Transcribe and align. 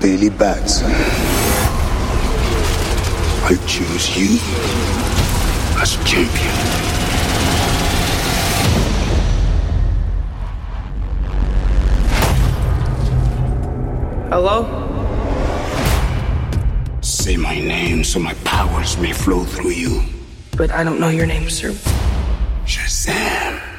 Billy 0.00 0.30
Batson. 0.30 0.90
I 3.44 3.54
choose 3.66 4.16
you 4.16 4.38
as 5.78 5.96
champion. 6.08 6.54
Hello? 14.30 14.64
Say 17.02 17.36
my 17.36 17.60
name 17.60 18.02
so 18.02 18.18
my 18.18 18.32
powers 18.44 18.96
may 18.96 19.12
flow 19.12 19.44
through 19.44 19.72
you. 19.72 20.02
But 20.56 20.70
I 20.70 20.82
don't 20.82 20.98
know 20.98 21.10
your 21.10 21.26
name, 21.26 21.50
sir. 21.50 21.72
Shazam. 22.64 23.69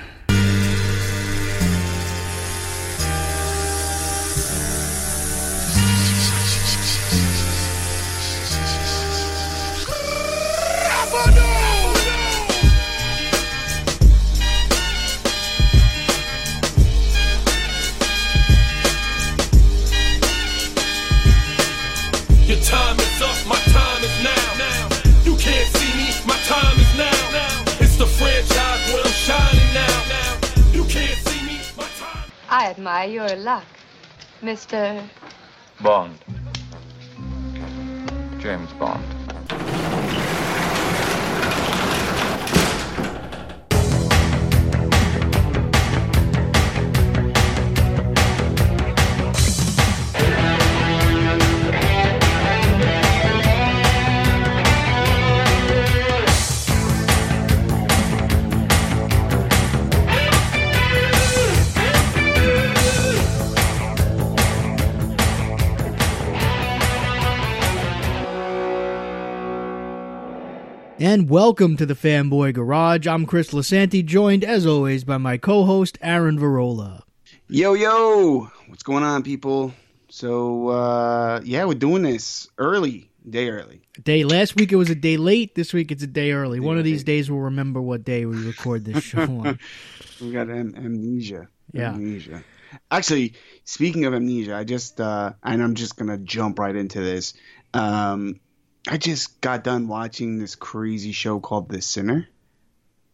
Luck, 33.52 33.66
Mr. 34.42 35.06
Bond. 35.82 36.18
James 38.40 38.72
Bond. 38.80 39.11
And 71.12 71.30
welcome 71.30 71.76
to 71.76 71.86
the 71.86 71.94
Fanboy 71.94 72.54
Garage. 72.54 73.06
I'm 73.06 73.26
Chris 73.26 73.52
Lasanti, 73.52 74.02
joined 74.06 74.46
as 74.46 74.66
always 74.66 75.04
by 75.04 75.18
my 75.18 75.38
co-host 75.38 75.98
Aaron 76.02 76.40
Varola. 76.40 77.02
Yo, 77.50 77.74
yo, 77.74 78.50
what's 78.70 78.84
going 78.84 79.04
on, 79.04 79.22
people? 79.22 79.74
So, 80.08 80.70
uh, 80.70 81.42
yeah, 81.44 81.66
we're 81.66 81.74
doing 81.74 82.04
this 82.04 82.48
early, 82.58 83.12
day 83.30 83.50
early. 83.50 83.82
Day 84.02 84.24
last 84.24 84.56
week 84.56 84.72
it 84.72 84.78
was 84.78 84.90
a 84.90 84.96
day 84.96 85.18
late. 85.18 85.54
This 85.54 85.74
week 85.74 85.92
it's 85.92 86.02
a 86.02 86.08
day 86.08 86.32
early. 86.32 86.62
One 86.62 86.78
of 86.78 86.86
these 86.86 87.04
days 87.04 87.30
we'll 87.30 87.42
remember 87.42 87.82
what 87.82 88.06
day 88.06 88.26
we 88.26 88.38
record 88.46 88.86
this 88.86 89.04
show 89.04 89.20
on. 89.24 89.60
We 90.22 90.32
got 90.32 90.50
am- 90.50 90.76
amnesia. 90.78 91.50
Yeah. 91.74 91.90
Amnesia. 91.90 92.42
Actually, 92.90 93.34
speaking 93.66 94.06
of 94.06 94.14
amnesia, 94.14 94.56
I 94.56 94.64
just, 94.64 95.02
uh, 95.02 95.34
and 95.44 95.62
I'm 95.62 95.76
just 95.76 95.98
going 95.98 96.08
to 96.08 96.20
jump 96.20 96.58
right 96.58 96.74
into 96.74 97.02
this. 97.02 97.34
Um, 97.74 98.40
I 98.88 98.98
just 98.98 99.42
got 99.42 99.64
done 99.64 99.88
watching 99.88 100.40
this 100.40 100.56
crazy 100.56 101.12
show 101.12 101.40
called 101.40 101.70
The 101.70 101.82
Sinner. 101.82 102.28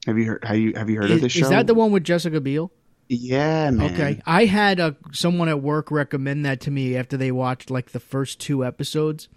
Have 0.05 0.17
you 0.17 0.25
heard? 0.25 0.43
Have 0.45 0.57
you 0.57 0.73
have 0.75 0.89
you 0.89 0.97
heard 0.97 1.09
Is, 1.09 1.15
of 1.17 1.21
this 1.21 1.31
show? 1.33 1.41
is 1.41 1.49
that 1.49 1.67
the 1.67 1.73
one 1.73 1.91
with 1.91 2.03
Jessica 2.03 2.39
Biel? 2.39 2.71
Yeah, 3.09 3.69
man. 3.71 3.93
Okay, 3.93 4.21
I 4.25 4.45
had 4.45 4.79
a 4.79 4.95
someone 5.11 5.49
at 5.49 5.61
work 5.61 5.91
recommend 5.91 6.45
that 6.45 6.61
to 6.61 6.71
me 6.71 6.95
after 6.95 7.17
they 7.17 7.31
watched 7.31 7.69
like 7.69 7.91
the 7.91 7.99
first 7.99 8.39
two 8.39 8.63
episodes, 8.65 9.27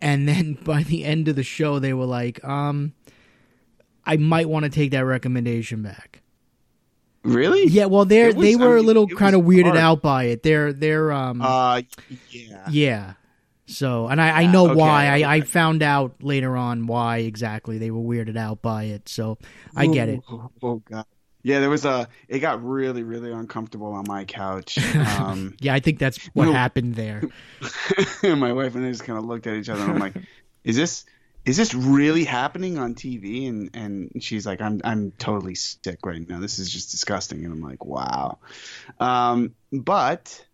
and 0.00 0.28
then 0.28 0.58
by 0.62 0.82
the 0.82 1.04
end 1.04 1.28
of 1.28 1.36
the 1.36 1.42
show 1.42 1.78
they 1.78 1.94
were 1.94 2.04
like, 2.06 2.44
um, 2.44 2.92
I 4.04 4.16
might 4.18 4.48
want 4.48 4.64
to 4.64 4.70
take 4.70 4.90
that 4.90 5.04
recommendation 5.06 5.82
back. 5.82 6.20
Really? 7.22 7.66
Yeah, 7.68 7.86
well, 7.86 8.04
they're 8.04 8.34
they 8.34 8.56
were 8.56 8.68
I 8.68 8.72
a 8.72 8.76
mean, 8.76 8.86
little 8.86 9.08
kind 9.08 9.34
of 9.34 9.42
weirded 9.42 9.64
hard. 9.68 9.76
out 9.78 10.02
by 10.02 10.24
it. 10.24 10.42
They're 10.42 10.74
they're 10.74 11.10
um 11.10 11.40
Uh, 11.40 11.80
yeah. 12.30 12.66
yeah. 12.70 13.12
So, 13.66 14.08
and 14.08 14.20
I, 14.20 14.42
I 14.42 14.46
know 14.46 14.66
okay, 14.66 14.74
why. 14.74 15.06
I, 15.06 15.36
I 15.36 15.40
found 15.40 15.82
out 15.82 16.22
later 16.22 16.56
on 16.56 16.86
why 16.86 17.18
exactly 17.18 17.78
they 17.78 17.90
were 17.90 18.02
weirded 18.02 18.36
out 18.36 18.60
by 18.60 18.84
it. 18.84 19.08
So 19.08 19.38
I 19.74 19.86
get 19.86 20.08
it. 20.08 20.20
Oh, 20.30 20.50
oh, 20.62 20.82
god. 20.90 21.06
Yeah, 21.42 21.60
there 21.60 21.68
was 21.70 21.84
a. 21.84 22.08
It 22.28 22.38
got 22.38 22.64
really, 22.64 23.02
really 23.02 23.30
uncomfortable 23.30 23.92
on 23.92 24.04
my 24.08 24.24
couch. 24.24 24.78
Um, 24.96 25.54
Yeah, 25.60 25.74
I 25.74 25.80
think 25.80 25.98
that's 25.98 26.18
what 26.34 26.46
No. 26.46 26.52
happened 26.52 26.94
there. 26.94 27.22
my 28.22 28.52
wife 28.52 28.74
and 28.74 28.84
I 28.84 28.90
just 28.90 29.04
kind 29.04 29.18
of 29.18 29.26
looked 29.26 29.46
at 29.46 29.54
each 29.54 29.68
other, 29.68 29.82
and 29.82 29.92
I'm 29.92 29.98
like, 29.98 30.16
"Is 30.64 30.74
this 30.76 31.04
is 31.44 31.58
this 31.58 31.74
really 31.74 32.24
happening 32.24 32.78
on 32.78 32.94
TV?" 32.94 33.46
And 33.46 33.70
and 33.74 34.22
she's 34.22 34.46
like, 34.46 34.62
"I'm 34.62 34.80
I'm 34.84 35.10
totally 35.12 35.54
sick 35.54 35.98
right 36.06 36.26
now. 36.26 36.40
This 36.40 36.58
is 36.58 36.70
just 36.70 36.90
disgusting." 36.90 37.44
And 37.44 37.52
I'm 37.52 37.60
like, 37.60 37.84
"Wow." 37.84 38.38
Um, 38.98 39.54
but 39.70 40.46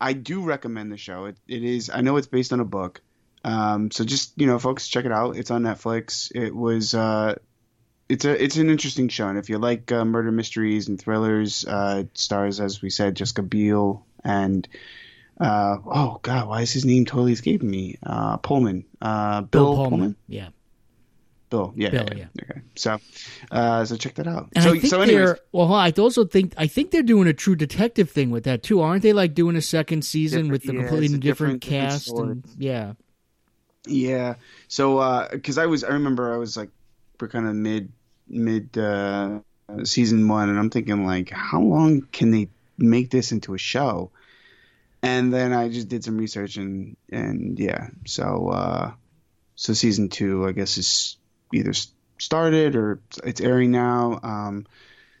I 0.00 0.12
do 0.12 0.42
recommend 0.42 0.90
the 0.90 0.96
show. 0.96 1.26
It 1.26 1.36
it 1.46 1.62
is. 1.62 1.90
I 1.92 2.00
know 2.00 2.16
it's 2.16 2.26
based 2.26 2.52
on 2.52 2.60
a 2.60 2.64
book. 2.64 3.00
Um, 3.44 3.90
so 3.90 4.04
just 4.04 4.32
you 4.36 4.46
know, 4.46 4.58
folks, 4.58 4.88
check 4.88 5.04
it 5.04 5.12
out. 5.12 5.36
It's 5.36 5.50
on 5.50 5.62
Netflix. 5.62 6.30
It 6.34 6.54
was. 6.54 6.94
Uh, 6.94 7.36
it's 8.08 8.24
a 8.24 8.42
it's 8.42 8.56
an 8.56 8.70
interesting 8.70 9.08
show, 9.08 9.28
and 9.28 9.38
if 9.38 9.48
you 9.48 9.58
like 9.58 9.92
uh, 9.92 10.04
murder 10.04 10.32
mysteries 10.32 10.88
and 10.88 11.00
thrillers, 11.00 11.64
uh, 11.64 12.04
it 12.04 12.18
stars 12.18 12.60
as 12.60 12.82
we 12.82 12.90
said 12.90 13.14
Jessica 13.14 13.42
Biel 13.42 14.04
and 14.24 14.66
uh, 15.40 15.78
oh 15.86 16.18
god, 16.22 16.48
why 16.48 16.62
is 16.62 16.72
his 16.72 16.84
name 16.84 17.06
totally 17.06 17.32
escaping 17.32 17.70
me? 17.70 17.96
Uh, 18.02 18.36
Pullman, 18.36 18.84
uh, 19.00 19.42
Bill, 19.42 19.74
Pullman? 19.74 20.16
Yeah. 20.28 20.48
Bill, 21.50 21.72
yeah, 21.76 21.90
Bill, 21.90 22.08
yeah, 22.16 22.26
Okay, 22.42 22.60
so 22.76 22.98
uh, 23.50 23.84
so 23.84 23.96
check 23.96 24.14
that 24.14 24.26
out. 24.28 24.48
And 24.54 24.64
so 24.64 24.70
I 24.70 24.72
think 24.78 24.86
so 24.86 25.00
anyways, 25.02 25.34
well. 25.52 25.72
I 25.74 25.90
also 25.98 26.24
think 26.24 26.54
I 26.56 26.66
think 26.68 26.92
they're 26.92 27.02
doing 27.02 27.26
a 27.28 27.32
True 27.32 27.56
Detective 27.56 28.08
thing 28.08 28.30
with 28.30 28.44
that 28.44 28.62
too, 28.62 28.80
aren't 28.80 29.02
they? 29.02 29.12
Like 29.12 29.34
doing 29.34 29.56
a 29.56 29.60
second 29.62 30.04
season 30.04 30.44
Different- 30.48 30.52
with 30.52 30.62
the 30.62 30.72
yeah, 30.74 30.78
completely 30.88 31.18
different, 31.18 31.60
different- 31.60 31.60
different 31.62 31.90
cast 31.90 32.06
story. 32.06 32.30
and 32.30 32.44
yeah, 32.56 32.92
Yeah. 33.86 34.34
So, 34.68 35.28
because 35.32 35.58
I 35.58 35.66
was, 35.66 35.82
I 35.84 35.88
remember 35.88 36.32
I 36.32 36.36
was 36.36 36.56
like, 36.56 36.70
we're 37.20 37.28
kind 37.28 37.46
of 37.48 37.54
mid, 37.54 37.90
mid 38.28 38.78
uh, 38.78 39.40
season 39.84 40.28
one, 40.28 40.48
and 40.48 40.58
I'm 40.58 40.70
thinking 40.70 41.04
like, 41.04 41.30
how 41.30 41.60
long 41.60 42.02
can 42.12 42.30
they 42.30 42.48
make 42.78 43.10
this 43.10 43.32
into 43.32 43.54
a 43.54 43.58
show? 43.58 44.10
And 45.02 45.32
then 45.32 45.52
I 45.52 45.68
just 45.68 45.88
did 45.88 46.04
some 46.04 46.16
research, 46.18 46.56
and 46.58 46.96
and 47.10 47.58
yeah, 47.58 47.88
so 48.06 48.50
uh, 48.50 48.92
so 49.56 49.72
season 49.72 50.10
two, 50.10 50.46
I 50.46 50.52
guess, 50.52 50.76
is 50.76 51.16
either 51.52 51.72
started 52.18 52.76
or 52.76 53.00
it's 53.24 53.40
airing 53.40 53.70
now. 53.70 54.20
Um, 54.22 54.66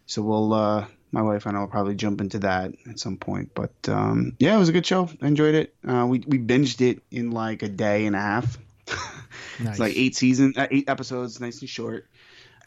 so 0.06 0.22
we'll, 0.22 0.52
uh, 0.52 0.86
my 1.12 1.22
wife 1.22 1.46
and 1.46 1.56
I 1.56 1.60
will 1.60 1.68
probably 1.68 1.94
jump 1.94 2.20
into 2.20 2.40
that 2.40 2.72
at 2.88 2.98
some 2.98 3.16
point. 3.16 3.50
But 3.54 3.72
um, 3.88 4.36
yeah, 4.38 4.54
it 4.54 4.58
was 4.58 4.68
a 4.68 4.72
good 4.72 4.86
show. 4.86 5.08
I 5.20 5.26
enjoyed 5.26 5.54
it. 5.54 5.74
Uh, 5.86 6.06
we 6.06 6.22
we 6.26 6.38
binged 6.38 6.80
it 6.80 7.02
in 7.10 7.30
like 7.30 7.62
a 7.62 7.68
day 7.68 8.06
and 8.06 8.16
a 8.16 8.20
half. 8.20 8.58
nice. 8.88 8.98
It's 9.60 9.78
like 9.78 9.96
eight 9.96 10.16
season, 10.16 10.54
uh, 10.56 10.68
eight 10.70 10.88
episodes, 10.88 11.40
nice 11.40 11.60
and 11.60 11.68
short. 11.68 12.06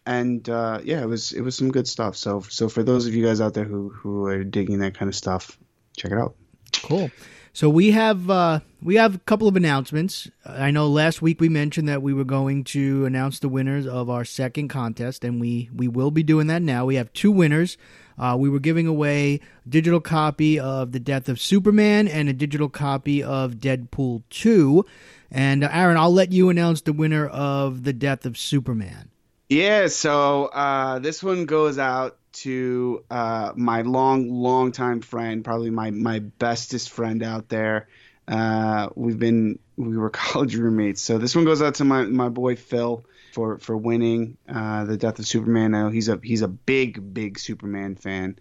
And 0.06 0.48
uh, 0.50 0.82
yeah, 0.84 1.02
it 1.02 1.08
was 1.08 1.32
it 1.32 1.42
was 1.42 1.56
some 1.56 1.72
good 1.72 1.88
stuff. 1.88 2.16
So 2.18 2.42
so 2.42 2.70
for 2.70 2.84
those 2.84 3.08
of 3.08 3.14
you 3.14 3.26
guys 3.26 3.40
out 3.40 3.54
there 3.54 3.64
who 3.64 3.90
who 3.90 4.26
are 4.26 4.44
digging 4.44 4.80
that 4.80 4.98
kind 4.98 5.10
of 5.10 5.16
stuff, 5.16 5.58
check 5.96 6.12
it 6.12 6.18
out. 6.18 6.36
Cool. 6.84 7.10
So 7.56 7.70
we 7.70 7.92
have 7.92 8.32
uh, 8.32 8.62
we 8.82 8.96
have 8.96 9.14
a 9.14 9.20
couple 9.20 9.48
of 9.48 9.56
announcements. 9.56 10.28
I 10.44 10.72
know 10.72 10.88
last 10.88 11.22
week 11.22 11.40
we 11.40 11.50
mentioned 11.50 11.88
that 11.88 12.02
we 12.02 12.12
were 12.12 12.24
going 12.24 12.64
to 12.66 13.06
announce 13.06 13.38
the 13.38 13.48
winners 13.48 13.86
of 13.86 14.10
our 14.10 14.26
second 14.26 14.70
contest, 14.70 15.24
and 15.24 15.40
we 15.40 15.70
we 15.72 15.88
will 15.88 16.10
be 16.10 16.24
doing 16.24 16.48
that 16.48 16.64
now. 16.64 16.86
We 16.86 16.96
have 16.96 17.14
two 17.14 17.32
winners. 17.32 17.78
Uh, 18.18 18.36
we 18.40 18.50
were 18.50 18.60
giving 18.60 18.88
away 18.88 19.40
a 19.66 19.70
digital 19.70 20.02
copy 20.02 20.60
of 20.60 20.94
The 20.94 21.00
Death 21.00 21.30
of 21.30 21.40
Superman 21.40 22.08
and 22.08 22.28
a 22.28 22.34
digital 22.34 22.70
copy 22.70 23.22
of 23.22 23.56
Deadpool 23.56 24.24
Two. 24.32 24.84
And 25.30 25.64
uh, 25.64 25.70
Aaron, 25.72 25.98
I'll 25.98 26.14
let 26.14 26.32
you 26.32 26.50
announce 26.50 26.82
the 26.82 26.94
winner 26.94 27.28
of 27.28 27.84
The 27.84 27.94
Death 27.94 28.26
of 28.26 28.36
Superman. 28.36 29.10
Yeah, 29.50 29.88
so 29.88 30.46
uh, 30.46 30.98
this 30.98 31.22
one 31.22 31.46
goes 31.46 31.78
out 31.78 32.18
to 32.34 33.04
uh, 33.10 33.54
my 33.56 33.82
long, 33.82 34.30
long 34.30 34.72
time 34.72 35.02
friend, 35.02 35.44
probably 35.44 35.70
my 35.70 35.92
my 35.92 36.20
bestest 36.20 36.90
friend 36.90 37.24
out 37.24 37.50
there. 37.50 37.88
Uh, 38.28 38.90
we've 38.96 39.20
been 39.20 39.60
we 39.78 39.98
were 39.98 40.10
college 40.10 40.56
roommates, 40.56 41.02
so 41.02 41.18
this 41.18 41.36
one 41.36 41.46
goes 41.46 41.62
out 41.62 41.76
to 41.76 41.84
my, 41.84 42.04
my 42.04 42.30
boy 42.30 42.56
Phil 42.56 43.06
for 43.34 43.58
for 43.60 43.76
winning 43.76 44.38
uh, 44.48 44.86
the 44.86 44.98
Death 44.98 45.20
of 45.20 45.28
Superman. 45.28 45.74
I 45.76 45.84
know 45.84 45.90
he's 45.90 46.10
a 46.10 46.20
he's 46.22 46.42
a 46.42 46.48
big 46.48 47.14
big 47.14 47.40
Superman 47.40 47.96
fan. 47.96 48.38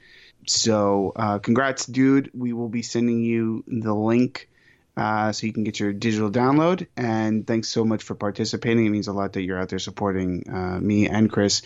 So 0.47 1.13
uh, 1.15 1.39
congrats, 1.39 1.87
dude. 1.87 2.31
We 2.35 2.53
will 2.53 2.69
be 2.69 2.83
sending 2.83 3.23
you 3.23 3.65
the 3.67 3.95
link 3.95 4.49
uh, 4.97 5.33
so 5.33 5.47
you 5.47 5.53
can 5.53 5.65
get 5.65 5.81
your 5.81 5.93
digital 5.93 6.31
download. 6.31 6.87
And 6.97 7.47
thanks 7.47 7.69
so 7.69 7.85
much 7.85 8.03
for 8.03 8.15
participating. 8.15 8.87
It 8.87 8.91
means 8.91 9.09
a 9.09 9.13
lot 9.13 9.35
that 9.35 9.43
you're 9.43 9.59
out 9.59 9.69
there 9.69 9.79
supporting 9.79 10.49
uh, 10.53 10.79
me 10.81 11.09
and 11.09 11.31
Chris 11.31 11.63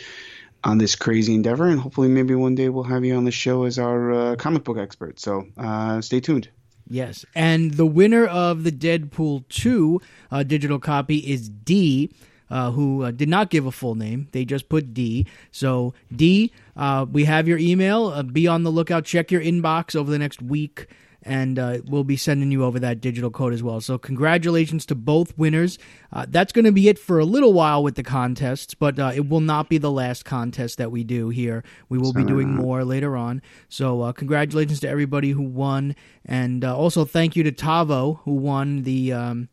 on 0.66 0.78
this 0.78 0.96
crazy 0.96 1.32
endeavor. 1.32 1.68
And 1.68 1.80
hopefully, 1.80 2.08
maybe 2.08 2.34
one 2.34 2.56
day 2.56 2.68
we'll 2.68 2.84
have 2.84 3.04
you 3.04 3.14
on 3.14 3.24
the 3.24 3.30
show 3.30 3.64
as 3.64 3.78
our 3.78 4.12
uh, 4.12 4.36
comic 4.36 4.64
book 4.64 4.76
expert. 4.76 5.20
So 5.20 5.46
uh, 5.56 6.00
stay 6.00 6.20
tuned. 6.20 6.48
Yes. 6.88 7.24
And 7.34 7.74
the 7.74 7.86
winner 7.86 8.26
of 8.26 8.64
the 8.64 8.72
Deadpool 8.72 9.48
2 9.48 10.00
uh, 10.30 10.42
digital 10.42 10.78
copy 10.78 11.18
is 11.18 11.48
D. 11.48 12.10
Uh, 12.48 12.70
who 12.70 13.02
uh, 13.02 13.10
did 13.10 13.28
not 13.28 13.50
give 13.50 13.66
a 13.66 13.72
full 13.72 13.96
name. 13.96 14.28
They 14.30 14.44
just 14.44 14.68
put 14.68 14.94
D. 14.94 15.26
So, 15.50 15.94
D, 16.14 16.52
uh, 16.76 17.04
we 17.10 17.24
have 17.24 17.48
your 17.48 17.58
email. 17.58 18.22
Be 18.22 18.46
on 18.46 18.62
the 18.62 18.70
lookout. 18.70 19.04
Check 19.04 19.32
your 19.32 19.40
inbox 19.40 19.96
over 19.96 20.12
the 20.12 20.18
next 20.20 20.40
week, 20.40 20.86
and 21.26 21.58
uh, 21.58 21.78
we'll 21.84 22.05
be 22.05 22.17
sending 22.17 22.50
you 22.50 22.64
over 22.64 22.78
that 22.78 23.00
digital 23.00 23.31
code 23.31 23.52
as 23.52 23.62
well. 23.62 23.81
So, 23.81 23.99
congratulations 23.99 24.87
to 24.87 24.94
both 24.94 25.37
winners. 25.37 25.78
Uh, 26.12 26.26
that's 26.28 26.52
going 26.52 26.64
to 26.64 26.73
be 26.73 26.88
it 26.88 26.99
for 26.99 27.19
a 27.19 27.25
little 27.25 27.52
while 27.52 27.82
with 27.82 27.96
the 27.96 28.02
contests, 28.02 28.75
but 28.75 28.99
it 28.99 29.28
will 29.28 29.40
not 29.40 29.69
be 29.69 29.78
the 29.78 29.90
last 29.90 30.25
contest 30.25 30.78
that 30.78 30.90
we 30.90 31.05
do 31.05 31.28
here. 31.28 31.64
We 31.88 31.99
will 31.99 32.12
be 32.12 32.25
doing 32.25 32.55
more 32.55 32.84
later 32.84 33.17
on. 33.17 33.43
So, 33.69 34.12
congratulations 34.12 34.81
to 34.81 34.88
everybody 34.88 35.31
who 35.32 35.43
won, 35.43 35.96
and 36.25 36.64
also 36.64 37.05
thank 37.05 37.37
you 37.37 37.43
to 37.43 37.52
Tavo 37.52 38.20
who 38.20 38.34
won 38.34 38.84
the. 38.84 39.12
Um, 39.12 39.49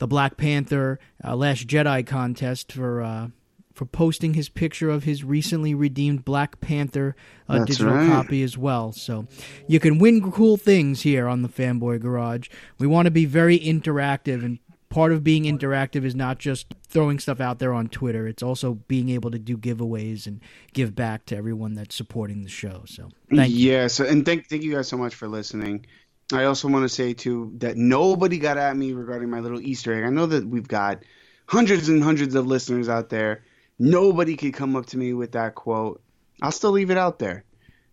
the 0.00 0.08
Black 0.08 0.38
Panther 0.38 0.98
uh, 1.22 1.36
Last 1.36 1.68
Jedi 1.68 2.06
contest 2.06 2.72
for 2.72 3.02
uh, 3.02 3.28
for 3.80 3.86
posting 3.86 4.34
his 4.34 4.50
picture 4.50 4.90
of 4.90 5.04
his 5.04 5.24
recently 5.24 5.74
redeemed 5.74 6.22
Black 6.22 6.60
Panther 6.60 7.16
uh, 7.48 7.64
digital 7.64 7.94
right. 7.94 8.06
copy 8.06 8.42
as 8.42 8.58
well. 8.58 8.92
So 8.92 9.26
you 9.66 9.80
can 9.80 9.98
win 9.98 10.30
cool 10.30 10.58
things 10.58 11.00
here 11.00 11.26
on 11.26 11.40
the 11.40 11.48
Fanboy 11.48 11.98
Garage. 12.02 12.50
We 12.78 12.86
want 12.86 13.06
to 13.06 13.10
be 13.10 13.24
very 13.24 13.58
interactive, 13.58 14.44
and 14.44 14.58
part 14.90 15.12
of 15.12 15.24
being 15.24 15.44
interactive 15.44 16.04
is 16.04 16.14
not 16.14 16.38
just 16.38 16.66
throwing 16.90 17.18
stuff 17.18 17.40
out 17.40 17.58
there 17.58 17.72
on 17.72 17.88
Twitter. 17.88 18.28
It's 18.28 18.42
also 18.42 18.74
being 18.86 19.08
able 19.08 19.30
to 19.30 19.38
do 19.38 19.56
giveaways 19.56 20.26
and 20.26 20.42
give 20.74 20.94
back 20.94 21.24
to 21.26 21.36
everyone 21.38 21.72
that's 21.72 21.96
supporting 21.96 22.42
the 22.42 22.50
show. 22.50 22.82
So 22.84 23.08
thank 23.34 23.50
you. 23.50 23.72
yeah, 23.72 23.86
so 23.86 24.04
and 24.04 24.26
thank 24.26 24.46
thank 24.50 24.62
you 24.62 24.74
guys 24.74 24.88
so 24.88 24.98
much 24.98 25.14
for 25.14 25.26
listening. 25.26 25.86
I 26.34 26.44
also 26.44 26.68
want 26.68 26.82
to 26.82 26.90
say 26.90 27.14
too 27.14 27.54
that 27.60 27.78
nobody 27.78 28.38
got 28.38 28.58
at 28.58 28.76
me 28.76 28.92
regarding 28.92 29.30
my 29.30 29.40
little 29.40 29.58
Easter 29.58 29.94
egg. 29.94 30.04
I 30.04 30.10
know 30.10 30.26
that 30.26 30.46
we've 30.46 30.68
got 30.68 31.02
hundreds 31.46 31.88
and 31.88 32.04
hundreds 32.04 32.34
of 32.34 32.46
listeners 32.46 32.90
out 32.90 33.08
there. 33.08 33.42
Nobody 33.82 34.36
could 34.36 34.52
come 34.52 34.76
up 34.76 34.86
to 34.86 34.98
me 34.98 35.14
with 35.14 35.32
that 35.32 35.54
quote. 35.54 36.02
I'll 36.42 36.52
still 36.52 36.72
leave 36.72 36.90
it 36.90 36.98
out 36.98 37.18
there. 37.18 37.44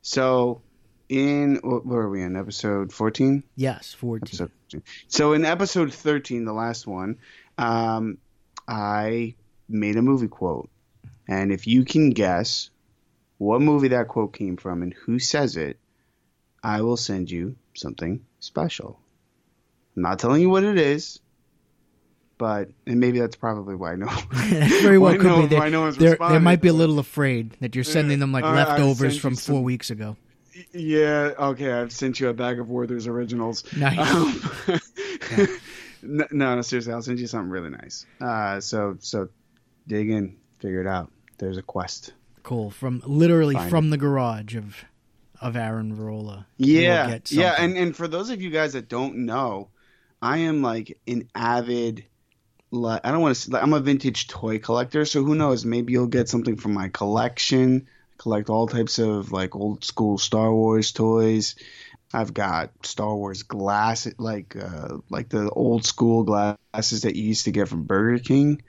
So, 0.01 0.61
in 1.07 1.61
what 1.63 1.85
where 1.85 2.01
are 2.01 2.09
we 2.09 2.21
in 2.21 2.35
episode 2.35 2.91
fourteen? 2.91 3.43
Yes, 3.55 3.93
fourteen. 3.93 4.27
Episode 4.27 4.51
14. 4.71 4.83
So 5.07 5.31
in 5.31 5.45
episode 5.45 5.93
thirteen, 5.93 6.43
the 6.43 6.51
last 6.51 6.85
one, 6.87 7.19
um, 7.57 8.17
I 8.67 9.35
made 9.69 9.95
a 9.95 10.01
movie 10.01 10.27
quote, 10.27 10.69
and 11.25 11.53
if 11.53 11.67
you 11.67 11.85
can 11.85 12.09
guess 12.09 12.69
what 13.37 13.61
movie 13.61 13.89
that 13.89 14.09
quote 14.09 14.33
came 14.33 14.57
from 14.57 14.83
and 14.83 14.93
who 14.93 15.19
says 15.19 15.55
it, 15.55 15.79
I 16.61 16.81
will 16.81 16.97
send 16.97 17.31
you 17.31 17.55
something 17.75 18.25
special. 18.41 18.99
I'm 19.95 20.03
not 20.03 20.19
telling 20.19 20.41
you 20.41 20.49
what 20.49 20.65
it 20.65 20.77
is, 20.77 21.21
but 22.37 22.69
and 22.85 22.99
maybe 22.99 23.19
that's 23.19 23.35
probably 23.35 23.75
why 23.75 23.95
no. 23.95 24.07
Very 24.81 24.97
well 24.97 25.13
could 25.13 25.23
no, 25.23 25.47
be. 25.47 25.55
Why 25.55 25.69
no 25.69 25.91
they're- 25.91 26.17
they 26.17 26.39
might 26.39 26.61
be 26.61 26.67
a 26.67 26.73
little 26.73 26.99
afraid 26.99 27.51
that 27.61 27.75
you're 27.75 27.83
sending 27.83 28.19
them 28.19 28.31
like 28.31 28.43
I 28.43 28.53
leftovers 28.53 29.17
from 29.17 29.33
you 29.33 29.39
four 29.39 29.63
weeks 29.63 29.89
ago. 29.89 30.17
Yeah, 30.73 31.33
okay, 31.37 31.71
I've 31.71 31.91
sent 31.91 32.19
you 32.19 32.29
a 32.29 32.33
bag 32.33 32.59
of 32.59 32.69
Werther's 32.69 33.05
originals. 33.05 33.63
Nice. 33.75 33.99
Um, 34.11 34.79
no, 36.01 36.25
no, 36.31 36.61
seriously, 36.61 36.93
I'll 36.93 37.01
send 37.03 37.19
you 37.19 37.27
something 37.27 37.49
really 37.49 37.69
nice. 37.69 38.05
Uh, 38.19 38.59
so, 38.59 38.97
so 38.99 39.29
dig 39.87 40.09
in, 40.09 40.35
figure 40.59 40.81
it 40.81 40.87
out. 40.87 41.11
There's 41.37 41.57
a 41.57 41.61
quest. 41.61 42.13
Cool. 42.43 42.71
From 42.71 43.03
literally 43.05 43.55
Fine. 43.55 43.69
from 43.69 43.89
the 43.89 43.97
garage 43.97 44.55
of 44.55 44.85
of 45.41 45.55
Aaron 45.55 45.95
Varola. 45.95 46.45
Yeah, 46.57 47.19
yeah, 47.27 47.55
and 47.59 47.77
and 47.77 47.95
for 47.95 48.07
those 48.07 48.29
of 48.29 48.41
you 48.41 48.49
guys 48.49 48.73
that 48.73 48.89
don't 48.89 49.17
know, 49.25 49.69
I 50.21 50.37
am 50.39 50.61
like 50.61 50.97
an 51.07 51.29
avid. 51.35 52.05
Like, 52.69 53.01
I 53.03 53.11
don't 53.11 53.21
want 53.21 53.35
to. 53.35 53.51
Like, 53.51 53.63
I'm 53.63 53.73
a 53.73 53.79
vintage 53.79 54.27
toy 54.27 54.59
collector, 54.59 55.05
so 55.05 55.23
who 55.23 55.35
knows? 55.35 55.65
Maybe 55.65 55.93
you'll 55.93 56.07
get 56.07 56.29
something 56.29 56.57
from 56.57 56.73
my 56.73 56.89
collection. 56.89 57.87
Collect 58.17 58.49
all 58.49 58.67
types 58.67 58.99
of 58.99 59.31
like 59.31 59.55
old 59.55 59.83
school 59.83 60.17
Star 60.17 60.51
Wars 60.51 60.91
toys. 60.91 61.55
I've 62.13 62.33
got 62.33 62.71
Star 62.85 63.15
Wars 63.15 63.43
glass, 63.43 64.07
like 64.17 64.55
uh, 64.55 64.97
like 65.09 65.29
the 65.29 65.49
old 65.49 65.85
school 65.85 66.23
glasses 66.23 67.01
that 67.01 67.15
you 67.15 67.23
used 67.23 67.45
to 67.45 67.51
get 67.51 67.67
from 67.67 67.83
Burger 67.83 68.23
King. 68.23 68.61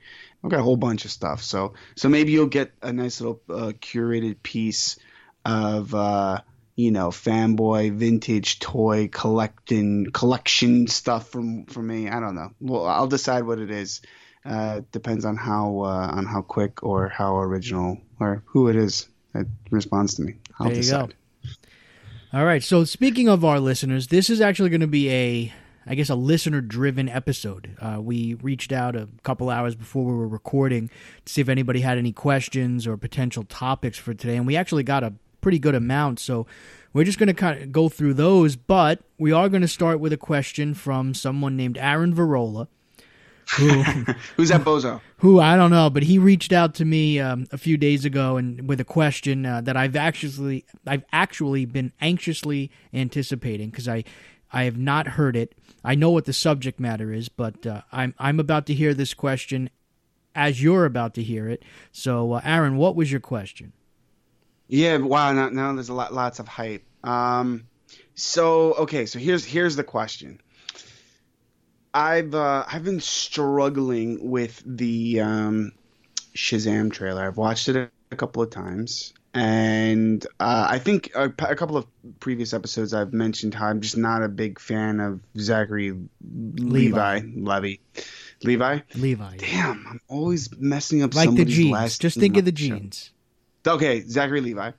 I've 0.42 0.50
got 0.50 0.60
a 0.60 0.64
whole 0.64 0.76
bunch 0.76 1.04
of 1.04 1.10
stuff. 1.10 1.42
So 1.42 1.74
so 1.96 2.08
maybe 2.08 2.32
you'll 2.32 2.46
get 2.46 2.72
a 2.82 2.92
nice 2.92 3.20
little 3.20 3.40
uh, 3.48 3.72
curated 3.80 4.42
piece 4.42 4.98
of 5.44 5.94
uh, 5.94 6.40
you 6.78 6.92
know 6.92 7.08
fanboy 7.08 7.92
vintage 7.92 8.60
toy 8.60 9.08
collecting 9.08 10.06
collection 10.12 10.86
stuff 10.86 11.28
from 11.28 11.66
from 11.66 11.88
me. 11.88 12.08
I 12.08 12.20
don't 12.20 12.36
know. 12.36 12.50
Well, 12.60 12.86
I'll 12.86 13.08
decide 13.08 13.44
what 13.44 13.58
it 13.58 13.72
is. 13.72 14.00
Uh, 14.44 14.82
depends 14.92 15.24
on 15.24 15.36
how 15.36 15.80
uh, 15.80 16.08
on 16.16 16.24
how 16.24 16.40
quick 16.40 16.84
or 16.84 17.08
how 17.08 17.36
original 17.38 17.98
or 18.20 18.44
who 18.46 18.68
it 18.68 18.76
is 18.76 19.08
that 19.34 19.46
responds 19.72 20.14
to 20.14 20.22
me. 20.22 20.36
I'll 20.60 20.68
There 20.68 20.76
you 20.76 20.82
decide. 20.82 21.14
go. 21.42 22.38
All 22.38 22.44
right. 22.44 22.62
So 22.62 22.84
speaking 22.84 23.28
of 23.28 23.44
our 23.44 23.58
listeners, 23.58 24.06
this 24.06 24.30
is 24.30 24.40
actually 24.40 24.68
going 24.68 24.80
to 24.82 24.86
be 24.86 25.10
a, 25.10 25.52
I 25.84 25.94
guess, 25.96 26.10
a 26.10 26.14
listener-driven 26.14 27.08
episode. 27.08 27.74
Uh, 27.80 27.98
we 28.00 28.34
reached 28.34 28.70
out 28.70 28.94
a 28.94 29.08
couple 29.24 29.50
hours 29.50 29.74
before 29.74 30.04
we 30.04 30.12
were 30.12 30.28
recording 30.28 30.90
to 31.24 31.32
see 31.32 31.40
if 31.40 31.48
anybody 31.48 31.80
had 31.80 31.98
any 31.98 32.12
questions 32.12 32.86
or 32.86 32.96
potential 32.96 33.42
topics 33.44 33.98
for 33.98 34.14
today, 34.14 34.36
and 34.36 34.46
we 34.46 34.56
actually 34.56 34.84
got 34.84 35.02
a 35.02 35.14
pretty 35.48 35.58
good 35.58 35.74
amount. 35.74 36.20
So 36.20 36.46
we're 36.92 37.04
just 37.04 37.18
going 37.18 37.28
to 37.28 37.32
kind 37.32 37.62
of 37.62 37.72
go 37.72 37.88
through 37.88 38.12
those, 38.12 38.54
but 38.54 39.00
we 39.16 39.32
are 39.32 39.48
going 39.48 39.62
to 39.62 39.68
start 39.68 39.98
with 39.98 40.12
a 40.12 40.18
question 40.18 40.74
from 40.74 41.14
someone 41.14 41.56
named 41.56 41.78
Aaron 41.78 42.14
Varola. 42.14 42.68
Who, 43.56 43.82
Who's 44.36 44.50
that 44.50 44.60
bozo? 44.60 45.00
who 45.16 45.40
I 45.40 45.56
don't 45.56 45.70
know, 45.70 45.88
but 45.88 46.02
he 46.02 46.18
reached 46.18 46.52
out 46.52 46.74
to 46.74 46.84
me 46.84 47.18
um, 47.18 47.46
a 47.50 47.56
few 47.56 47.78
days 47.78 48.04
ago 48.04 48.36
and 48.36 48.68
with 48.68 48.78
a 48.78 48.84
question 48.84 49.46
uh, 49.46 49.62
that 49.62 49.74
I've 49.74 49.96
actually 49.96 50.66
I've 50.86 51.04
actually 51.12 51.64
been 51.64 51.94
anxiously 51.98 52.70
anticipating 52.92 53.70
because 53.70 53.88
I 53.88 54.04
I 54.52 54.64
have 54.64 54.76
not 54.76 55.08
heard 55.08 55.34
it. 55.34 55.54
I 55.82 55.94
know 55.94 56.10
what 56.10 56.26
the 56.26 56.34
subject 56.34 56.78
matter 56.78 57.10
is, 57.10 57.30
but 57.30 57.66
uh, 57.66 57.80
I'm 57.90 58.14
I'm 58.18 58.38
about 58.38 58.66
to 58.66 58.74
hear 58.74 58.92
this 58.92 59.14
question 59.14 59.70
as 60.34 60.62
you're 60.62 60.84
about 60.84 61.14
to 61.14 61.22
hear 61.22 61.48
it. 61.48 61.62
So, 61.90 62.34
uh, 62.34 62.42
Aaron, 62.44 62.76
what 62.76 62.94
was 62.94 63.10
your 63.10 63.20
question? 63.20 63.72
Yeah, 64.68 64.98
wow. 64.98 65.32
Now, 65.32 65.48
now 65.48 65.72
there's 65.72 65.88
a 65.88 65.94
lot, 65.94 66.12
lots 66.12 66.38
of 66.38 66.46
hype. 66.46 66.84
Um, 67.02 67.66
so 68.14 68.74
okay, 68.74 69.06
so 69.06 69.18
here's 69.18 69.44
here's 69.44 69.76
the 69.76 69.84
question. 69.84 70.40
I've 71.94 72.34
uh, 72.34 72.64
I've 72.70 72.84
been 72.84 73.00
struggling 73.00 74.30
with 74.30 74.62
the 74.64 75.20
um, 75.20 75.72
Shazam 76.36 76.92
trailer. 76.92 77.26
I've 77.26 77.36
watched 77.36 77.68
it 77.68 77.90
a, 78.10 78.16
couple 78.16 78.42
of 78.42 78.50
times, 78.50 79.14
and 79.32 80.24
uh, 80.38 80.66
I 80.68 80.78
think 80.78 81.12
a, 81.14 81.24
a 81.24 81.56
couple 81.56 81.76
of 81.76 81.86
previous 82.20 82.52
episodes 82.52 82.92
I've 82.92 83.12
mentioned 83.12 83.54
how 83.54 83.68
I'm 83.68 83.80
just 83.80 83.96
not 83.96 84.22
a 84.22 84.28
big 84.28 84.60
fan 84.60 85.00
of 85.00 85.20
Zachary 85.38 85.96
Levi, 86.20 87.20
Levy, 87.36 87.80
Levi. 88.42 88.80
Levi, 88.94 89.36
Damn, 89.38 89.86
I'm 89.88 90.00
always 90.08 90.50
messing 90.58 91.02
up 91.02 91.14
like 91.14 91.34
the 91.34 91.44
jeans. 91.46 91.72
last 91.72 92.00
Just 92.02 92.18
think 92.18 92.36
of 92.36 92.44
the 92.44 92.54
show. 92.54 92.80
Okay, 93.68 94.00
Zachary 94.00 94.40
Levi. 94.40 94.72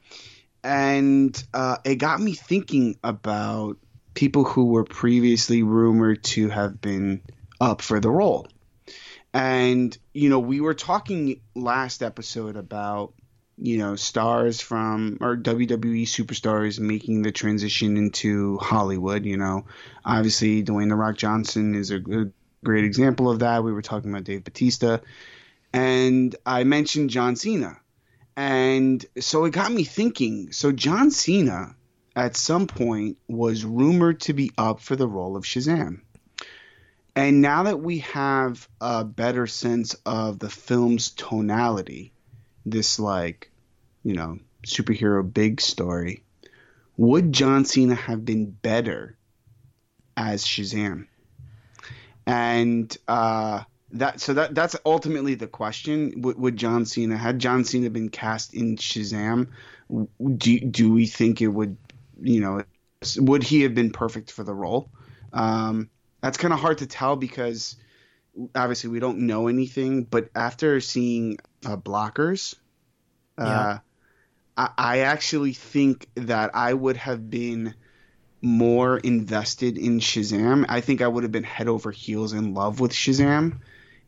And 0.64 1.44
uh, 1.54 1.78
it 1.86 1.96
got 1.96 2.20
me 2.20 2.34
thinking 2.34 2.98
about 3.04 3.78
people 4.14 4.44
who 4.44 4.66
were 4.66 4.84
previously 4.84 5.64
rumored 5.64 6.24
to 6.24 6.50
have 6.50 6.82
been 6.82 7.22
up 7.62 7.82
for 7.82 8.00
the 8.00 8.10
role. 8.10 8.48
And, 9.34 9.96
you 10.14 10.30
know, 10.30 10.40
we 10.40 10.60
were 10.60 10.74
talking 10.74 11.40
last 11.56 12.02
episode 12.02 12.58
about, 12.58 13.14
you 13.58 13.78
know, 13.78 13.96
stars 13.96 14.60
from, 14.60 15.20
or 15.22 15.38
WWE 15.38 16.04
superstars 16.04 16.80
making 16.80 17.22
the 17.22 17.32
transition 17.32 17.96
into 17.96 18.58
Hollywood. 18.58 19.26
You 19.26 19.38
know, 19.38 19.66
obviously, 20.04 20.64
Dwayne 20.64 20.90
The 20.90 20.96
Rock 20.96 21.16
Johnson 21.16 21.76
is 21.76 21.92
a, 21.92 21.98
a 21.98 22.26
great 22.66 22.86
example 22.86 23.30
of 23.30 23.40
that. 23.40 23.64
We 23.64 23.72
were 23.72 23.84
talking 23.84 24.10
about 24.10 24.24
Dave 24.24 24.44
Batista. 24.44 24.98
And 25.72 26.36
I 26.46 26.64
mentioned 26.64 27.12
John 27.12 27.36
Cena. 27.36 27.80
And 28.40 29.06
so 29.20 29.44
it 29.44 29.52
got 29.52 29.70
me 29.70 29.84
thinking. 29.84 30.54
So 30.54 30.72
John 30.72 31.12
Cena 31.12 31.76
at 32.16 32.38
some 32.38 32.68
point 32.68 33.18
was 33.28 33.66
rumored 33.66 34.22
to 34.22 34.34
be 34.34 34.54
up 34.58 34.80
for 34.80 34.96
the 34.96 35.10
role 35.10 35.36
of 35.36 35.44
Shazam. 35.44 36.00
And 37.18 37.42
now 37.42 37.64
that 37.64 37.82
we 37.82 37.98
have 37.98 38.66
a 38.80 39.04
better 39.04 39.46
sense 39.46 39.94
of 40.06 40.40
the 40.40 40.50
film's 40.50 41.10
tonality, 41.10 42.14
this 42.66 42.98
like, 42.98 43.52
you 44.04 44.14
know, 44.14 44.40
superhero 44.66 45.22
big 45.34 45.60
story, 45.60 46.24
would 46.96 47.34
John 47.34 47.66
Cena 47.66 47.96
have 47.96 48.24
been 48.24 48.52
better 48.52 49.18
as 50.16 50.46
Shazam? 50.46 51.08
and 52.30 52.96
uh, 53.08 53.64
that 53.94 54.20
so 54.22 54.34
that 54.36 54.54
that's 54.54 54.76
ultimately 54.86 55.36
the 55.36 55.48
question. 55.48 56.22
Would, 56.22 56.38
would 56.38 56.58
John 56.58 56.86
Cena 56.86 57.18
had 57.18 57.40
John 57.40 57.64
Cena 57.64 57.90
been 57.90 58.10
cast 58.10 58.54
in 58.54 58.78
Shazam? 58.78 59.48
Do 60.38 60.60
do 60.60 60.94
we 60.94 61.08
think 61.08 61.42
it 61.42 61.48
would, 61.48 61.78
you 62.22 62.42
know, 62.42 62.64
would 63.18 63.44
he 63.44 63.62
have 63.64 63.74
been 63.74 63.92
perfect 63.92 64.32
for 64.32 64.44
the 64.44 64.54
role? 64.54 64.90
Um, 65.34 65.90
that's 66.22 66.38
kind 66.38 66.54
of 66.54 66.60
hard 66.60 66.80
to 66.80 66.88
tell 66.88 67.16
because 67.16 67.76
obviously 68.54 68.90
we 68.90 69.00
don't 69.00 69.20
know 69.20 69.48
anything. 69.48 70.04
But 70.04 70.30
after 70.36 70.80
seeing 70.82 71.40
uh, 71.66 71.78
Blockers, 71.78 72.56
uh, 73.38 73.46
Yeah. 73.46 73.80
I, 74.58 74.70
I 74.78 75.00
actually 75.00 75.54
think 75.54 76.08
that 76.16 76.52
I 76.54 76.74
would 76.74 76.98
have 76.98 77.30
been 77.30 77.74
more 78.42 78.98
invested 79.00 79.78
in 79.78 80.00
Shazam. 80.00 80.66
I 80.70 80.82
think 80.82 81.02
I 81.02 81.08
would 81.08 81.24
have 81.24 81.32
been 81.32 81.44
head 81.44 81.68
over 81.68 81.92
heels 81.92 82.34
in 82.34 82.54
love 82.54 82.80
with 82.80 82.92
Shazam 82.94 83.60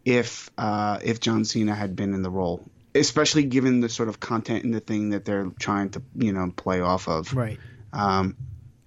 if 0.06 0.50
uh, 0.58 1.00
if 1.04 1.20
John 1.20 1.46
Cena 1.46 1.76
had 1.76 1.96
been 1.96 2.14
in 2.14 2.22
the 2.22 2.30
role, 2.30 2.64
especially 2.96 3.44
given 3.44 3.80
the 3.80 3.90
sort 3.90 4.10
of 4.10 4.20
content 4.20 4.64
and 4.64 4.74
the 4.74 4.80
thing 4.80 5.10
that 5.10 5.26
they're 5.26 5.52
trying 5.60 5.90
to 5.92 6.02
you 6.16 6.34
know 6.34 6.52
play 6.56 6.82
off 6.82 7.08
of. 7.08 7.34
Right. 7.34 7.60
Um, 7.94 8.36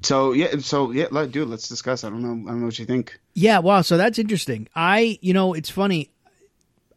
so 0.02 0.33
yeah, 0.33 0.59
so 0.59 0.90
yeah, 0.90 1.06
let, 1.11 1.33
dude, 1.33 1.49
let's 1.49 1.68
discuss. 1.68 2.04
I 2.04 2.11
don't 2.11 2.23
know, 2.23 2.28
I 2.28 2.52
don't 2.52 2.61
know 2.61 2.66
what 2.66 2.78
you 2.78 2.85
think. 2.85 3.18
Yeah, 3.35 3.59
wow. 3.61 3.80
So 3.80 3.97
that's 3.97 4.18
interesting. 4.18 4.68
I, 4.75 5.18
you 5.23 5.33
know, 5.33 5.54
it's 5.54 5.71
funny. 5.71 6.11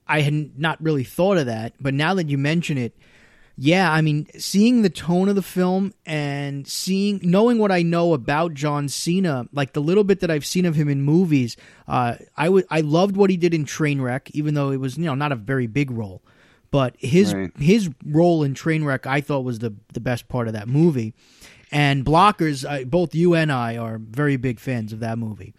I 0.08 0.22
had 0.22 0.58
not 0.58 0.82
really 0.82 1.04
thought 1.04 1.38
of 1.38 1.48
that, 1.48 1.74
but 1.80 1.94
now 1.94 2.14
that 2.14 2.30
you 2.30 2.38
mention 2.38 2.78
it, 2.78 2.98
yeah, 3.58 3.92
I 3.92 4.02
mean, 4.02 4.28
seeing 4.38 4.84
the 4.84 4.90
tone 4.90 5.30
of 5.30 5.36
the 5.36 5.42
film 5.42 5.94
and 6.06 6.68
seeing, 6.68 7.20
knowing 7.24 7.58
what 7.58 7.72
I 7.72 7.82
know 7.82 8.14
about 8.14 8.54
John 8.54 8.88
Cena, 8.88 9.48
like 9.52 9.74
the 9.74 9.82
little 9.82 10.04
bit 10.04 10.20
that 10.20 10.30
I've 10.30 10.46
seen 10.46 10.66
of 10.66 10.76
him 10.76 10.88
in 10.88 11.02
movies, 11.02 11.58
uh, 11.88 12.16
I 12.36 12.50
would, 12.50 12.66
I 12.70 12.82
loved 12.82 13.18
what 13.18 13.30
he 13.32 13.38
did 13.38 13.54
in 13.56 13.66
Trainwreck, 13.66 14.30
even 14.34 14.54
though 14.54 14.70
it 14.70 14.78
was, 14.78 14.98
you 14.98 15.06
know, 15.06 15.16
not 15.16 15.32
a 15.32 15.36
very 15.36 15.66
big 15.66 15.90
role. 15.90 16.22
But 16.70 16.96
his 17.00 17.34
Right. 17.34 17.52
his 17.58 17.90
role 18.06 18.44
in 18.44 18.54
Trainwreck, 18.54 19.08
I 19.08 19.22
thought 19.22 19.46
was 19.46 19.60
the 19.60 19.74
the 19.94 20.02
best 20.02 20.28
part 20.28 20.48
of 20.48 20.54
that 20.54 20.68
movie. 20.68 21.14
And 21.72 22.06
Blockers, 22.06 22.68
I, 22.70 22.84
both 22.84 23.16
you 23.16 23.34
and 23.36 23.52
I 23.52 23.78
are 23.78 23.98
very 23.98 24.36
big 24.38 24.60
fans 24.60 24.92
of 24.94 25.00
that 25.00 25.18
movie. 25.18 25.54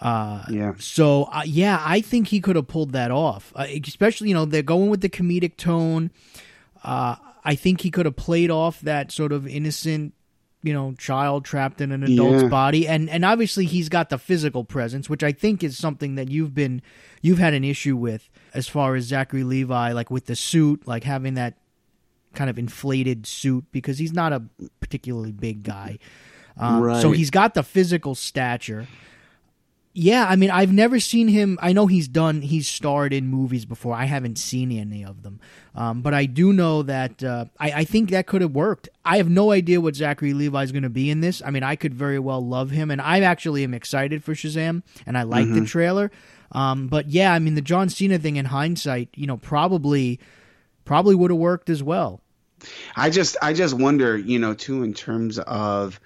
Uh, 0.00 0.44
Yeah. 0.50 0.74
so 0.78 1.24
uh, 1.32 1.42
yeah, 1.46 1.82
I 1.84 2.02
think 2.02 2.28
he 2.28 2.40
could 2.40 2.56
have 2.56 2.68
pulled 2.68 2.92
that 2.92 3.10
off. 3.10 3.52
Uh, 3.56 3.66
especially, 3.84 4.28
you 4.28 4.34
know, 4.34 4.44
they're 4.44 4.62
going 4.62 4.90
with 4.90 5.00
the 5.00 5.08
comedic 5.08 5.56
tone. 5.56 6.10
I 7.44 7.54
think 7.54 7.80
he 7.80 7.90
could 7.90 8.06
have 8.06 8.16
played 8.16 8.50
off 8.50 8.80
that 8.82 9.10
sort 9.10 9.32
of 9.32 9.46
innocent, 9.46 10.14
you 10.62 10.72
know, 10.72 10.94
child 10.96 11.44
trapped 11.44 11.80
in 11.80 11.90
an 11.90 12.04
adult's 12.04 12.42
Yeah. 12.44 12.48
body, 12.48 12.86
and 12.86 13.10
and 13.10 13.24
obviously 13.24 13.64
he's 13.66 13.88
got 13.88 14.10
the 14.10 14.18
physical 14.18 14.64
presence, 14.64 15.10
which 15.10 15.22
I 15.24 15.32
think 15.32 15.64
is 15.64 15.76
something 15.76 16.14
that 16.14 16.30
you've 16.30 16.54
been 16.54 16.82
you've 17.20 17.38
had 17.38 17.52
an 17.54 17.64
issue 17.64 17.96
with 17.96 18.28
as 18.54 18.68
far 18.68 18.94
as 18.94 19.04
Zachary 19.04 19.42
Levi, 19.44 19.92
like 19.92 20.10
with 20.10 20.26
the 20.26 20.36
suit, 20.36 20.86
like 20.86 21.04
having 21.04 21.34
that 21.34 21.54
kind 22.34 22.48
of 22.48 22.58
inflated 22.58 23.26
suit 23.26 23.64
because 23.72 23.98
he's 23.98 24.12
not 24.12 24.32
a 24.32 24.42
particularly 24.80 25.32
big 25.32 25.62
guy. 25.64 25.98
Um, 26.56 26.82
So 27.00 27.12
he's 27.12 27.30
got 27.30 27.54
the 27.54 27.62
physical 27.62 28.14
stature. 28.14 28.86
Yeah, 29.94 30.26
I 30.26 30.36
mean, 30.36 30.50
I've 30.50 30.72
never 30.72 30.98
seen 30.98 31.28
him. 31.28 31.58
I 31.60 31.74
know 31.74 31.86
he's 31.86 32.08
done, 32.08 32.40
he's 32.40 32.66
starred 32.66 33.12
in 33.12 33.26
movies 33.26 33.66
before. 33.66 33.94
I 33.94 34.06
haven't 34.06 34.38
seen 34.38 34.72
any 34.72 35.04
of 35.04 35.22
them, 35.22 35.38
um, 35.74 36.00
but 36.00 36.14
I 36.14 36.24
do 36.24 36.54
know 36.54 36.82
that 36.84 37.22
uh, 37.22 37.44
I, 37.60 37.72
I 37.72 37.84
think 37.84 38.08
that 38.08 38.26
could 38.26 38.40
have 38.40 38.52
worked. 38.52 38.88
I 39.04 39.18
have 39.18 39.28
no 39.28 39.50
idea 39.50 39.82
what 39.82 39.94
Zachary 39.94 40.32
Levi 40.32 40.62
is 40.62 40.72
going 40.72 40.84
to 40.84 40.88
be 40.88 41.10
in 41.10 41.20
this. 41.20 41.42
I 41.44 41.50
mean, 41.50 41.62
I 41.62 41.76
could 41.76 41.92
very 41.92 42.18
well 42.18 42.40
love 42.40 42.70
him, 42.70 42.90
and 42.90 43.02
I 43.02 43.20
actually 43.20 43.64
am 43.64 43.74
excited 43.74 44.24
for 44.24 44.32
Shazam, 44.32 44.82
and 45.04 45.18
I 45.18 45.24
like 45.24 45.52
the 45.52 45.66
trailer. 45.66 46.10
Um, 46.52 46.88
but 46.88 47.10
yeah, 47.10 47.34
I 47.34 47.38
mean, 47.38 47.54
the 47.54 47.60
John 47.60 47.90
Cena 47.90 48.18
thing 48.18 48.36
in 48.36 48.46
hindsight, 48.46 49.10
you 49.14 49.26
know, 49.26 49.36
probably 49.36 50.20
probably 50.86 51.14
would 51.14 51.30
have 51.30 51.38
worked 51.38 51.68
as 51.68 51.82
well. 51.82 52.22
I 52.96 53.10
just 53.10 53.36
I 53.42 53.52
just 53.52 53.74
wonder, 53.74 54.16
you 54.16 54.38
know, 54.38 54.54
too, 54.54 54.84
in 54.84 54.94
terms 54.94 55.38
of, 55.38 56.00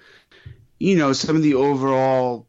you 0.77 0.97
know, 0.97 1.13
some 1.13 1.37
of 1.37 1.41
the 1.41 1.53
overall. 1.53 2.47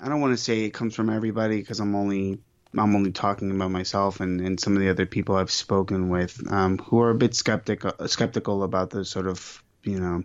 I 0.00 0.08
don't 0.08 0.20
want 0.20 0.36
to 0.36 0.42
say 0.42 0.64
it 0.64 0.74
comes 0.74 0.94
from 0.94 1.10
everybody 1.10 1.60
because 1.60 1.80
I'm 1.80 1.94
only 1.94 2.38
I'm 2.76 2.94
only 2.94 3.12
talking 3.12 3.50
about 3.50 3.70
myself 3.70 4.20
and, 4.20 4.40
and 4.40 4.60
some 4.60 4.74
of 4.74 4.80
the 4.80 4.90
other 4.90 5.06
people 5.06 5.36
I've 5.36 5.50
spoken 5.50 6.08
with 6.08 6.40
um, 6.50 6.78
who 6.78 7.00
are 7.00 7.10
a 7.10 7.14
bit 7.14 7.34
skeptical 7.34 7.92
skeptical 8.08 8.62
about 8.62 8.90
the 8.90 9.04
sort 9.04 9.26
of 9.26 9.62
you 9.82 9.98
know 10.00 10.24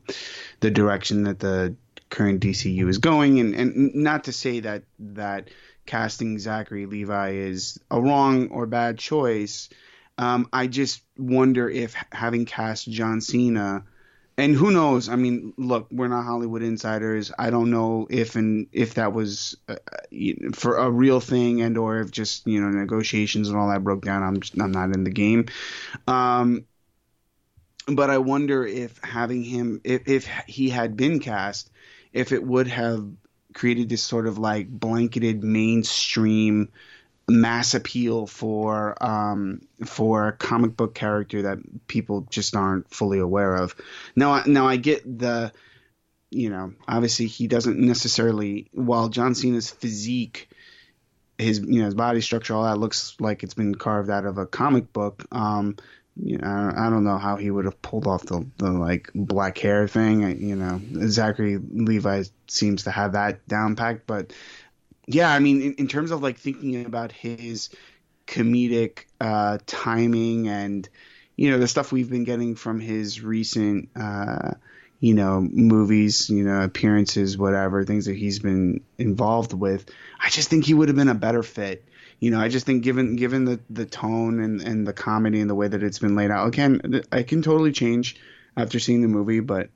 the 0.59 0.71
direction 0.71 1.23
that 1.23 1.39
the 1.39 1.75
current 2.09 2.41
DCU 2.41 2.89
is 2.89 2.97
going 2.97 3.39
and, 3.39 3.55
and 3.55 3.95
not 3.95 4.25
to 4.25 4.33
say 4.33 4.59
that 4.61 4.83
that 4.99 5.49
casting 5.85 6.37
Zachary 6.39 6.85
Levi 6.85 7.31
is 7.31 7.79
a 7.89 8.01
wrong 8.01 8.49
or 8.49 8.65
bad 8.65 8.97
choice. 8.97 9.69
Um, 10.17 10.47
I 10.53 10.67
just 10.67 11.01
wonder 11.17 11.69
if 11.69 11.95
having 12.11 12.45
cast 12.45 12.89
John 12.89 13.21
Cena, 13.21 13.85
and 14.37 14.55
who 14.55 14.71
knows? 14.71 15.09
I 15.09 15.15
mean, 15.15 15.53
look, 15.57 15.87
we're 15.91 16.07
not 16.07 16.23
Hollywood 16.23 16.63
insiders. 16.63 17.31
I 17.37 17.49
don't 17.49 17.69
know 17.69 18.07
if 18.09 18.35
and 18.35 18.67
if 18.71 18.95
that 18.95 19.13
was 19.13 19.57
uh, 19.67 19.75
for 20.53 20.77
a 20.77 20.89
real 20.89 21.19
thing, 21.19 21.61
and 21.61 21.77
or 21.77 21.99
if 21.99 22.11
just 22.11 22.47
you 22.47 22.61
know 22.61 22.69
negotiations 22.69 23.49
and 23.49 23.57
all 23.57 23.69
that 23.69 23.83
broke 23.83 24.03
down. 24.03 24.23
I'm 24.23 24.39
just, 24.39 24.59
I'm 24.59 24.71
not 24.71 24.95
in 24.95 25.03
the 25.03 25.11
game. 25.11 25.47
Um, 26.07 26.65
but 27.87 28.09
I 28.09 28.19
wonder 28.19 28.65
if 28.65 28.99
having 29.03 29.43
him, 29.43 29.81
if 29.83 30.07
if 30.07 30.27
he 30.47 30.69
had 30.69 30.95
been 30.95 31.19
cast, 31.19 31.69
if 32.13 32.31
it 32.31 32.43
would 32.43 32.67
have 32.67 33.05
created 33.53 33.89
this 33.89 34.01
sort 34.01 34.27
of 34.27 34.37
like 34.37 34.69
blanketed 34.69 35.43
mainstream 35.43 36.69
mass 37.31 37.73
appeal 37.73 38.27
for 38.27 39.01
um, 39.03 39.61
for 39.85 40.27
a 40.27 40.33
comic 40.33 40.75
book 40.75 40.93
character 40.93 41.43
that 41.43 41.59
people 41.87 42.27
just 42.29 42.55
aren't 42.55 42.93
fully 42.93 43.19
aware 43.19 43.55
of. 43.55 43.75
Now, 44.15 44.43
now 44.45 44.67
I 44.67 44.75
get 44.77 45.03
the, 45.19 45.51
you 46.29 46.49
know, 46.49 46.73
obviously 46.87 47.27
he 47.27 47.47
doesn't 47.47 47.79
necessarily. 47.79 48.67
While 48.73 49.09
John 49.09 49.33
Cena's 49.33 49.69
physique, 49.69 50.49
his 51.37 51.59
you 51.59 51.79
know 51.79 51.85
his 51.85 51.95
body 51.95 52.21
structure, 52.21 52.53
all 52.53 52.63
that 52.63 52.77
looks 52.77 53.15
like 53.19 53.43
it's 53.43 53.53
been 53.53 53.75
carved 53.75 54.09
out 54.09 54.25
of 54.25 54.37
a 54.37 54.45
comic 54.45 54.91
book. 54.93 55.25
Um, 55.31 55.77
you 56.17 56.37
know, 56.37 56.47
I 56.47 56.87
I 56.87 56.89
don't 56.89 57.03
know 57.03 57.17
how 57.17 57.37
he 57.37 57.49
would 57.49 57.65
have 57.65 57.81
pulled 57.81 58.07
off 58.07 58.25
the, 58.25 58.45
the 58.57 58.71
like 58.71 59.09
black 59.15 59.57
hair 59.57 59.87
thing. 59.87 60.21
You 60.41 60.55
know, 60.55 60.81
Zachary 61.07 61.57
Levi 61.57 62.23
seems 62.47 62.83
to 62.83 62.91
have 62.91 63.13
that 63.13 63.47
down 63.47 63.75
packed, 63.75 64.05
but 64.07 64.33
yeah, 65.13 65.31
I 65.31 65.39
mean, 65.39 65.61
in, 65.61 65.73
in 65.75 65.87
terms 65.87 66.11
of 66.11 66.21
like 66.21 66.37
thinking 66.37 66.85
about 66.85 67.11
his 67.11 67.69
comedic 68.27 69.05
uh, 69.19 69.57
timing 69.65 70.47
and 70.47 70.87
you 71.35 71.49
know 71.49 71.57
the 71.57 71.67
stuff 71.67 71.91
we've 71.91 72.09
been 72.09 72.23
getting 72.23 72.55
from 72.55 72.79
his 72.79 73.21
recent 73.21 73.89
uh, 73.95 74.51
you 74.99 75.13
know 75.13 75.41
movies, 75.41 76.29
you 76.29 76.43
know 76.43 76.61
appearances, 76.61 77.37
whatever 77.37 77.83
things 77.83 78.05
that 78.05 78.15
he's 78.15 78.39
been 78.39 78.83
involved 78.97 79.53
with, 79.53 79.89
I 80.23 80.29
just 80.29 80.49
think 80.49 80.65
he 80.65 80.73
would 80.73 80.89
have 80.89 80.95
been 80.95 81.09
a 81.09 81.15
better 81.15 81.43
fit. 81.43 81.85
You 82.19 82.29
know, 82.29 82.39
I 82.39 82.49
just 82.49 82.65
think 82.65 82.83
given 82.83 83.15
given 83.15 83.45
the 83.45 83.59
the 83.69 83.85
tone 83.85 84.39
and 84.39 84.61
and 84.61 84.87
the 84.87 84.93
comedy 84.93 85.41
and 85.41 85.49
the 85.49 85.55
way 85.55 85.67
that 85.67 85.81
it's 85.81 85.99
been 85.99 86.15
laid 86.15 86.31
out, 86.31 86.47
again, 86.47 87.01
I 87.11 87.23
can 87.23 87.41
totally 87.41 87.71
change 87.71 88.17
after 88.55 88.79
seeing 88.79 89.01
the 89.01 89.07
movie, 89.07 89.39
but 89.39 89.69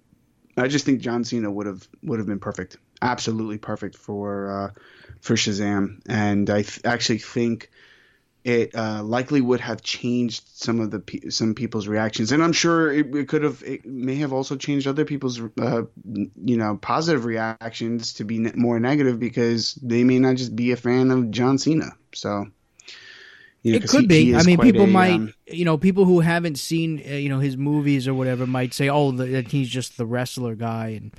I 0.58 0.68
just 0.68 0.86
think 0.86 1.02
John 1.02 1.24
Cena 1.24 1.52
would 1.52 1.66
have 1.66 1.88
would 2.04 2.20
have 2.20 2.28
been 2.28 2.40
perfect, 2.40 2.78
absolutely 3.02 3.58
perfect 3.58 3.98
for 3.98 4.52
uh, 4.52 4.80
for 5.22 5.36
Shazam, 5.36 6.02
and 6.08 6.50
I 6.50 6.62
th- 6.64 6.82
actually 6.86 7.20
think 7.20 7.70
it 8.44 8.76
uh, 8.76 9.02
likely 9.02 9.42
would 9.42 9.60
have 9.60 9.82
changed 9.82 10.44
some 10.54 10.80
of 10.80 10.92
the 10.92 11.00
pe- 11.00 11.30
some 11.30 11.56
people's 11.56 11.88
reactions, 11.88 12.32
and 12.32 12.44
I'm 12.44 12.54
sure 12.54 12.92
it, 12.92 13.14
it 13.16 13.28
could 13.28 13.44
have 13.44 13.64
it 13.64 13.86
may 13.86 14.16
have 14.18 14.32
also 14.32 14.56
changed 14.56 14.88
other 14.88 15.04
people's 15.04 15.42
uh, 15.60 15.84
you 16.06 16.58
know 16.58 16.78
positive 16.78 17.26
reactions 17.26 18.14
to 18.14 18.24
be 18.24 18.38
ne- 18.38 18.54
more 18.56 18.80
negative 18.80 19.20
because 19.20 19.74
they 19.76 20.04
may 20.04 20.20
not 20.20 20.36
just 20.36 20.56
be 20.56 20.72
a 20.72 20.78
fan 20.78 21.10
of 21.10 21.32
John 21.32 21.58
Cena. 21.58 21.92
So 22.14 22.46
you 23.64 23.72
know, 23.72 23.78
it 23.78 23.90
could 23.90 24.12
he- 24.12 24.18
he 24.18 24.32
be. 24.32 24.36
I 24.36 24.44
mean, 24.44 24.60
people 24.60 24.84
a, 24.84 24.88
might, 24.88 25.14
um, 25.14 25.34
you 25.48 25.66
know, 25.66 25.80
people 25.80 26.06
who 26.06 26.20
haven't 26.20 26.60
seen, 26.60 27.02
uh, 27.04 27.14
you 27.14 27.30
know, 27.30 27.40
his 27.40 27.58
movies 27.58 28.08
or 28.08 28.14
whatever 28.14 28.46
might 28.46 28.76
say, 28.76 28.90
"Oh, 28.90 29.12
the, 29.12 29.26
that 29.26 29.52
he's 29.52 29.70
just 29.70 29.98
the 29.98 30.06
wrestler 30.06 30.54
guy," 30.54 30.90
and 30.90 31.12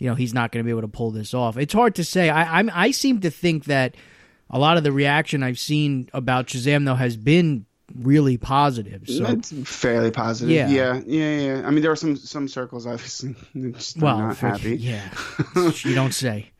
you 0.00 0.08
know, 0.08 0.14
he's 0.14 0.34
not 0.34 0.50
going 0.50 0.64
to 0.64 0.64
be 0.64 0.70
able 0.70 0.80
to 0.80 0.88
pull 0.88 1.10
this 1.10 1.34
off. 1.34 1.56
It's 1.56 1.74
hard 1.74 1.94
to 1.96 2.04
say. 2.04 2.30
I, 2.30 2.58
I'm, 2.58 2.70
I 2.72 2.90
seem 2.90 3.20
to 3.20 3.30
think 3.30 3.66
that 3.66 3.94
a 4.48 4.58
lot 4.58 4.76
of 4.76 4.82
the 4.82 4.92
reaction 4.92 5.42
I've 5.42 5.58
seen 5.58 6.08
about 6.12 6.46
Shazam 6.46 6.84
though 6.84 6.94
has 6.94 7.16
been 7.16 7.66
really 7.94 8.36
positive. 8.38 9.02
So, 9.08 9.24
That's 9.24 9.52
fairly 9.64 10.10
positive. 10.10 10.50
Yeah. 10.50 10.68
Yeah. 10.68 11.00
yeah, 11.06 11.40
yeah, 11.40 11.66
I 11.66 11.70
mean, 11.70 11.82
there 11.82 11.90
are 11.90 11.96
some 11.96 12.16
some 12.16 12.48
circles 12.48 12.86
obviously 12.86 13.34
well, 14.00 14.18
not 14.18 14.36
for- 14.36 14.48
happy. 14.48 14.76
yeah, 14.76 15.10
you 15.84 15.94
don't 15.94 16.14
say. 16.14 16.50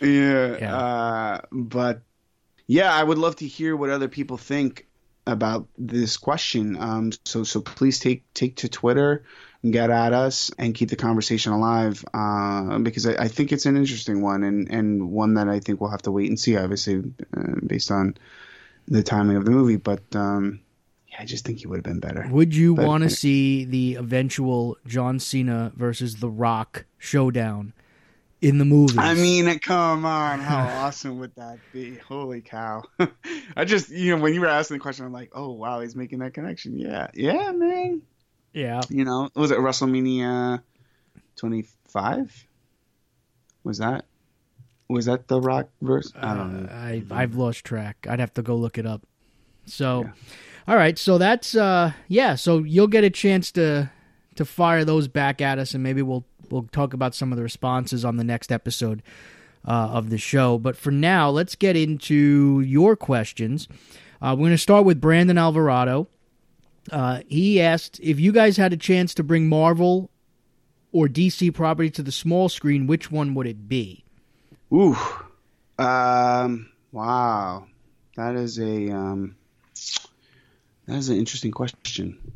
Yeah. 0.00 0.56
Yeah. 0.58 0.76
Uh, 0.76 1.40
but 1.50 2.02
yeah, 2.66 2.92
I 2.92 3.02
would 3.02 3.18
love 3.18 3.36
to 3.36 3.46
hear 3.46 3.76
what 3.76 3.90
other 3.90 4.08
people 4.08 4.36
think 4.36 4.86
about 5.26 5.68
this 5.78 6.16
question. 6.16 6.76
Um, 6.76 7.12
so 7.24 7.44
so 7.44 7.60
please 7.60 8.00
take 8.00 8.24
take 8.34 8.56
to 8.56 8.68
Twitter 8.68 9.24
get 9.70 9.90
at 9.90 10.12
us 10.12 10.50
and 10.58 10.74
keep 10.74 10.88
the 10.88 10.96
conversation 10.96 11.52
alive 11.52 12.04
uh, 12.12 12.78
because 12.78 13.06
I, 13.06 13.14
I, 13.14 13.28
think 13.28 13.52
it's 13.52 13.64
an 13.64 13.76
interesting 13.76 14.20
one 14.20 14.42
and, 14.42 14.68
and 14.68 15.10
one 15.12 15.34
that 15.34 15.48
I 15.48 15.60
think 15.60 15.80
we'll 15.80 15.90
have 15.90 16.02
to 16.02 16.10
wait 16.10 16.28
and 16.28 16.38
see, 16.38 16.56
obviously, 16.56 17.02
uh, 17.36 17.54
based 17.64 17.92
on 17.92 18.16
the 18.88 19.04
timing 19.04 19.36
of 19.36 19.44
the 19.44 19.52
movie. 19.52 19.76
But 19.76 20.02
um, 20.16 20.60
yeah, 21.08 21.18
I 21.20 21.24
just 21.24 21.44
think 21.44 21.60
he 21.60 21.68
would 21.68 21.76
have 21.76 21.84
been 21.84 22.00
better. 22.00 22.26
Would 22.28 22.56
you 22.56 22.74
want 22.74 23.04
to 23.04 23.10
see 23.10 23.64
the 23.64 23.94
eventual 23.96 24.78
John 24.84 25.20
Cena 25.20 25.70
versus 25.76 26.16
The 26.16 26.30
Rock 26.30 26.84
showdown 26.98 27.72
in 28.40 28.58
the 28.58 28.64
movie? 28.64 28.98
I 28.98 29.14
mean, 29.14 29.58
come 29.60 30.04
on, 30.04 30.40
how 30.40 30.66
awesome 30.84 31.20
would 31.20 31.36
that 31.36 31.58
be? 31.72 31.98
Holy 31.98 32.40
cow! 32.40 32.82
I 33.56 33.64
just, 33.64 33.90
you 33.90 34.16
know, 34.16 34.20
when 34.20 34.34
you 34.34 34.40
were 34.40 34.48
asking 34.48 34.78
the 34.78 34.82
question, 34.82 35.04
I'm 35.04 35.12
like, 35.12 35.30
oh 35.34 35.52
wow, 35.52 35.80
he's 35.80 35.94
making 35.94 36.18
that 36.18 36.34
connection. 36.34 36.76
Yeah, 36.76 37.08
yeah, 37.14 37.52
man. 37.52 38.02
Yeah. 38.52 38.80
You 38.88 39.04
know, 39.04 39.30
was 39.34 39.50
it 39.50 39.58
WrestleMania 39.58 40.62
25? 41.36 42.46
Was 43.64 43.78
that? 43.78 44.04
Was 44.88 45.06
that 45.06 45.28
the 45.28 45.40
Rock 45.40 45.68
verse? 45.80 46.12
I 46.14 46.34
don't 46.34 46.64
know. 46.64 46.68
Uh, 46.68 46.74
I 46.74 47.02
I've 47.10 47.34
lost 47.34 47.64
track. 47.64 48.06
I'd 48.08 48.20
have 48.20 48.34
to 48.34 48.42
go 48.42 48.56
look 48.56 48.76
it 48.76 48.84
up. 48.84 49.02
So, 49.64 50.02
yeah. 50.02 50.12
all 50.68 50.76
right. 50.76 50.98
So 50.98 51.16
that's 51.16 51.54
uh 51.54 51.92
yeah. 52.08 52.34
So 52.34 52.58
you'll 52.58 52.88
get 52.88 53.04
a 53.04 53.10
chance 53.10 53.50
to 53.52 53.90
to 54.34 54.44
fire 54.44 54.84
those 54.84 55.08
back 55.08 55.40
at 55.40 55.58
us, 55.58 55.72
and 55.72 55.82
maybe 55.82 56.02
we'll 56.02 56.24
we'll 56.50 56.68
talk 56.72 56.92
about 56.92 57.14
some 57.14 57.32
of 57.32 57.36
the 57.36 57.42
responses 57.42 58.04
on 58.04 58.16
the 58.16 58.24
next 58.24 58.52
episode 58.52 59.02
uh, 59.66 59.70
of 59.92 60.10
the 60.10 60.18
show. 60.18 60.58
But 60.58 60.76
for 60.76 60.90
now, 60.90 61.30
let's 61.30 61.54
get 61.54 61.76
into 61.76 62.60
your 62.60 62.96
questions. 62.96 63.68
Uh, 64.20 64.34
we're 64.36 64.44
going 64.44 64.50
to 64.52 64.58
start 64.58 64.84
with 64.84 65.00
Brandon 65.00 65.38
Alvarado. 65.38 66.08
Uh, 66.90 67.20
he 67.28 67.60
asked 67.60 68.00
if 68.02 68.18
you 68.18 68.32
guys 68.32 68.56
had 68.56 68.72
a 68.72 68.76
chance 68.76 69.14
to 69.14 69.22
bring 69.22 69.48
Marvel 69.48 70.10
or 70.90 71.08
DC 71.08 71.52
property 71.54 71.90
to 71.90 72.02
the 72.02 72.12
small 72.12 72.48
screen, 72.48 72.86
which 72.86 73.10
one 73.10 73.34
would 73.34 73.46
it 73.46 73.68
be? 73.68 74.04
Ooh, 74.72 74.96
um, 75.78 76.70
wow, 76.90 77.66
that 78.16 78.34
is 78.36 78.58
a 78.58 78.90
um, 78.90 79.36
that 80.86 80.96
is 80.96 81.08
an 81.08 81.16
interesting 81.16 81.50
question. 81.50 82.32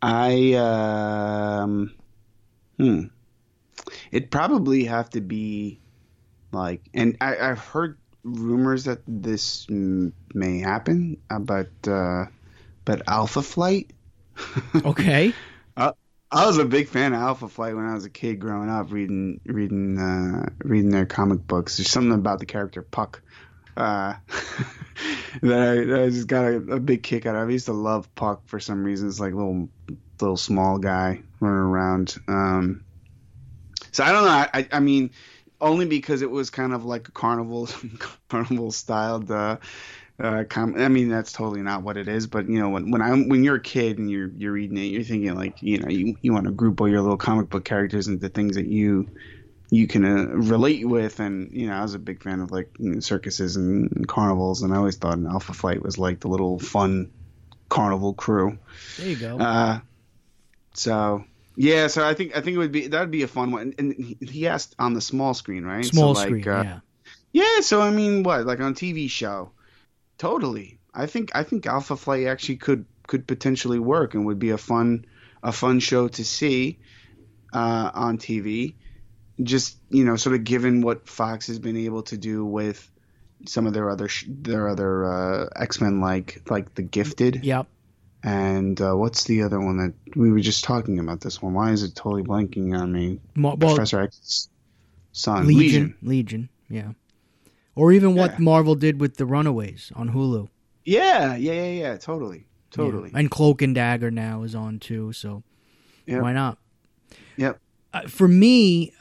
I 0.00 0.52
um, 0.54 1.94
hmm, 2.76 3.04
it'd 4.12 4.30
probably 4.30 4.84
have 4.84 5.10
to 5.10 5.20
be 5.20 5.80
like, 6.52 6.82
and 6.94 7.16
I, 7.20 7.36
I've 7.36 7.58
heard 7.58 7.98
rumors 8.22 8.84
that 8.84 9.00
this 9.06 9.66
may 9.68 10.60
happen, 10.60 11.18
uh, 11.30 11.38
but 11.38 11.70
uh, 11.86 12.26
but 12.88 13.02
Alpha 13.06 13.42
Flight. 13.42 13.90
okay. 14.82 15.34
I, 15.76 15.92
I 16.30 16.46
was 16.46 16.56
a 16.56 16.64
big 16.64 16.88
fan 16.88 17.12
of 17.12 17.20
Alpha 17.20 17.46
Flight 17.46 17.76
when 17.76 17.84
I 17.84 17.92
was 17.92 18.06
a 18.06 18.10
kid 18.10 18.38
growing 18.38 18.70
up, 18.70 18.90
reading 18.90 19.42
reading 19.44 19.98
uh, 19.98 20.48
reading 20.60 20.88
their 20.88 21.04
comic 21.04 21.46
books. 21.46 21.76
There's 21.76 21.90
something 21.90 22.14
about 22.14 22.38
the 22.38 22.46
character 22.46 22.80
Puck 22.80 23.20
uh, 23.76 24.14
that, 25.42 25.60
I, 25.60 25.84
that, 25.84 26.00
I, 26.02 26.08
just 26.08 26.28
got 26.28 26.46
a, 26.46 26.56
a, 26.56 26.80
big 26.80 27.02
kick 27.02 27.26
out 27.26 27.36
of. 27.36 27.46
I 27.46 27.52
used 27.52 27.66
to 27.66 27.74
love 27.74 28.12
Puck 28.14 28.40
for 28.46 28.58
some 28.58 28.82
reason. 28.82 29.06
It's 29.06 29.20
like 29.20 29.34
little 29.34 29.68
little 30.18 30.38
small 30.38 30.78
guy 30.78 31.20
running 31.40 31.58
around. 31.58 32.16
Um, 32.26 32.84
so 33.92 34.02
I 34.02 34.12
don't 34.12 34.24
know. 34.24 34.30
I, 34.30 34.68
I 34.72 34.80
mean, 34.80 35.10
only 35.60 35.84
because 35.84 36.22
it 36.22 36.30
was 36.30 36.48
kind 36.48 36.72
of 36.72 36.86
like 36.86 37.08
a 37.08 37.12
carnival 37.12 37.68
carnival 38.30 38.72
styled 38.72 39.30
uh, 39.30 39.58
uh, 40.20 40.44
com- 40.48 40.74
I 40.76 40.88
mean, 40.88 41.08
that's 41.08 41.32
totally 41.32 41.62
not 41.62 41.82
what 41.82 41.96
it 41.96 42.08
is. 42.08 42.26
But 42.26 42.48
you 42.48 42.58
know, 42.58 42.70
when 42.70 42.90
when 42.90 43.00
I 43.00 43.10
when 43.10 43.44
you're 43.44 43.56
a 43.56 43.60
kid 43.60 43.98
and 43.98 44.10
you're 44.10 44.28
you're 44.28 44.52
reading 44.52 44.76
it, 44.76 44.86
you're 44.86 45.04
thinking 45.04 45.34
like, 45.34 45.62
you 45.62 45.78
know, 45.78 45.88
you 45.88 46.16
you 46.20 46.32
want 46.32 46.46
to 46.46 46.52
group 46.52 46.80
all 46.80 46.88
your 46.88 47.00
little 47.00 47.16
comic 47.16 47.48
book 47.48 47.64
characters 47.64 48.08
into 48.08 48.28
things 48.28 48.56
that 48.56 48.66
you 48.66 49.08
you 49.70 49.86
can 49.86 50.04
uh, 50.04 50.24
relate 50.34 50.88
with. 50.88 51.20
And 51.20 51.52
you 51.52 51.68
know, 51.68 51.74
I 51.74 51.82
was 51.82 51.94
a 51.94 52.00
big 52.00 52.22
fan 52.22 52.40
of 52.40 52.50
like 52.50 52.70
you 52.78 52.94
know, 52.94 53.00
circuses 53.00 53.56
and, 53.56 53.92
and, 53.92 54.08
carnivals, 54.08 54.62
and 54.62 54.74
I 54.74 54.78
always 54.78 54.96
thought 54.96 55.18
an 55.18 55.26
Alpha 55.26 55.52
Flight 55.52 55.82
was 55.82 55.98
like 55.98 56.20
the 56.20 56.28
little 56.28 56.58
fun 56.58 57.12
carnival 57.68 58.12
crew. 58.12 58.58
There 58.96 59.08
you 59.08 59.16
go. 59.16 59.38
Uh, 59.38 59.80
so 60.74 61.24
yeah, 61.54 61.86
so 61.86 62.04
I 62.04 62.14
think 62.14 62.36
I 62.36 62.40
think 62.40 62.56
it 62.56 62.58
would 62.58 62.72
be 62.72 62.88
that 62.88 63.00
would 63.00 63.12
be 63.12 63.22
a 63.22 63.28
fun 63.28 63.52
one. 63.52 63.72
And 63.78 64.16
he 64.20 64.48
asked 64.48 64.74
on 64.80 64.94
the 64.94 65.00
small 65.00 65.32
screen, 65.34 65.64
right? 65.64 65.84
Small 65.84 66.16
so, 66.16 66.20
like, 66.22 66.28
screen, 66.28 66.48
uh, 66.48 66.62
yeah. 66.64 66.80
Yeah, 67.30 67.60
so 67.60 67.80
I 67.80 67.90
mean, 67.90 68.24
what 68.24 68.46
like 68.46 68.58
on 68.58 68.74
TV 68.74 69.08
show? 69.08 69.52
Totally. 70.18 70.78
I 70.92 71.06
think 71.06 71.30
I 71.34 71.44
think 71.44 71.66
Alpha 71.66 71.96
Flight 71.96 72.26
actually 72.26 72.56
could 72.56 72.84
could 73.06 73.26
potentially 73.26 73.78
work 73.78 74.14
and 74.14 74.26
would 74.26 74.38
be 74.38 74.50
a 74.50 74.58
fun 74.58 75.06
a 75.42 75.52
fun 75.52 75.80
show 75.80 76.08
to 76.08 76.24
see 76.24 76.78
uh, 77.52 77.90
on 77.94 78.18
TV. 78.18 78.74
Just 79.40 79.78
you 79.88 80.04
know, 80.04 80.16
sort 80.16 80.34
of 80.34 80.42
given 80.42 80.80
what 80.80 81.08
Fox 81.08 81.46
has 81.46 81.60
been 81.60 81.76
able 81.76 82.02
to 82.04 82.16
do 82.16 82.44
with 82.44 82.90
some 83.46 83.68
of 83.68 83.72
their 83.72 83.88
other 83.88 84.08
sh- 84.08 84.26
their 84.28 84.68
other 84.68 85.04
uh, 85.06 85.48
X 85.54 85.80
Men 85.80 86.00
like 86.00 86.42
like 86.50 86.74
the 86.74 86.82
Gifted. 86.82 87.44
Yep. 87.44 87.68
And 88.24 88.80
uh, 88.80 88.94
what's 88.94 89.24
the 89.24 89.42
other 89.42 89.60
one 89.60 89.76
that 89.76 89.94
we 90.16 90.32
were 90.32 90.40
just 90.40 90.64
talking 90.64 90.98
about? 90.98 91.20
This 91.20 91.40
one. 91.40 91.54
Why 91.54 91.70
is 91.70 91.84
it 91.84 91.94
totally 91.94 92.24
blanking 92.24 92.76
on 92.76 92.92
me? 92.92 93.20
well, 93.36 93.56
Professor 93.56 94.00
X's 94.00 94.48
son. 95.12 95.46
Legion. 95.46 95.62
Legion. 95.62 95.96
Legion. 96.02 96.48
Yeah 96.68 96.92
or 97.78 97.92
even 97.92 98.16
what 98.16 98.32
yeah. 98.32 98.38
Marvel 98.40 98.74
did 98.74 99.00
with 99.00 99.18
the 99.18 99.24
Runaways 99.24 99.92
on 99.94 100.10
Hulu. 100.10 100.48
Yeah, 100.84 101.36
yeah, 101.36 101.52
yeah, 101.52 101.70
yeah, 101.70 101.96
totally, 101.96 102.46
totally. 102.72 103.10
Yeah. 103.12 103.20
And 103.20 103.30
Cloak 103.30 103.62
and 103.62 103.72
Dagger 103.72 104.10
now 104.10 104.42
is 104.42 104.54
on 104.54 104.80
too, 104.80 105.12
so 105.12 105.44
yep. 106.04 106.22
why 106.22 106.32
not? 106.32 106.58
Yep. 107.36 107.60
Uh, 107.94 108.00
for 108.08 108.26
me, 108.26 108.92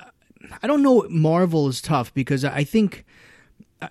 I 0.62 0.68
don't 0.68 0.84
know. 0.84 1.08
Marvel 1.10 1.68
is 1.68 1.82
tough 1.82 2.14
because 2.14 2.46
I 2.46 2.64
think 2.64 3.04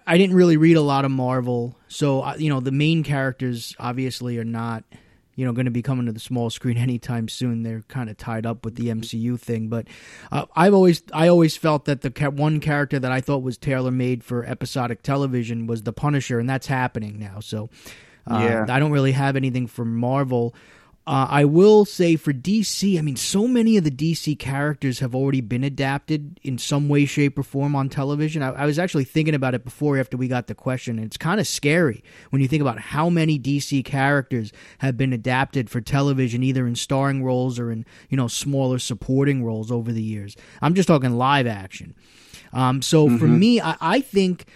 I 0.07 0.17
didn't 0.17 0.37
really 0.37 0.57
read 0.57 0.77
a 0.77 0.83
lot 0.83 1.05
of 1.05 1.11
Marvel, 1.11 1.77
so 1.89 2.23
uh, 2.23 2.37
you 2.39 2.49
know 2.49 2.61
the 2.61 2.71
main 2.71 3.03
characters 3.03 3.75
obviously 3.81 4.39
are 4.39 4.45
not 4.45 4.85
you 5.37 5.45
know 5.45 5.53
going 5.53 5.67
to 5.67 5.71
be 5.71 5.83
coming 5.83 6.07
to 6.07 6.13
the 6.13 6.21
small 6.21 6.51
screen 6.51 6.77
anytime 6.87 7.29
soon. 7.29 7.63
They're 7.63 7.83
kind 7.83 8.11
of 8.11 8.17
tied 8.17 8.45
up 8.45 8.65
with 8.65 8.75
the 8.75 8.89
MCU 8.89 9.39
thing, 9.39 9.69
but 9.69 9.87
uh, 10.33 10.47
I've 10.57 10.75
always 10.75 11.03
I 11.13 11.29
always 11.29 11.57
felt 11.57 11.85
that 11.85 12.01
the 12.01 12.11
ca- 12.11 12.31
one 12.31 12.59
character 12.59 12.99
that 12.99 13.13
I 13.13 13.21
thought 13.21 13.43
was 13.43 13.57
tailor 13.57 13.93
made 13.93 14.25
for 14.25 14.45
episodic 14.45 15.03
television 15.03 15.67
was 15.67 15.85
the 15.85 15.93
Punisher, 15.93 16.41
and 16.41 16.51
that's 16.51 16.67
happening 16.67 17.19
now. 17.19 17.39
So 17.41 17.71
uh, 18.29 18.39
yeah. 18.41 18.67
I 18.69 18.81
don't 18.81 18.91
really 18.91 19.13
have 19.13 19.37
anything 19.37 19.67
for 19.67 19.85
Marvel. 19.85 20.55
Uh, 21.09 21.25
I 21.31 21.45
will 21.45 21.85
say 21.85 22.17
for 22.17 22.33
DC, 22.33 22.99
I 22.99 23.01
mean, 23.01 23.15
so 23.15 23.47
many 23.47 23.77
of 23.77 23.85
the 23.85 23.93
DC 23.93 24.37
characters 24.41 24.99
have 24.99 25.15
already 25.15 25.41
been 25.41 25.63
adapted 25.63 26.41
in 26.43 26.59
some 26.59 26.89
way, 26.89 27.05
shape, 27.05 27.39
or 27.39 27.45
form 27.45 27.77
on 27.77 27.89
television. 27.89 28.43
I, 28.43 28.49
I 28.51 28.67
was 28.67 28.77
actually 28.77 29.05
thinking 29.05 29.35
about 29.35 29.55
it 29.55 29.63
before 29.63 29.99
after 29.99 30.17
we 30.17 30.27
got 30.27 30.49
the 30.49 30.55
question. 30.57 30.99
And 30.99 31.07
it's 31.07 31.17
kind 31.17 31.39
of 31.39 31.47
scary 31.47 32.03
when 32.31 32.43
you 32.43 32.49
think 32.49 32.61
about 32.61 32.81
how 32.81 33.09
many 33.09 33.39
DC 33.39 33.85
characters 33.85 34.53
have 34.79 34.97
been 34.97 35.13
adapted 35.13 35.71
for 35.71 35.81
television, 35.81 36.43
either 36.43 36.67
in 36.67 36.75
starring 36.75 37.23
roles 37.23 37.61
or 37.61 37.71
in 37.71 37.87
you 38.09 38.17
know 38.17 38.27
smaller 38.27 38.81
supporting 38.81 39.45
roles 39.45 39.71
over 39.71 39.93
the 39.93 40.03
years. 40.03 40.37
I'm 40.61 40.75
just 40.75 40.89
talking 40.89 41.17
live 41.17 41.47
action. 41.47 41.95
Um, 42.53 42.83
so 42.83 43.07
mm-hmm. 43.07 43.19
for 43.19 43.29
me, 43.29 43.61
I, 43.61 43.77
I 43.81 44.01
think 44.01 44.47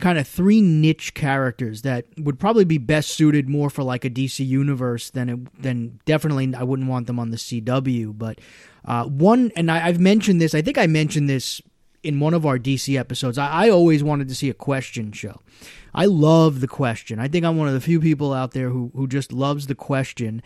kind 0.00 0.18
of 0.18 0.26
three 0.26 0.60
niche 0.60 1.14
characters 1.14 1.82
that 1.82 2.06
would 2.18 2.38
probably 2.38 2.64
be 2.64 2.78
best 2.78 3.10
suited 3.10 3.48
more 3.48 3.70
for 3.70 3.82
like 3.82 4.04
a 4.04 4.10
DC 4.10 4.46
universe 4.46 5.10
than 5.10 5.28
it, 5.28 5.62
than 5.62 6.00
definitely 6.04 6.54
I 6.54 6.62
wouldn't 6.62 6.88
want 6.88 7.06
them 7.06 7.18
on 7.18 7.30
the 7.30 7.36
CW. 7.36 8.16
But 8.16 8.40
uh, 8.84 9.04
one, 9.04 9.52
and 9.56 9.70
I, 9.70 9.78
have 9.78 10.00
mentioned 10.00 10.40
this. 10.40 10.54
I 10.54 10.62
think 10.62 10.78
I 10.78 10.86
mentioned 10.86 11.28
this 11.28 11.60
in 12.02 12.20
one 12.20 12.34
of 12.34 12.46
our 12.46 12.58
DC 12.58 12.98
episodes. 12.98 13.38
I, 13.38 13.66
I, 13.66 13.70
always 13.70 14.04
wanted 14.04 14.28
to 14.28 14.34
see 14.34 14.48
a 14.48 14.54
question 14.54 15.12
show. 15.12 15.40
I 15.94 16.06
love 16.06 16.60
the 16.60 16.68
question. 16.68 17.18
I 17.18 17.28
think 17.28 17.44
I'm 17.44 17.56
one 17.56 17.68
of 17.68 17.74
the 17.74 17.80
few 17.80 18.00
people 18.00 18.32
out 18.32 18.52
there 18.52 18.70
who 18.70 18.92
who 18.94 19.06
just 19.06 19.32
loves 19.32 19.66
the 19.66 19.74
question. 19.74 20.42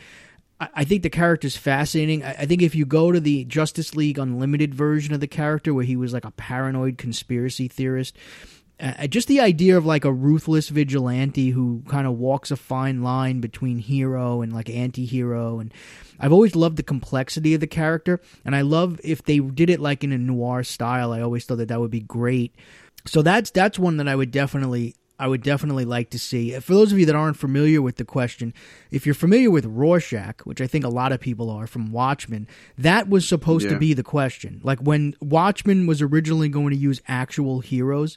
I, 0.75 0.85
think 0.85 1.03
the 1.03 1.11
character's 1.11 1.57
fascinating. 1.57 2.23
I 2.23 2.47
think 2.47 2.63
if 2.63 2.75
you 2.75 2.87
go 2.87 3.11
to 3.11 3.19
the 3.19 3.45
Justice 3.47 3.97
League 3.97 4.19
Unlimited 4.19 4.75
version 4.75 5.13
of 5.13 5.19
the 5.19 5.27
character, 5.27 5.75
where 5.75 5.85
he 5.85 5.97
was 5.97 6.13
like 6.13 6.25
a 6.25 6.31
paranoid 6.31 6.99
conspiracy 6.99 7.67
theorist, 7.67 8.17
uh, 8.83 9.07
just 9.07 9.29
the 9.29 9.41
idea 9.41 9.77
of 9.77 9.87
like 9.87 10.05
a 10.05 10.13
ruthless 10.13 10.69
vigilante 10.69 11.51
who 11.51 11.83
kind 11.89 12.07
of 12.07 12.19
walks 12.19 12.51
a 12.51 12.57
fine 12.57 13.03
line 13.03 13.41
between 13.41 13.79
hero 13.79 14.43
and 14.43 14.53
like 14.53 14.69
anti-hero 14.69 15.61
and 15.61 15.73
I've 16.19 16.33
always 16.33 16.55
loved 16.55 16.77
the 16.77 16.83
complexity 16.83 17.55
of 17.55 17.61
the 17.61 17.67
character 17.67 18.21
and 18.45 18.57
I 18.57 18.63
love 18.63 19.01
if 19.05 19.23
they 19.23 19.39
did 19.39 19.71
it 19.71 19.81
like 19.81 20.03
in 20.03 20.13
a 20.13 20.19
noir 20.19 20.65
style 20.65 21.13
I 21.13 21.21
always 21.21 21.45
thought 21.45 21.59
that 21.59 21.69
that 21.69 21.81
would 21.81 21.91
be 21.91 22.01
great 22.01 22.55
so 23.07 23.23
that's 23.23 23.51
that's 23.51 23.79
one 23.79 23.97
that 23.99 24.09
I 24.09 24.17
would 24.17 24.31
definitely 24.31 24.97
I 25.23 25.29
would 25.29 25.45
definitely 25.45 25.85
like 25.85 26.11
to 26.11 26.19
see. 26.19 26.59
For 26.59 26.75
those 26.75 26.91
of 26.91 26.99
you 26.99 27.07
that 27.07 27.15
aren't 27.15 27.37
familiar 27.37 27.81
with 27.81 27.95
the 27.95 28.05
question, 28.05 28.53
if 28.91 29.07
you're 29.07 29.15
familiar 29.15 29.53
with 29.53 29.65
Rorschach, 29.67 30.41
which 30.45 30.61
I 30.61 30.67
think 30.67 30.85
a 30.85 30.89
lot 30.89 31.13
of 31.13 31.21
people 31.21 31.49
are 31.49 31.69
from 31.69 31.93
Watchmen, 31.93 32.49
that 32.77 33.09
was 33.09 33.29
supposed 33.29 33.67
yeah. 33.67 33.75
to 33.75 33.79
be 33.79 33.95
the 33.95 34.03
question. 34.03 34.61
Like 34.65 34.81
when 34.81 35.15
Watchmen 35.21 35.87
was 35.87 36.03
originally 36.03 36.49
going 36.49 36.71
to 36.71 36.77
use 36.77 37.01
actual 37.07 37.61
heroes, 37.61 38.17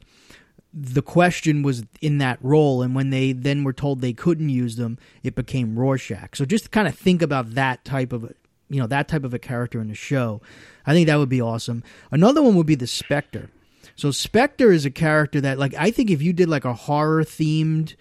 the 0.77 1.01
question 1.01 1.63
was 1.63 1.83
in 2.01 2.17
that 2.17 2.37
role, 2.41 2.81
and 2.81 2.93
when 2.93 3.09
they 3.09 3.31
then 3.31 3.63
were 3.63 3.71
told 3.71 4.01
they 4.01 4.11
couldn't 4.11 4.49
use 4.49 4.75
them, 4.75 4.97
it 5.23 5.33
became 5.33 5.79
Rorschach. 5.79 6.35
So 6.35 6.43
just 6.43 6.71
kind 6.71 6.85
of 6.87 6.95
think 6.95 7.21
about 7.21 7.55
that 7.55 7.85
type 7.85 8.11
of 8.11 8.33
you 8.69 8.81
know 8.81 8.87
that 8.87 9.07
type 9.07 9.23
of 9.23 9.33
a 9.33 9.39
character 9.39 9.79
in 9.79 9.87
the 9.87 9.95
show. 9.95 10.41
I 10.85 10.93
think 10.93 11.07
that 11.07 11.15
would 11.15 11.29
be 11.29 11.41
awesome. 11.41 11.83
Another 12.11 12.41
one 12.41 12.55
would 12.55 12.65
be 12.65 12.75
the 12.75 12.87
Spectre. 12.87 13.49
So 13.95 14.11
Spectre 14.11 14.71
is 14.71 14.85
a 14.85 14.91
character 14.91 15.39
that 15.39 15.57
like 15.57 15.73
I 15.75 15.91
think 15.91 16.09
if 16.09 16.21
you 16.21 16.33
did 16.33 16.49
like 16.49 16.65
a 16.65 16.73
horror 16.73 17.23
themed 17.23 17.95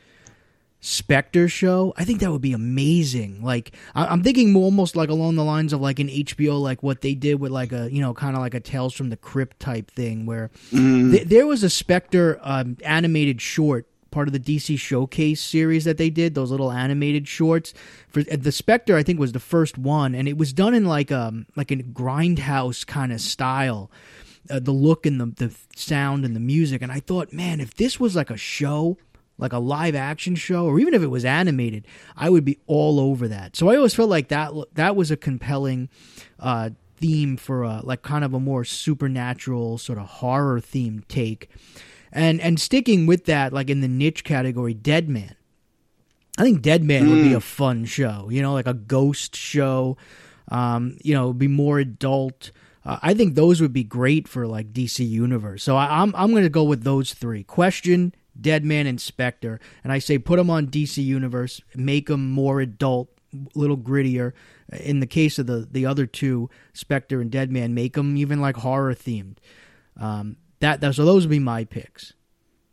Spectre 0.87 1.49
show, 1.49 1.95
I 1.97 2.05
think 2.05 2.21
that 2.21 2.31
would 2.31 2.43
be 2.43 2.53
amazing. 2.53 3.43
Like 3.43 3.73
I- 3.95 4.05
I'm 4.07 4.23
thinking 4.23 4.53
more 4.53 4.65
almost 4.65 4.97
like 4.97 5.09
along 5.09 5.37
the 5.37 5.45
lines 5.45 5.73
of 5.73 5.81
like 5.81 5.99
an 5.99 6.09
HBO, 6.09 6.61
like 6.61 6.83
what 6.83 7.01
they 7.01 7.15
did 7.15 7.41
with 7.41 7.51
like 7.53 7.73
a 7.73 7.91
you 7.91 8.03
know 8.03 8.13
kind 8.13 8.37
of 8.37 8.43
like 8.43 8.53
a 8.53 8.61
Tales 8.61 8.93
from 8.93 9.09
the 9.09 9.17
Crypt 9.17 9.59
type 9.61 9.91
thing, 9.91 10.27
where 10.27 10.51
th- 10.71 11.27
there 11.29 11.47
was 11.47 11.63
a 11.63 11.71
Spectre 11.71 12.39
um, 12.43 12.77
animated 12.85 13.41
short 13.41 13.87
part 14.11 14.29
of 14.29 14.35
the 14.35 14.39
DC 14.39 14.79
Showcase 14.79 15.41
series 15.41 15.85
that 15.87 15.97
they 15.97 16.11
did. 16.11 16.35
Those 16.35 16.51
little 16.51 16.71
animated 16.71 17.27
shorts 17.27 17.73
for 18.09 18.23
the 18.23 18.53
Spectre, 18.53 18.95
I 18.95 19.03
think 19.03 19.19
was 19.19 19.33
the 19.33 19.41
first 19.41 19.79
one, 19.79 20.15
and 20.15 20.29
it 20.29 20.37
was 20.37 20.53
done 20.53 20.75
in 20.75 20.85
like 20.85 21.11
um 21.11 21.47
like 21.57 21.71
a 21.71 21.77
grindhouse 21.77 22.87
kind 22.87 23.11
of 23.11 23.23
style 23.23 23.91
uh, 24.51 24.61
the 24.61 24.71
look 24.73 25.07
and 25.07 25.19
the 25.19 25.47
the 25.47 25.55
sound 25.77 26.27
and 26.27 26.37
the 26.37 26.41
music. 26.41 26.83
And 26.83 26.93
I 26.93 27.01
thought, 27.01 27.33
man, 27.33 27.59
if 27.61 27.75
this 27.75 27.99
was 27.99 28.15
like 28.15 28.29
a 28.31 28.37
show, 28.37 28.99
like 29.39 29.53
a 29.53 29.59
live 29.59 29.95
action 29.95 30.35
show, 30.35 30.67
or 30.67 30.79
even 30.79 30.95
if 30.95 31.03
it 31.03 31.09
was 31.09 31.25
animated, 31.25 31.87
I 32.17 32.31
would 32.31 32.45
be 32.45 32.59
all 32.67 33.01
over 33.01 33.29
that. 33.29 33.57
So 33.57 33.69
I 33.69 33.77
always 33.77 33.95
felt 33.95 34.11
like 34.11 34.29
that 34.29 34.53
that 34.75 34.97
was 34.97 35.11
a 35.11 35.17
compelling 35.17 35.89
uh, 36.39 36.71
theme 36.97 37.37
for 37.37 37.63
a, 37.63 37.81
like 37.83 38.03
kind 38.03 38.25
of 38.25 38.33
a 38.33 38.41
more 38.41 38.65
supernatural 38.65 39.79
sort 39.79 39.99
of 39.99 40.07
horror 40.07 40.61
themed 40.61 41.09
take. 41.09 41.51
And 42.13 42.41
and 42.41 42.61
sticking 42.61 43.07
with 43.07 43.25
that, 43.25 43.53
like 43.53 43.69
in 43.69 43.81
the 43.81 43.89
niche 43.89 44.23
category, 44.23 44.75
Dead 44.75 45.09
Man. 45.09 45.35
I 46.39 46.43
think 46.43 46.63
Dead 46.63 46.83
Man 46.83 47.11
would 47.11 47.23
be 47.23 47.33
a 47.33 47.41
fun 47.41 47.85
show. 47.85 48.29
You 48.31 48.43
know, 48.43 48.53
like 48.53 48.67
a 48.67 48.75
ghost 48.75 49.35
show. 49.37 49.97
Um, 50.49 50.99
you 51.03 51.15
know, 51.15 51.33
be 51.33 51.49
more 51.49 51.79
adult. 51.79 52.51
Uh, 52.85 52.99
I 53.03 53.15
think 53.15 53.35
those 53.35 53.61
would 53.61 53.73
be 53.73 53.83
great 53.83 54.29
for 54.29 54.47
like 54.47 54.73
DC 54.73 55.09
Universe. 55.09 55.63
So 55.65 55.77
I, 55.77 56.03
I'm 56.03 56.15
I'm 56.15 56.31
going 56.31 56.43
to 56.45 56.49
go 56.49 56.65
with 56.65 56.85
those 56.85 57.15
three: 57.15 57.43
Question, 57.43 58.15
Dead 58.41 58.65
Man, 58.65 58.87
and 58.87 59.01
Spectre. 59.01 59.61
And 59.83 59.93
I 59.93 59.99
say 59.99 60.19
put 60.19 60.37
them 60.37 60.51
on 60.51 60.69
DC 60.69 61.03
Universe, 61.03 61.61
make 61.75 62.09
them 62.09 62.31
more 62.31 62.61
adult, 62.61 63.11
little 63.55 63.79
grittier. 63.79 64.33
In 64.73 65.01
the 65.01 65.07
case 65.07 65.39
of 65.39 65.47
the 65.47 65.69
the 65.71 65.87
other 65.87 66.07
two, 66.07 66.51
Spectre 66.73 67.21
and 67.21 67.31
Dead 67.31 67.51
Man, 67.51 67.75
make 67.75 67.95
them 67.95 68.17
even 68.17 68.41
like 68.41 68.57
horror 68.57 68.95
themed. 68.95 69.37
Um, 69.97 70.37
that, 70.61 70.81
that 70.81 70.95
so 70.95 71.05
those 71.05 71.25
would 71.25 71.31
be 71.31 71.39
my 71.39 71.65
picks. 71.65 72.15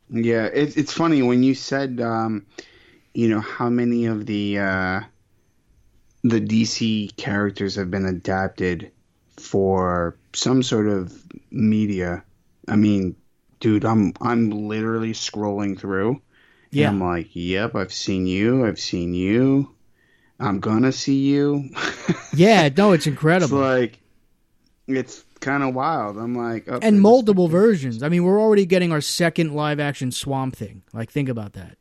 Yeah, 0.09 0.45
it's 0.45 0.75
it's 0.75 0.93
funny 0.93 1.21
when 1.21 1.43
you 1.43 1.55
said, 1.55 2.01
um, 2.01 2.45
you 3.13 3.29
know, 3.29 3.39
how 3.39 3.69
many 3.69 4.05
of 4.05 4.25
the 4.25 4.59
uh, 4.59 5.01
the 6.23 6.41
DC 6.41 7.15
characters 7.17 7.75
have 7.75 7.89
been 7.89 8.05
adapted 8.05 8.91
for 9.37 10.17
some 10.33 10.63
sort 10.63 10.87
of 10.87 11.25
media. 11.49 12.23
I 12.67 12.75
mean, 12.75 13.15
dude, 13.61 13.85
I'm 13.85 14.13
I'm 14.19 14.49
literally 14.49 15.13
scrolling 15.13 15.79
through. 15.79 16.21
Yeah. 16.71 16.89
And 16.89 17.01
I'm 17.01 17.09
like, 17.09 17.29
yep, 17.33 17.75
I've 17.75 17.93
seen 17.93 18.27
you. 18.27 18.65
I've 18.65 18.79
seen 18.79 19.13
you. 19.13 19.73
I'm 20.39 20.59
gonna 20.59 20.91
see 20.91 21.19
you. 21.19 21.69
Yeah, 22.33 22.69
no, 22.77 22.93
it's 22.93 23.01
it's 23.01 23.07
incredible. 23.07 23.57
like, 23.59 23.99
it's 24.87 25.25
kind 25.41 25.63
of 25.63 25.73
wild. 25.75 26.17
I'm 26.17 26.33
like, 26.33 26.65
oh, 26.69 26.79
and 26.81 27.01
multiple 27.01 27.49
versions. 27.49 28.03
I 28.03 28.07
mean, 28.09 28.23
we're 28.23 28.39
already 28.39 28.65
getting 28.65 28.93
our 28.93 29.01
second 29.01 29.53
live 29.53 29.81
action 29.81 30.11
Swamp 30.11 30.55
Thing. 30.55 30.81
Like, 30.93 31.11
think 31.11 31.27
about 31.27 31.53
that 31.53 31.77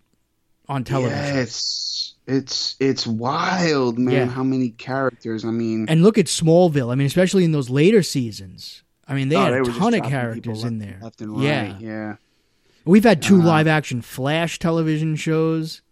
on 0.69 0.83
television. 0.83 1.17
Yeah, 1.17 1.41
it's 1.43 2.15
it's 2.27 2.77
it's 2.81 3.07
wild, 3.07 3.97
man. 3.97 4.13
Yeah. 4.15 4.27
How 4.27 4.43
many 4.43 4.71
characters? 4.71 5.45
I 5.45 5.51
mean, 5.53 5.89
And 5.89 6.03
look 6.03 6.19
at 6.19 6.27
Smallville. 6.27 6.91
I 6.91 6.97
mean, 6.97 7.07
especially 7.07 7.45
in 7.45 7.53
those 7.53 7.71
later 7.71 8.03
seasons. 8.03 8.83
I 9.11 9.15
mean, 9.15 9.29
they 9.29 9.37
oh, 9.37 9.45
had 9.45 9.53
a 9.55 9.65
ton 9.65 9.93
of 9.95 10.05
characters 10.05 10.63
in 10.63 10.79
there. 10.79 11.01
left 11.03 11.21
and 11.21 11.33
right. 11.37 11.43
Yeah, 11.43 11.79
yeah. 11.81 12.17
we've 12.85 13.03
had 13.03 13.21
two 13.21 13.41
Uh, 13.41 13.45
live 13.45 13.67
action 13.67 14.03
Flash 14.03 14.61
television 14.61 15.17
shows. 15.17 15.83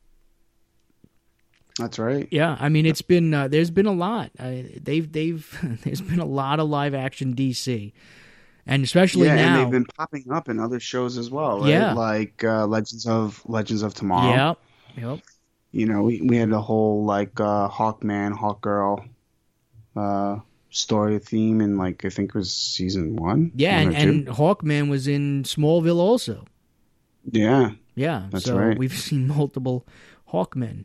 That's 1.80 1.98
right. 1.98 2.28
Yeah, 2.30 2.56
I 2.60 2.68
mean, 2.68 2.86
it's 2.86 3.02
been 3.02 3.34
uh, 3.34 3.48
there's 3.48 3.72
been 3.72 3.86
a 3.86 3.92
lot. 3.92 4.30
Uh, 4.38 4.62
they've 4.80 5.10
they've 5.10 5.78
there's 5.82 6.00
been 6.00 6.20
a 6.20 6.24
lot 6.24 6.60
of 6.60 6.68
live 6.68 6.94
action 6.94 7.34
DC, 7.34 7.92
and 8.66 8.84
especially 8.84 9.26
yeah, 9.26 9.34
now. 9.34 9.46
and 9.46 9.64
they've 9.64 9.72
been 9.72 9.86
popping 9.96 10.30
up 10.30 10.48
in 10.48 10.60
other 10.60 10.78
shows 10.78 11.18
as 11.18 11.28
well. 11.28 11.60
Right? 11.60 11.70
Yeah. 11.70 11.94
like 11.94 12.44
uh, 12.44 12.68
Legends 12.68 13.04
of 13.04 13.42
Legends 13.46 13.82
of 13.82 13.94
Tomorrow. 13.94 14.56
Yep. 14.96 15.04
Yep. 15.04 15.20
You 15.72 15.86
know, 15.86 16.02
we 16.04 16.20
we 16.20 16.36
had 16.36 16.50
the 16.50 16.62
whole 16.62 17.04
like 17.04 17.40
uh, 17.40 17.68
Hawkman, 17.68 18.32
Hawkgirl, 18.32 19.08
uh, 19.96 20.38
story 20.70 21.18
theme 21.18 21.60
in 21.60 21.76
like 21.78 22.04
I 22.04 22.08
think 22.10 22.30
it 22.30 22.34
was 22.38 22.52
season 22.52 23.16
one. 23.16 23.52
Yeah, 23.54 23.78
and, 23.80 23.94
and 23.96 24.26
Hawkman 24.26 24.88
was 24.90 25.08
in 25.08 25.42
Smallville 25.44 25.98
also. 25.98 26.44
yeah, 27.30 27.72
Yeah, 27.94 28.26
That's 28.30 28.44
so 28.44 28.56
right. 28.58 28.78
we've 28.78 28.92
seen 29.08 29.28
multiple 29.28 29.86
Hawkmen, 30.32 30.84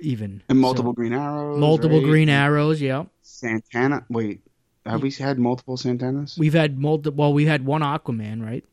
even 0.00 0.42
and 0.48 0.56
So- 0.56 0.60
multiple 0.60 0.92
Green 0.92 1.12
Arrows. 1.12 1.58
multiple 1.60 1.98
right? 1.98 2.06
Green 2.06 2.28
Arrows. 2.28 2.80
Yeah, 2.80 3.04
Zatanna. 3.24 4.04
Wait, 4.08 4.40
have 4.86 5.02
we 5.02 5.10
had 5.10 5.38
multiple 5.38 5.76
Zatannas? 5.76 6.38
we've 6.38 6.54
had 6.54 6.78
multiple. 6.78 7.16
Well, 7.18 7.32
we 7.34 7.44
had 7.46 7.64
one 7.66 7.82
Aquaman, 7.82 8.42
right? 8.44 8.64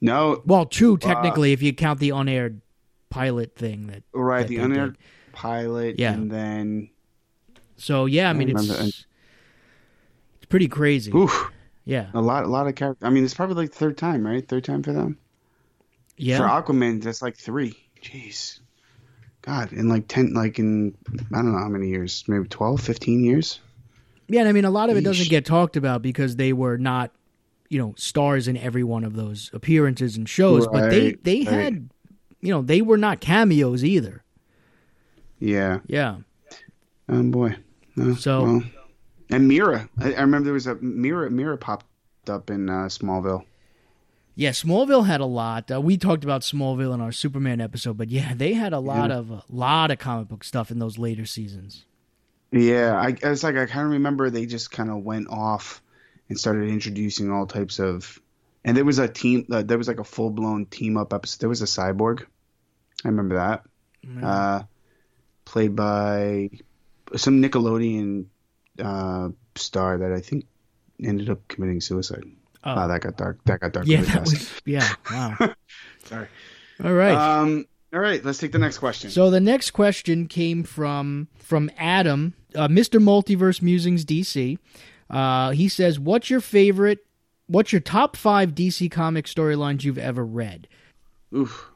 no, 0.00 0.42
Well, 0.46 0.64
two 0.66 0.94
uh, 0.94 0.98
technically, 0.98 1.52
if 1.52 1.62
you 1.62 1.72
count 1.72 1.98
the 2.00 2.10
unaired 2.10 2.60
pilot 3.10 3.54
thing. 3.56 3.86
That 3.88 4.02
right. 4.12 4.42
that 4.42 4.48
The 4.48 4.58
unaired 4.58 4.94
did. 4.94 5.32
pilot. 5.32 5.98
Yeah. 5.98 6.12
and 6.12 6.30
then 6.30 6.90
So 7.76 8.06
yeah, 8.06 8.30
I 8.30 8.32
mean 8.32 8.48
remember- 8.48 8.74
it's 8.80 9.06
pretty 10.48 10.68
crazy. 10.68 11.12
oof, 11.14 11.50
Yeah, 11.84 12.08
a 12.14 12.20
lot, 12.20 12.44
a 12.44 12.48
lot 12.48 12.66
of 12.66 12.74
characters. 12.74 13.06
I 13.06 13.10
mean, 13.10 13.24
it's 13.24 13.34
probably 13.34 13.56
like 13.56 13.72
third 13.72 13.96
time, 13.98 14.26
right? 14.26 14.46
Third 14.46 14.64
time 14.64 14.82
for 14.82 14.92
them. 14.92 15.18
yeah. 16.16 16.38
For 16.38 16.44
Aquaman, 16.72 17.02
that's 17.02 17.22
like 17.22 17.36
three. 17.36 17.74
Jeez. 18.02 18.60
God, 19.42 19.72
in 19.72 19.88
like 19.88 20.08
10, 20.08 20.34
like 20.34 20.58
in, 20.58 20.94
I 21.32 21.36
don't 21.36 21.52
know 21.52 21.58
how 21.58 21.68
many 21.68 21.88
years, 21.88 22.24
maybe 22.28 22.46
12, 22.48 22.80
15 22.80 23.24
years? 23.24 23.60
Yeah, 24.28 24.40
and 24.40 24.48
I 24.48 24.52
mean, 24.52 24.64
a 24.66 24.70
lot 24.70 24.90
of 24.90 24.96
it 24.96 25.04
doesn't 25.04 25.30
get 25.30 25.46
talked 25.46 25.76
about 25.76 26.02
because 26.02 26.36
they 26.36 26.52
were 26.52 26.76
not, 26.76 27.12
you 27.70 27.78
know, 27.78 27.94
stars 27.96 28.46
in 28.48 28.56
every 28.58 28.84
one 28.84 29.04
of 29.04 29.14
those 29.14 29.50
appearances 29.54 30.16
and 30.18 30.28
shows. 30.28 30.66
but 30.66 30.90
they 30.90 31.12
they 31.22 31.38
right. 31.44 31.48
had, 31.48 31.88
you 32.42 32.52
know, 32.52 32.60
they 32.60 32.82
were 32.82 32.98
not 32.98 33.20
cameos 33.20 33.82
either. 33.84 34.22
Yeah. 35.38 35.78
Yeah. 35.86 36.16
Oh, 37.08 37.22
boy. 37.22 37.56
No, 37.96 38.14
So- 38.14 38.42
well. 38.42 38.62
And 39.30 39.48
Mera. 39.48 39.88
I, 39.98 40.14
I 40.14 40.20
remember 40.20 40.46
there 40.46 40.54
was 40.54 40.66
a 40.66 40.76
Mera, 40.76 41.30
Mera 41.30 41.58
popped 41.58 41.86
up 42.28 42.50
in 42.50 42.68
uh, 42.68 42.86
Smallville. 42.86 43.44
Yeah, 44.34 44.50
Smallville 44.50 45.06
had 45.06 45.20
a 45.20 45.26
lot. 45.26 45.70
Uh, 45.70 45.80
we 45.80 45.96
talked 45.96 46.22
about 46.22 46.42
Smallville 46.42 46.94
in 46.94 47.00
our 47.00 47.10
Superman 47.10 47.60
episode, 47.60 47.96
but 47.96 48.08
yeah, 48.08 48.34
they 48.34 48.52
had 48.54 48.72
a 48.72 48.78
lot 48.78 49.10
of 49.10 49.30
a 49.32 49.42
lot 49.50 49.90
of 49.90 49.98
comic 49.98 50.28
book 50.28 50.44
stuff 50.44 50.70
in 50.70 50.78
those 50.78 50.96
later 50.96 51.26
seasons. 51.26 51.84
Yeah, 52.52 52.96
I, 52.96 53.16
I 53.24 53.30
was 53.30 53.42
like, 53.42 53.56
I 53.56 53.66
kind 53.66 53.86
of 53.86 53.92
remember 53.92 54.30
they 54.30 54.46
just 54.46 54.70
kind 54.70 54.90
of 54.90 54.98
went 54.98 55.28
off 55.28 55.82
and 56.28 56.38
started 56.38 56.68
introducing 56.68 57.32
all 57.32 57.46
types 57.46 57.80
of, 57.80 58.20
and 58.64 58.76
there 58.76 58.84
was 58.84 58.98
a 58.98 59.08
team, 59.08 59.46
uh, 59.50 59.62
there 59.62 59.76
was 59.76 59.88
like 59.88 59.98
a 59.98 60.04
full 60.04 60.30
blown 60.30 60.66
team 60.66 60.96
up 60.96 61.12
episode. 61.12 61.40
There 61.40 61.48
was 61.48 61.62
a 61.62 61.66
cyborg. 61.66 62.22
I 63.04 63.08
remember 63.08 63.34
that. 63.34 63.64
Uh, 64.24 64.62
played 65.44 65.74
by 65.74 66.50
some 67.16 67.42
Nickelodeon 67.42 68.26
uh, 68.78 69.28
star 69.54 69.98
that 69.98 70.12
I 70.12 70.20
think 70.20 70.46
ended 71.02 71.30
up 71.30 71.46
committing 71.48 71.80
suicide. 71.80 72.24
Oh. 72.64 72.74
Wow, 72.74 72.86
that 72.88 73.00
got 73.00 73.16
dark. 73.16 73.38
That 73.44 73.60
got 73.60 73.72
dark. 73.72 73.86
Yeah, 73.86 73.98
really 73.98 74.08
that 74.08 74.28
fast. 74.28 74.32
was 74.32 74.60
yeah. 74.64 74.88
Wow. 75.10 75.36
Sorry. 76.04 76.28
All 76.82 76.92
right. 76.92 77.14
Um. 77.14 77.66
All 77.92 78.00
right. 78.00 78.24
Let's 78.24 78.38
take 78.38 78.52
the 78.52 78.58
next 78.58 78.78
question. 78.78 79.10
So 79.10 79.30
the 79.30 79.40
next 79.40 79.70
question 79.70 80.26
came 80.26 80.64
from 80.64 81.28
from 81.38 81.70
Adam, 81.78 82.34
uh, 82.54 82.68
Mr. 82.68 83.00
Multiverse 83.00 83.62
Musings 83.62 84.04
DC. 84.04 84.58
Uh, 85.08 85.50
he 85.50 85.68
says, 85.68 85.98
"What's 85.98 86.30
your 86.30 86.40
favorite? 86.40 87.06
What's 87.46 87.72
your 87.72 87.80
top 87.80 88.16
five 88.16 88.54
DC 88.54 88.90
comic 88.90 89.26
storylines 89.26 89.84
you've 89.84 89.98
ever 89.98 90.24
read?" 90.24 90.68
Oof, 91.34 91.70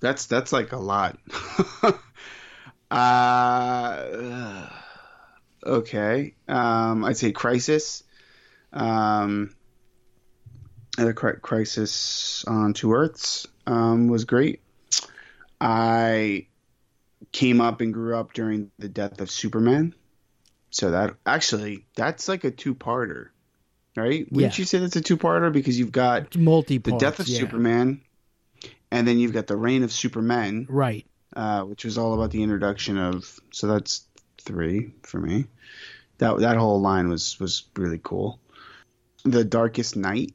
that's 0.00 0.26
that's 0.26 0.52
like 0.52 0.72
a 0.72 0.78
lot. 0.78 1.18
uh, 2.90 4.68
okay. 5.64 6.34
Um, 6.46 7.04
I'd 7.04 7.16
say 7.16 7.32
Crisis. 7.32 8.02
Um, 8.72 9.54
uh, 10.98 11.12
Crisis 11.12 12.44
on 12.46 12.72
Two 12.74 12.92
Earths 12.92 13.46
um, 13.66 14.08
was 14.08 14.24
great. 14.24 14.60
I 15.60 16.46
came 17.32 17.60
up 17.60 17.80
and 17.80 17.92
grew 17.92 18.16
up 18.16 18.32
during 18.32 18.70
the 18.78 18.88
death 18.88 19.20
of 19.20 19.30
Superman, 19.30 19.94
so 20.70 20.90
that 20.92 21.14
actually 21.26 21.86
that's 21.96 22.28
like 22.28 22.44
a 22.44 22.50
two-parter, 22.50 23.28
right? 23.96 24.30
Wouldn't 24.30 24.58
Yeah. 24.58 24.60
you 24.60 24.64
say 24.64 24.78
that's 24.78 24.96
a 24.96 25.00
two-parter 25.00 25.52
because 25.52 25.78
you've 25.78 25.92
got 25.92 26.36
multi 26.36 26.78
the 26.78 26.96
death 26.96 27.20
of 27.20 27.28
Superman, 27.28 28.00
and 28.90 29.06
then 29.06 29.18
you've 29.18 29.32
got 29.32 29.46
the 29.46 29.56
reign 29.56 29.82
of 29.82 29.92
Superman, 29.92 30.66
Right. 30.68 31.06
uh, 31.34 31.62
which 31.62 31.84
was 31.84 31.98
all 31.98 32.14
about 32.14 32.30
the 32.30 32.42
introduction 32.42 32.98
of. 32.98 33.38
So 33.52 33.66
that's 33.66 34.06
three 34.48 34.90
for 35.02 35.20
me. 35.20 35.44
that 36.18 36.38
that 36.40 36.56
whole 36.56 36.80
line 36.80 37.08
was 37.08 37.38
was 37.38 37.64
really 37.76 38.00
cool. 38.02 38.40
The 39.24 39.44
Darkest 39.44 39.96
Night, 39.96 40.34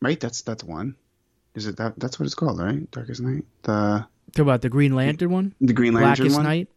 right? 0.00 0.20
That's 0.20 0.42
that's 0.42 0.64
one. 0.64 0.96
Is 1.54 1.66
it 1.66 1.76
that? 1.76 1.98
That's 1.98 2.18
what 2.18 2.26
it's 2.26 2.34
called, 2.34 2.60
right? 2.60 2.90
Darkest 2.90 3.20
Night. 3.22 3.44
The 3.62 4.06
Talk 4.32 4.42
about 4.42 4.62
the 4.62 4.68
Green 4.68 4.94
Lantern 4.94 5.30
one, 5.30 5.54
the 5.60 5.72
Green 5.72 5.94
Lantern 5.94 6.26
Blackest 6.26 6.36
one. 6.36 6.44
Night. 6.44 6.68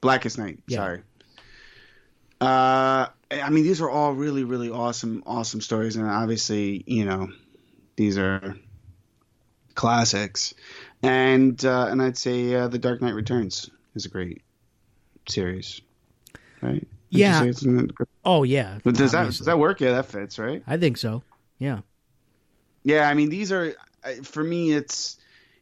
Blackest 0.00 0.38
Night. 0.38 0.58
Yeah. 0.66 0.78
Sorry. 0.78 1.02
Uh, 2.40 3.06
I 3.30 3.50
mean, 3.50 3.64
these 3.64 3.82
are 3.82 3.90
all 3.90 4.14
really, 4.14 4.44
really 4.44 4.70
awesome, 4.70 5.22
awesome 5.26 5.60
stories, 5.60 5.96
and 5.96 6.08
obviously, 6.08 6.82
you 6.86 7.04
know, 7.04 7.28
these 7.96 8.16
are 8.16 8.56
classics. 9.74 10.54
And 11.02 11.62
uh, 11.64 11.88
and 11.90 12.00
I'd 12.00 12.16
say 12.16 12.54
uh, 12.54 12.68
the 12.68 12.78
Dark 12.78 13.02
Knight 13.02 13.14
Returns 13.14 13.70
is 13.94 14.06
a 14.06 14.08
great 14.08 14.42
series, 15.28 15.80
right? 16.62 16.86
Yeah. 17.10 17.50
Oh 18.24 18.44
yeah, 18.44 18.78
But 18.84 18.94
does 18.94 19.12
that 19.12 19.26
does 19.26 19.40
that 19.40 19.58
work? 19.58 19.80
Yeah, 19.80 19.92
that 19.92 20.06
fits, 20.06 20.38
right? 20.38 20.62
I 20.66 20.76
think 20.76 20.96
so. 20.96 21.22
Yeah. 21.58 21.80
Yeah, 22.84 23.08
I 23.08 23.14
mean, 23.14 23.28
these 23.28 23.52
are 23.52 23.74
for 24.22 24.42
me. 24.42 24.72
It's 24.72 25.16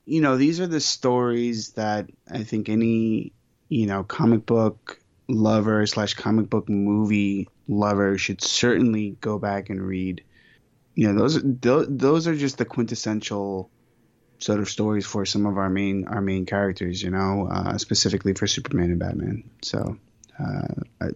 you 0.04 0.20
know 0.20 0.36
these 0.36 0.60
are 0.60 0.66
the 0.66 0.80
stories 0.80 1.70
that 1.72 2.10
I 2.30 2.44
think 2.44 2.68
any 2.68 3.32
you 3.68 3.86
know 3.86 4.04
comic 4.04 4.46
book 4.46 5.00
lover 5.28 5.86
slash 5.86 6.14
comic 6.14 6.48
book 6.50 6.68
movie 6.68 7.48
lover 7.66 8.16
should 8.18 8.42
certainly 8.42 9.16
go 9.20 9.38
back 9.38 9.70
and 9.70 9.80
read. 9.80 10.22
You 10.94 11.12
know, 11.12 11.18
those 11.18 11.40
those, 11.42 11.86
those 11.88 12.28
are 12.28 12.36
just 12.36 12.58
the 12.58 12.64
quintessential 12.64 13.70
sort 14.38 14.60
of 14.60 14.68
stories 14.68 15.06
for 15.06 15.24
some 15.24 15.46
of 15.46 15.56
our 15.56 15.70
main 15.70 16.06
our 16.08 16.20
main 16.20 16.44
characters. 16.44 17.02
You 17.02 17.10
know, 17.10 17.48
uh, 17.50 17.78
specifically 17.78 18.34
for 18.34 18.46
Superman 18.46 18.90
and 18.90 18.98
Batman. 18.98 19.50
So. 19.62 19.98
Uh, 20.38 20.66
I, 21.00 21.06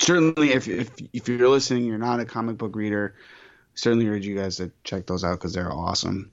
certainly, 0.00 0.52
if, 0.52 0.68
if 0.68 0.90
if 1.12 1.28
you're 1.28 1.48
listening, 1.48 1.84
you're 1.84 1.98
not 1.98 2.20
a 2.20 2.24
comic 2.24 2.58
book 2.58 2.74
reader, 2.74 3.14
certainly 3.74 4.08
urge 4.08 4.26
you 4.26 4.36
guys 4.36 4.56
to 4.56 4.70
check 4.82 5.06
those 5.06 5.24
out 5.24 5.38
because 5.38 5.52
they're 5.52 5.72
awesome, 5.72 6.30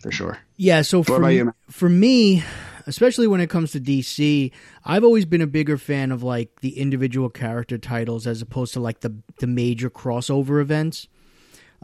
for 0.00 0.10
sure. 0.10 0.38
Yeah, 0.56 0.82
so 0.82 1.02
for 1.02 1.16
about 1.16 1.28
me, 1.28 1.36
you, 1.36 1.54
for 1.70 1.88
me, 1.88 2.42
especially 2.86 3.26
when 3.26 3.40
it 3.40 3.50
comes 3.50 3.72
to 3.72 3.80
DC, 3.80 4.50
I've 4.84 5.04
always 5.04 5.24
been 5.24 5.42
a 5.42 5.46
bigger 5.46 5.76
fan 5.76 6.12
of 6.12 6.22
like 6.22 6.60
the 6.60 6.78
individual 6.78 7.28
character 7.28 7.78
titles 7.78 8.26
as 8.26 8.42
opposed 8.42 8.72
to 8.74 8.80
like 8.80 9.00
the 9.00 9.14
the 9.38 9.46
major 9.46 9.90
crossover 9.90 10.60
events. 10.60 11.08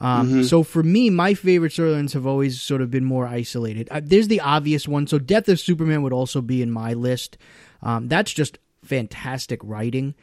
Um, 0.00 0.28
Mm-hmm. 0.28 0.42
So 0.44 0.62
for 0.62 0.82
me, 0.82 1.10
my 1.10 1.34
favorite 1.34 1.72
storylines 1.72 2.12
have 2.12 2.26
always 2.26 2.60
sort 2.60 2.82
of 2.82 2.90
been 2.90 3.04
more 3.04 3.26
isolated. 3.26 3.88
Uh, 3.90 4.00
there's 4.02 4.28
the 4.28 4.40
obvious 4.40 4.86
one. 4.86 5.08
So 5.08 5.18
Death 5.18 5.48
of 5.48 5.58
Superman 5.58 6.02
would 6.02 6.12
also 6.12 6.40
be 6.40 6.62
in 6.62 6.70
my 6.70 6.94
list. 6.94 7.36
Um, 7.82 8.06
that's 8.06 8.32
just 8.32 8.58
fantastic 8.88 9.60
writing. 9.62 10.14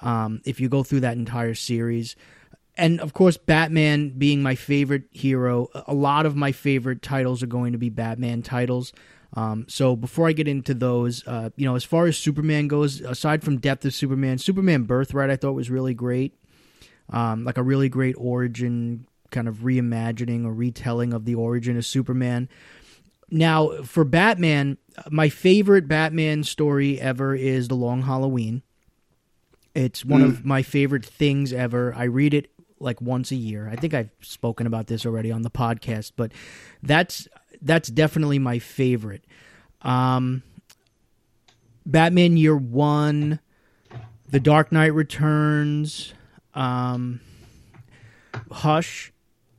Um, 0.00 0.40
if 0.44 0.60
you 0.60 0.68
go 0.68 0.82
through 0.82 1.00
that 1.00 1.16
entire 1.16 1.54
series, 1.54 2.16
and 2.76 3.00
of 3.00 3.12
course, 3.12 3.36
Batman 3.36 4.10
being 4.16 4.42
my 4.42 4.54
favorite 4.54 5.04
hero, 5.10 5.68
a 5.86 5.94
lot 5.94 6.26
of 6.26 6.36
my 6.36 6.52
favorite 6.52 7.02
titles 7.02 7.42
are 7.42 7.46
going 7.46 7.72
to 7.72 7.78
be 7.78 7.90
Batman 7.90 8.42
titles. 8.42 8.92
Um, 9.34 9.66
so 9.68 9.94
before 9.96 10.28
I 10.28 10.32
get 10.32 10.48
into 10.48 10.74
those, 10.74 11.26
uh, 11.26 11.50
you 11.56 11.66
know, 11.66 11.76
as 11.76 11.84
far 11.84 12.06
as 12.06 12.16
Superman 12.16 12.68
goes, 12.68 13.00
aside 13.00 13.42
from 13.42 13.58
Death 13.58 13.84
of 13.84 13.94
Superman, 13.94 14.38
Superman 14.38 14.84
Birthright 14.84 15.30
I 15.30 15.36
thought 15.36 15.52
was 15.52 15.70
really 15.70 15.94
great, 15.94 16.34
um, 17.10 17.44
like 17.44 17.58
a 17.58 17.62
really 17.62 17.88
great 17.88 18.16
origin 18.18 19.06
kind 19.30 19.46
of 19.46 19.58
reimagining 19.58 20.44
or 20.44 20.52
retelling 20.52 21.12
of 21.12 21.24
the 21.24 21.34
origin 21.34 21.76
of 21.76 21.86
Superman. 21.86 22.48
Now, 23.30 23.82
for 23.82 24.04
Batman, 24.04 24.78
my 25.10 25.28
favorite 25.28 25.86
Batman 25.86 26.42
story 26.44 27.00
ever 27.00 27.34
is 27.34 27.68
The 27.68 27.76
Long 27.76 28.02
Halloween. 28.02 28.62
It's 29.74 30.04
one 30.04 30.22
of 30.22 30.44
my 30.44 30.62
favorite 30.62 31.06
things 31.06 31.52
ever. 31.52 31.94
I 31.94 32.04
read 32.04 32.34
it 32.34 32.50
like 32.80 33.00
once 33.00 33.30
a 33.30 33.36
year. 33.36 33.68
I 33.68 33.76
think 33.76 33.94
I've 33.94 34.10
spoken 34.20 34.66
about 34.66 34.88
this 34.88 35.06
already 35.06 35.30
on 35.30 35.42
the 35.42 35.50
podcast, 35.50 36.12
but 36.16 36.32
that's 36.82 37.28
that's 37.62 37.88
definitely 37.88 38.38
my 38.38 38.58
favorite. 38.58 39.24
Um, 39.82 40.42
Batman 41.86 42.36
Year 42.36 42.56
One, 42.56 43.38
The 44.30 44.40
Dark 44.40 44.72
Knight 44.72 44.92
Returns, 44.92 46.14
um, 46.54 47.20
Hush. 48.50 49.12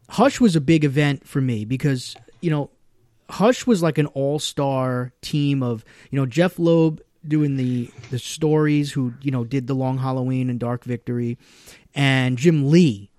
Hush 0.09 0.41
was 0.41 0.57
a 0.57 0.61
big 0.61 0.83
event 0.83 1.25
for 1.25 1.39
me 1.39 1.63
because 1.63 2.15
you 2.41 2.49
know 2.49 2.69
Hush 3.31 3.65
was 3.65 3.81
like 3.81 3.97
an 3.97 4.07
all-star 4.07 5.13
team 5.21 5.63
of 5.63 5.83
you 6.09 6.19
know 6.19 6.25
Jeph 6.25 6.59
Loeb 6.59 7.01
doing 7.27 7.55
the 7.55 7.89
the 8.09 8.19
stories 8.19 8.91
who 8.91 9.13
you 9.21 9.31
know 9.31 9.43
did 9.43 9.67
the 9.67 9.73
Long 9.75 9.97
Halloween 9.97 10.49
and 10.49 10.59
Dark 10.59 10.83
Victory, 10.83 11.37
and 11.95 12.37
Jim 12.37 12.69
Lee, 12.69 13.09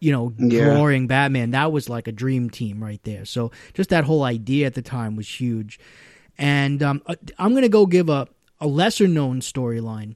you 0.00 0.12
know 0.12 0.32
Yeah. 0.38 0.64
drawing 0.64 1.06
Batman. 1.06 1.50
That 1.50 1.70
was 1.72 1.88
like 1.88 2.08
a 2.08 2.12
dream 2.12 2.50
team 2.50 2.82
right 2.82 3.02
there. 3.04 3.24
So 3.24 3.50
just 3.74 3.90
that 3.90 4.04
whole 4.04 4.22
idea 4.24 4.66
at 4.66 4.74
the 4.74 4.82
time 4.82 5.16
was 5.16 5.28
huge. 5.40 5.78
And 6.38 6.82
um, 6.82 7.02
uh, 7.06 7.16
I'm 7.38 7.54
gonna 7.54 7.68
go 7.68 7.86
give 7.86 8.08
a 8.08 8.26
a 8.60 8.66
lesser 8.66 9.08
known 9.08 9.40
storyline 9.40 10.14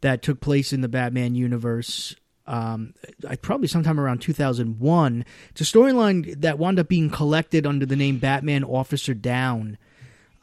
that 0.00 0.20
took 0.22 0.40
place 0.40 0.72
in 0.72 0.80
the 0.82 0.88
Batman 0.88 1.34
universe. 1.34 2.14
Um, 2.46 2.94
I 3.28 3.36
probably 3.36 3.68
sometime 3.68 3.98
around 3.98 4.20
2001. 4.20 5.24
It's 5.50 5.60
a 5.60 5.64
storyline 5.64 6.40
that 6.40 6.58
wound 6.58 6.78
up 6.78 6.88
being 6.88 7.10
collected 7.10 7.66
under 7.66 7.84
the 7.86 7.96
name 7.96 8.18
Batman 8.18 8.64
Officer 8.64 9.14
Down. 9.14 9.78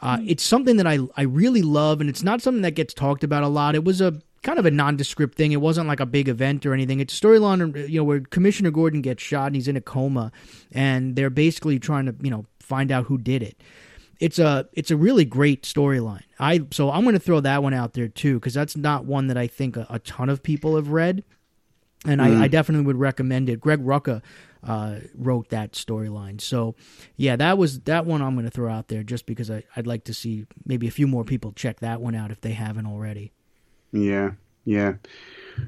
Uh, 0.01 0.19
it's 0.25 0.43
something 0.43 0.77
that 0.77 0.87
I 0.87 0.99
I 1.15 1.21
really 1.23 1.61
love, 1.61 2.01
and 2.01 2.09
it's 2.09 2.23
not 2.23 2.41
something 2.41 2.63
that 2.63 2.71
gets 2.71 2.93
talked 2.93 3.23
about 3.23 3.43
a 3.43 3.47
lot. 3.47 3.73
It 3.73 3.85
was 3.85 4.01
a 4.01 4.21
kind 4.41 4.59
of 4.59 4.65
a 4.65 4.71
nondescript 4.71 5.35
thing. 5.35 5.53
It 5.53 5.61
wasn't 5.61 5.87
like 5.87 6.01
a 6.01 6.05
big 6.05 6.27
event 6.27 6.65
or 6.65 6.73
anything. 6.73 6.99
It's 6.99 7.17
a 7.17 7.21
storyline, 7.21 7.89
you 7.89 7.99
know, 7.99 8.03
where 8.03 8.19
Commissioner 8.19 8.71
Gordon 8.71 9.01
gets 9.01 9.23
shot 9.23 9.47
and 9.47 9.55
he's 9.55 9.69
in 9.69 9.77
a 9.77 9.81
coma, 9.81 10.31
and 10.73 11.15
they're 11.15 11.29
basically 11.29 11.79
trying 11.79 12.05
to 12.05 12.15
you 12.21 12.29
know 12.29 12.45
find 12.59 12.91
out 12.91 13.05
who 13.05 13.17
did 13.17 13.41
it. 13.41 13.61
It's 14.19 14.39
a 14.39 14.67
it's 14.73 14.91
a 14.91 14.97
really 14.97 15.25
great 15.25 15.63
storyline. 15.63 16.23
I 16.39 16.65
so 16.71 16.91
I'm 16.91 17.03
going 17.03 17.13
to 17.13 17.19
throw 17.19 17.39
that 17.39 17.63
one 17.63 17.73
out 17.73 17.93
there 17.93 18.07
too 18.09 18.35
because 18.35 18.53
that's 18.53 18.75
not 18.75 19.05
one 19.05 19.27
that 19.27 19.37
I 19.37 19.47
think 19.47 19.77
a, 19.77 19.87
a 19.89 19.99
ton 19.99 20.29
of 20.29 20.43
people 20.43 20.75
have 20.75 20.89
read, 20.89 21.23
and 22.05 22.21
I, 22.21 22.43
I 22.43 22.47
definitely 22.47 22.85
would 22.85 22.97
recommend 22.97 23.49
it. 23.49 23.59
Greg 23.61 23.79
Rucka 23.83 24.21
uh, 24.65 24.95
wrote 25.15 25.49
that 25.49 25.73
storyline, 25.73 26.39
so 26.41 26.75
yeah, 27.17 27.35
that 27.35 27.57
was 27.57 27.81
that 27.81 28.05
one 28.05 28.21
I'm 28.21 28.33
going 28.35 28.45
to 28.45 28.51
throw 28.51 28.71
out 28.71 28.87
there 28.87 29.03
just 29.03 29.25
because 29.25 29.49
I, 29.51 29.63
I'd 29.75 29.87
like 29.87 30.05
to 30.05 30.13
see 30.13 30.45
maybe 30.65 30.87
a 30.87 30.91
few 30.91 31.07
more 31.07 31.23
people 31.23 31.51
check 31.53 31.79
that 31.81 32.01
one 32.01 32.15
out 32.15 32.31
if 32.31 32.41
they 32.41 32.53
haven't 32.53 32.85
already. 32.85 33.31
Yeah, 33.91 34.31
yeah. 34.65 34.93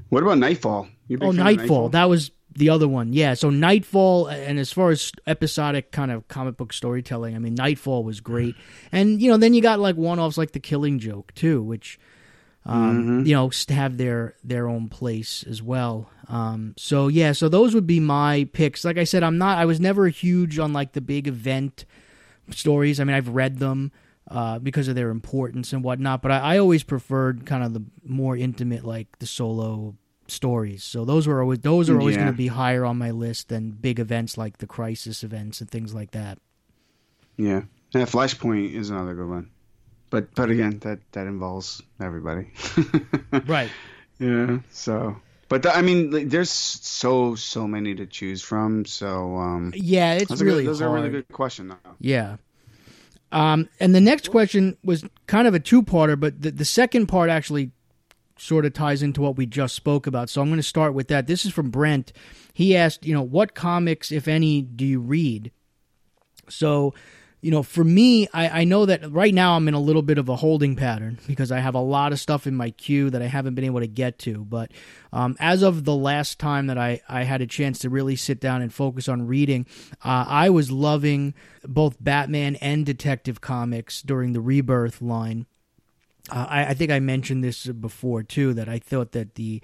What 0.09 0.23
about 0.23 0.37
Nightfall? 0.37 0.87
You 1.07 1.17
a 1.17 1.19
big 1.19 1.27
Oh, 1.27 1.29
of 1.29 1.35
Nightfall. 1.35 1.89
That 1.89 2.09
was 2.09 2.31
the 2.55 2.69
other 2.69 2.87
one. 2.87 3.13
Yeah. 3.13 3.33
So 3.33 3.49
Nightfall, 3.49 4.27
and 4.27 4.57
as 4.57 4.71
far 4.71 4.89
as 4.89 5.11
episodic 5.27 5.91
kind 5.91 6.09
of 6.09 6.27
comic 6.27 6.57
book 6.57 6.73
storytelling, 6.73 7.35
I 7.35 7.39
mean, 7.39 7.53
Nightfall 7.53 8.03
was 8.03 8.21
great. 8.21 8.55
And 8.91 9.21
you 9.21 9.29
know, 9.29 9.37
then 9.37 9.53
you 9.53 9.61
got 9.61 9.79
like 9.79 9.95
one-offs 9.97 10.37
like 10.37 10.51
The 10.53 10.59
Killing 10.59 10.99
Joke 10.99 11.33
too, 11.35 11.61
which 11.61 11.99
um, 12.65 13.25
you 13.25 13.33
know 13.35 13.51
have 13.69 13.97
their 13.97 14.35
their 14.43 14.67
own 14.67 14.89
place 14.89 15.43
as 15.47 15.61
well. 15.61 16.09
Um, 16.27 16.73
so 16.77 17.07
yeah, 17.07 17.31
so 17.33 17.47
those 17.49 17.75
would 17.75 17.85
be 17.87 17.99
my 17.99 18.49
picks. 18.53 18.83
Like 18.83 18.97
I 18.97 19.03
said, 19.03 19.21
I'm 19.23 19.37
not. 19.37 19.57
I 19.57 19.65
was 19.65 19.79
never 19.79 20.07
huge 20.07 20.57
on 20.59 20.73
like 20.73 20.93
the 20.93 21.01
big 21.01 21.27
event 21.27 21.85
stories. 22.51 22.99
I 22.99 23.03
mean, 23.03 23.15
I've 23.15 23.29
read 23.29 23.59
them 23.59 23.91
uh, 24.29 24.57
because 24.59 24.87
of 24.87 24.95
their 24.95 25.11
importance 25.11 25.71
and 25.73 25.83
whatnot, 25.83 26.21
but 26.23 26.31
I, 26.31 26.55
I 26.55 26.57
always 26.57 26.83
preferred 26.83 27.45
kind 27.45 27.63
of 27.63 27.73
the 27.73 27.83
more 28.03 28.35
intimate, 28.35 28.83
like 28.83 29.19
the 29.19 29.27
solo 29.27 29.95
stories. 30.27 30.83
So 30.83 31.05
those 31.05 31.27
were 31.27 31.41
always 31.43 31.59
those 31.59 31.87
are 31.91 31.99
always 31.99 32.15
Yeah. 32.15 32.23
going 32.23 32.33
to 32.33 32.37
be 32.37 32.47
higher 32.47 32.83
on 32.85 32.97
my 32.97 33.11
list 33.11 33.49
than 33.49 33.69
big 33.71 33.99
events 33.99 34.37
like 34.39 34.57
the 34.57 34.65
Crisis 34.67 35.23
events 35.23 35.61
and 35.61 35.69
things 35.69 35.93
like 35.93 36.11
that. 36.11 36.39
Yeah, 37.37 37.63
yeah. 37.91 38.05
Flashpoint 38.05 38.73
is 38.73 38.89
another 38.89 39.13
good 39.13 39.27
one, 39.29 39.49
but 40.15 40.33
but 40.33 40.49
again, 40.49 40.79
that 40.79 40.99
that 41.11 41.27
involves 41.27 41.81
everybody. 41.99 42.47
Right. 43.45 43.69
Yeah. 44.17 44.59
So, 44.71 45.17
but 45.49 45.63
the, 45.63 45.75
I 45.75 45.81
mean, 45.81 46.11
like, 46.11 46.29
there's 46.29 46.49
so 46.49 47.35
so 47.35 47.67
many 47.67 47.93
to 47.95 48.05
choose 48.05 48.41
from. 48.41 48.85
So, 48.85 49.35
um, 49.35 49.73
Yeah, 49.75 50.13
it's 50.13 50.41
really 50.41 50.63
good, 50.63 50.69
those 50.69 50.79
hard. 50.79 50.91
are 50.91 50.97
a 50.97 51.01
really 51.01 51.11
good 51.11 51.27
question. 51.33 51.67
Though. 51.67 51.95
Yeah. 51.99 52.37
Um, 53.33 53.67
and 53.81 53.93
the 53.93 53.99
next 53.99 54.31
question 54.31 54.77
was 54.85 55.03
kind 55.27 55.49
of 55.49 55.53
a 55.53 55.59
two-parter, 55.59 56.17
but 56.17 56.41
the, 56.41 56.51
the 56.51 56.63
second 56.63 57.07
part 57.07 57.29
actually 57.29 57.71
sort 58.37 58.65
of 58.65 58.73
ties 58.73 59.03
into 59.03 59.19
what 59.19 59.35
we 59.35 59.45
just 59.45 59.75
spoke 59.75 60.07
about. 60.07 60.29
So 60.29 60.41
I'm 60.41 60.47
going 60.47 60.57
to 60.59 60.63
start 60.63 60.93
with 60.93 61.09
that. 61.09 61.27
This 61.27 61.43
is 61.43 61.51
from 61.51 61.69
Brent. 61.71 62.13
He 62.53 62.77
asked, 62.77 63.05
you 63.05 63.13
know, 63.13 63.21
what 63.23 63.53
comics, 63.53 64.13
if 64.13 64.29
any, 64.29 64.61
do 64.61 64.85
you 64.85 65.01
read? 65.01 65.51
So, 66.47 66.93
you 67.45 67.51
know, 67.51 67.61
for 67.61 67.83
me, 67.83 68.27
I, 68.33 68.61
I 68.61 68.63
know 68.63 68.87
that 68.87 69.11
right 69.11 69.31
now 69.31 69.55
I'm 69.55 69.67
in 69.67 69.75
a 69.75 69.79
little 69.79 70.01
bit 70.01 70.17
of 70.17 70.29
a 70.29 70.35
holding 70.35 70.75
pattern 70.75 71.19
because 71.27 71.51
I 71.51 71.59
have 71.59 71.75
a 71.75 71.79
lot 71.79 72.11
of 72.11 72.19
stuff 72.19 72.47
in 72.47 72.55
my 72.55 72.71
queue 72.71 73.11
that 73.11 73.21
I 73.21 73.27
haven't 73.27 73.53
been 73.53 73.65
able 73.65 73.81
to 73.81 73.87
get 73.87 74.17
to. 74.19 74.43
But 74.43 74.71
um, 75.13 75.37
as 75.39 75.61
of 75.61 75.83
the 75.83 75.93
last 75.93 76.39
time 76.39 76.65
that 76.65 76.79
I, 76.79 77.01
I 77.07 77.21
had 77.21 77.41
a 77.41 77.45
chance 77.45 77.77
to 77.79 77.89
really 77.91 78.15
sit 78.15 78.39
down 78.39 78.63
and 78.63 78.73
focus 78.73 79.07
on 79.07 79.27
reading, 79.27 79.67
uh, 80.03 80.25
I 80.27 80.49
was 80.49 80.71
loving 80.71 81.35
both 81.63 82.03
Batman 82.03 82.55
and 82.55 82.83
Detective 82.83 83.41
Comics 83.41 84.01
during 84.01 84.33
the 84.33 84.41
Rebirth 84.41 84.99
line. 84.99 85.45
Uh, 86.31 86.47
I, 86.49 86.65
I 86.69 86.73
think 86.73 86.89
I 86.89 86.99
mentioned 86.99 87.43
this 87.43 87.67
before 87.67 88.23
too 88.23 88.55
that 88.55 88.67
I 88.67 88.79
thought 88.79 89.11
that 89.11 89.35
the 89.35 89.61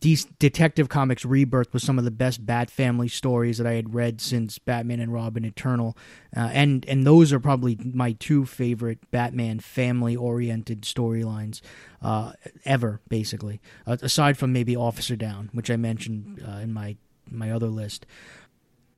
De- 0.00 0.16
Detective 0.38 0.88
Comics 0.88 1.24
Rebirth 1.24 1.72
was 1.72 1.82
some 1.82 1.98
of 1.98 2.04
the 2.04 2.10
best 2.10 2.44
Bat 2.44 2.70
Family 2.70 3.08
stories 3.08 3.58
that 3.58 3.66
I 3.66 3.74
had 3.74 3.94
read 3.94 4.20
since 4.20 4.58
Batman 4.58 5.00
and 5.00 5.12
Robin 5.12 5.44
Eternal, 5.44 5.96
uh, 6.36 6.50
and 6.52 6.84
and 6.86 7.06
those 7.06 7.32
are 7.32 7.38
probably 7.38 7.78
my 7.82 8.12
two 8.12 8.44
favorite 8.44 9.10
Batman 9.10 9.60
family 9.60 10.16
oriented 10.16 10.82
storylines 10.82 11.60
uh, 12.02 12.32
ever, 12.64 13.00
basically. 13.08 13.60
Uh, 13.86 13.96
aside 14.02 14.36
from 14.36 14.52
maybe 14.52 14.74
Officer 14.74 15.14
Down, 15.14 15.50
which 15.52 15.70
I 15.70 15.76
mentioned 15.76 16.42
uh, 16.46 16.58
in 16.58 16.72
my 16.72 16.96
my 17.30 17.50
other 17.50 17.68
list. 17.68 18.06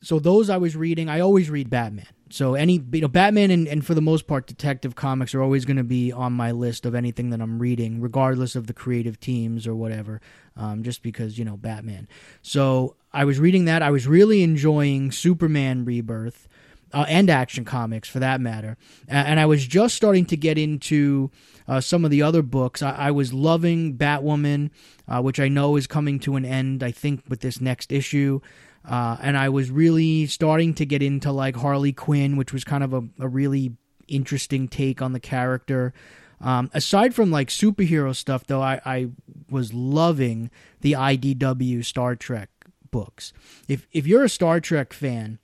So 0.00 0.18
those 0.18 0.48
I 0.48 0.56
was 0.56 0.76
reading. 0.76 1.08
I 1.08 1.20
always 1.20 1.50
read 1.50 1.70
Batman. 1.70 2.06
So 2.30 2.54
any 2.54 2.82
you 2.92 3.00
know 3.00 3.08
Batman 3.08 3.50
and, 3.50 3.66
and 3.66 3.84
for 3.84 3.94
the 3.94 4.00
most 4.00 4.26
part 4.26 4.46
Detective 4.46 4.94
Comics 4.94 5.34
are 5.34 5.42
always 5.42 5.64
going 5.64 5.76
to 5.76 5.84
be 5.84 6.12
on 6.12 6.32
my 6.32 6.50
list 6.50 6.86
of 6.86 6.94
anything 6.94 7.30
that 7.30 7.40
I'm 7.40 7.58
reading, 7.58 8.00
regardless 8.00 8.56
of 8.56 8.66
the 8.66 8.74
creative 8.74 9.18
teams 9.20 9.66
or 9.66 9.74
whatever. 9.74 10.20
Um, 10.56 10.82
just 10.82 11.02
because 11.02 11.38
you 11.38 11.44
know 11.44 11.56
Batman. 11.56 12.08
So 12.42 12.96
I 13.12 13.24
was 13.24 13.38
reading 13.38 13.64
that. 13.66 13.82
I 13.82 13.90
was 13.90 14.06
really 14.06 14.42
enjoying 14.42 15.12
Superman 15.12 15.84
Rebirth. 15.84 16.48
Uh, 16.90 17.04
and 17.06 17.28
action 17.28 17.66
comics 17.66 18.08
for 18.08 18.18
that 18.18 18.40
matter. 18.40 18.78
And 19.06 19.38
I 19.38 19.44
was 19.44 19.66
just 19.66 19.94
starting 19.94 20.24
to 20.24 20.38
get 20.38 20.56
into 20.56 21.30
uh, 21.66 21.82
some 21.82 22.02
of 22.02 22.10
the 22.10 22.22
other 22.22 22.40
books. 22.40 22.82
I, 22.82 22.92
I 22.92 23.10
was 23.10 23.34
loving 23.34 23.98
Batwoman, 23.98 24.70
uh, 25.06 25.20
which 25.20 25.38
I 25.38 25.48
know 25.48 25.76
is 25.76 25.86
coming 25.86 26.18
to 26.20 26.36
an 26.36 26.46
end, 26.46 26.82
I 26.82 26.90
think, 26.90 27.24
with 27.28 27.40
this 27.40 27.60
next 27.60 27.92
issue. 27.92 28.40
Uh, 28.84 29.16
and 29.20 29.36
I 29.36 29.48
was 29.48 29.70
really 29.70 30.26
starting 30.26 30.74
to 30.74 30.86
get 30.86 31.02
into 31.02 31.30
like 31.32 31.56
Harley 31.56 31.92
Quinn, 31.92 32.36
which 32.36 32.52
was 32.52 32.64
kind 32.64 32.82
of 32.82 32.92
a, 32.94 33.02
a 33.18 33.28
really 33.28 33.76
interesting 34.06 34.68
take 34.68 35.02
on 35.02 35.12
the 35.12 35.20
character. 35.20 35.92
Um, 36.40 36.70
aside 36.72 37.14
from 37.14 37.30
like 37.30 37.48
superhero 37.48 38.14
stuff, 38.14 38.46
though, 38.46 38.62
I, 38.62 38.80
I 38.84 39.08
was 39.50 39.74
loving 39.74 40.50
the 40.80 40.92
IDW 40.92 41.84
Star 41.84 42.16
Trek 42.16 42.50
books. 42.90 43.32
If 43.66 43.86
if 43.92 44.06
you're 44.06 44.24
a 44.24 44.28
Star 44.28 44.60
Trek 44.60 44.92
fan 44.92 45.38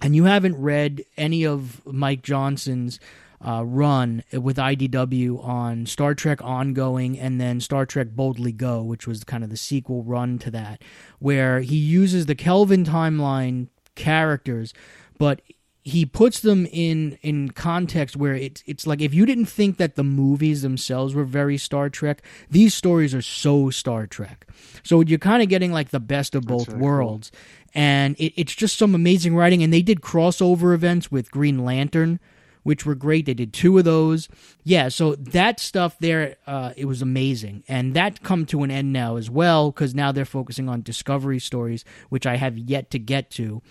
and 0.00 0.14
you 0.14 0.24
haven't 0.24 0.60
read 0.60 1.04
any 1.16 1.44
of 1.44 1.84
Mike 1.86 2.22
Johnson's 2.22 3.00
uh, 3.40 3.64
run 3.64 4.24
with 4.32 4.56
IDW 4.56 5.42
on 5.44 5.86
Star 5.86 6.14
Trek 6.14 6.42
Ongoing 6.42 7.18
and 7.18 7.40
then 7.40 7.60
Star 7.60 7.86
Trek 7.86 8.08
Boldly 8.10 8.52
Go, 8.52 8.82
which 8.82 9.06
was 9.06 9.24
kind 9.24 9.44
of 9.44 9.50
the 9.50 9.56
sequel 9.56 10.02
run 10.02 10.38
to 10.40 10.50
that, 10.50 10.82
where 11.18 11.60
he 11.60 11.76
uses 11.76 12.26
the 12.26 12.34
Kelvin 12.34 12.84
timeline 12.84 13.68
characters, 13.94 14.74
but 15.18 15.40
he 15.88 16.04
puts 16.04 16.40
them 16.40 16.66
in 16.70 17.18
in 17.22 17.50
context 17.50 18.14
where 18.14 18.34
it's 18.34 18.62
it's 18.66 18.86
like 18.86 19.00
if 19.00 19.14
you 19.14 19.24
didn't 19.24 19.46
think 19.46 19.78
that 19.78 19.96
the 19.96 20.04
movies 20.04 20.60
themselves 20.60 21.14
were 21.14 21.24
very 21.24 21.56
Star 21.56 21.88
Trek, 21.88 22.22
these 22.50 22.74
stories 22.74 23.14
are 23.14 23.22
so 23.22 23.70
Star 23.70 24.06
Trek. 24.06 24.46
So 24.82 25.00
you're 25.00 25.18
kind 25.18 25.42
of 25.42 25.48
getting 25.48 25.72
like 25.72 25.88
the 25.90 26.00
best 26.00 26.34
of 26.34 26.44
both 26.44 26.68
really 26.68 26.80
worlds, 26.80 27.32
and 27.74 28.16
it, 28.18 28.34
it's 28.36 28.54
just 28.54 28.76
some 28.76 28.94
amazing 28.94 29.34
writing. 29.34 29.62
And 29.62 29.72
they 29.72 29.82
did 29.82 30.02
crossover 30.02 30.74
events 30.74 31.10
with 31.10 31.30
Green 31.30 31.64
Lantern, 31.64 32.20
which 32.68 32.84
were 32.84 32.94
great. 32.94 33.24
They 33.24 33.32
did 33.32 33.54
two 33.54 33.78
of 33.78 33.86
those. 33.86 34.28
Yeah, 34.62 34.90
so 34.90 35.14
that 35.14 35.58
stuff 35.58 35.96
there, 36.00 36.36
uh, 36.46 36.74
it 36.76 36.84
was 36.84 37.00
amazing, 37.00 37.64
and 37.66 37.94
that 37.94 38.22
come 38.22 38.44
to 38.44 38.62
an 38.62 38.70
end 38.70 38.92
now 38.92 39.16
as 39.16 39.30
well 39.30 39.70
because 39.70 39.94
now 39.94 40.12
they're 40.12 40.26
focusing 40.26 40.68
on 40.68 40.82
Discovery 40.82 41.38
stories, 41.38 41.82
which 42.10 42.26
I 42.26 42.36
have 42.36 42.58
yet 42.58 42.90
to 42.90 42.98
get 42.98 43.30
to. 43.30 43.62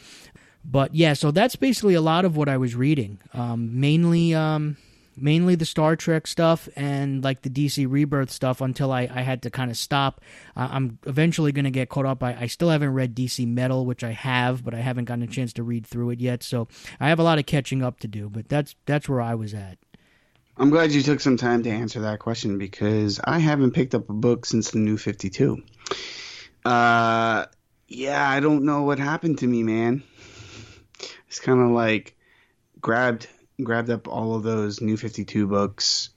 But 0.66 0.96
yeah, 0.96 1.14
so 1.14 1.30
that's 1.30 1.56
basically 1.56 1.94
a 1.94 2.02
lot 2.02 2.26
of 2.26 2.36
what 2.36 2.50
I 2.50 2.58
was 2.58 2.74
reading. 2.74 3.20
Um, 3.36 3.80
mainly, 3.80 4.34
um, 4.34 4.78
mainly 5.18 5.56
the 5.56 5.66
Star 5.66 5.96
Trek 5.96 6.28
stuff 6.28 6.70
and 6.76 7.24
like 7.24 7.42
the 7.42 7.50
DC 7.50 7.86
Rebirth 7.90 8.32
stuff 8.32 8.62
until 8.62 8.92
I, 8.92 9.10
I 9.12 9.22
had 9.22 9.42
to 9.44 9.50
kind 9.50 9.72
of 9.72 9.78
stop. 9.78 10.22
Uh, 10.56 10.70
I'm 10.72 11.00
eventually 11.06 11.52
going 11.52 11.66
to 11.66 11.72
get 11.72 11.90
caught 11.90 12.06
up. 12.06 12.24
I, 12.24 12.38
I 12.42 12.46
still 12.48 12.70
haven't 12.70 12.94
read 12.94 13.16
DC 13.16 13.48
Metal, 13.48 13.86
which 13.86 14.04
I 14.04 14.12
have, 14.12 14.64
but 14.64 14.74
I 14.74 14.80
haven't 14.80 15.06
gotten 15.06 15.24
a 15.24 15.28
chance 15.28 15.54
to 15.54 15.64
read 15.64 15.86
through 15.86 16.12
it 16.12 16.22
yet. 16.22 16.44
So 16.44 16.68
I 17.00 17.10
have 17.10 17.20
a 17.20 17.24
lot 17.24 17.40
of 17.40 17.46
catching 17.46 17.82
up 17.82 18.00
to 18.02 18.08
do. 18.08 18.30
But 18.30 18.48
that's 18.48 18.76
that's 18.86 19.10
where 19.10 19.22
I 19.22 19.36
was 19.36 19.54
at. 19.54 19.78
I'm 20.60 20.70
glad 20.70 20.92
you 20.92 21.04
took 21.04 21.20
some 21.20 21.38
time 21.38 21.64
to 21.64 21.70
answer 21.70 22.02
that 22.02 22.20
question 22.20 22.58
because 22.58 23.20
I 23.24 23.40
haven't 23.40 23.72
picked 23.72 23.94
up 23.94 24.10
a 24.10 24.14
book 24.14 24.46
since 24.46 24.72
the 24.72 24.80
New 24.80 24.98
52. 24.98 25.62
Uh, 26.66 27.46
yeah, 27.88 28.28
I 28.28 28.40
don't 28.40 28.64
know 28.64 28.84
what 28.84 28.98
happened 28.98 29.40
to 29.40 29.48
me, 29.48 29.62
man. 29.64 30.04
It's 31.28 31.40
kind 31.40 31.62
of 31.62 31.70
like 31.70 32.16
grabbed 32.82 33.28
grabbed 33.64 33.90
up 33.90 34.08
all 34.08 34.36
of 34.36 34.44
those 34.44 34.82
New 34.82 34.98
52 34.98 35.48
books, 35.48 36.10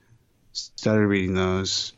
started 0.53 1.07
reading 1.07 1.35
those, 1.35 1.93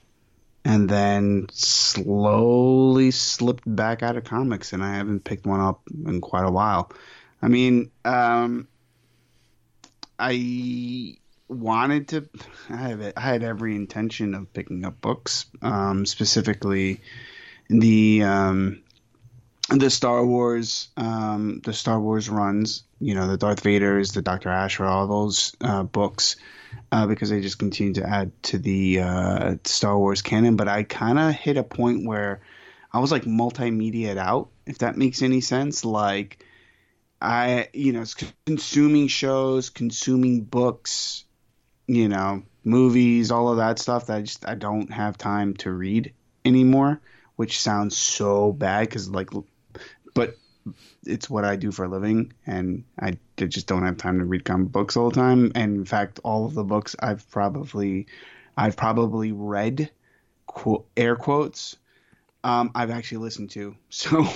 and 0.65 0.89
then 0.89 1.47
slowly 1.51 3.11
slipped 3.11 3.65
back 3.67 4.03
out 4.03 4.17
of 4.17 4.25
comics, 4.25 4.73
and 4.73 4.83
I 4.83 4.95
haven't 4.95 5.25
picked 5.25 5.47
one 5.47 5.61
up 5.61 5.83
in 6.07 6.21
quite 6.21 6.45
a 6.45 6.51
while. 6.51 6.93
I 7.41 7.49
mean, 7.49 7.91
um, 8.05 8.69
I 10.19 11.17
wanted 11.49 12.09
to. 12.09 12.29
I 12.71 12.77
have. 12.77 13.13
I 13.17 13.21
had 13.21 13.43
every 13.43 13.75
intention 13.75 14.35
of 14.35 14.53
picking 14.53 14.85
up 14.85 15.01
books, 15.01 15.47
um, 15.61 16.07
specifically 16.07 17.01
the 17.69 18.23
um, 18.23 18.83
the 19.79 19.91
Star 19.91 20.25
Wars, 20.25 20.89
um, 20.97 21.61
the 21.65 21.73
Star 21.73 22.01
Wars 22.01 22.29
runs. 22.29 22.85
You 23.01 23.15
know, 23.15 23.27
the 23.27 23.37
Darth 23.37 23.61
Vader's, 23.61 24.13
the 24.13 24.23
Doctor 24.23 24.49
Aphra, 24.49 24.89
all 24.89 25.07
those 25.07 25.57
uh, 25.61 25.83
books, 25.83 26.37
uh, 26.93 27.07
because 27.07 27.31
they 27.31 27.41
just 27.41 27.59
continue 27.59 27.95
to 27.95 28.09
add 28.09 28.31
to 28.45 28.59
the 28.59 29.01
uh, 29.01 29.55
Star 29.65 29.99
Wars 29.99 30.23
canon. 30.23 30.57
But 30.57 30.69
I 30.69 30.85
kind 30.85 31.19
of 31.19 31.35
hit 31.35 31.57
a 31.57 31.65
point 31.65 32.07
where 32.07 32.43
I 32.93 33.01
was 33.01 33.11
like 33.11 33.25
multimedia 33.25 34.17
out, 34.17 34.51
if 34.67 34.79
that 34.79 34.97
makes 34.97 35.23
any 35.23 35.41
sense. 35.41 35.85
Like 35.85 36.45
I, 37.21 37.69
you 37.73 37.93
know, 37.93 38.05
consuming 38.47 39.09
shows, 39.09 39.71
consuming 39.71 40.43
books, 40.43 41.25
you 41.87 42.09
know, 42.09 42.43
movies, 42.65 43.31
all 43.31 43.49
of 43.49 43.59
that 43.59 43.79
stuff. 43.79 44.07
That 44.07 44.17
I 44.19 44.23
just 44.23 44.49
I 44.49 44.55
don't 44.55 44.93
have 44.93 45.17
time 45.17 45.55
to 45.59 45.71
read 45.73 46.13
anymore, 46.45 47.01
which 47.37 47.61
sounds 47.61 47.97
so 47.97 48.53
bad 48.53 48.89
because 48.89 49.09
like, 49.09 49.31
but 50.15 50.37
it's 51.05 51.29
what 51.29 51.45
I 51.45 51.57
do 51.57 51.73
for 51.73 51.85
a 51.85 51.89
living, 51.89 52.33
and 52.47 52.85
I 52.99 53.19
just 53.37 53.67
don't 53.67 53.85
have 53.85 53.97
time 53.97 54.19
to 54.19 54.25
read 54.25 54.45
comic 54.45 54.71
books 54.71 54.97
all 54.97 55.11
the 55.11 55.17
time. 55.17 55.53
And 55.55 55.77
in 55.77 55.85
fact, 55.85 56.21
all 56.25 56.47
of 56.47 56.55
the 56.55 56.65
books 56.65 56.95
I've 56.99 57.29
probably, 57.31 58.07
I've 58.57 58.77
probably 58.77 59.33
read, 59.33 59.91
quote, 60.47 60.87
air 60.97 61.17
quotes, 61.17 61.77
um, 62.45 62.71
I've 62.75 62.91
actually 62.91 63.19
listened 63.19 63.51
to. 63.51 63.77
So, 63.91 64.27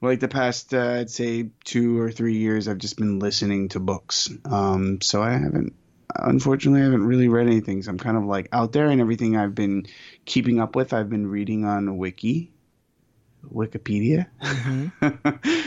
like 0.00 0.18
the 0.18 0.28
past, 0.28 0.74
uh, 0.74 0.94
I'd 0.98 1.10
say 1.10 1.50
two 1.64 2.00
or 2.00 2.10
three 2.10 2.36
years, 2.36 2.66
I've 2.66 2.78
just 2.78 2.96
been 2.96 3.20
listening 3.20 3.68
to 3.68 3.80
books. 3.80 4.30
Um, 4.44 5.00
so 5.00 5.22
I 5.22 5.30
haven't, 5.30 5.74
unfortunately, 6.16 6.80
I 6.80 6.84
haven't 6.84 7.06
really 7.06 7.28
read 7.28 7.46
anything. 7.46 7.82
So 7.82 7.90
I'm 7.92 7.98
kind 7.98 8.16
of 8.16 8.24
like 8.24 8.48
out 8.52 8.72
there, 8.72 8.88
and 8.88 9.00
everything 9.00 9.36
I've 9.36 9.54
been 9.54 9.86
keeping 10.24 10.58
up 10.58 10.74
with, 10.74 10.92
I've 10.92 11.08
been 11.08 11.28
reading 11.28 11.64
on 11.64 11.98
Wiki, 11.98 12.51
Wikipedia. 13.50 14.26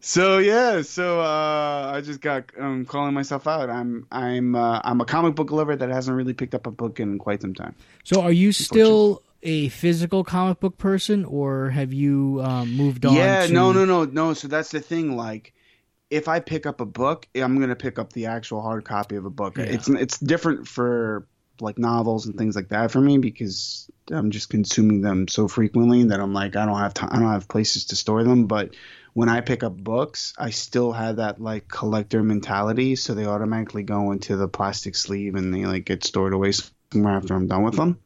so 0.00 0.38
yeah, 0.38 0.82
so 0.82 1.20
uh, 1.20 1.92
I 1.94 2.00
just 2.00 2.20
got 2.20 2.50
um, 2.58 2.84
calling 2.84 3.14
myself 3.14 3.46
out. 3.46 3.70
I'm 3.70 4.06
I'm 4.10 4.54
uh, 4.54 4.80
I'm 4.84 5.00
a 5.00 5.04
comic 5.04 5.34
book 5.34 5.50
lover 5.50 5.76
that 5.76 5.88
hasn't 5.88 6.16
really 6.16 6.34
picked 6.34 6.54
up 6.54 6.66
a 6.66 6.70
book 6.70 7.00
in 7.00 7.18
quite 7.18 7.42
some 7.42 7.54
time. 7.54 7.74
So 8.04 8.22
are 8.22 8.32
you 8.32 8.52
still 8.52 9.22
a 9.42 9.68
physical 9.68 10.24
comic 10.24 10.60
book 10.60 10.78
person, 10.78 11.24
or 11.24 11.70
have 11.70 11.92
you 11.92 12.40
um, 12.42 12.76
moved 12.76 13.06
on? 13.06 13.14
Yeah, 13.14 13.46
to... 13.46 13.52
no, 13.52 13.72
no, 13.72 13.84
no, 13.84 14.04
no. 14.04 14.34
So 14.34 14.48
that's 14.48 14.70
the 14.70 14.80
thing. 14.80 15.16
Like, 15.16 15.54
if 16.10 16.28
I 16.28 16.40
pick 16.40 16.66
up 16.66 16.80
a 16.80 16.86
book, 16.86 17.26
I'm 17.34 17.58
gonna 17.60 17.76
pick 17.76 17.98
up 17.98 18.12
the 18.12 18.26
actual 18.26 18.60
hard 18.62 18.84
copy 18.84 19.16
of 19.16 19.24
a 19.24 19.30
book. 19.30 19.56
Yeah. 19.56 19.64
It's 19.64 19.88
it's 19.88 20.18
different 20.18 20.68
for 20.68 21.26
like 21.60 21.78
novels 21.78 22.26
and 22.26 22.36
things 22.36 22.56
like 22.56 22.68
that 22.68 22.90
for 22.90 23.00
me 23.00 23.18
because 23.18 23.90
I'm 24.10 24.30
just 24.30 24.50
consuming 24.50 25.00
them 25.00 25.28
so 25.28 25.48
frequently 25.48 26.04
that 26.04 26.20
I'm 26.20 26.32
like 26.32 26.56
I 26.56 26.66
don't 26.66 26.78
have 26.78 26.94
time, 26.94 27.10
I 27.12 27.18
don't 27.18 27.32
have 27.32 27.48
places 27.48 27.86
to 27.86 27.96
store 27.96 28.24
them. 28.24 28.46
But 28.46 28.74
when 29.12 29.28
I 29.28 29.40
pick 29.40 29.62
up 29.62 29.76
books, 29.76 30.34
I 30.38 30.50
still 30.50 30.92
have 30.92 31.16
that 31.16 31.40
like 31.40 31.68
collector 31.68 32.22
mentality, 32.22 32.96
so 32.96 33.14
they 33.14 33.26
automatically 33.26 33.82
go 33.82 34.12
into 34.12 34.36
the 34.36 34.48
plastic 34.48 34.94
sleeve 34.94 35.34
and 35.34 35.52
they 35.52 35.66
like 35.66 35.84
get 35.84 36.04
stored 36.04 36.32
away 36.32 36.52
somewhere 36.92 37.16
after 37.16 37.34
I'm 37.34 37.48
done 37.48 37.64
with 37.64 37.76
them. 37.76 37.98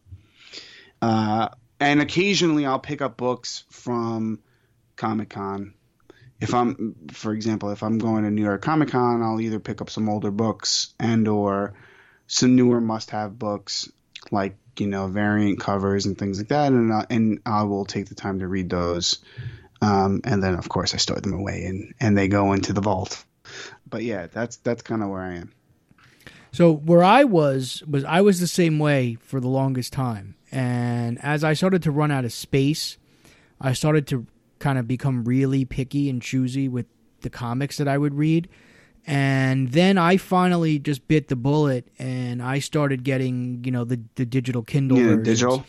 Uh, 1.02 1.48
and 1.80 2.00
occasionally 2.00 2.66
I'll 2.66 2.78
pick 2.78 3.02
up 3.02 3.16
books 3.16 3.64
from 3.70 4.40
Comic 4.96 5.30
Con. 5.30 5.74
If 6.40 6.52
I'm, 6.52 6.94
for 7.12 7.32
example, 7.32 7.70
if 7.70 7.82
I'm 7.82 7.98
going 7.98 8.24
to 8.24 8.30
New 8.30 8.42
York 8.42 8.62
Comic 8.62 8.90
Con, 8.90 9.22
I'll 9.22 9.40
either 9.40 9.60
pick 9.60 9.80
up 9.80 9.90
some 9.90 10.08
older 10.08 10.30
books 10.30 10.94
and 10.98 11.26
or 11.28 11.74
some 12.26 12.56
newer 12.56 12.80
must-have 12.80 13.38
books 13.38 13.90
like 14.30 14.56
you 14.78 14.86
know 14.86 15.06
variant 15.06 15.60
covers 15.60 16.06
and 16.06 16.18
things 16.18 16.38
like 16.38 16.48
that, 16.48 16.72
and 16.72 16.92
I, 16.92 17.06
and 17.10 17.40
I 17.46 17.64
will 17.64 17.84
take 17.84 18.08
the 18.08 18.14
time 18.14 18.40
to 18.40 18.48
read 18.48 18.70
those. 18.70 19.18
Um, 19.82 20.22
and 20.24 20.42
then 20.42 20.54
of 20.54 20.68
course 20.68 20.94
I 20.94 20.96
store 20.96 21.20
them 21.20 21.34
away 21.34 21.66
and 21.66 21.94
and 22.00 22.16
they 22.16 22.28
go 22.28 22.52
into 22.52 22.72
the 22.72 22.80
vault. 22.80 23.24
But 23.88 24.02
yeah, 24.02 24.28
that's 24.28 24.56
that's 24.56 24.82
kind 24.82 25.02
of 25.02 25.10
where 25.10 25.20
I 25.20 25.34
am. 25.34 25.52
So 26.52 26.72
where 26.72 27.02
I 27.02 27.24
was 27.24 27.82
was 27.88 28.04
I 28.04 28.20
was 28.20 28.40
the 28.40 28.46
same 28.46 28.78
way 28.78 29.16
for 29.20 29.40
the 29.40 29.48
longest 29.48 29.92
time, 29.92 30.36
and 30.50 31.18
as 31.22 31.44
I 31.44 31.52
started 31.52 31.82
to 31.82 31.90
run 31.90 32.10
out 32.10 32.24
of 32.24 32.32
space, 32.32 32.96
I 33.60 33.72
started 33.72 34.06
to 34.08 34.26
kind 34.58 34.78
of 34.78 34.88
become 34.88 35.24
really 35.24 35.64
picky 35.64 36.08
and 36.08 36.22
choosy 36.22 36.68
with 36.68 36.86
the 37.20 37.30
comics 37.30 37.76
that 37.78 37.88
I 37.88 37.98
would 37.98 38.14
read. 38.14 38.48
And 39.06 39.72
then 39.72 39.98
I 39.98 40.16
finally 40.16 40.78
just 40.78 41.06
bit 41.08 41.28
the 41.28 41.36
bullet 41.36 41.88
and 41.98 42.42
I 42.42 42.58
started 42.58 43.04
getting, 43.04 43.62
you 43.64 43.70
know, 43.70 43.84
the, 43.84 44.00
the 44.14 44.24
digital 44.24 44.62
Kindle 44.62 44.98
Yeah, 44.98 45.04
versions. 45.16 45.24
digital. 45.24 45.64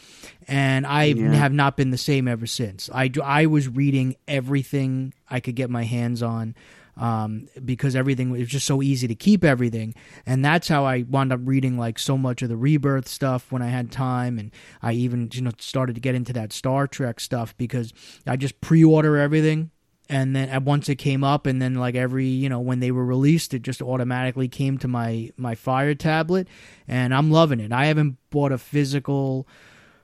And 0.48 0.88
I 0.88 1.06
Yeah. 1.06 1.34
have 1.34 1.52
not 1.52 1.76
been 1.76 1.90
the 1.92 1.98
same 1.98 2.28
ever 2.28 2.46
since. 2.46 2.90
I, 2.94 3.10
do- 3.10 3.22
I 3.22 3.46
was 3.46 3.68
reading 3.68 4.16
everything 4.28 5.14
I 5.30 5.42
could 5.42 5.56
get 5.56 5.70
my 5.70 5.84
hands 5.84 6.24
on 6.24 6.56
um, 6.98 7.50
because 7.66 7.94
everything 7.94 8.30
was 8.30 8.48
just 8.48 8.66
so 8.66 8.82
easy 8.82 9.06
to 9.10 9.16
keep 9.16 9.44
everything. 9.44 9.94
And 10.26 10.46
that's 10.46 10.70
how 10.70 10.86
I 10.86 11.02
wound 11.10 11.34
up 11.34 11.42
reading 11.44 11.78
like 11.78 12.00
so 12.00 12.18
much 12.18 12.42
of 12.42 12.48
the 12.48 12.56
rebirth 12.56 13.10
stuff 13.10 13.52
when 13.52 13.62
I 13.62 13.68
had 13.68 13.92
time. 13.92 14.40
And 14.40 14.50
I 14.82 14.94
even, 14.94 15.30
you 15.34 15.42
know, 15.42 15.52
started 15.60 15.96
to 15.96 16.00
get 16.02 16.16
into 16.16 16.32
that 16.34 16.54
Star 16.54 16.88
Trek 16.88 17.20
stuff 17.20 17.54
because 17.58 17.92
I 18.26 18.38
just 18.38 18.62
pre 18.62 18.82
order 18.82 19.18
everything 19.18 19.72
and 20.10 20.36
then 20.36 20.49
at 20.49 20.64
once 20.64 20.89
it 20.89 20.95
came 20.95 21.24
up 21.24 21.45
and 21.45 21.62
then 21.62 21.76
like 21.76 21.95
every 21.95 22.28
you 22.28 22.49
know 22.49 22.60
when 22.60 22.80
they 22.80 22.91
were 22.91 23.06
released 23.06 23.53
it 23.53 23.62
just 23.62 23.82
automatically 23.82 24.47
came 24.47 24.78
to 24.78 24.88
my 24.88 25.30
my 25.38 25.56
fire 25.56 25.95
tablet 25.95 26.47
and 26.88 27.14
i'm 27.14 27.32
loving 27.32 27.60
it. 27.60 27.72
I 27.72 27.86
haven't 27.86 28.18
bought 28.30 28.51
a 28.51 28.58
physical 28.58 29.47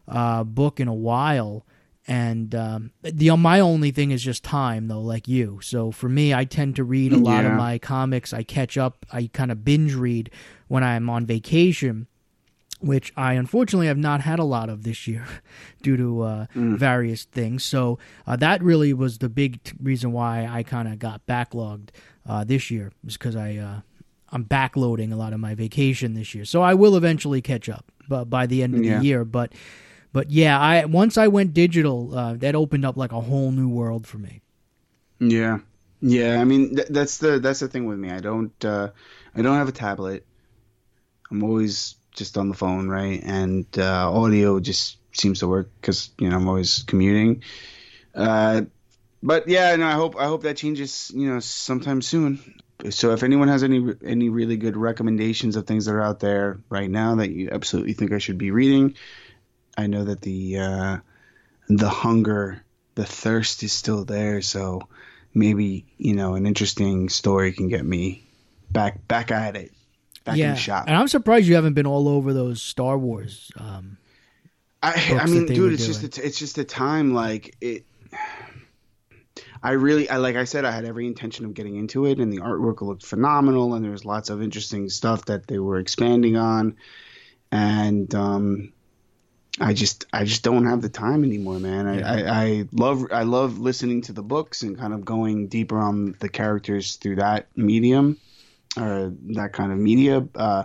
uh 0.07 0.43
book 0.43 0.79
in 0.79 0.87
a 0.87 0.93
while 0.93 1.65
and 2.07 2.53
um 2.55 2.91
the 3.03 3.35
my 3.37 3.59
only 3.59 3.91
thing 3.91 4.11
is 4.11 4.23
just 4.23 4.43
time 4.43 4.87
though 4.87 5.01
like 5.01 5.27
you. 5.27 5.59
So 5.61 5.91
for 5.91 6.09
me 6.09 6.33
i 6.33 6.45
tend 6.45 6.75
to 6.77 6.83
read 6.83 7.13
a 7.13 7.17
lot 7.17 7.45
of 7.45 7.53
my 7.53 7.77
comics. 7.77 8.33
I 8.33 8.43
catch 8.43 8.77
up 8.77 9.05
i 9.11 9.29
kind 9.33 9.51
of 9.51 9.63
binge 9.63 9.93
read 9.93 10.31
when 10.67 10.83
i'm 10.83 11.09
on 11.09 11.25
vacation 11.25 12.07
which 12.81 13.13
I 13.15 13.33
unfortunately 13.33 13.87
have 13.87 13.97
not 13.97 14.21
had 14.21 14.39
a 14.39 14.43
lot 14.43 14.69
of 14.69 14.83
this 14.83 15.07
year 15.07 15.25
due 15.81 15.97
to 15.97 16.21
uh, 16.21 16.45
various 16.53 17.23
things. 17.25 17.63
So 17.63 17.99
uh, 18.27 18.35
that 18.37 18.61
really 18.63 18.93
was 18.93 19.19
the 19.19 19.29
big 19.29 19.63
t- 19.63 19.73
reason 19.81 20.11
why 20.11 20.45
I 20.49 20.63
kind 20.63 20.87
of 20.87 20.99
got 20.99 21.25
backlogged 21.27 21.89
uh, 22.27 22.43
this 22.43 22.69
year, 22.71 22.91
is 23.07 23.13
because 23.17 23.35
I 23.35 23.55
uh, 23.57 23.81
I'm 24.31 24.45
backloading 24.45 25.11
a 25.11 25.15
lot 25.15 25.33
of 25.33 25.39
my 25.39 25.55
vacation 25.55 26.13
this 26.13 26.33
year. 26.35 26.45
So 26.45 26.61
I 26.61 26.73
will 26.73 26.95
eventually 26.95 27.41
catch 27.41 27.67
up, 27.69 27.91
but 28.07 28.25
by 28.25 28.45
the 28.47 28.63
end 28.63 28.75
of 28.75 28.83
Yeah. 28.83 28.99
the 28.99 29.05
year. 29.05 29.25
But 29.25 29.53
but 30.13 30.29
yeah, 30.31 30.59
I 30.59 30.85
once 30.85 31.17
I 31.17 31.27
went 31.27 31.53
digital, 31.53 32.17
uh, 32.17 32.33
that 32.35 32.55
opened 32.55 32.85
up 32.85 32.97
like 32.97 33.11
a 33.11 33.21
whole 33.21 33.51
new 33.51 33.69
world 33.69 34.05
for 34.07 34.17
me. 34.17 34.41
Yeah, 35.19 35.59
yeah. 36.01 36.41
I 36.41 36.45
mean, 36.45 36.75
th- 36.75 36.87
that's 36.89 37.17
the 37.19 37.39
that's 37.39 37.59
the 37.59 37.67
thing 37.67 37.85
with 37.85 37.99
me. 37.99 38.09
I 38.11 38.19
don't 38.19 38.53
uh, 38.65 38.89
I 39.35 39.41
don't 39.41 39.55
have 39.57 39.69
a 39.69 39.71
tablet. 39.73 40.25
I'm 41.29 41.43
always 41.43 41.95
just 42.15 42.37
on 42.37 42.49
the 42.49 42.55
phone, 42.55 42.87
right? 42.87 43.21
And 43.23 43.65
uh, 43.77 44.11
audio 44.11 44.59
just 44.59 44.97
seems 45.13 45.39
to 45.39 45.47
work 45.47 45.69
because 45.79 46.09
you 46.19 46.29
know 46.29 46.35
I'm 46.35 46.47
always 46.47 46.83
commuting. 46.83 47.43
Uh, 48.13 48.63
but 49.23 49.47
yeah, 49.47 49.75
no, 49.75 49.87
I 49.87 49.93
hope 49.93 50.15
I 50.17 50.25
hope 50.25 50.43
that 50.43 50.57
changes. 50.57 51.11
You 51.13 51.33
know, 51.33 51.39
sometime 51.39 52.01
soon. 52.01 52.39
So 52.89 53.11
if 53.11 53.23
anyone 53.23 53.47
has 53.47 53.63
any 53.63 53.95
any 54.03 54.29
really 54.29 54.57
good 54.57 54.75
recommendations 54.75 55.55
of 55.55 55.67
things 55.67 55.85
that 55.85 55.93
are 55.93 56.01
out 56.01 56.19
there 56.19 56.59
right 56.69 56.89
now 56.89 57.15
that 57.15 57.29
you 57.29 57.49
absolutely 57.51 57.93
think 57.93 58.11
I 58.11 58.17
should 58.17 58.37
be 58.37 58.51
reading, 58.51 58.95
I 59.77 59.87
know 59.87 60.05
that 60.05 60.21
the 60.21 60.57
uh, 60.57 60.97
the 61.67 61.89
hunger, 61.89 62.63
the 62.95 63.05
thirst 63.05 63.63
is 63.63 63.71
still 63.71 64.03
there. 64.03 64.41
So 64.41 64.87
maybe 65.33 65.85
you 65.97 66.15
know 66.15 66.33
an 66.33 66.45
interesting 66.45 67.09
story 67.09 67.53
can 67.53 67.69
get 67.69 67.85
me 67.85 68.27
back 68.71 69.07
back 69.07 69.31
at 69.31 69.55
it, 69.55 69.71
back 70.23 70.35
in 70.35 70.39
yeah, 70.39 70.53
the 70.53 70.59
shop. 70.59 70.85
and 70.87 70.95
I'm 70.95 71.07
surprised 71.07 71.47
you 71.47 71.55
haven't 71.55 71.73
been 71.73 71.87
all 71.87 72.07
over 72.07 72.33
those 72.33 72.61
Star 72.61 72.97
Wars. 72.97 73.51
Um, 73.57 73.97
I, 74.83 75.19
I 75.21 75.25
mean, 75.27 75.45
dude, 75.45 75.73
it's 75.73 75.85
just 75.85 76.01
doing. 76.01 76.23
a, 76.23 76.27
it's 76.27 76.39
just 76.39 76.57
a 76.57 76.63
time 76.63 77.13
like 77.13 77.55
it. 77.61 77.85
I 79.63 79.71
really, 79.73 80.09
I 80.09 80.17
like 80.17 80.35
I 80.35 80.45
said, 80.45 80.65
I 80.65 80.71
had 80.71 80.85
every 80.85 81.05
intention 81.05 81.45
of 81.45 81.53
getting 81.53 81.75
into 81.75 82.05
it, 82.05 82.19
and 82.19 82.33
the 82.33 82.39
artwork 82.39 82.81
looked 82.81 83.05
phenomenal, 83.05 83.75
and 83.75 83.85
there 83.85 83.91
was 83.91 84.05
lots 84.05 84.29
of 84.29 84.41
interesting 84.41 84.89
stuff 84.89 85.25
that 85.25 85.45
they 85.45 85.59
were 85.59 85.77
expanding 85.77 86.35
on, 86.35 86.77
and 87.51 88.13
um, 88.15 88.73
I 89.59 89.73
just, 89.73 90.07
I 90.11 90.23
just 90.23 90.43
don't 90.43 90.65
have 90.65 90.81
the 90.81 90.89
time 90.89 91.23
anymore, 91.23 91.59
man. 91.59 91.87
I, 91.87 92.01
I, 92.01 92.43
I 92.43 92.65
love, 92.71 93.05
I 93.11 93.23
love 93.23 93.59
listening 93.59 94.01
to 94.03 94.13
the 94.13 94.23
books 94.23 94.63
and 94.63 94.79
kind 94.79 94.93
of 94.93 95.05
going 95.05 95.47
deeper 95.47 95.77
on 95.77 96.15
the 96.19 96.29
characters 96.29 96.95
through 96.95 97.17
that 97.17 97.47
medium, 97.55 98.17
or 98.77 99.13
that 99.35 99.53
kind 99.53 99.71
of 99.71 99.77
media, 99.77 100.27
uh, 100.35 100.63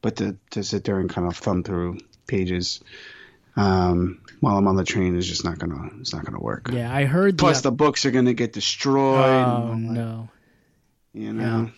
but 0.00 0.16
to 0.16 0.36
to 0.50 0.62
sit 0.62 0.84
there 0.84 1.00
and 1.00 1.10
kind 1.10 1.26
of 1.26 1.36
thumb 1.36 1.62
through 1.62 1.98
pages 2.26 2.80
um, 3.58 4.20
while 4.40 4.56
I'm 4.56 4.68
on 4.68 4.76
the 4.76 4.84
train 4.84 5.16
is 5.16 5.26
just 5.26 5.44
not 5.44 5.58
gonna 5.58 5.90
it's 6.00 6.14
not 6.14 6.24
gonna 6.24 6.40
work. 6.40 6.70
yeah, 6.72 6.94
I 6.94 7.04
heard. 7.04 7.38
Plus, 7.38 7.62
the, 7.62 7.70
the 7.70 7.76
books 7.76 8.06
are 8.06 8.12
gonna 8.12 8.34
get 8.34 8.52
destroyed. 8.52 9.46
oh 9.46 9.70
like, 9.70 9.78
no. 9.78 10.28
You 11.12 11.32
know. 11.32 11.70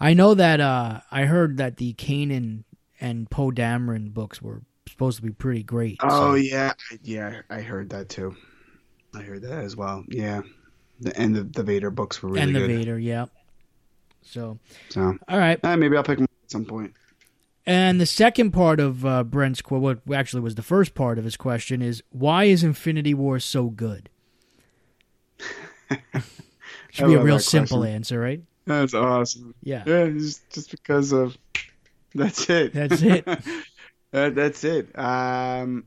I 0.00 0.14
know 0.14 0.34
that 0.34 0.60
uh, 0.60 1.00
I 1.12 1.24
heard 1.24 1.58
that 1.58 1.76
the 1.76 1.94
Kanan 1.94 2.64
and 3.00 3.30
Poe 3.30 3.52
Dameron 3.52 4.12
books 4.12 4.42
were 4.42 4.62
supposed 4.88 5.18
to 5.18 5.22
be 5.22 5.30
pretty 5.30 5.62
great. 5.62 5.98
Oh 6.02 6.32
so- 6.32 6.34
yeah, 6.34 6.72
yeah. 7.02 7.42
I 7.48 7.60
heard 7.60 7.90
that 7.90 8.08
too. 8.08 8.34
I 9.14 9.22
heard 9.22 9.42
that 9.42 9.64
as 9.64 9.76
well. 9.76 10.04
Yeah. 10.08 10.42
The, 11.00 11.16
and 11.16 11.36
the, 11.36 11.44
the 11.44 11.62
Vader 11.62 11.90
books 11.90 12.20
were 12.20 12.30
really 12.30 12.42
and 12.42 12.54
the 12.54 12.60
good. 12.60 12.68
Vader, 12.68 12.98
yeah. 12.98 13.26
So, 14.30 14.58
So 14.90 15.16
all 15.28 15.38
right. 15.38 15.58
uh, 15.64 15.76
maybe 15.76 15.96
I'll 15.96 16.02
pick 16.02 16.18
him 16.18 16.24
at 16.44 16.50
some 16.50 16.64
point. 16.64 16.92
And 17.64 18.00
the 18.00 18.06
second 18.06 18.52
part 18.52 18.80
of 18.80 19.04
uh, 19.04 19.24
Brent's 19.24 19.60
quote, 19.62 19.82
what 19.82 20.00
actually 20.14 20.40
was 20.42 20.54
the 20.54 20.62
first 20.62 20.94
part 20.94 21.18
of 21.18 21.24
his 21.24 21.36
question, 21.36 21.82
is 21.82 22.02
why 22.10 22.44
is 22.44 22.62
Infinity 22.64 23.14
War 23.14 23.38
so 23.38 23.68
good? 23.68 24.08
Should 26.90 27.06
be 27.08 27.14
a 27.14 27.22
real 27.22 27.38
simple 27.38 27.78
question. 27.78 27.94
answer, 27.94 28.20
right? 28.20 28.40
That's 28.66 28.94
awesome. 28.94 29.54
Yeah. 29.62 29.82
Yeah, 29.86 30.08
just, 30.10 30.48
just 30.50 30.70
because 30.70 31.12
of 31.12 31.36
that's 32.14 32.48
it. 32.50 32.72
That's 32.74 33.02
it. 33.02 33.26
That- 34.10 34.34
that's 34.34 34.64
it. 34.64 34.98
Um, 34.98 35.84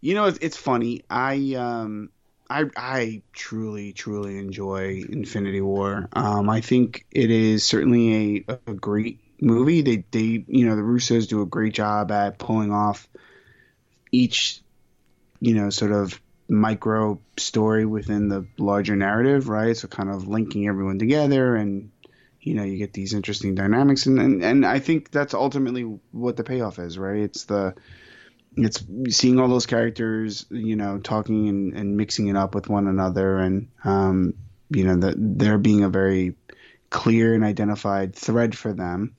you 0.00 0.14
know, 0.14 0.24
it's, 0.24 0.38
it's 0.40 0.56
funny. 0.56 1.02
I 1.10 1.54
um, 1.58 2.08
I 2.48 2.64
I 2.76 3.22
truly 3.32 3.92
truly 3.92 4.38
enjoy 4.38 5.02
Infinity 5.08 5.60
War. 5.60 6.08
Um, 6.12 6.50
I 6.50 6.60
think 6.60 7.06
it 7.10 7.30
is 7.30 7.64
certainly 7.64 8.44
a, 8.48 8.58
a 8.66 8.74
great 8.74 9.20
movie. 9.40 9.82
They 9.82 10.04
they 10.10 10.44
you 10.46 10.66
know 10.66 10.76
the 10.76 10.82
Russos 10.82 11.28
do 11.28 11.42
a 11.42 11.46
great 11.46 11.74
job 11.74 12.10
at 12.10 12.38
pulling 12.38 12.72
off 12.72 13.08
each 14.12 14.60
you 15.40 15.54
know 15.54 15.70
sort 15.70 15.92
of 15.92 16.20
micro 16.48 17.18
story 17.38 17.86
within 17.86 18.28
the 18.28 18.46
larger 18.58 18.96
narrative, 18.96 19.48
right? 19.48 19.76
So 19.76 19.88
kind 19.88 20.10
of 20.10 20.28
linking 20.28 20.68
everyone 20.68 20.98
together 20.98 21.56
and 21.56 21.90
you 22.40 22.54
know 22.54 22.62
you 22.62 22.76
get 22.76 22.92
these 22.92 23.14
interesting 23.14 23.54
dynamics 23.54 24.04
and, 24.04 24.18
and 24.18 24.44
and 24.44 24.66
I 24.66 24.78
think 24.78 25.10
that's 25.10 25.32
ultimately 25.32 25.82
what 26.12 26.36
the 26.36 26.44
payoff 26.44 26.78
is, 26.78 26.98
right? 26.98 27.20
It's 27.20 27.44
the 27.44 27.74
it's 28.56 28.84
seeing 29.10 29.40
all 29.40 29.48
those 29.48 29.66
characters, 29.66 30.46
you 30.50 30.76
know, 30.76 30.98
talking 30.98 31.48
and, 31.48 31.74
and 31.74 31.96
mixing 31.96 32.28
it 32.28 32.36
up 32.36 32.54
with 32.54 32.68
one 32.68 32.86
another 32.86 33.38
and 33.38 33.68
um 33.84 34.34
you 34.70 34.84
know 34.84 34.96
that 34.96 35.14
there 35.18 35.58
being 35.58 35.84
a 35.84 35.88
very 35.88 36.34
clear 36.90 37.34
and 37.34 37.44
identified 37.44 38.14
thread 38.14 38.56
for 38.56 38.72
them 38.72 39.14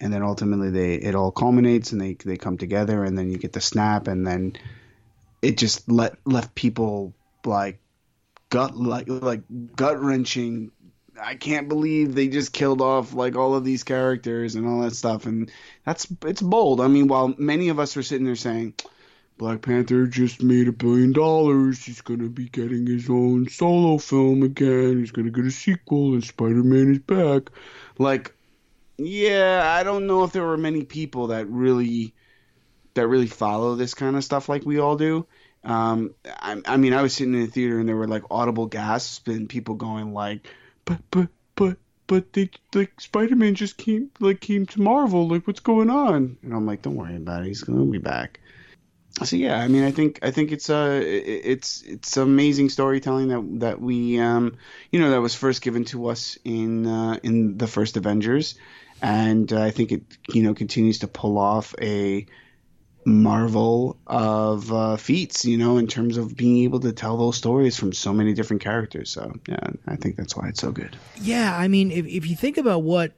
and 0.00 0.12
then 0.12 0.22
ultimately 0.22 0.70
they 0.70 0.94
it 0.94 1.14
all 1.14 1.30
culminates 1.30 1.92
and 1.92 2.00
they 2.00 2.14
they 2.14 2.36
come 2.36 2.58
together 2.58 3.04
and 3.04 3.16
then 3.16 3.30
you 3.30 3.38
get 3.38 3.52
the 3.52 3.60
snap 3.60 4.08
and 4.08 4.26
then 4.26 4.54
it 5.40 5.56
just 5.56 5.90
let 5.90 6.14
left 6.24 6.54
people 6.54 7.14
like 7.44 7.80
gut 8.52 8.76
like 8.76 9.06
like 9.08 9.42
gut 9.74 10.00
wrenching. 10.00 10.70
I 11.20 11.34
can't 11.34 11.68
believe 11.68 12.14
they 12.14 12.28
just 12.28 12.52
killed 12.52 12.80
off 12.80 13.12
like 13.12 13.36
all 13.36 13.54
of 13.54 13.64
these 13.64 13.84
characters 13.84 14.54
and 14.54 14.66
all 14.66 14.80
that 14.82 14.94
stuff, 14.94 15.26
and 15.26 15.50
that's 15.84 16.06
it's 16.24 16.42
bold. 16.42 16.80
I 16.80 16.88
mean, 16.88 17.08
while 17.08 17.34
many 17.38 17.68
of 17.68 17.78
us 17.78 17.96
were 17.96 18.02
sitting 18.02 18.26
there 18.26 18.36
saying. 18.36 18.74
Black 19.38 19.62
Panther 19.62 20.06
just 20.06 20.42
made 20.42 20.68
a 20.68 20.72
billion 20.72 21.10
dollars. 21.10 21.84
He's 21.84 22.02
gonna 22.02 22.28
be 22.28 22.48
getting 22.48 22.86
his 22.86 23.08
own 23.10 23.48
solo 23.48 23.98
film 23.98 24.42
again. 24.44 24.98
He's 24.98 25.10
gonna 25.10 25.30
get 25.30 25.46
a 25.46 25.50
sequel, 25.50 26.12
and 26.12 26.22
Spider 26.22 26.62
Man 26.62 26.92
is 26.92 26.98
back. 27.00 27.50
Like, 27.98 28.36
yeah, 28.98 29.74
I 29.76 29.82
don't 29.82 30.06
know 30.06 30.22
if 30.22 30.32
there 30.32 30.44
were 30.44 30.58
many 30.58 30.84
people 30.84 31.28
that 31.28 31.48
really 31.48 32.14
that 32.94 33.08
really 33.08 33.26
follow 33.26 33.74
this 33.74 33.94
kind 33.94 34.16
of 34.16 34.24
stuff 34.24 34.48
like 34.48 34.64
we 34.64 34.78
all 34.78 34.96
do. 34.96 35.26
Um, 35.64 36.14
I, 36.24 36.60
I 36.66 36.76
mean, 36.76 36.92
I 36.92 37.02
was 37.02 37.14
sitting 37.14 37.34
in 37.34 37.40
the 37.40 37.46
theater 37.46 37.78
and 37.78 37.88
there 37.88 37.96
were 37.96 38.08
like 38.08 38.24
audible 38.30 38.66
gasps 38.66 39.26
and 39.28 39.48
people 39.48 39.76
going 39.76 40.12
like, 40.12 40.48
"But, 40.84 41.00
but, 41.10 41.28
but, 41.54 41.76
but 42.06 42.32
they 42.32 42.50
like 42.74 43.00
Spider-Man 43.00 43.54
just 43.54 43.76
came 43.76 44.10
like 44.20 44.40
came 44.40 44.66
to 44.66 44.80
Marvel. 44.82 45.28
Like, 45.28 45.46
what's 45.46 45.60
going 45.60 45.90
on?" 45.90 46.36
And 46.42 46.52
I'm 46.52 46.66
like, 46.66 46.82
"Don't 46.82 46.96
worry 46.96 47.16
about 47.16 47.42
it. 47.42 47.48
He's 47.48 47.62
gonna 47.62 47.84
be 47.84 47.98
back." 47.98 48.40
So 49.24 49.36
yeah, 49.36 49.58
I 49.58 49.68
mean, 49.68 49.84
I 49.84 49.90
think 49.90 50.18
I 50.22 50.30
think 50.30 50.52
it's 50.52 50.70
uh 50.70 51.00
it's 51.04 51.82
it's 51.82 52.16
amazing 52.16 52.70
storytelling 52.70 53.28
that 53.28 53.60
that 53.60 53.80
we 53.80 54.18
um 54.18 54.56
you 54.90 55.00
know 55.00 55.10
that 55.10 55.20
was 55.20 55.34
first 55.34 55.62
given 55.62 55.84
to 55.86 56.08
us 56.08 56.38
in 56.44 56.86
uh, 56.86 57.18
in 57.22 57.58
the 57.58 57.66
first 57.66 57.96
Avengers, 57.96 58.54
and 59.02 59.52
uh, 59.52 59.62
I 59.62 59.70
think 59.70 59.92
it 59.92 60.02
you 60.28 60.42
know 60.42 60.54
continues 60.54 61.00
to 61.00 61.08
pull 61.08 61.38
off 61.38 61.74
a 61.80 62.26
marvel 63.04 63.96
of 64.06 64.72
uh, 64.72 64.96
feats, 64.96 65.44
you 65.44 65.56
know, 65.58 65.76
in 65.76 65.86
terms 65.86 66.16
of 66.16 66.36
being 66.36 66.64
able 66.64 66.80
to 66.80 66.92
tell 66.92 67.16
those 67.16 67.36
stories 67.36 67.76
from 67.76 67.92
so 67.92 68.12
many 68.12 68.32
different 68.32 68.62
characters. 68.62 69.10
So 69.10 69.34
yeah, 69.48 69.70
I 69.86 69.96
think 69.96 70.16
that's 70.16 70.36
why 70.36 70.48
it's 70.48 70.60
so 70.60 70.70
good. 70.70 70.96
Yeah, 71.20 71.56
I 71.56 71.68
mean, 71.68 71.90
if 71.90 72.06
if 72.06 72.26
you 72.26 72.36
think 72.36 72.58
about 72.58 72.82
what 72.82 73.12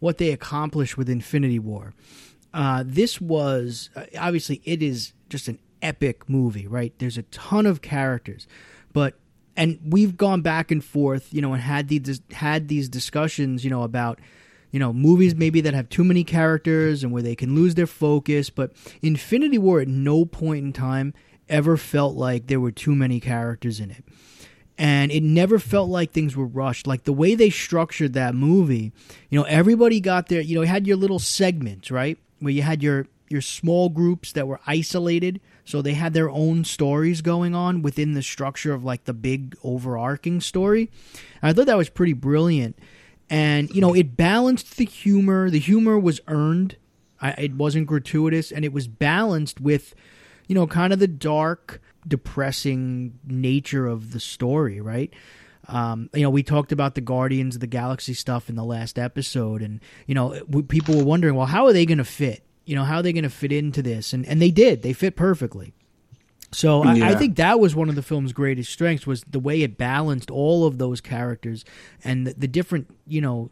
what 0.00 0.18
they 0.18 0.30
accomplished 0.32 0.96
with 0.96 1.08
Infinity 1.08 1.58
War, 1.58 1.94
uh, 2.52 2.84
this 2.86 3.20
was 3.20 3.90
uh, 3.96 4.04
obviously 4.18 4.62
it 4.64 4.82
is 4.82 5.12
just 5.28 5.48
an 5.48 5.58
epic 5.82 6.28
movie, 6.28 6.66
right? 6.66 6.92
There's 6.98 7.18
a 7.18 7.22
ton 7.24 7.66
of 7.66 7.82
characters, 7.82 8.46
but 8.92 9.18
and 9.56 9.78
we've 9.84 10.16
gone 10.16 10.40
back 10.42 10.70
and 10.70 10.84
forth, 10.84 11.32
you 11.32 11.40
know, 11.40 11.52
and 11.52 11.62
had 11.62 11.88
these 11.88 12.20
had 12.32 12.68
these 12.68 12.88
discussions, 12.88 13.64
you 13.64 13.70
know, 13.70 13.82
about 13.82 14.18
you 14.74 14.80
know 14.80 14.92
movies 14.92 15.36
maybe 15.36 15.60
that 15.60 15.72
have 15.72 15.88
too 15.88 16.02
many 16.02 16.24
characters 16.24 17.04
and 17.04 17.12
where 17.12 17.22
they 17.22 17.36
can 17.36 17.54
lose 17.54 17.76
their 17.76 17.86
focus. 17.86 18.50
But 18.50 18.72
Infinity 19.02 19.56
War 19.56 19.80
at 19.80 19.86
no 19.86 20.24
point 20.24 20.64
in 20.64 20.72
time 20.72 21.14
ever 21.48 21.76
felt 21.76 22.16
like 22.16 22.48
there 22.48 22.58
were 22.58 22.72
too 22.72 22.96
many 22.96 23.20
characters 23.20 23.78
in 23.78 23.92
it. 23.92 24.04
And 24.76 25.12
it 25.12 25.22
never 25.22 25.60
felt 25.60 25.90
like 25.90 26.10
things 26.10 26.34
were 26.34 26.44
rushed. 26.44 26.88
Like 26.88 27.04
the 27.04 27.12
way 27.12 27.36
they 27.36 27.50
structured 27.50 28.14
that 28.14 28.34
movie, 28.34 28.90
you 29.30 29.38
know, 29.38 29.44
everybody 29.44 30.00
got 30.00 30.26
their, 30.26 30.40
you 30.40 30.56
know, 30.56 30.66
had 30.66 30.88
your 30.88 30.96
little 30.96 31.20
segments, 31.20 31.92
right? 31.92 32.18
Where 32.40 32.52
you 32.52 32.62
had 32.62 32.82
your 32.82 33.06
your 33.28 33.42
small 33.42 33.90
groups 33.90 34.32
that 34.32 34.48
were 34.48 34.58
isolated 34.66 35.40
so 35.64 35.80
they 35.80 35.94
had 35.94 36.14
their 36.14 36.28
own 36.28 36.64
stories 36.64 37.22
going 37.22 37.54
on 37.54 37.82
within 37.82 38.12
the 38.12 38.22
structure 38.22 38.74
of 38.74 38.84
like 38.84 39.04
the 39.04 39.14
big 39.14 39.56
overarching 39.62 40.40
story. 40.40 40.90
And 41.40 41.50
I 41.50 41.52
thought 41.52 41.66
that 41.66 41.78
was 41.78 41.88
pretty 41.88 42.12
brilliant. 42.12 42.76
And, 43.34 43.68
you 43.70 43.80
know, 43.80 43.92
it 43.96 44.16
balanced 44.16 44.76
the 44.76 44.84
humor. 44.84 45.50
The 45.50 45.58
humor 45.58 45.98
was 45.98 46.20
earned, 46.28 46.76
I, 47.20 47.30
it 47.32 47.54
wasn't 47.56 47.88
gratuitous, 47.88 48.52
and 48.52 48.64
it 48.64 48.72
was 48.72 48.86
balanced 48.86 49.60
with, 49.60 49.92
you 50.46 50.54
know, 50.54 50.68
kind 50.68 50.92
of 50.92 51.00
the 51.00 51.08
dark, 51.08 51.80
depressing 52.06 53.18
nature 53.26 53.88
of 53.88 54.12
the 54.12 54.20
story, 54.20 54.80
right? 54.80 55.12
Um, 55.66 56.10
you 56.14 56.22
know, 56.22 56.30
we 56.30 56.44
talked 56.44 56.70
about 56.70 56.94
the 56.94 57.00
Guardians 57.00 57.56
of 57.56 57.60
the 57.60 57.66
Galaxy 57.66 58.14
stuff 58.14 58.48
in 58.48 58.54
the 58.54 58.62
last 58.62 59.00
episode, 59.00 59.62
and 59.62 59.80
you 60.06 60.14
know, 60.14 60.40
people 60.68 60.96
were 60.96 61.04
wondering, 61.04 61.34
well, 61.34 61.46
how 61.46 61.66
are 61.66 61.72
they 61.72 61.86
going 61.86 61.98
to 61.98 62.04
fit? 62.04 62.44
You 62.66 62.76
know, 62.76 62.84
how 62.84 62.98
are 62.98 63.02
they 63.02 63.12
going 63.12 63.24
to 63.24 63.30
fit 63.30 63.50
into 63.50 63.82
this? 63.82 64.12
And 64.12 64.24
and 64.26 64.40
they 64.40 64.52
did. 64.52 64.82
They 64.82 64.92
fit 64.92 65.16
perfectly. 65.16 65.74
So 66.54 66.82
I, 66.84 67.10
I, 67.10 67.14
think 67.14 67.36
that 67.36 67.58
was 67.58 67.74
one 67.74 67.88
of 67.88 67.94
the 67.94 68.02
film's 68.02 68.32
greatest 68.32 68.72
strengths 68.72 69.06
was 69.06 69.22
the 69.22 69.40
way 69.40 69.62
it 69.62 69.76
balanced 69.76 70.30
all 70.30 70.66
of 70.66 70.78
those 70.78 71.00
characters 71.00 71.64
and 72.04 72.26
the, 72.26 72.34
the 72.34 72.48
different 72.48 72.88
you 73.06 73.20
know 73.20 73.50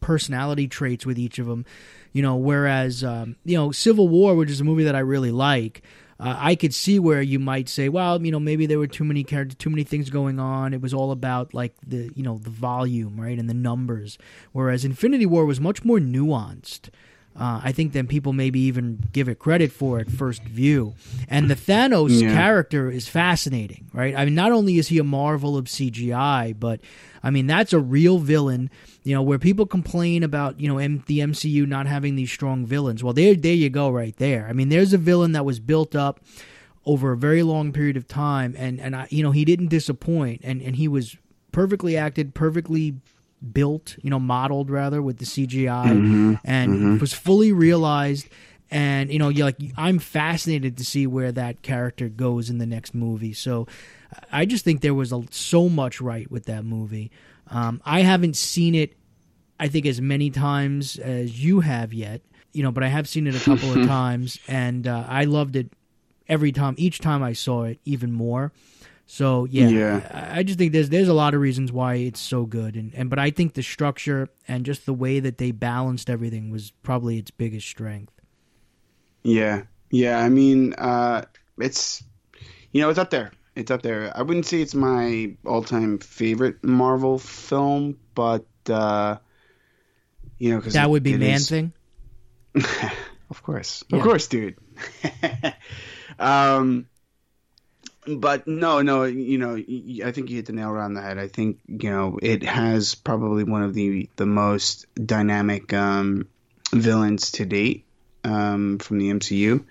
personality 0.00 0.66
traits 0.66 1.04
with 1.04 1.18
each 1.18 1.38
of 1.38 1.46
them. 1.46 1.64
You 2.12 2.22
know, 2.22 2.36
whereas 2.36 3.04
um, 3.04 3.36
you 3.44 3.56
know 3.56 3.72
Civil 3.72 4.08
War, 4.08 4.34
which 4.34 4.50
is 4.50 4.60
a 4.60 4.64
movie 4.64 4.84
that 4.84 4.96
I 4.96 5.00
really 5.00 5.30
like. 5.30 5.82
Uh, 6.18 6.36
I 6.36 6.54
could 6.54 6.74
see 6.74 6.98
where 6.98 7.22
you 7.22 7.38
might 7.38 7.66
say, 7.66 7.88
well, 7.88 8.22
you 8.22 8.30
know, 8.30 8.40
maybe 8.40 8.66
there 8.66 8.78
were 8.78 8.86
too 8.86 9.04
many 9.04 9.24
characters, 9.24 9.54
too 9.54 9.70
many 9.70 9.84
things 9.84 10.10
going 10.10 10.38
on. 10.38 10.74
It 10.74 10.82
was 10.82 10.92
all 10.92 11.12
about 11.12 11.54
like 11.54 11.74
the, 11.86 12.10
you 12.14 12.22
know, 12.22 12.36
the 12.36 12.50
volume, 12.50 13.18
right, 13.18 13.38
and 13.38 13.48
the 13.48 13.54
numbers. 13.54 14.18
Whereas 14.52 14.84
Infinity 14.84 15.24
War 15.24 15.46
was 15.46 15.60
much 15.60 15.82
more 15.82 15.98
nuanced 15.98 16.90
uh, 17.38 17.60
I 17.62 17.72
think 17.72 17.92
than 17.92 18.06
people 18.06 18.32
maybe 18.32 18.60
even 18.60 19.08
give 19.12 19.28
it 19.28 19.38
credit 19.38 19.72
for 19.72 19.98
at 19.98 20.10
first 20.10 20.42
view. 20.42 20.94
And 21.28 21.48
the 21.48 21.54
Thanos 21.54 22.20
yeah. 22.20 22.34
character 22.34 22.90
is 22.90 23.08
fascinating, 23.08 23.88
right? 23.92 24.14
I 24.16 24.24
mean, 24.24 24.34
not 24.34 24.52
only 24.52 24.78
is 24.78 24.88
he 24.88 24.98
a 24.98 25.04
marvel 25.04 25.56
of 25.56 25.66
CGI, 25.66 26.58
but 26.58 26.80
I 27.22 27.30
mean 27.30 27.46
that's 27.46 27.72
a 27.72 27.78
real 27.78 28.18
villain. 28.18 28.70
You 29.04 29.14
know, 29.14 29.22
where 29.22 29.38
people 29.38 29.64
complain 29.64 30.22
about 30.22 30.60
you 30.60 30.68
know 30.68 30.78
M- 30.78 31.04
the 31.06 31.20
MCU 31.20 31.66
not 31.66 31.86
having 31.86 32.16
these 32.16 32.32
strong 32.32 32.66
villains. 32.66 33.02
Well, 33.02 33.14
there, 33.14 33.34
there 33.34 33.54
you 33.54 33.70
go, 33.70 33.88
right 33.90 34.16
there. 34.16 34.46
I 34.48 34.52
mean, 34.52 34.68
there's 34.68 34.92
a 34.92 34.98
villain 34.98 35.32
that 35.32 35.44
was 35.44 35.60
built 35.60 35.94
up 35.94 36.20
over 36.84 37.12
a 37.12 37.16
very 37.16 37.42
long 37.42 37.72
period 37.72 37.96
of 37.96 38.08
time, 38.08 38.54
and 38.58 38.80
and 38.80 38.96
I, 38.96 39.06
you 39.10 39.22
know 39.22 39.30
he 39.30 39.44
didn't 39.44 39.68
disappoint, 39.68 40.40
and 40.42 40.60
and 40.60 40.76
he 40.76 40.88
was 40.88 41.16
perfectly 41.52 41.96
acted, 41.96 42.34
perfectly 42.34 42.96
built, 43.52 43.96
you 44.02 44.10
know, 44.10 44.20
modeled 44.20 44.70
rather 44.70 45.00
with 45.00 45.18
the 45.18 45.24
CGI, 45.24 45.86
mm-hmm, 45.86 46.34
and 46.44 46.72
mm-hmm. 46.72 46.98
was 46.98 47.12
fully 47.12 47.52
realized. 47.52 48.28
And 48.70 49.12
you 49.12 49.18
know, 49.18 49.28
you 49.28 49.44
like 49.44 49.56
I'm 49.76 49.98
fascinated 49.98 50.76
to 50.78 50.84
see 50.84 51.06
where 51.06 51.32
that 51.32 51.62
character 51.62 52.08
goes 52.08 52.50
in 52.50 52.58
the 52.58 52.66
next 52.66 52.94
movie. 52.94 53.32
So, 53.32 53.66
I 54.30 54.44
just 54.44 54.64
think 54.64 54.80
there 54.80 54.94
was 54.94 55.12
a, 55.12 55.22
so 55.30 55.68
much 55.68 56.00
right 56.00 56.30
with 56.30 56.46
that 56.46 56.64
movie. 56.64 57.10
Um, 57.48 57.82
I 57.84 58.02
haven't 58.02 58.36
seen 58.36 58.74
it, 58.74 58.96
I 59.58 59.68
think, 59.68 59.86
as 59.86 60.00
many 60.00 60.30
times 60.30 60.98
as 60.98 61.42
you 61.42 61.60
have 61.60 61.92
yet. 61.92 62.22
You 62.52 62.62
know, 62.62 62.72
but 62.72 62.82
I 62.82 62.88
have 62.88 63.08
seen 63.08 63.26
it 63.26 63.34
a 63.34 63.44
couple 63.44 63.72
of 63.72 63.86
times, 63.88 64.38
and 64.48 64.86
uh, 64.86 65.04
I 65.08 65.24
loved 65.24 65.56
it 65.56 65.72
every 66.28 66.52
time. 66.52 66.74
Each 66.78 67.00
time 67.00 67.22
I 67.22 67.32
saw 67.32 67.64
it, 67.64 67.80
even 67.84 68.12
more. 68.12 68.52
So 69.12 69.44
yeah, 69.46 69.68
yeah, 69.68 70.30
I 70.32 70.44
just 70.44 70.56
think 70.56 70.72
there's 70.72 70.88
there's 70.88 71.08
a 71.08 71.12
lot 71.12 71.34
of 71.34 71.40
reasons 71.40 71.72
why 71.72 71.94
it's 71.94 72.20
so 72.20 72.46
good, 72.46 72.76
and, 72.76 72.94
and 72.94 73.10
but 73.10 73.18
I 73.18 73.32
think 73.32 73.54
the 73.54 73.62
structure 73.62 74.28
and 74.46 74.64
just 74.64 74.86
the 74.86 74.94
way 74.94 75.18
that 75.18 75.36
they 75.36 75.50
balanced 75.50 76.08
everything 76.08 76.48
was 76.52 76.70
probably 76.84 77.18
its 77.18 77.32
biggest 77.32 77.66
strength. 77.66 78.12
Yeah, 79.24 79.64
yeah. 79.90 80.20
I 80.20 80.28
mean, 80.28 80.74
uh, 80.74 81.24
it's 81.58 82.04
you 82.70 82.82
know 82.82 82.88
it's 82.88 83.00
up 83.00 83.10
there. 83.10 83.32
It's 83.56 83.72
up 83.72 83.82
there. 83.82 84.16
I 84.16 84.22
wouldn't 84.22 84.46
say 84.46 84.62
it's 84.62 84.76
my 84.76 85.34
all-time 85.44 85.98
favorite 85.98 86.62
Marvel 86.62 87.18
film, 87.18 87.98
but 88.14 88.46
uh, 88.68 89.16
you 90.38 90.52
know, 90.52 90.58
because 90.58 90.74
that 90.74 90.88
would 90.88 91.02
be 91.02 91.16
Man 91.16 91.30
is... 91.30 91.50
Thing. 91.50 91.72
of 93.28 93.42
course, 93.42 93.82
yeah. 93.88 93.96
of 93.96 94.04
course, 94.04 94.28
dude. 94.28 94.56
um, 96.20 96.86
but 98.06 98.46
no, 98.46 98.82
no, 98.82 99.04
you 99.04 99.38
know, 99.38 99.56
I 99.56 100.12
think 100.12 100.30
you 100.30 100.36
hit 100.36 100.46
the 100.46 100.52
nail 100.52 100.70
on 100.70 100.94
the 100.94 101.02
head. 101.02 101.18
I 101.18 101.28
think 101.28 101.58
you 101.66 101.90
know 101.90 102.18
it 102.22 102.42
has 102.42 102.94
probably 102.94 103.44
one 103.44 103.62
of 103.62 103.74
the 103.74 104.08
the 104.16 104.26
most 104.26 104.86
dynamic 104.94 105.72
um, 105.72 106.28
villains 106.72 107.32
to 107.32 107.44
date 107.44 107.84
um, 108.24 108.78
from 108.78 108.98
the 108.98 109.10
MCU, 109.10 109.64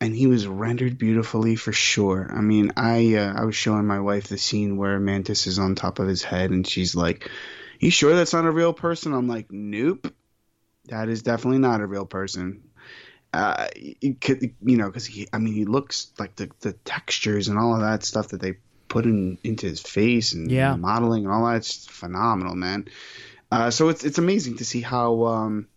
and 0.00 0.14
he 0.14 0.26
was 0.26 0.46
rendered 0.46 0.98
beautifully 0.98 1.54
for 1.56 1.72
sure. 1.72 2.28
I 2.32 2.40
mean, 2.40 2.72
I 2.76 3.14
uh, 3.14 3.34
I 3.36 3.44
was 3.44 3.56
showing 3.56 3.86
my 3.86 4.00
wife 4.00 4.28
the 4.28 4.38
scene 4.38 4.76
where 4.76 4.98
Mantis 4.98 5.46
is 5.46 5.58
on 5.58 5.74
top 5.74 5.98
of 6.00 6.08
his 6.08 6.24
head, 6.24 6.50
and 6.50 6.66
she's 6.66 6.96
like, 6.96 7.30
"You 7.78 7.90
sure 7.90 8.14
that's 8.16 8.32
not 8.32 8.46
a 8.46 8.50
real 8.50 8.72
person?" 8.72 9.12
I'm 9.12 9.28
like, 9.28 9.50
"Nope." 9.50 10.12
That 10.86 11.08
is 11.08 11.22
definitely 11.22 11.58
not 11.58 11.82
a 11.82 11.86
real 11.86 12.06
person 12.06 12.62
uh, 13.32 13.68
could, 14.20 14.54
you 14.62 14.76
know, 14.76 14.86
because 14.86 15.06
he, 15.06 15.28
I 15.32 15.38
mean, 15.38 15.54
he 15.54 15.64
looks 15.64 16.12
like 16.18 16.36
the 16.36 16.50
the 16.60 16.72
textures 16.72 17.48
and 17.48 17.58
all 17.58 17.74
of 17.74 17.80
that 17.80 18.04
stuff 18.04 18.28
that 18.28 18.40
they 18.40 18.54
put 18.88 19.04
in 19.04 19.38
into 19.44 19.66
his 19.66 19.80
face 19.80 20.32
and 20.32 20.50
yeah. 20.50 20.74
modeling 20.74 21.24
and 21.24 21.32
all 21.32 21.46
that's 21.46 21.86
phenomenal, 21.86 22.54
man. 22.54 22.88
Uh, 23.50 23.70
so 23.70 23.88
it's 23.88 24.04
it's 24.04 24.18
amazing 24.18 24.56
to 24.56 24.64
see 24.64 24.80
how 24.80 25.24
um, 25.26 25.68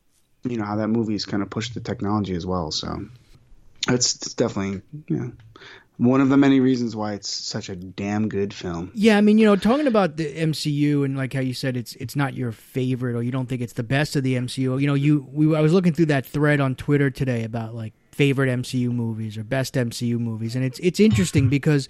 you 0.44 0.58
know 0.58 0.66
how 0.66 0.78
that 0.78 0.88
movie's 0.88 1.26
kind 1.26 1.44
of 1.44 1.50
pushed 1.50 1.74
the 1.74 1.80
technology 1.80 2.36
as 2.36 2.46
well. 2.46 2.72
So 2.72 3.06
it's, 3.88 4.16
it's 4.16 4.34
definitely 4.34 4.82
know 5.18 5.32
one 5.98 6.22
of 6.22 6.30
the 6.30 6.38
many 6.38 6.60
reasons 6.60 6.96
why 6.96 7.14
it's 7.14 7.30
such 7.30 7.70
a 7.70 7.76
damn 7.76 8.28
good 8.28 8.54
film. 8.54 8.92
Yeah, 8.96 9.18
I 9.18 9.22
mean, 9.22 9.38
you 9.38 9.46
know, 9.46 9.56
talking 9.56 9.86
about 9.86 10.18
the 10.18 10.34
MCU 10.34 11.06
and 11.06 11.16
like 11.16 11.34
how 11.34 11.40
you 11.40 11.54
said 11.54 11.78
it's 11.78 11.96
it's 11.96 12.16
not 12.16 12.34
your 12.34 12.52
favorite 12.52 13.16
or 13.16 13.22
you 13.22 13.32
don't 13.32 13.48
think 13.48 13.62
it's 13.62 13.74
the 13.74 13.84
best 13.84 14.16
of 14.16 14.24
the 14.24 14.36
MCU. 14.36 14.82
You 14.82 14.88
know, 14.88 14.96
you 14.96 15.28
we 15.32 15.56
I 15.56 15.62
was 15.62 15.72
looking 15.72 15.94
through 15.94 16.08
that 16.08 16.26
thread 16.26 16.60
on 16.60 16.76
Twitter 16.76 17.10
today 17.10 17.44
about 17.44 17.76
like 17.76 17.94
favorite 18.12 18.50
MCU 18.50 18.90
movies 18.90 19.38
or 19.38 19.44
best 19.44 19.76
MCU 19.76 20.18
movies, 20.20 20.56
and 20.56 20.66
it's 20.66 20.80
it's 20.80 21.00
interesting 21.00 21.48
because 21.48 21.88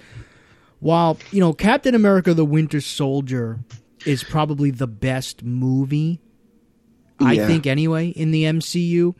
while 0.79 1.17
you 1.31 1.39
know 1.39 1.53
Captain 1.53 1.95
America: 1.95 2.33
The 2.33 2.45
Winter 2.45 2.81
Soldier 2.81 3.59
is 4.05 4.21
probably 4.21 4.69
the 4.69 4.87
best 4.87 5.43
movie, 5.43 6.19
yeah. 7.21 7.27
I 7.27 7.37
think 7.37 7.65
anyway 7.65 8.09
in 8.09 8.31
the 8.31 8.43
MCU 8.43 9.15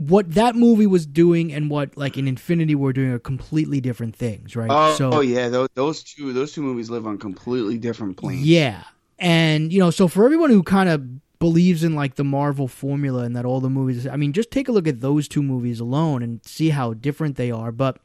what 0.00 0.32
that 0.32 0.56
movie 0.56 0.86
was 0.86 1.04
doing 1.04 1.52
and 1.52 1.68
what 1.68 1.94
like 1.94 2.16
in 2.16 2.26
Infinity 2.26 2.74
War 2.74 2.90
doing 2.90 3.10
are 3.10 3.18
completely 3.18 3.82
different 3.82 4.16
things, 4.16 4.56
right? 4.56 4.70
Oh, 4.72 4.94
so, 4.94 5.12
oh 5.12 5.20
yeah, 5.20 5.50
those, 5.50 5.68
those 5.74 6.02
two 6.02 6.32
those 6.32 6.52
two 6.52 6.62
movies 6.62 6.88
live 6.88 7.06
on 7.06 7.18
completely 7.18 7.76
different 7.76 8.16
planes. 8.16 8.42
Yeah, 8.42 8.82
and 9.18 9.70
you 9.70 9.78
know, 9.78 9.90
so 9.90 10.08
for 10.08 10.24
everyone 10.24 10.48
who 10.48 10.62
kind 10.62 10.88
of 10.88 11.38
believes 11.38 11.84
in 11.84 11.94
like 11.94 12.14
the 12.14 12.24
Marvel 12.24 12.66
formula 12.66 13.24
and 13.24 13.36
that 13.36 13.44
all 13.44 13.60
the 13.60 13.68
movies, 13.68 14.06
I 14.06 14.16
mean, 14.16 14.32
just 14.32 14.50
take 14.50 14.68
a 14.68 14.72
look 14.72 14.88
at 14.88 15.02
those 15.02 15.28
two 15.28 15.42
movies 15.42 15.80
alone 15.80 16.22
and 16.22 16.40
see 16.46 16.70
how 16.70 16.94
different 16.94 17.36
they 17.36 17.50
are. 17.50 17.70
But 17.70 17.98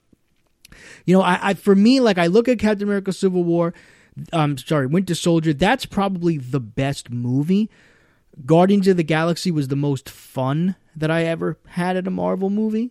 you 1.06 1.16
know, 1.16 1.22
I, 1.22 1.40
I 1.42 1.54
for 1.54 1.76
me, 1.76 2.02
like 2.02 2.18
I 2.18 2.28
look 2.28 2.50
at 2.50 2.60
Captain 2.60 2.90
America: 2.90 3.14
Civil 3.14 3.46
War. 3.46 3.74
Um, 4.34 4.58
sorry, 4.58 4.88
Winter 4.88 5.16
Soldier. 5.16 5.54
That's 5.54 5.86
probably 5.86 6.38
the 6.38 6.60
best 6.60 7.10
movie. 7.10 7.70
Guardians 8.46 8.88
of 8.88 8.98
the 8.98 9.04
Galaxy 9.04 9.52
was 9.52 9.70
the 9.70 9.76
most 9.76 10.10
fun 10.10 10.76
that 10.96 11.10
I 11.12 11.24
ever 11.24 11.58
had 11.68 11.96
at 11.96 12.08
a 12.08 12.12
Marvel 12.12 12.50
movie. 12.50 12.88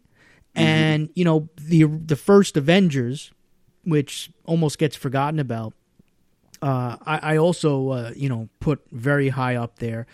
Mm-hmm. 0.56 0.60
And, 0.60 1.10
you 1.14 1.24
know, 1.24 1.48
the 1.56 1.84
the 1.84 2.16
first 2.16 2.56
Avengers, 2.56 3.32
which 3.84 4.30
almost 4.44 4.78
gets 4.78 4.96
forgotten 4.96 5.38
about, 5.40 5.74
uh, 6.62 6.96
I, 7.04 7.34
I, 7.34 7.36
also, 7.36 7.90
uh, 7.90 8.12
you 8.16 8.28
know, 8.28 8.48
put 8.60 8.80
very 8.90 9.28
high 9.30 9.56
up 9.56 9.80
there. 9.80 10.06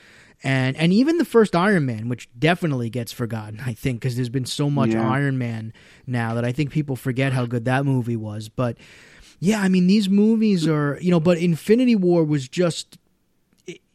and 0.43 0.76
and 0.76 0.93
even 0.93 1.18
the 1.18 1.24
first 1.24 1.55
Iron 1.55 1.85
Man, 1.87 2.09
which 2.09 2.28
definitely 2.39 2.91
gets 2.91 3.12
forgotten, 3.12 3.61
I 3.61 3.74
think, 3.74 4.01
because 4.01 4.16
there's 4.16 4.31
been 4.31 4.47
so 4.47 4.70
much 4.70 4.91
Yeah. 4.91 5.09
Iron 5.09 5.37
Man 5.39 5.72
now 6.07 6.35
that 6.35 6.45
I 6.45 6.53
think 6.53 6.70
people 6.70 6.97
forget 6.97 7.33
how 7.33 7.47
good 7.47 7.66
that 7.66 7.85
movie 7.85 8.16
was. 8.16 8.49
But 8.49 8.78
yeah, 9.39 9.61
I 9.61 9.68
mean, 9.68 9.87
these 9.87 10.09
movies 10.09 10.66
are 10.76 10.99
you 11.01 11.11
know, 11.11 11.20
but 11.20 11.39
Infinity 11.39 11.95
War 11.95 12.24
was 12.24 12.49
just 12.49 12.99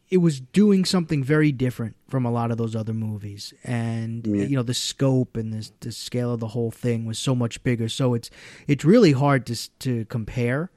it, 0.08 0.18
was 0.18 0.40
doing 0.40 0.84
something 0.84 1.22
very 1.24 1.52
different 1.52 1.96
from 2.08 2.24
a 2.24 2.30
lot 2.30 2.50
of 2.50 2.58
those 2.58 2.76
other 2.76 2.92
movies, 2.94 3.52
and 3.64 4.26
Yeah. 4.26 4.44
you 4.46 4.56
know, 4.56 4.62
the 4.62 4.74
scope 4.74 5.36
and 5.36 5.52
the 5.52 5.68
the 5.80 5.92
scale 5.92 6.32
of 6.32 6.40
the 6.40 6.48
whole 6.48 6.70
thing 6.70 7.06
was 7.06 7.18
so 7.18 7.34
much 7.34 7.62
bigger. 7.64 7.88
So 7.88 8.14
it's 8.14 8.30
it's 8.66 8.84
really 8.84 9.12
hard 9.12 9.46
to 9.46 9.56
to 9.80 10.04
compare. 10.06 10.70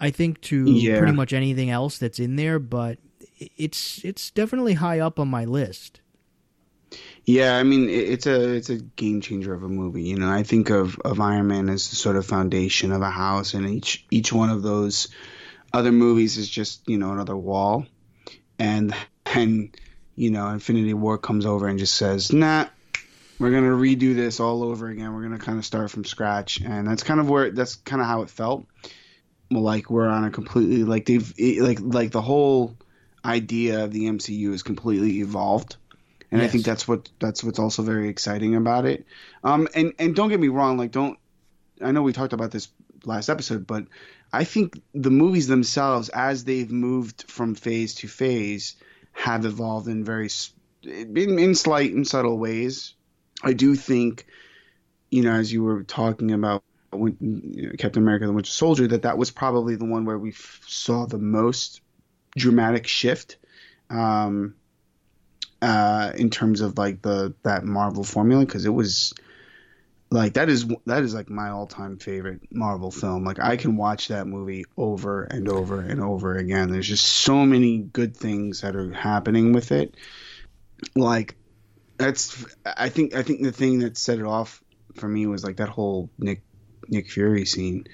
I 0.00 0.10
think 0.10 0.40
to 0.42 0.64
Yeah. 0.70 0.98
pretty 0.98 1.12
much 1.14 1.32
anything 1.32 1.70
else 1.70 1.98
that's 1.98 2.18
in 2.18 2.36
there, 2.36 2.58
but 2.58 2.98
it's 3.56 4.04
it's 4.04 4.30
definitely 4.30 4.74
high 4.74 5.00
up 5.00 5.18
on 5.18 5.28
my 5.28 5.44
list. 5.44 6.00
Yeah, 7.24 7.58
I 7.58 7.62
mean 7.64 7.90
it's 7.90 8.26
a 8.26 8.54
it's 8.54 8.70
a 8.70 8.76
game 8.78 9.20
changer 9.20 9.52
of 9.52 9.62
a 9.62 9.68
movie. 9.68 10.04
You 10.04 10.16
know, 10.16 10.30
I 10.30 10.42
think 10.42 10.70
of 10.70 10.98
of 11.04 11.20
Iron 11.20 11.48
Man 11.48 11.68
as 11.68 11.90
the 11.90 11.96
sort 11.96 12.16
of 12.16 12.24
foundation 12.24 12.92
of 12.92 13.02
a 13.02 13.10
house, 13.10 13.52
and 13.52 13.68
each 13.68 14.06
each 14.10 14.32
one 14.32 14.48
of 14.48 14.62
those 14.62 15.08
other 15.74 15.92
movies 15.92 16.38
is 16.38 16.48
just 16.48 16.88
you 16.88 16.96
know 16.96 17.12
another 17.12 17.36
wall, 17.36 17.84
and 18.58 18.94
and 19.26 19.76
you 20.14 20.30
know 20.30 20.48
Infinity 20.48 20.94
War 20.94 21.18
comes 21.18 21.46
over 21.46 21.68
and 21.68 21.78
just 21.78 21.94
says, 21.94 22.32
nah. 22.32 22.66
We're 23.40 23.52
gonna 23.52 23.68
redo 23.68 24.16
this 24.16 24.40
all 24.40 24.64
over 24.64 24.88
again. 24.88 25.14
We're 25.14 25.22
gonna 25.22 25.38
kind 25.38 25.58
of 25.58 25.64
start 25.64 25.92
from 25.92 26.04
scratch, 26.04 26.60
and 26.60 26.88
that's 26.88 27.04
kind 27.04 27.20
of 27.20 27.30
where 27.30 27.52
that's 27.52 27.76
kind 27.76 28.02
of 28.02 28.08
how 28.08 28.22
it 28.22 28.30
felt. 28.30 28.66
Like 29.48 29.90
we're 29.90 30.08
on 30.08 30.24
a 30.24 30.30
completely 30.30 30.82
like 30.82 31.06
they've 31.06 31.32
it- 31.38 31.62
like 31.62 31.78
like 31.80 32.10
the 32.10 32.20
whole 32.20 32.76
idea 33.24 33.84
of 33.84 33.92
the 33.92 34.06
MCU 34.06 34.52
is 34.52 34.64
completely 34.64 35.20
evolved 35.20 35.76
and 36.30 36.42
I 36.42 36.48
think 36.48 36.64
that's 36.64 36.86
what 36.86 37.08
that's 37.18 37.42
what's 37.42 37.58
also 37.58 37.82
very 37.82 38.08
exciting 38.08 38.54
about 38.54 38.84
it. 38.84 39.06
Um, 39.42 39.68
and 39.74 39.94
and 39.98 40.14
don't 40.14 40.28
get 40.28 40.40
me 40.40 40.48
wrong, 40.48 40.76
like 40.76 40.90
don't 40.90 41.18
I 41.82 41.92
know 41.92 42.02
we 42.02 42.12
talked 42.12 42.32
about 42.32 42.50
this 42.50 42.68
last 43.04 43.28
episode, 43.28 43.66
but 43.66 43.86
I 44.32 44.44
think 44.44 44.80
the 44.94 45.10
movies 45.10 45.46
themselves, 45.46 46.08
as 46.10 46.44
they've 46.44 46.70
moved 46.70 47.30
from 47.30 47.54
phase 47.54 47.94
to 47.96 48.08
phase, 48.08 48.76
have 49.12 49.44
evolved 49.44 49.88
in 49.88 50.04
very 50.04 50.28
in, 50.82 51.38
in 51.38 51.54
slight 51.54 51.92
and 51.92 52.06
subtle 52.06 52.38
ways. 52.38 52.94
I 53.42 53.52
do 53.52 53.74
think, 53.74 54.26
you 55.10 55.22
know, 55.22 55.32
as 55.32 55.52
you 55.52 55.62
were 55.62 55.82
talking 55.82 56.32
about 56.32 56.62
when, 56.90 57.16
you 57.20 57.68
know, 57.68 57.72
Captain 57.78 58.02
America: 58.02 58.26
The 58.26 58.32
Winter 58.32 58.50
Soldier, 58.50 58.86
that 58.88 59.02
that 59.02 59.18
was 59.18 59.30
probably 59.30 59.76
the 59.76 59.84
one 59.84 60.04
where 60.04 60.18
we 60.18 60.30
f- 60.30 60.62
saw 60.66 61.06
the 61.06 61.18
most 61.18 61.80
dramatic 62.36 62.86
shift. 62.86 63.36
Um, 63.90 64.54
uh, 65.60 66.12
in 66.14 66.30
terms 66.30 66.60
of 66.60 66.78
like 66.78 67.02
the 67.02 67.34
that 67.42 67.64
Marvel 67.64 68.04
formula 68.04 68.44
because 68.44 68.64
it 68.64 68.70
was 68.72 69.12
like 70.10 70.34
that 70.34 70.48
is 70.48 70.66
that 70.86 71.02
is 71.02 71.14
like 71.14 71.28
my 71.28 71.50
all 71.50 71.66
time 71.66 71.98
favorite 71.98 72.40
Marvel 72.50 72.90
film. 72.90 73.24
Like 73.24 73.38
I 73.40 73.56
can 73.56 73.76
watch 73.76 74.08
that 74.08 74.26
movie 74.26 74.64
over 74.76 75.24
and 75.24 75.48
over 75.48 75.80
and 75.80 76.00
over 76.00 76.36
again. 76.36 76.70
There's 76.70 76.88
just 76.88 77.04
so 77.04 77.44
many 77.44 77.78
good 77.78 78.16
things 78.16 78.62
that 78.62 78.74
are 78.74 78.92
happening 78.92 79.52
with 79.52 79.70
it. 79.70 79.94
Like 80.94 81.36
that's 81.98 82.46
I 82.64 82.88
think 82.88 83.14
I 83.14 83.22
think 83.22 83.42
the 83.42 83.52
thing 83.52 83.80
that 83.80 83.98
set 83.98 84.18
it 84.18 84.24
off 84.24 84.62
for 84.94 85.08
me 85.08 85.26
was 85.26 85.44
like 85.44 85.56
that 85.56 85.68
whole 85.68 86.10
Nick 86.18 86.42
Nick 86.88 87.10
Fury 87.10 87.44
scene 87.44 87.86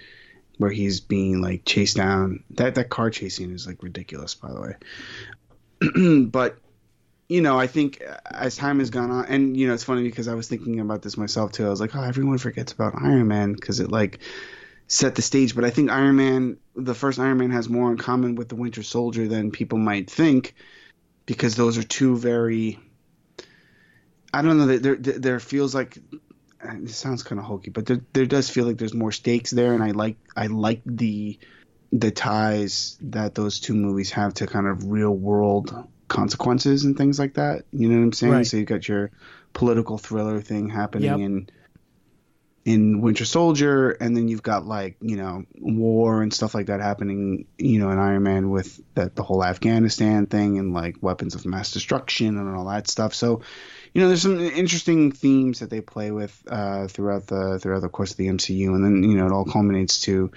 where 0.59 0.71
he's 0.71 1.01
being 1.01 1.43
like 1.43 1.65
chased 1.65 1.97
down. 1.97 2.45
That 2.51 2.77
that 2.77 2.91
car 2.91 3.11
chase 3.11 3.37
scene 3.37 3.53
is 3.53 3.67
like 3.67 3.83
ridiculous, 3.83 4.37
by 4.37 4.53
the 4.53 4.61
way. 4.61 6.27
but 6.31 6.59
you 7.29 7.41
know, 7.41 7.59
I 7.59 7.67
think 7.67 8.03
as 8.27 8.57
time 8.57 8.81
has 8.81 8.91
gone 8.91 9.11
on, 9.11 9.25
and 9.27 9.57
you 9.57 9.67
know, 9.67 9.75
it's 9.75 9.85
funny 9.85 10.03
because 10.03 10.29
I 10.29 10.35
was 10.35 10.49
thinking 10.49 10.81
about 10.81 11.03
this 11.03 11.17
myself 11.17 11.53
too. 11.53 11.67
I 11.67 11.71
was 11.71 11.81
like, 11.81 11.97
oh, 11.97 12.03
everyone 12.03 12.39
forgets 12.39 12.73
about 12.73 12.95
Iron 13.01 13.29
Man 13.29 13.55
because 13.55 13.81
it 13.81 13.91
like 13.91 14.19
set 14.89 15.15
the 15.15 15.23
stage. 15.23 15.55
But 15.55 15.65
I 15.65 15.71
think 15.71 15.91
Iron 15.91 16.17
Man, 16.17 16.59
the 16.77 16.95
first 16.95 17.19
Iron 17.19 17.39
Man, 17.39 17.51
has 17.51 17.69
more 17.69 17.91
in 17.91 17.97
common 17.97 18.35
with 18.35 18.49
the 18.49 18.57
Winter 18.57 18.83
Soldier 18.83 19.27
than 19.27 19.51
people 19.51 19.79
might 19.79 20.11
think, 20.11 20.55
because 21.25 21.57
those 21.57 21.79
are 21.79 21.83
two 21.83 22.17
very. 22.17 22.79
I 24.33 24.43
don't 24.43 24.59
know. 24.59 24.67
There, 24.67 24.97
there, 24.97 25.39
feels 25.39 25.77
like 25.77 25.97
it 26.61 26.91
sounds 26.91 27.23
kind 27.23 27.39
of 27.39 27.45
hokey, 27.45 27.71
but 27.71 27.87
there, 27.87 28.01
there 28.13 28.27
does 28.27 28.51
feel 28.51 28.67
like 28.67 28.79
there's 28.79 28.93
more 28.93 29.13
stakes 29.13 29.51
there, 29.53 29.75
and 29.75 29.83
I 29.83 29.93
like, 29.93 30.17
I 30.37 30.49
like 30.49 30.83
the, 30.85 31.39
the 31.93 32.11
ties 32.11 32.99
that 33.01 33.37
those 33.37 33.61
two 33.61 33.75
movies 33.75 34.11
have 34.11 34.35
to 34.35 34.49
kind 34.49 34.67
of 34.67 34.91
real 34.91 35.13
world 35.13 35.87
consequences 36.09 36.85
and 36.85 36.97
things 36.97 37.19
like 37.19 37.35
that. 37.35 37.65
You 37.73 37.89
know 37.89 37.97
what 37.99 38.05
I'm 38.05 38.13
saying? 38.13 38.33
Right. 38.33 38.47
So 38.47 38.57
you've 38.57 38.67
got 38.67 38.89
your 38.89 39.11
political 39.53 39.99
thriller 39.99 40.41
thing 40.41 40.69
happening 40.69 41.11
Yep. 41.11 41.19
in 41.19 41.49
in 42.65 43.03
Winter 43.03 43.27
Soldier, 43.27 43.91
and 43.91 44.17
then 44.17 44.27
you've 44.27 44.43
got 44.43 44.67
like 44.67 44.97
you 45.03 45.17
know 45.17 45.45
war 45.59 46.23
and 46.23 46.33
stuff 46.33 46.55
like 46.55 46.67
that 46.67 46.81
happening. 46.81 47.47
You 47.59 47.79
know, 47.79 47.91
in 47.91 47.99
Iron 47.99 48.23
Man 48.23 48.51
with 48.51 48.81
that 48.95 49.15
the 49.15 49.23
whole 49.23 49.45
Afghanistan 49.45 50.27
thing 50.27 50.59
and 50.59 50.73
like 50.73 50.97
weapons 51.03 51.35
of 51.35 51.45
mass 51.45 51.73
destruction 51.73 52.39
and 52.39 52.57
all 52.57 52.67
that 52.67 52.89
stuff. 52.89 53.15
So. 53.15 53.43
You 53.93 54.01
know, 54.01 54.09
there's 54.09 54.23
some 54.23 54.41
interesting 54.41 55.13
themes 55.13 55.61
that 55.61 55.71
they 55.71 55.81
play 55.81 56.11
with 56.11 56.37
uh, 56.49 56.89
throughout 56.89 57.29
the 57.29 57.61
throughout 57.61 57.83
the 57.83 57.89
course 57.89 58.11
of 58.11 58.17
the 58.17 58.27
MCU, 58.27 58.75
and 58.75 58.85
then 58.85 59.09
you 59.09 59.17
know 59.17 59.27
it 59.27 59.31
all 59.31 59.45
culminates 59.45 60.01
to 60.01 60.33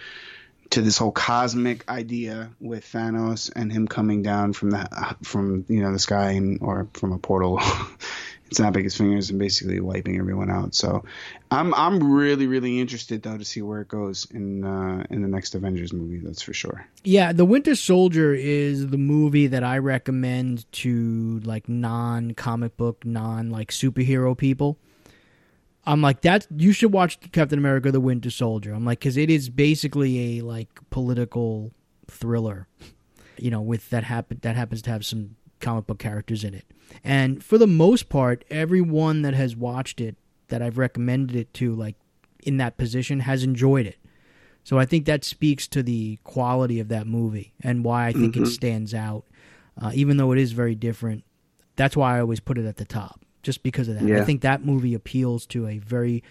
to 0.72 0.82
this 0.82 0.97
whole 0.97 1.11
cosmic 1.11 1.89
idea 1.89 2.49
with 2.59 2.86
Thanos 2.86 3.51
and 3.55 3.72
him 3.72 3.88
coming 3.88 4.22
down 4.22 4.53
from 4.53 4.72
the 4.72 5.15
from 5.24 5.65
you 5.68 5.82
know 5.82 5.91
the 5.91 5.99
sky 5.99 6.32
and 6.32 6.59
or 6.61 6.88
from 6.93 7.13
a 7.13 7.18
portal, 7.18 7.61
snapping 8.51 8.84
his 8.84 8.95
fingers 8.95 9.30
and 9.30 9.39
basically 9.39 9.80
wiping 9.80 10.18
everyone 10.18 10.49
out. 10.49 10.76
So 10.76 11.05
I'm 11.51 11.74
I'm 11.74 12.11
really 12.11 12.47
really 12.47 12.80
interested 12.80 13.24
though 13.24 13.38
to 13.38 13.45
see 13.45 13.61
where 13.61 13.82
it 13.82 13.88
goes 13.88 14.28
in 14.32 14.63
uh, 14.63 15.05
in 15.09 15.22
the 15.22 15.28
next 15.28 15.55
Avengers 15.55 15.93
movie. 15.93 16.20
That's 16.20 16.41
for 16.41 16.53
sure. 16.53 16.86
Yeah, 17.03 17.32
The 17.32 17.45
Winter 17.45 17.76
Soldier 17.76 18.34
is 18.34 18.88
the 18.88 18.97
movie 18.97 19.47
that 19.47 19.63
I 19.63 19.78
recommend 19.78 20.70
to 20.74 21.39
like 21.43 21.70
non 21.70 22.34
comic 22.34 22.76
book, 22.78 23.05
non 23.05 23.49
like 23.49 23.72
superhero 23.72 24.38
people. 24.38 24.78
I'm 25.88 26.02
like 26.02 26.22
that. 26.22 26.46
You 26.56 26.74
should 26.74 26.92
watch 26.92 27.20
Captain 27.32 27.58
America: 27.58 27.92
The 27.92 28.02
Winter 28.02 28.30
Soldier. 28.30 28.74
I'm 28.74 28.86
like 28.86 29.00
because 29.00 29.18
it 29.18 29.30
is 29.30 29.50
basically 29.50 30.38
a 30.38 30.44
like 30.44 30.68
political 30.90 31.72
thriller, 32.08 32.68
you 33.38 33.50
know, 33.50 33.62
with 33.62 33.90
that 33.90 34.04
happen 34.04 34.40
that 34.42 34.56
happens 34.56 34.82
to 34.84 34.92
have 34.92 35.06
some 35.06 35.38
comic 35.62 35.88
book 35.88 35.98
characters 36.00 36.44
in 36.44 36.54
it. 36.54 36.66
And 37.04 37.44
for 37.44 37.58
the 37.58 37.68
most 37.68 38.10
part, 38.10 38.44
everyone 38.50 39.22
that 39.24 39.34
has 39.34 39.56
watched 39.56 40.02
it 40.02 40.18
that 40.50 40.62
I've 40.62 40.78
recommended 40.78 41.36
it 41.36 41.54
to, 41.56 41.74
like 41.74 41.96
in 42.44 42.58
that 42.58 42.78
position, 42.78 43.22
has 43.22 43.44
enjoyed 43.44 43.86
it. 43.86 43.98
So 44.64 44.78
I 44.78 44.86
think 44.86 45.06
that 45.06 45.24
speaks 45.24 45.66
to 45.70 45.82
the 45.82 46.20
quality 46.26 46.82
of 46.82 46.90
that 46.90 47.08
movie 47.08 47.54
and 47.62 47.86
why 47.86 48.08
I 48.08 48.12
think 48.12 48.36
it 48.36 48.48
stands 48.48 48.94
out, 48.94 49.24
uh, 49.82 49.92
even 49.94 50.18
though 50.18 50.34
it 50.34 50.40
is 50.40 50.52
very 50.52 50.76
different. 50.76 51.24
That's 51.78 51.96
why 51.96 52.18
I 52.18 52.20
always 52.20 52.42
put 52.42 52.58
it 52.58 52.66
at 52.66 52.76
the 52.76 52.84
top, 52.84 53.22
just 53.48 53.64
because 53.64 53.88
of 53.88 53.95
that. 53.95 54.04
I 54.22 54.26
think 54.26 54.41
that 54.41 54.66
movie 54.66 54.93
appeals 54.93 55.45
to 55.45 55.68
a 55.68 55.78
very 55.78 56.22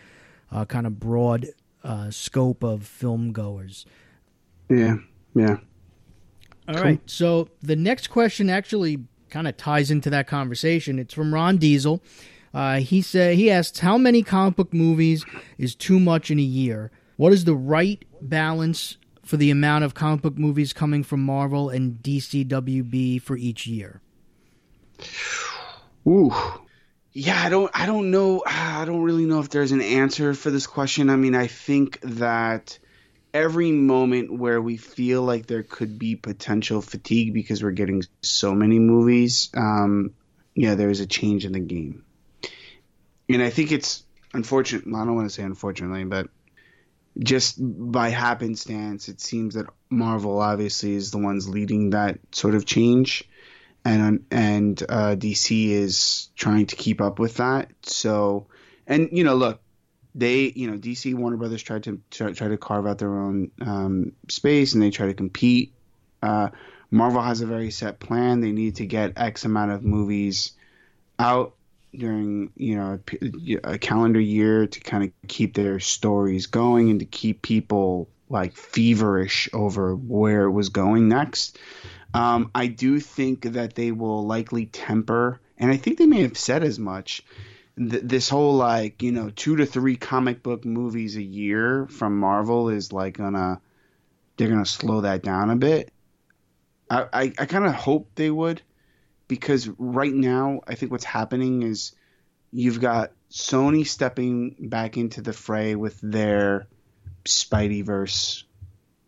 uh, 0.53 0.67
kind 0.67 0.87
of 0.87 1.01
broad 1.01 1.47
uh, 1.83 2.11
scope 2.11 2.63
of 2.63 2.87
film 2.87 3.33
goers. 3.33 3.87
Yeah, 4.69 4.97
yeah. 5.35 5.57
All 6.69 6.75
right. 6.75 7.01
So 7.07 7.49
the 7.63 7.75
next 7.75 8.09
question 8.09 8.51
actually 8.51 8.99
kind 9.31 9.49
of 9.49 9.57
ties 9.57 9.91
into 9.91 10.11
that 10.11 10.27
conversation. 10.27 10.99
It's 10.99 11.15
from 11.15 11.33
Ron 11.33 11.57
Diesel. 11.57 12.03
Uh, 12.53 12.81
he 12.81 13.01
said 13.01 13.37
he 13.37 13.51
asks 13.51 13.79
how 13.79 13.97
many 13.97 14.23
comic 14.23 14.57
book 14.57 14.75
movies 14.75 15.25
is 15.57 15.75
too 15.75 15.99
much 15.99 16.31
in 16.31 16.39
a 16.39 16.43
year. 16.43 16.91
What 17.17 17.33
is 17.33 17.47
the 17.47 17.55
right 17.55 18.05
balance 18.21 18.99
for 19.25 19.39
the 19.39 19.51
amount 19.51 19.85
of 19.85 19.95
comic 19.95 20.21
book 20.21 20.37
movies 20.37 20.75
coming 20.75 21.03
from 21.03 21.23
Marvel 21.23 21.71
and 21.71 21.95
DCWB 22.03 23.23
for 23.23 23.39
each 23.39 23.67
year? 23.67 24.03
Ooh. 26.07 26.31
Yeah, 27.19 27.43
I 27.43 27.49
don't 27.49 27.71
I 27.73 27.87
don't 27.87 28.11
know 28.11 28.43
I 28.45 28.85
don't 28.85 29.01
really 29.01 29.25
know 29.25 29.41
if 29.41 29.49
there's 29.49 29.73
an 29.73 29.81
answer 29.81 30.35
for 30.35 30.51
this 30.51 30.67
question. 30.67 31.09
I 31.09 31.17
mean, 31.17 31.35
I 31.35 31.47
think 31.47 31.99
that 32.03 32.79
every 33.33 33.73
moment 33.73 34.31
where 34.31 34.61
we 34.61 34.77
feel 34.77 35.23
like 35.23 35.47
there 35.47 35.63
could 35.63 35.99
be 35.99 36.17
potential 36.17 36.83
fatigue 36.83 37.33
because 37.33 37.63
we're 37.63 37.71
getting 37.71 38.03
so 38.21 38.55
many 38.55 38.79
movies, 38.79 39.49
um, 39.57 40.13
yeah, 40.55 40.75
there's 40.75 41.01
a 41.01 41.07
change 41.07 41.47
in 41.47 41.53
the 41.53 41.61
game. 41.61 42.05
And 43.31 43.43
I 43.43 43.49
think 43.49 43.73
it's 43.73 44.05
unfortunate, 44.35 44.85
I 44.87 45.07
don't 45.07 45.15
want 45.15 45.27
to 45.27 45.35
say 45.35 45.43
unfortunately, 45.43 46.05
but 46.05 46.29
just 47.19 47.57
by 47.59 48.11
happenstance, 48.11 49.09
it 49.09 49.23
seems 49.23 49.55
that 49.55 49.65
Marvel 49.89 50.39
obviously 50.39 50.95
is 50.95 51.13
the 51.13 51.19
ones 51.19 51.49
leading 51.49 51.91
that 51.91 52.19
sort 52.33 52.55
of 52.55 52.67
change 52.67 53.27
and 53.87 54.25
and 54.31 54.83
uh, 54.89 55.15
DC 55.17 55.69
is 55.69 56.29
trying 56.35 56.67
to 56.67 56.77
keep 56.77 57.01
up 57.01 57.19
with 57.19 57.37
that. 57.37 57.71
So, 57.83 58.49
and 58.87 59.11
you 59.13 59.23
know, 59.23 59.37
look, 59.37 59.61
they, 60.15 60.53
you 60.55 60.69
know, 60.71 60.77
DC 60.77 61.15
Warner 61.15 61.37
Brothers 61.37 61.63
tried 61.63 61.85
to 61.85 62.01
try, 62.11 62.33
try 62.33 62.49
to 62.49 62.57
carve 62.57 62.87
out 62.87 62.99
their 62.99 63.17
own 63.17 63.53
um, 63.61 64.13
space, 64.29 64.75
and 64.75 64.83
they 64.83 64.91
try 64.91 65.07
to 65.07 65.15
compete. 65.15 65.73
Uh, 66.21 66.49
Marvel 66.91 67.23
has 67.23 67.43
a 67.43 67.47
very 67.47 67.71
set 67.71 68.01
plan. 68.01 68.41
They 68.41 68.53
need 68.53 68.77
to 68.77 68.87
get 68.87 69.13
X 69.17 69.45
amount 69.45 69.71
of 69.71 69.85
movies 69.85 70.53
out 71.19 71.55
during 71.95 72.51
you 72.57 72.77
know 72.77 72.99
a 73.63 73.79
calendar 73.79 74.21
year 74.21 74.67
to 74.67 74.81
kind 74.81 75.05
of 75.05 75.29
keep 75.29 75.55
their 75.55 75.79
stories 75.79 76.47
going 76.47 76.91
and 76.91 77.01
to 77.01 77.07
keep 77.07 77.41
people 77.41 78.09
like 78.29 78.57
feverish 78.57 79.49
over 79.53 79.95
where 79.95 80.45
it 80.45 80.51
was 80.51 80.71
going 80.71 81.09
next. 81.09 81.57
Um, 82.17 82.51
I 82.55 82.69
do 82.69 82.99
think 82.99 83.43
that 83.43 83.75
they 83.75 83.93
will 83.93 84.27
likely 84.27 84.65
temper, 84.65 85.39
and 85.59 85.71
I 85.71 85.77
think 85.77 85.99
they 85.99 86.07
may 86.07 86.23
have 86.23 86.39
said 86.39 86.65
as 86.65 86.79
much. 86.79 87.23
Th- 87.77 88.03
this 88.03 88.31
whole 88.31 88.55
like 88.55 89.03
you 89.03 89.13
know 89.13 89.29
two 89.29 89.57
to 89.57 89.67
three 89.67 89.97
comic 89.97 90.43
book 90.43 90.65
movies 90.65 91.17
a 91.17 91.23
year 91.23 91.87
from 91.89 92.19
Marvel 92.19 92.71
is 92.71 92.91
like 92.91 93.19
gonna 93.19 93.61
they're 94.37 94.49
gonna 94.49 94.65
slow 94.65 95.03
that 95.03 95.23
down 95.23 95.51
a 95.51 95.57
bit. 95.57 95.93
I 96.89 97.07
I, 97.13 97.33
I 97.39 97.45
kind 97.45 97.67
of 97.67 97.75
hope 97.75 98.09
they 98.15 98.31
would 98.31 98.63
because 99.29 99.69
right 99.77 100.15
now 100.15 100.61
I 100.67 100.75
think 100.75 100.93
what's 100.93 101.05
happening 101.05 101.65
is 101.65 101.95
you've 102.51 102.81
got 102.81 103.13
Sony 103.31 103.87
stepping 103.87 104.57
back 104.59 104.97
into 104.97 105.21
the 105.21 105.35
fray 105.35 105.75
with 105.75 106.01
their 106.01 106.67
Spideyverse 107.27 108.45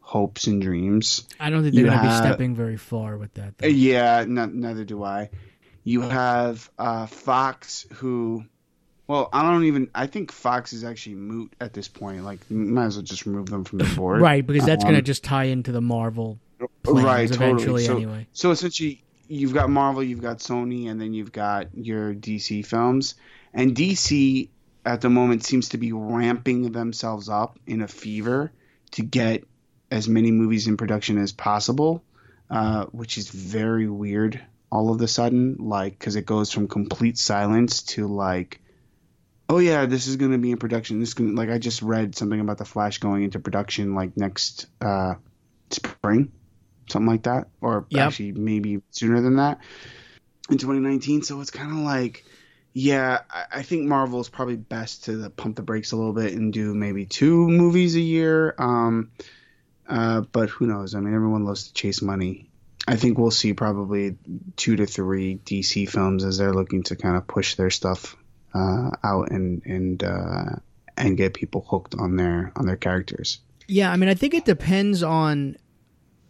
hopes 0.09 0.47
and 0.47 0.63
dreams. 0.63 1.27
I 1.39 1.51
don't 1.51 1.63
think 1.63 1.75
they're 1.75 1.85
You 1.85 1.91
going 1.91 1.99
to 2.01 2.09
have- 2.09 2.23
be 2.23 2.27
stepping 2.29 2.55
very 2.55 2.79
far 2.79 3.19
with 3.19 3.35
that. 3.35 3.59
Though. 3.59 3.67
Yeah, 3.69 4.25
no, 4.27 4.47
neither 4.47 4.85
do 4.85 5.05
I. 5.05 5.29
You 5.85 6.01
have 6.01 6.71
uh, 6.79 7.05
Fox, 7.07 7.87
who, 7.95 8.45
well, 9.07 9.29
I 9.35 9.43
don't 9.43 9.65
even. 9.65 9.91
I 9.95 10.07
think 10.07 10.33
Fox 10.33 10.73
is 10.73 10.83
actually 10.83 11.17
moot 11.17 11.53
at 11.61 11.75
this 11.75 11.89
point. 11.89 12.25
Like, 12.25 12.41
you 12.49 12.57
might 12.57 12.87
as 12.87 12.97
well 12.97 13.03
just 13.05 13.27
remove 13.27 13.47
them 13.51 13.65
from 13.65 13.79
the 13.81 13.85
board. 13.97 14.23
Right, 14.23 14.47
because 14.47 14.65
that's 14.65 14.83
going 14.83 14.95
to 14.95 15.01
Um, 15.01 15.05
just 15.05 15.25
tie 15.25 15.45
into 15.45 15.73
the 15.73 15.81
Marvel 15.83 16.39
plans 16.85 17.05
right, 17.05 17.31
eventually 17.31 17.85
totally. 17.85 17.85
So, 17.85 17.97
anyway. 17.97 18.27
so 18.33 18.51
essentially, 18.51 19.03
you've 19.29 19.53
got 19.53 19.69
Marvel, 19.69 20.03
you've 20.03 20.23
got 20.23 20.39
Sony, 20.39 20.91
and 20.91 20.99
then 21.01 21.13
you've 21.13 21.33
got 21.33 21.69
your 21.75 22.15
DC 22.15 22.65
films. 22.65 23.15
And 23.53 23.75
DC 23.77 24.49
at 24.87 25.03
the 25.03 25.11
moment 25.11 25.45
seems 25.45 25.71
to 25.71 25.79
be 25.79 25.93
ramping 25.93 26.73
themselves 26.73 27.29
up 27.29 27.59
in 27.67 27.83
a 27.83 27.89
fever 27.89 28.53
to 28.93 29.03
get 29.03 29.45
as 29.91 30.09
many 30.09 30.31
movies 30.31 30.67
in 30.67 30.77
production 30.77 31.19
as 31.19 31.33
possible, 31.33 32.05
uh, 32.51 32.87
which 32.87 33.19
is 33.19 33.29
very 33.29 33.89
weird 33.89 34.41
all 34.71 34.93
of 34.93 35.01
a 35.01 35.09
sudden. 35.09 35.57
Like, 35.59 35.99
because 35.99 36.17
it 36.17 36.27
goes 36.27 36.53
from 36.53 36.69
complete 36.69 37.19
silence 37.19 37.83
to 37.95 38.07
like, 38.07 38.61
oh 39.49 39.59
yeah, 39.59 39.87
this 39.87 40.07
is 40.07 40.17
going 40.17 40.33
to 40.33 40.39
be 40.39 40.51
in 40.51 40.59
production. 40.59 41.01
This 41.01 41.11
is 41.11 41.15
gonna, 41.15 41.33
like 41.33 41.51
I 41.51 41.59
just 41.59 41.83
read 41.83 42.15
something 42.15 42.41
about 42.41 42.59
the 42.59 42.65
Flash 42.65 42.99
going 42.99 43.25
into 43.25 43.41
production 43.41 43.95
like 43.95 44.17
next 44.17 44.67
uh, 44.81 45.15
spring, 45.71 46.33
something 46.91 47.07
like 47.09 47.23
that, 47.25 47.49
or 47.61 47.87
Yep. 47.91 48.07
actually 48.09 48.33
maybe 48.33 48.83
sooner 48.91 49.21
than 49.21 49.37
that 49.37 49.61
in 50.51 50.59
2019. 50.59 51.23
So 51.23 51.41
it's 51.41 51.51
kind 51.51 51.71
of 51.71 51.79
like, 51.79 52.25
yeah, 52.75 53.21
I, 53.31 53.45
I 53.53 53.63
think 53.63 53.87
Marvel 53.87 54.21
is 54.21 54.29
probably 54.29 54.57
best 54.57 55.05
to 55.05 55.31
pump 55.31 55.57
the 55.57 55.63
brakes 55.63 55.93
a 55.93 55.97
little 55.97 56.13
bit 56.13 56.35
and 56.35 56.53
do 56.53 56.75
maybe 56.75 57.07
two 57.07 57.49
movies 57.49 57.97
a 57.97 58.01
year. 58.01 58.55
Um, 58.59 59.11
uh, 59.89 60.21
but 60.21 60.51
who 60.51 60.67
knows? 60.67 60.95
I 60.95 61.01
mean, 61.01 61.15
everyone 61.15 61.45
loves 61.45 61.69
to 61.69 61.73
chase 61.73 62.03
money. 62.03 62.51
I 62.87 62.97
think 62.97 63.19
we'll 63.19 63.31
see 63.31 63.53
probably 63.55 64.17
two 64.57 64.77
to 64.77 64.87
three 64.87 65.37
DC 65.45 65.89
films 65.89 66.25
as 66.25 66.39
they're 66.39 66.55
looking 66.55 66.83
to 66.85 66.97
kind 66.97 67.17
of 67.17 67.27
push 67.27 67.55
their 67.55 67.71
stuff 67.71 68.17
uh, 68.55 68.91
out 69.03 69.31
and 69.31 69.63
and 69.65 70.03
uh, 70.03 70.57
and 70.97 71.17
get 71.17 71.35
people 71.35 71.65
hooked 71.69 71.95
on 71.95 72.17
their 72.17 72.53
on 72.57 72.67
their 72.67 72.77
characters. 72.77 73.41
Yeah, 73.67 73.93
I 73.93 73.97
mean, 73.97 74.09
I 74.09 74.15
think 74.15 74.35
it 74.35 74.45
depends 74.45 75.03
on 75.03 75.57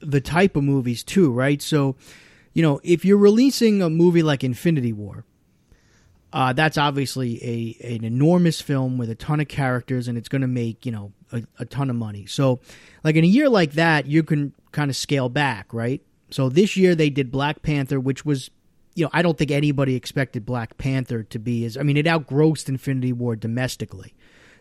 the 0.01 0.21
type 0.21 0.57
of 0.57 0.65
movies 0.65 1.03
too, 1.05 1.33
right? 1.33 1.63
So, 1.63 1.97
you 2.53 2.63
know, 2.63 2.81
if 2.83 3.05
you're 3.05 3.19
releasing 3.19 3.83
a 3.83 3.91
movie 3.91 4.23
like 4.23 4.43
Infinity 4.43 4.93
War, 4.93 5.25
uh, 6.33 6.53
that's 6.53 6.77
obviously 6.77 7.43
a 7.43 7.95
an 7.95 8.05
enormous 8.05 8.61
film 8.61 8.99
with 8.99 9.11
a 9.11 9.15
ton 9.15 9.41
of 9.41 9.49
characters, 9.49 10.09
and 10.09 10.19
it's 10.19 10.29
going 10.29 10.43
to 10.43 10.49
make 10.49 10.85
you 10.85 10.93
know 10.93 11.13
a, 11.33 11.43
a 11.59 11.64
ton 11.64 11.91
of 11.91 11.97
money. 11.97 12.26
So, 12.26 12.61
like 13.05 13.16
in 13.16 13.24
a 13.24 13.29
year 13.29 13.49
like 13.49 13.72
that, 13.72 14.07
you 14.07 14.22
can 14.22 14.53
kind 14.72 14.91
of 14.91 14.97
scale 14.97 15.29
back, 15.29 15.72
right? 15.72 16.03
So 16.31 16.49
this 16.49 16.76
year 16.76 16.95
they 16.95 17.11
did 17.11 17.31
Black 17.31 17.62
Panther, 17.62 17.99
which 17.99 18.24
was, 18.24 18.51
you 18.95 19.05
know, 19.05 19.11
I 19.12 19.22
don't 19.22 19.39
think 19.39 19.51
anybody 19.51 19.95
expected 19.95 20.45
Black 20.45 20.76
Panther 20.76 21.22
to 21.22 21.39
be 21.39 21.64
as. 21.64 21.76
I 21.76 21.83
mean, 21.83 21.97
it 21.97 22.07
outgrossed 22.07 22.68
Infinity 22.68 23.12
War 23.12 23.37
domestically. 23.37 24.14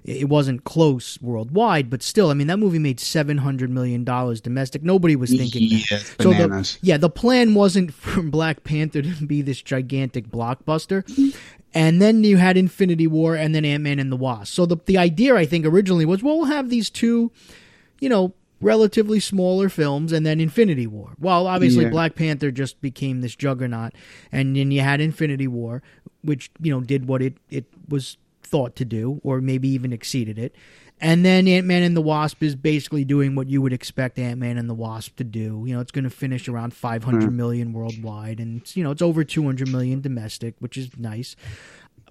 It 0.07 0.29
wasn't 0.29 0.63
close 0.63 1.21
worldwide, 1.21 1.89
but 1.89 2.01
still, 2.01 2.29
I 2.31 2.33
mean, 2.33 2.47
that 2.47 2.57
movie 2.57 2.79
made 2.79 2.97
seven 2.99 3.39
hundred 3.39 3.69
million 3.69 4.05
dollars 4.05 4.39
domestic. 4.39 4.81
Nobody 4.81 5.17
was 5.17 5.29
thinking 5.29 5.63
Yeah, 5.63 5.79
that. 5.89 6.15
So 6.21 6.31
the, 6.31 6.77
yeah, 6.81 6.95
the 6.95 7.09
plan 7.09 7.53
wasn't 7.53 7.93
for 7.93 8.21
Black 8.21 8.63
Panther 8.63 9.01
to 9.01 9.25
be 9.25 9.41
this 9.41 9.61
gigantic 9.61 10.29
blockbuster. 10.29 11.03
And 11.73 12.01
then 12.01 12.23
you 12.23 12.37
had 12.37 12.55
Infinity 12.55 13.05
War 13.05 13.35
and 13.35 13.53
then 13.53 13.65
Ant 13.65 13.83
Man 13.83 13.99
and 13.99 14.09
the 14.09 14.15
Wasp. 14.15 14.53
So 14.53 14.65
the 14.65 14.77
the 14.85 14.97
idea 14.97 15.35
I 15.35 15.45
think 15.45 15.65
originally 15.65 16.05
was 16.05 16.23
well 16.23 16.37
we'll 16.37 16.45
have 16.45 16.69
these 16.69 16.89
two, 16.89 17.31
you 17.99 18.07
know, 18.07 18.33
relatively 18.61 19.19
smaller 19.19 19.67
films 19.67 20.13
and 20.13 20.25
then 20.25 20.39
Infinity 20.39 20.87
War. 20.87 21.15
Well, 21.19 21.47
obviously 21.47 21.83
Yeah. 21.83 21.89
Black 21.89 22.15
Panther 22.15 22.49
just 22.49 22.79
became 22.81 23.19
this 23.19 23.35
juggernaut 23.35 23.91
and 24.31 24.55
then 24.55 24.71
you 24.71 24.79
had 24.79 25.01
Infinity 25.01 25.47
War, 25.49 25.83
which, 26.21 26.49
you 26.61 26.71
know, 26.71 26.79
did 26.79 27.07
what 27.09 27.21
it, 27.21 27.35
it 27.49 27.65
was 27.89 28.17
thought 28.47 28.75
to 28.77 28.85
do, 28.85 29.19
or 29.23 29.41
maybe 29.41 29.67
even 29.69 29.93
exceeded 29.93 30.39
it. 30.39 30.55
And 30.99 31.23
then 31.23 31.47
Ant 31.47 31.67
Man 31.67 31.83
and 31.83 31.95
the 31.95 32.01
Wasp 32.01 32.41
is 32.41 32.55
basically 32.55 33.05
doing 33.05 33.35
what 33.35 33.49
you 33.49 33.61
would 33.61 33.73
expect 33.73 34.17
Ant 34.17 34.39
Man 34.39 34.57
and 34.57 34.67
the 34.67 34.73
Wasp 34.73 35.15
to 35.17 35.23
do. 35.23 35.63
You 35.67 35.75
know, 35.75 35.79
it's 35.79 35.91
going 35.91 36.05
to 36.05 36.09
finish 36.09 36.47
around 36.47 36.73
five 36.73 37.03
hundred 37.03 37.29
hmm. 37.29 37.37
million 37.37 37.73
worldwide, 37.73 38.39
and 38.39 38.63
you 38.75 38.83
know 38.83 38.89
it's 38.91 39.01
over 39.01 39.23
two 39.23 39.43
hundred 39.43 39.69
million 39.69 40.01
domestic, 40.01 40.55
which 40.59 40.75
is 40.75 40.89
nice. 40.97 41.35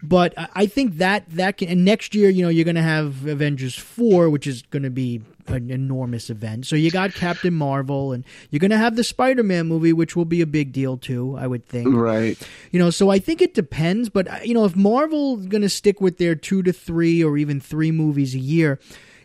But 0.03 0.35
I 0.55 0.67
think 0.67 0.99
that 0.99 1.25
that 1.31 1.57
can, 1.57 1.69
and 1.69 1.85
next 1.85 2.15
year, 2.15 2.29
you 2.29 2.43
know, 2.43 2.51
you're 2.51 2.65
going 2.65 2.77
to 2.77 2.83
have 2.83 3.27
Avengers 3.27 3.75
four, 3.75 4.29
which 4.29 4.47
is 4.47 4.63
going 4.63 4.83
to 4.83 4.91
be 4.91 5.23
an 5.47 5.71
enormous 5.71 6.29
event. 6.29 6.67
So 6.67 6.77
you 6.77 6.91
got 6.91 7.15
Captain 7.15 7.55
Marvel, 7.55 8.13
and 8.13 8.25
you're 8.51 8.61
going 8.61 8.73
to 8.73 8.77
have 8.77 8.97
the 8.97 9.05
Spider 9.05 9.43
Man 9.43 9.67
movie, 9.67 9.93
which 9.93 10.15
will 10.15 10.25
be 10.25 10.43
a 10.43 10.47
big 10.47 10.73
deal 10.73 10.99
too, 10.99 11.37
I 11.39 11.47
would 11.47 11.67
think. 11.67 11.95
Right. 11.95 12.37
You 12.73 12.79
know, 12.79 12.91
so 12.91 13.11
I 13.11 13.19
think 13.19 13.41
it 13.41 13.55
depends, 13.55 14.09
but 14.09 14.47
you 14.47 14.55
know, 14.55 14.65
if 14.65 14.77
Marvel's 14.77 15.47
going 15.47 15.63
to 15.63 15.69
stick 15.69 16.01
with 16.01 16.19
their 16.19 16.35
2 16.35 16.63
to 16.65 16.73
3 16.73 17.25
or 17.25 17.39
even 17.39 17.61
3 17.61 17.91
movies 17.91 18.35
a 18.35 18.39
year, 18.39 18.79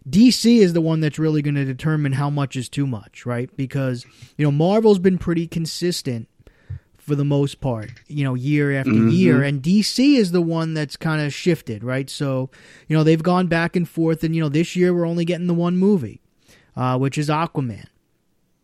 DC 0.09 0.57
is 0.57 0.73
the 0.73 0.81
one 0.81 0.99
that's 0.99 1.19
really 1.19 1.41
going 1.41 1.55
to 1.55 1.65
determine 1.65 2.13
how 2.13 2.29
much 2.29 2.55
is 2.55 2.69
too 2.69 2.87
much, 2.87 3.25
right? 3.25 3.55
Because 3.55 4.05
you 4.37 4.45
know, 4.45 4.51
Marvel's 4.51 4.99
been 4.99 5.17
pretty 5.17 5.47
consistent 5.47 6.27
for 7.01 7.15
the 7.15 7.25
most 7.25 7.59
part, 7.61 7.89
you 8.07 8.23
know, 8.23 8.35
year 8.35 8.71
after 8.77 8.91
year. 9.09 9.41
And 9.43 9.61
DC 9.61 10.15
is 10.15 10.31
the 10.31 10.41
one 10.41 10.73
that's 10.73 10.95
kind 10.95 11.21
of 11.21 11.33
shifted, 11.33 11.83
right? 11.83 12.09
So, 12.09 12.49
you 12.87 12.95
know, 12.95 13.03
they've 13.03 13.21
gone 13.21 13.47
back 13.47 13.75
and 13.75 13.89
forth. 13.89 14.23
And, 14.23 14.35
you 14.35 14.41
know, 14.41 14.49
this 14.49 14.75
year 14.75 14.93
we're 14.93 15.07
only 15.07 15.25
getting 15.25 15.47
the 15.47 15.53
one 15.53 15.77
movie, 15.77 16.21
uh, 16.75 16.97
which 16.97 17.17
is 17.17 17.27
Aquaman. 17.29 17.87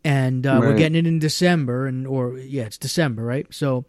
And 0.04 0.46
uh, 0.48 0.60
we're 0.62 0.78
getting 0.78 0.96
it 0.96 1.06
in 1.06 1.20
December, 1.20 1.86
and 1.86 2.08
or 2.08 2.38
yeah, 2.38 2.64
it's 2.64 2.78
December, 2.78 3.24
right? 3.24 3.46
So, 3.54 3.84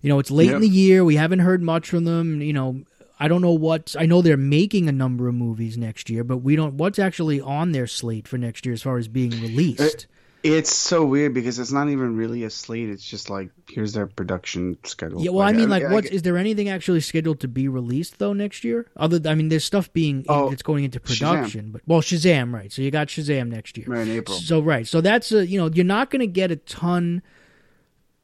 you 0.00 0.08
know, 0.08 0.18
it's 0.18 0.30
late 0.30 0.50
in 0.56 0.60
the 0.60 0.68
year. 0.68 1.04
We 1.04 1.14
haven't 1.14 1.38
heard 1.38 1.62
much 1.62 1.88
from 1.88 2.02
them. 2.04 2.42
You 2.42 2.52
know, 2.52 2.82
I 3.20 3.28
don't 3.28 3.42
know 3.42 3.52
what. 3.52 3.94
I 3.96 4.04
know 4.06 4.22
they're 4.22 4.36
making 4.36 4.88
a 4.88 4.92
number 4.92 5.28
of 5.28 5.36
movies 5.36 5.78
next 5.78 6.10
year, 6.10 6.24
but 6.24 6.38
we 6.38 6.56
don't. 6.56 6.74
What's 6.74 6.98
actually 6.98 7.40
on 7.40 7.70
their 7.70 7.86
slate 7.86 8.26
for 8.26 8.38
next 8.38 8.66
year 8.66 8.72
as 8.72 8.82
far 8.82 8.98
as 8.98 9.06
being 9.06 9.30
released? 9.30 10.08
It's 10.42 10.74
so 10.74 11.04
weird 11.04 11.34
because 11.34 11.58
it's 11.60 11.70
not 11.70 11.88
even 11.88 12.16
really 12.16 12.42
a 12.42 12.50
slate. 12.50 12.88
It's 12.90 13.04
just 13.04 13.30
like 13.30 13.50
here's 13.68 13.92
their 13.92 14.06
production 14.08 14.76
schedule. 14.84 15.22
Yeah, 15.22 15.30
well, 15.30 15.46
I 15.46 15.52
mean, 15.52 15.68
like, 15.68 15.84
I- 15.84 15.92
what's 15.92 16.08
is 16.10 16.22
there 16.22 16.36
anything 16.36 16.68
actually 16.68 17.00
scheduled 17.00 17.38
to 17.40 17.48
be 17.48 17.68
released 17.68 18.18
though 18.18 18.32
next 18.32 18.64
year? 18.64 18.86
Other, 18.96 19.20
I 19.30 19.34
mean, 19.36 19.48
there's 19.50 19.64
stuff 19.64 19.92
being 19.92 20.24
Oh, 20.28 20.50
that's 20.50 20.62
going 20.62 20.82
into 20.84 20.98
Shazam. 21.00 21.18
production, 21.18 21.70
but 21.70 21.82
well, 21.86 22.00
Shazam, 22.00 22.52
right? 22.52 22.72
So 22.72 22.82
you 22.82 22.90
got 22.90 23.06
Shazam 23.08 23.50
next 23.50 23.78
year, 23.78 23.86
Right, 23.88 24.06
in 24.06 24.10
April. 24.16 24.36
So 24.38 24.60
right, 24.60 24.86
so 24.86 25.00
that's 25.00 25.30
a 25.32 25.46
you 25.46 25.58
know 25.58 25.70
you're 25.72 25.84
not 25.84 26.10
going 26.10 26.20
to 26.20 26.26
get 26.26 26.50
a 26.50 26.56
ton 26.56 27.22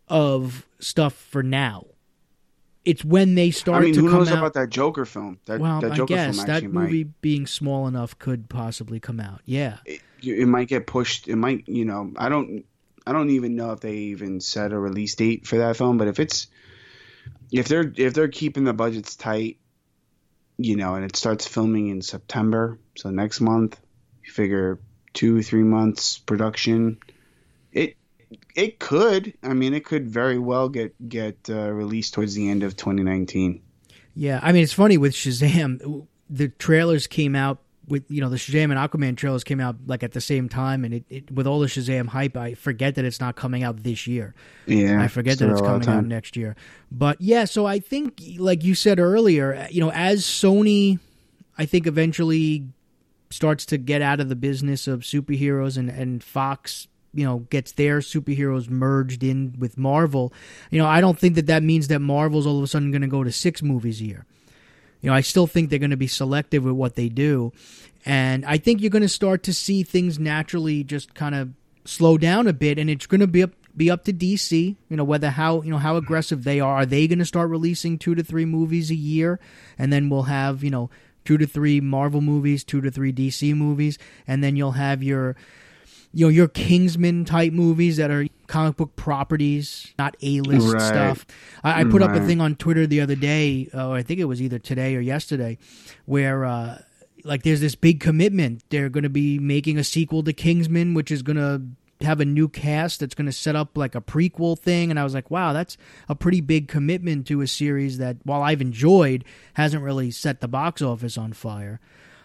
of 0.09 0.67
stuff 0.81 1.13
for 1.15 1.43
now. 1.43 1.87
It's 2.85 3.05
when 3.05 3.35
they 3.35 3.51
start 3.51 3.83
I 3.83 3.85
mean, 3.87 3.95
to 3.95 4.01
who 4.01 4.11
knows 4.11 4.31
out. 4.31 4.39
about 4.39 4.55
that 4.55 4.71
Joker 4.71 5.05
film? 5.05 5.39
That, 5.45 5.61
well, 5.61 5.81
that 5.81 5.93
I 5.93 5.95
Joker 5.97 6.15
guess 6.15 6.37
film 6.37 6.47
that 6.47 6.63
movie 6.65 7.05
might. 7.05 7.21
being 7.21 7.47
small 7.47 7.87
enough 7.87 8.19
could 8.19 8.49
possibly 8.49 8.99
come 9.01 9.21
out. 9.21 9.41
Yeah, 9.45 9.79
It, 9.85 10.01
it 10.23 10.49
might 10.49 10.69
get 10.69 10.87
pushed. 10.87 11.29
It 11.29 11.37
might, 11.37 11.69
you 11.69 11.85
know, 11.85 12.13
I 12.17 12.29
don't, 12.29 12.65
I 13.07 13.13
don't 13.13 13.31
even 13.31 13.57
know 13.57 13.73
if 13.73 13.81
they 13.81 13.95
even 13.95 14.41
set 14.41 14.73
a 14.73 14.79
release 14.79 15.15
date 15.17 15.47
for 15.47 15.59
that 15.59 15.77
film. 15.77 15.99
But 15.99 16.09
if 16.09 16.19
it's, 16.19 16.47
if 17.53 17.69
they're 17.69 17.93
if 17.97 18.15
they're 18.15 18.29
keeping 18.29 18.65
the 18.65 18.73
budgets 18.73 19.17
tight, 19.17 19.59
you 20.57 20.77
know, 20.77 20.95
and 20.95 21.05
it 21.05 21.17
starts 21.17 21.47
filming 21.47 21.89
in 21.89 22.03
September, 22.03 22.79
so 22.97 23.11
next 23.11 23.41
month, 23.41 23.79
you 24.25 24.31
figure 24.33 24.79
two 25.15 25.43
three 25.43 25.63
months 25.63 26.19
production. 26.19 26.99
It 28.55 28.79
could. 28.79 29.35
I 29.43 29.55
mean, 29.55 29.75
it 29.75 29.85
could 29.85 30.09
very 30.09 30.39
well 30.39 30.69
get 30.69 31.09
get 31.09 31.37
uh, 31.49 31.71
released 31.71 32.15
towards 32.15 32.35
the 32.35 32.49
end 32.49 32.63
of 32.63 32.77
2019. 32.77 33.63
yeah. 34.15 34.41
I 34.43 34.53
mean, 34.53 34.63
it's 34.63 34.73
funny 34.73 34.99
with 34.99 35.13
Shazam. 35.13 36.07
The 36.31 36.49
trailers 36.49 37.07
came 37.07 37.35
out 37.35 37.59
with 37.89 38.05
you 38.11 38.21
know 38.21 38.29
the 38.29 38.37
Shazam 38.37 38.65
and 38.65 38.75
Aquaman 38.75 39.17
trailers 39.17 39.45
came 39.45 39.61
out 39.61 39.77
like 39.87 40.03
at 40.03 40.13
the 40.13 40.21
same 40.21 40.49
time, 40.49 40.85
and 40.85 40.95
it, 40.95 41.05
it 41.09 41.31
with 41.31 41.47
all 41.47 41.61
the 41.61 41.67
Shazam 41.67 42.09
hype, 42.09 42.37
I 42.37 42.55
forget 42.55 42.95
that 42.97 43.05
it's 43.05 43.21
not 43.21 43.37
coming 43.37 43.63
out 43.63 43.83
this 43.83 44.07
year. 44.07 44.35
Yeah, 44.67 45.03
I 45.03 45.09
forget 45.09 45.39
that 45.39 45.51
it's 45.51 45.61
a 45.61 45.65
lot 45.65 45.77
of 45.77 45.83
coming 45.83 45.99
out 45.99 46.05
next 46.05 46.37
year. 46.37 46.57
But 46.93 47.21
yeah, 47.21 47.45
so 47.45 47.67
I 47.67 47.79
think, 47.79 48.23
like 48.39 48.63
you 48.65 48.75
said 48.75 48.99
earlier, 48.99 49.67
you 49.71 49.81
know, 49.81 49.91
as 49.91 50.25
Sony, 50.25 50.99
I 51.57 51.65
think 51.65 51.87
eventually 51.87 52.67
starts 53.31 53.67
to 53.67 53.79
get 53.79 54.03
out 54.03 54.21
of 54.21 54.29
the 54.29 54.37
business 54.37 54.87
of 54.87 55.01
superheroes 55.01 55.77
and, 55.77 55.91
and 55.91 56.23
Fox, 56.23 56.89
you 57.19 57.25
know, 57.25 57.41
gets 57.51 57.73
their 57.73 57.99
superheroes 57.99 58.71
merged 58.71 59.25
in 59.25 59.57
with 59.59 59.77
Marvel, 59.77 60.33
you 60.71 60.79
know, 60.79 60.87
I 60.87 61.01
don't 61.01 61.19
think 61.19 61.35
that 61.35 61.47
that 61.47 61.65
means 61.65 61.89
that 61.89 61.99
Marvel's 61.99 62.47
all 62.47 62.59
of 62.59 62.63
a 62.63 62.69
sudden 62.69 62.93
going 62.93 63.03
to 63.03 63.09
go 63.09 63.25
to 63.25 63.33
six 63.33 63.61
movies 63.61 64.01
a 64.01 64.05
year. 64.05 64.25
You 65.01 65.11
know, 65.11 65.17
I 65.17 65.21
still 65.21 65.49
think 65.49 65.69
they're 65.69 65.81
going 65.81 65.91
to 65.91 65.97
be 65.97 66.07
selective 66.07 66.65
with 66.65 66.75
what 66.75 66.95
they 66.95 67.09
do. 67.09 67.53
And 68.07 68.45
I 68.47 68.57
think 68.57 68.81
you're 68.81 68.91
going 68.91 69.03
to 69.03 69.09
start 69.09 69.43
to 69.45 69.53
see 69.53 69.83
things 69.83 70.19
naturally 70.19 70.85
just 70.85 71.15
kind 71.15 71.35
of 71.35 71.51
slow 71.85 72.19
down 72.19 72.47
a 72.47 72.53
bit 72.53 72.79
and 72.79 72.89
it's 72.89 73.07
going 73.07 73.21
to 73.21 73.27
be 73.27 73.43
up 73.43 73.51
be 73.77 73.91
up 73.91 74.05
to 74.05 74.13
DC, 74.13 74.75
you 74.89 74.97
know, 74.97 75.05
whether 75.05 75.31
how, 75.31 75.63
you 75.63 75.71
know, 75.71 75.79
how 75.79 75.97
aggressive 75.97 76.43
they 76.43 76.59
are. 76.59 76.79
Are 76.79 76.87
they 76.87 77.07
going 77.07 77.21
to 77.21 77.25
start 77.25 77.49
releasing 77.49 77.97
2 77.97 78.17
to 78.17 78.25
3 78.25 78.45
movies 78.45 78.91
a 78.91 78.97
year 78.97 79.39
and 79.79 79.93
then 79.93 80.09
we'll 80.09 80.25
have, 80.25 80.65
you 80.65 80.71
know, 80.71 80.91
2 81.27 81.39
to 81.39 81.47
3 81.47 81.81
Marvel 81.81 82.21
movies, 82.21 82.65
2 82.65 82.81
to 82.81 82.91
3 82.91 83.13
DC 83.13 83.55
movies, 83.55 83.99
and 84.27 84.43
then 84.43 84.57
you'll 84.57 84.73
have 84.73 85.03
your 85.03 85.37
you 86.13 86.27
know, 86.27 86.31
your 86.31 86.49
Kingsman 86.49 87.25
type 87.25 87.53
movies 87.53 87.99
that 87.99 88.11
are 88.11 88.27
comic 88.47 88.77
book 88.77 88.97
properties, 88.97 89.93
not 89.99 90.17
A 90.23 90.41
list 90.41 90.73
Right. 90.73 90.83
stuff. 90.83 91.27
I, 91.63 91.81
I 91.81 91.85
put 91.85 92.03
up 92.03 92.13
a 92.13 92.21
thing 92.27 92.41
on 92.41 92.57
Twitter 92.57 92.87
the 92.87 93.01
other 93.01 93.15
day, 93.15 93.69
uh, 93.75 93.91
I 93.91 94.03
think 94.03 94.19
it 94.21 94.25
was 94.25 94.41
either 94.41 94.59
today 94.59 94.97
or 94.97 95.01
yesterday, 95.01 95.59
where 96.07 96.45
uh, 96.45 96.79
like 97.25 97.43
there's 97.43 97.61
this 97.61 97.75
big 97.75 98.01
commitment. 98.01 98.63
They're 98.71 98.89
going 98.89 99.03
to 99.05 99.11
be 99.11 99.39
making 99.39 99.77
a 99.79 99.85
sequel 99.85 100.23
to 100.25 100.33
Kingsman, 100.33 100.95
which 100.95 101.11
is 101.11 101.23
going 101.23 101.37
to 101.37 101.63
have 102.07 102.21
a 102.21 102.25
new 102.25 102.49
cast 102.49 103.01
that's 103.01 103.15
going 103.17 103.27
to 103.27 103.33
set 103.33 103.57
up 103.57 103.77
like 103.77 103.97
a 103.97 104.01
prequel 104.01 104.57
thing. 104.59 104.91
And 104.91 105.01
I 105.01 105.05
was 105.05 105.15
like, 105.15 105.31
wow, 105.33 105.53
that's 105.53 105.77
a 106.09 106.15
pretty 106.15 106.41
big 106.41 106.69
commitment 106.69 107.27
to 107.27 107.41
a 107.41 107.47
series 107.47 107.99
that, 107.99 108.17
while 108.23 108.41
I've 108.41 108.61
enjoyed, 108.61 109.25
hasn't 109.55 109.83
really 109.83 110.11
set 110.13 110.41
the 110.41 110.49
box 110.49 110.81
office 110.81 111.19
on 111.19 111.33
fire. 111.33 111.81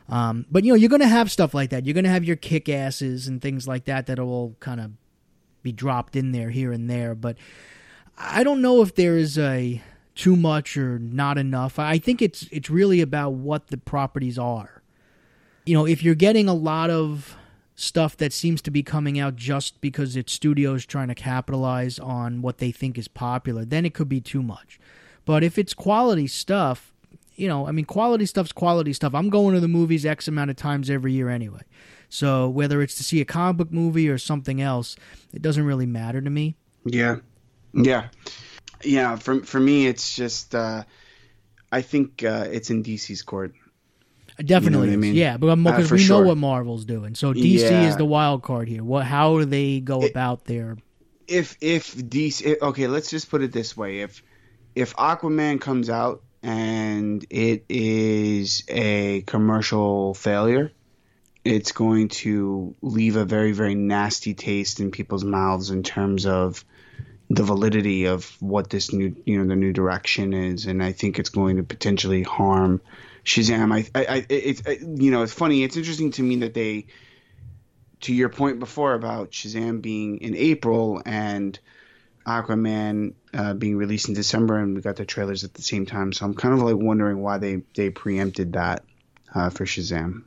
Um, 0.10 0.45
but 0.51 0.64
you 0.64 0.72
know, 0.72 0.76
you're 0.76 0.89
going 0.89 1.01
to 1.01 1.08
have 1.08 1.32
stuff 1.32 1.54
like 1.54 1.70
that. 1.70 1.86
You're 1.86 1.93
going 1.93 2.04
to 2.04 2.10
have 2.10 2.24
your 2.24 2.36
kick 2.36 2.70
asses 2.70 3.28
and 3.28 3.41
things 3.41 3.68
like 3.68 3.86
that 3.86 4.08
that'll 4.08 4.56
kind 4.60 4.80
of 4.80 4.91
be 5.62 5.72
dropped 5.72 6.16
in 6.16 6.32
there 6.32 6.49
here 6.49 6.72
and 6.72 6.89
there. 6.89 7.16
But 7.16 7.38
I 8.18 8.43
don't 8.43 8.62
know 8.62 8.82
if 8.82 8.95
there 8.95 9.18
is 9.18 9.38
a 9.38 9.82
too 10.16 10.36
much 10.36 10.78
or 10.78 10.99
not 10.99 11.38
enough. 11.38 11.80
I 11.80 11.97
think 11.97 12.22
it's 12.22 12.47
it's 12.51 12.70
really 12.70 13.01
about 13.01 13.34
what 13.34 13.68
the 13.68 13.78
properties 13.78 14.38
are. 14.38 14.84
You 15.66 15.74
know, 15.74 15.88
if 15.88 16.04
you're 16.04 16.16
getting 16.16 16.47
a 16.49 16.54
lot 16.54 16.89
of 16.89 17.38
stuff 17.76 18.16
that 18.18 18.32
seems 18.32 18.62
to 18.62 18.72
be 18.72 18.84
coming 18.84 19.20
out 19.20 19.36
just 19.36 19.82
because 19.82 20.16
it's 20.16 20.32
studios 20.32 20.86
trying 20.86 21.08
to 21.08 21.16
capitalize 21.16 21.97
on 21.97 22.41
what 22.41 22.60
they 22.60 22.72
think 22.72 22.97
is 22.97 23.08
popular, 23.08 23.66
then 23.66 23.86
it 23.86 23.93
could 23.93 24.10
be 24.10 24.22
too 24.22 24.43
much. 24.43 24.80
But 25.26 25.43
if 25.43 25.58
it's 25.58 25.74
quality 25.74 26.28
stuff, 26.28 26.92
you 27.43 27.49
know, 27.49 27.67
I 27.67 27.73
mean, 27.73 27.83
quality 27.83 28.25
stuff's 28.25 28.53
quality 28.53 28.93
stuff. 28.93 29.13
I'm 29.13 29.29
going 29.29 29.53
to 29.53 29.59
the 29.59 29.67
movies 29.67 30.05
X 30.05 30.29
amount 30.29 30.49
of 30.49 30.55
times 30.55 30.89
every 30.89 31.11
year 31.11 31.27
anyway. 31.27 31.59
So 32.07 32.47
whether 32.47 32.81
it's 32.81 32.95
to 32.95 33.03
see 33.03 33.19
a 33.19 33.25
comic 33.25 33.57
book 33.57 33.71
movie 33.71 34.07
or 34.07 34.17
something 34.17 34.61
else, 34.61 34.95
it 35.33 35.41
doesn't 35.41 35.65
really 35.65 35.85
matter 35.85 36.21
to 36.21 36.29
me. 36.29 36.55
Yeah, 36.85 37.17
yeah, 37.73 38.07
yeah. 38.81 39.17
For 39.17 39.43
for 39.43 39.59
me, 39.59 39.87
it's 39.87 40.15
just 40.15 40.55
uh, 40.55 40.83
I 41.69 41.81
think 41.81 42.23
uh, 42.23 42.47
it's 42.49 42.69
in 42.69 42.81
DC's 42.81 43.23
court. 43.23 43.53
Definitely, 44.37 44.87
what 44.87 44.93
I 44.93 44.97
mean? 44.97 45.15
yeah, 45.15 45.35
but 45.35 45.53
because 45.57 45.89
for 45.89 45.95
we 45.95 46.07
know 46.07 46.21
what 46.21 46.37
Marvel's 46.37 46.85
doing, 46.85 47.13
so 47.13 47.33
DC 47.33 47.59
Yeah. 47.59 47.89
is 47.89 47.97
the 47.97 48.05
wild 48.05 48.41
card 48.41 48.69
here. 48.69 48.85
What? 48.85 49.03
How 49.05 49.37
do 49.37 49.43
they 49.45 49.81
go 49.81 50.05
about 50.05 50.45
their? 50.45 50.77
If 51.27 51.57
if 51.59 51.93
DC, 51.93 52.61
okay, 52.61 52.87
let's 52.87 53.09
just 53.09 53.29
put 53.29 53.41
it 53.41 53.51
this 53.51 53.75
way: 53.75 53.99
if 53.99 54.23
if 54.75 54.95
Aquaman 54.95 55.59
comes 55.59 55.89
out 55.89 56.23
and 56.43 57.25
it 57.29 57.65
is 57.69 58.63
a 58.67 59.21
commercial 59.21 60.13
failure, 60.13 60.71
it's 61.45 61.71
going 61.71 62.09
to 62.09 62.75
leave 62.81 63.15
a 63.15 63.25
very 63.25 63.53
very 63.53 63.75
nasty 63.75 64.33
taste 64.33 64.79
in 64.79 64.91
people's 64.91 65.23
mouths 65.23 65.71
in 65.71 65.83
terms 65.83 66.25
of 66.25 66.63
the 67.29 67.43
validity 67.43 68.05
of 68.05 68.25
what 68.41 68.69
this 68.69 68.93
new 68.93 69.15
you 69.25 69.39
know 69.39 69.47
the 69.47 69.55
new 69.55 69.73
direction 69.73 70.33
is, 70.33 70.65
and 70.65 70.83
I 70.83 70.91
think 70.91 71.17
it's 71.17 71.29
going 71.29 71.57
to 71.57 71.63
potentially 71.63 72.23
harm 72.23 72.81
Shazam. 73.23 73.73
I, 73.73 73.99
I, 73.99 74.05
I 74.17 74.25
it's 74.29 74.61
I, 74.67 74.77
you 74.81 75.11
know 75.11 75.23
it's 75.23 75.33
funny. 75.33 75.63
It's 75.63 75.77
interesting 75.77 76.11
to 76.11 76.23
me 76.23 76.37
that 76.37 76.53
they, 76.53 76.87
to 78.01 78.13
your 78.13 78.29
point 78.29 78.59
before 78.59 78.93
about 78.93 79.31
Shazam 79.31 79.81
being 79.81 80.17
in 80.17 80.35
April 80.35 81.01
and 81.05 81.57
Aquaman 82.26 83.13
uh, 83.34 83.53
being 83.53 83.76
released 83.76 84.07
in 84.07 84.13
December, 84.13 84.57
and 84.57 84.76
we 84.76 84.82
got 84.82 84.95
the 84.95 85.05
trailers 85.05 85.43
at 85.43 85.53
the 85.53 85.61
same 85.61 85.86
time. 85.86 86.13
So 86.13 86.26
I'm 86.26 86.34
kind 86.34 86.53
of 86.53 86.61
like 86.61 86.76
wondering 86.76 87.19
why 87.19 87.38
they 87.38 87.63
they 87.76 87.89
preempted 87.89 88.53
that 88.53 88.84
uh, 89.34 89.49
for 89.49 89.65
Shazam. 89.65 90.24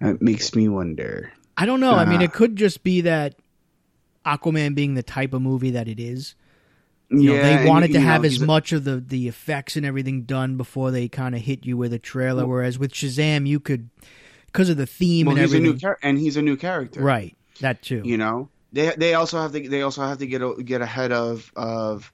It 0.00 0.20
makes 0.20 0.54
me 0.54 0.68
wonder. 0.68 1.32
I 1.56 1.66
don't 1.66 1.80
know. 1.80 1.94
I 1.94 2.04
mean, 2.04 2.20
Uh, 2.20 2.24
it 2.24 2.32
could 2.32 2.56
just 2.56 2.82
be 2.82 3.02
that 3.02 3.34
Aquaman 4.26 4.74
being 4.74 4.94
the 4.94 5.02
type 5.02 5.32
of 5.32 5.42
movie 5.42 5.70
that 5.70 5.88
it 5.88 5.98
is. 5.98 6.34
You 7.08 7.30
know, 7.30 7.36
they 7.36 7.54
and, 7.54 7.68
wanted 7.68 7.86
to 7.88 7.92
you 7.94 7.98
know, 8.00 8.04
have 8.06 8.24
as 8.24 8.40
much 8.40 8.72
of 8.72 8.84
the 8.84 8.96
the 8.96 9.28
effects 9.28 9.76
and 9.76 9.86
everything 9.86 10.22
done 10.22 10.56
before 10.56 10.90
they 10.90 11.08
kind 11.08 11.34
of 11.36 11.40
hit 11.40 11.64
you 11.64 11.76
with 11.76 11.92
a 11.92 12.00
trailer. 12.00 12.44
Whereas 12.46 12.78
with 12.78 12.92
Shazam, 12.92 13.46
you 13.46 13.60
could 13.60 13.88
because 14.46 14.68
of 14.68 14.76
the 14.76 14.86
theme 14.86 15.26
Well, 15.26 15.36
and 15.36 15.42
he's 15.44 15.54
a 15.54 15.60
new 15.60 15.76
char- 15.76 15.98
and 16.02 16.18
he's 16.18 16.36
a 16.36 16.42
new 16.42 16.56
character, 16.56 17.00
right, 17.00 17.36
that 17.60 17.80
too. 17.80 18.02
You 18.04 18.18
know, 18.18 18.48
they 18.76 18.94
they 18.96 19.14
also 19.14 19.40
have 19.40 19.52
to 19.52 19.68
they 19.68 19.82
also 19.82 20.02
have 20.02 20.18
to 20.18 20.26
get 20.26 20.42
get 20.64 20.82
ahead 20.82 21.12
of 21.12 21.50
of. 21.56 22.12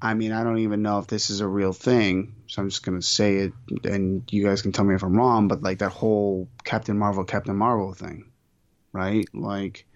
I 0.00 0.12
mean, 0.12 0.30
I 0.32 0.44
don't 0.44 0.58
even 0.58 0.82
know 0.82 0.98
if 0.98 1.06
this 1.06 1.30
is 1.30 1.40
a 1.40 1.48
real 1.48 1.72
thing, 1.72 2.34
so 2.48 2.60
I'm 2.60 2.68
just 2.68 2.84
gonna 2.84 3.00
say 3.00 3.36
it, 3.36 3.52
and 3.84 4.30
you 4.30 4.44
guys 4.44 4.60
can 4.60 4.72
tell 4.72 4.84
me 4.84 4.94
if 4.94 5.02
I'm 5.02 5.16
wrong. 5.16 5.48
But 5.48 5.62
like 5.62 5.78
that 5.78 5.90
whole 5.90 6.48
Captain 6.64 6.98
Marvel, 6.98 7.24
Captain 7.24 7.56
Marvel 7.56 7.94
thing, 7.94 8.30
right? 8.92 9.24
Like, 9.32 9.86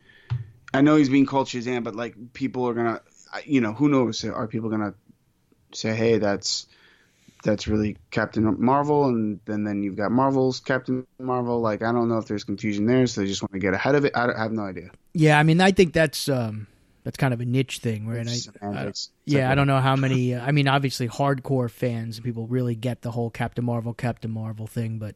I 0.73 0.81
know 0.81 0.97
he's 0.97 1.11
being 1.11 1.27
called 1.27 1.49
Shazam, 1.49 1.85
but 1.85 1.95
like 1.95 2.33
people 2.33 2.67
are 2.67 2.73
gonna, 2.73 3.03
you 3.45 3.61
know, 3.61 3.75
who 3.75 3.91
knows? 3.91 4.25
Are 4.25 4.49
people 4.49 4.71
gonna 4.71 4.95
say, 5.75 5.95
hey, 5.95 6.17
that's 6.17 6.67
that's 7.45 7.69
really 7.69 7.99
Captain 8.11 8.57
Marvel, 8.59 9.05
and 9.05 9.41
then 9.45 9.65
then 9.65 9.83
you've 9.83 9.97
got 9.97 10.13
Marvel's 10.13 10.61
Captain 10.61 11.07
Marvel. 11.19 11.61
Like, 11.61 11.83
I 11.83 11.93
don't 11.93 12.09
know 12.09 12.17
if 12.17 12.25
there's 12.25 12.45
confusion 12.45 12.87
there, 12.87 13.07
so 13.07 13.21
they 13.21 13.27
just 13.27 13.43
want 13.43 13.53
to 13.53 13.59
get 13.59 13.75
ahead 13.75 13.95
of 13.95 14.07
it. 14.07 14.17
I, 14.17 14.33
I 14.33 14.43
have 14.45 14.53
no 14.53 14.63
idea. 14.63 14.91
Yeah, 15.13 15.39
I 15.39 15.43
mean, 15.43 15.61
I 15.61 15.71
think 15.73 15.93
that's 15.93 16.29
um 16.29 16.67
that's 17.05 17.17
kind 17.17 17.33
of 17.33 17.41
a 17.41 17.45
niche 17.47 17.79
thing, 17.79 18.07
right? 18.07 18.27
I, 18.63 18.67
I- 18.67 18.93
yeah, 19.25 19.51
I 19.51 19.55
don't 19.55 19.67
know 19.67 19.81
how 19.81 19.97
many. 19.97 20.35
Uh, 20.35 20.45
I 20.45 20.53
mean, 20.53 20.69
obviously, 20.69 21.09
hardcore 21.09 21.71
fans 21.71 22.17
and 22.17 22.25
people 22.25 22.47
really 22.47 22.75
get 22.75 23.03
the 23.03 23.11
whole 23.13 23.31
Captain 23.31 23.65
Marvel, 23.65 23.95
Captain 23.95 24.31
Marvel 24.31 24.67
thing, 24.67 24.99
but 24.99 25.15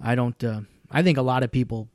I 0.00 0.14
don't. 0.14 0.42
Uh, 0.42 0.62
I 0.90 1.02
think 1.02 1.18
a 1.18 1.22
lot 1.22 1.42
of 1.42 1.52
people 1.52 1.88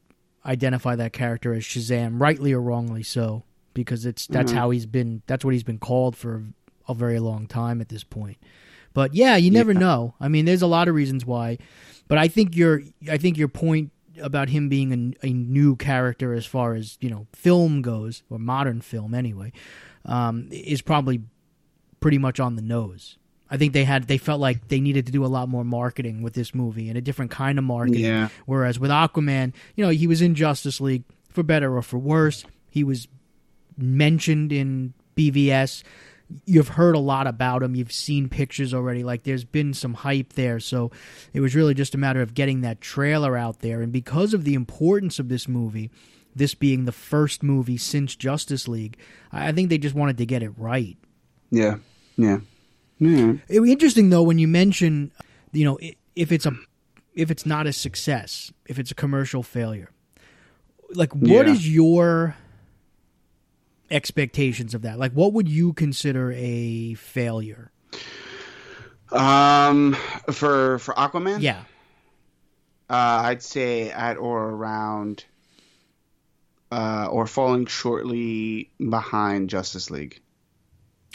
identify 0.46 0.96
that 0.96 1.12
character 1.12 1.54
as 1.54 1.64
Shazam, 1.64 2.22
rightly 2.22 2.54
or 2.54 2.62
wrongly 2.62 3.04
so, 3.04 3.44
because 3.74 4.06
it's 4.06 4.28
that's 4.28 4.52
Mm-hmm. 4.52 4.60
how 4.60 4.70
he's 4.70 4.86
been. 4.86 5.22
That's 5.28 5.44
what 5.44 5.54
he's 5.54 5.64
been 5.64 5.80
called 5.80 6.16
for 6.16 6.44
a 6.88 6.94
very 6.94 7.20
long 7.20 7.48
time 7.48 7.82
at 7.82 7.90
this 7.90 8.04
point. 8.04 8.38
But 8.94 9.14
yeah, 9.16 9.36
you 9.38 9.50
never 9.52 9.72
Yeah. 9.74 9.80
know. 9.80 10.16
I 10.22 10.28
mean, 10.30 10.46
there's 10.46 10.62
a 10.62 10.68
lot 10.68 10.88
of 10.88 10.96
reasons 10.96 11.26
why, 11.26 11.58
but 12.08 12.18
I 12.18 12.28
think 12.28 12.56
your 12.56 12.82
I 13.10 13.18
think 13.18 13.38
your 13.38 13.48
point 13.50 13.92
about 14.22 14.50
him 14.50 14.70
being 14.70 15.16
a, 15.24 15.28
a 15.28 15.34
new 15.34 15.76
character 15.76 16.34
as 16.34 16.46
far 16.46 16.74
as 16.74 16.98
you 17.02 17.10
know 17.10 17.28
film 17.34 17.82
goes 17.82 18.24
or 18.30 18.40
modern 18.40 18.82
film 18.82 19.14
anyway 19.14 19.52
um, 20.06 20.48
is 20.52 20.82
probably 20.82 21.22
pretty 22.00 22.18
much 22.18 22.40
on 22.40 22.56
the 22.56 22.62
nose. 22.62 23.18
I 23.50 23.58
think 23.58 23.74
they 23.74 23.84
had 23.84 24.08
they 24.08 24.18
felt 24.18 24.40
like 24.40 24.68
they 24.68 24.80
needed 24.80 25.06
to 25.06 25.12
do 25.12 25.24
a 25.24 25.28
lot 25.28 25.50
more 25.50 25.64
marketing 25.64 26.22
with 26.22 26.34
this 26.34 26.56
movie 26.56 26.90
and 26.90 26.98
a 26.98 27.02
different 27.02 27.32
kind 27.32 27.58
of 27.58 27.64
marketing. 27.64 28.04
Yeah. 28.04 28.30
Whereas 28.46 28.80
with 28.80 28.92
Aquaman, 28.92 29.54
you 29.76 29.84
know, 29.84 29.92
he 29.92 30.08
was 30.08 30.22
in 30.22 30.36
Justice 30.36 30.82
League 30.82 31.04
for 31.30 31.44
better 31.44 31.76
or 31.76 31.82
for 31.82 31.98
worse. 31.98 32.44
He 32.70 32.84
was 32.84 33.08
mentioned 33.78 34.52
in 34.52 34.94
BVS. 35.16 35.84
You've 36.46 36.70
heard 36.70 36.96
a 36.96 37.00
lot 37.00 37.28
about 37.28 37.62
him. 37.62 37.76
You've 37.76 37.92
seen 37.92 38.30
pictures 38.30 38.74
already. 38.74 39.04
Like 39.04 39.24
there's 39.24 39.44
been 39.44 39.74
some 39.74 39.94
hype 39.94 40.34
there. 40.34 40.60
So 40.60 40.92
it 41.34 41.40
was 41.40 41.56
really 41.56 41.74
just 41.76 41.94
a 41.94 42.00
matter 42.00 42.22
of 42.22 42.34
getting 42.34 42.62
that 42.62 42.82
trailer 42.82 43.38
out 43.38 43.60
there. 43.60 43.82
And 43.82 43.92
because 43.92 44.34
of 44.34 44.44
the 44.44 44.56
importance 44.56 45.20
of 45.20 45.30
this 45.30 45.48
movie, 45.48 45.92
this 46.36 46.56
being 46.56 46.86
the 46.86 46.92
first 46.92 47.44
movie 47.44 47.78
since 47.78 48.16
Justice 48.16 48.68
League, 48.68 48.98
I 49.32 49.52
think 49.52 49.70
they 49.70 49.78
just 49.78 49.96
wanted 49.96 50.18
to 50.18 50.26
get 50.26 50.42
it 50.44 50.52
right. 50.58 50.98
Yeah, 51.52 51.78
yeah, 52.18 52.40
yeah. 52.98 53.34
It 53.48 53.62
interesting 53.62 54.10
though 54.10 54.24
when 54.24 54.40
you 54.40 54.48
mention, 54.48 55.12
you 55.52 55.64
know, 55.64 55.78
if 56.16 56.32
it's 56.32 56.46
a 56.46 56.54
if 57.14 57.30
it's 57.32 57.46
not 57.46 57.68
a 57.68 57.72
success, 57.72 58.52
if 58.68 58.80
it's 58.80 58.92
a 58.92 58.96
commercial 58.96 59.44
failure, 59.44 59.92
like 60.94 61.14
what 61.16 61.46
Yeah. 61.46 61.54
is 61.54 61.72
your 61.74 62.36
expectations 63.92 64.74
of 64.74 64.82
that? 64.84 64.98
Like, 65.00 65.12
what 65.14 65.34
would 65.34 65.48
you 65.48 65.74
consider 65.74 66.32
a 66.34 66.94
failure? 66.96 67.72
Um, 69.12 69.94
for 70.32 70.80
for 70.80 70.94
Aquaman, 70.96 71.42
Yeah, 71.42 71.62
Uh, 72.90 73.22
I'd 73.26 73.44
say 73.44 73.90
at 73.92 74.18
or 74.18 74.50
around, 74.50 75.26
uh, 76.72 77.08
or 77.10 77.28
falling 77.28 77.66
shortly 77.68 78.72
behind 78.78 79.50
Justice 79.50 79.90
League. 79.92 80.22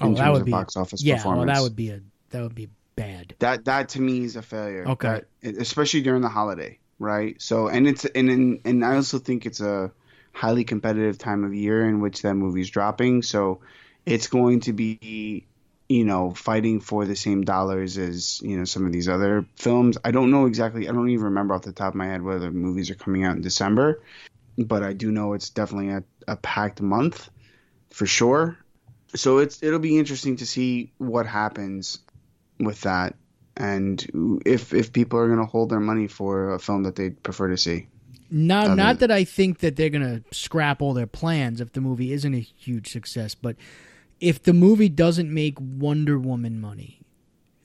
Oh, 0.01 0.15
that 0.15 0.33
would 0.33 0.45
be 0.47 0.51
box 0.51 0.77
office 0.77 1.03
yeah. 1.03 1.17
performance. 1.17 1.47
Well, 1.49 1.55
that 1.57 1.63
would 1.63 1.77
be 1.77 1.91
a 1.91 2.01
that 2.31 2.43
would 2.43 2.55
be 2.55 2.71
bad. 2.97 3.35
that 3.41 3.65
that 3.67 3.91
to 3.91 4.01
me 4.01 4.25
is 4.25 4.37
a 4.37 4.43
failure. 4.43 4.87
Okay. 4.89 5.23
That- 5.43 5.57
especially 5.59 6.01
during 6.03 6.23
the 6.23 6.29
holiday, 6.29 6.79
right? 6.99 7.41
So, 7.43 7.69
and 7.69 7.87
it's 7.87 8.05
and 8.05 8.31
and, 8.31 8.61
and 8.65 8.85
I 8.85 8.97
also 8.97 9.19
think 9.19 9.45
it's 9.47 9.61
a 9.61 9.91
highly 10.33 10.65
competitive 10.65 11.19
time 11.19 11.45
of 11.45 11.55
year 11.55 11.87
in 11.87 12.01
which 12.01 12.23
that 12.23 12.35
movie's 12.35 12.71
dropping. 12.71 13.23
So, 13.23 13.61
it's 14.07 14.29
going 14.29 14.61
to 14.61 14.73
be, 14.73 15.47
you 15.89 16.05
know, 16.05 16.31
fighting 16.31 16.81
for 16.81 17.05
the 17.05 17.17
same 17.17 17.43
dollars 17.43 17.99
as 17.99 18.41
you 18.43 18.57
know 18.57 18.65
some 18.65 18.87
of 18.87 18.93
these 18.93 19.09
other 19.09 19.47
films. 19.57 19.99
I 20.05 20.11
don't 20.11 20.31
know 20.31 20.47
exactly. 20.47 20.89
I 20.89 20.93
don't 20.93 21.11
even 21.11 21.27
remember 21.27 21.55
off 21.55 21.63
the 21.63 21.73
top 21.73 21.89
of 21.89 21.95
my 21.95 22.07
head 22.07 22.23
whether 22.23 22.51
movies 22.51 22.91
are 22.91 22.95
coming 22.95 23.25
out 23.25 23.37
in 23.37 23.43
December, 23.43 24.03
but 24.59 24.83
I 24.83 24.93
do 24.93 25.11
know 25.11 25.35
it's 25.35 25.51
definitely 25.51 25.91
a, 25.91 26.05
a 26.27 26.37
packed 26.37 26.81
month 26.81 27.31
for 27.91 28.07
sure. 28.07 28.57
So 29.15 29.39
it's 29.39 29.63
it'll 29.63 29.81
be 29.81 29.99
interesting 29.99 30.37
to 30.37 30.47
see 30.47 30.93
what 30.99 31.27
happens 31.27 31.99
with 32.59 32.83
that 32.83 33.17
and 33.57 34.41
if 34.47 34.73
if 34.73 34.93
people 34.93 35.19
are 35.19 35.27
going 35.27 35.39
to 35.39 35.45
hold 35.45 35.71
their 35.71 35.81
money 35.81 36.07
for 36.07 36.55
a 36.55 36.59
film 36.59 36.85
that 36.85 36.97
they 36.97 37.11
prefer 37.11 37.49
to 37.49 37.57
see. 37.57 37.89
Not 38.31 38.67
Other- 38.67 38.77
not 38.77 38.99
that 39.01 39.11
I 39.11 39.25
think 39.25 39.59
that 39.59 39.77
they're 39.77 39.91
gonna 39.91 40.23
scrap 40.31 40.81
all 40.81 40.95
their 40.95 41.07
plans 41.07 41.61
if 41.61 41.73
the 41.73 41.81
movie 41.81 42.13
isn't 42.13 42.35
a 42.35 42.39
huge 42.41 42.91
success, 42.91 43.35
but 43.35 43.57
if 44.21 44.43
the 44.43 44.53
movie 44.53 44.89
doesn't 44.89 45.33
make 45.33 45.59
Wonder 45.61 46.19
Woman 46.19 46.61
money, 46.61 47.01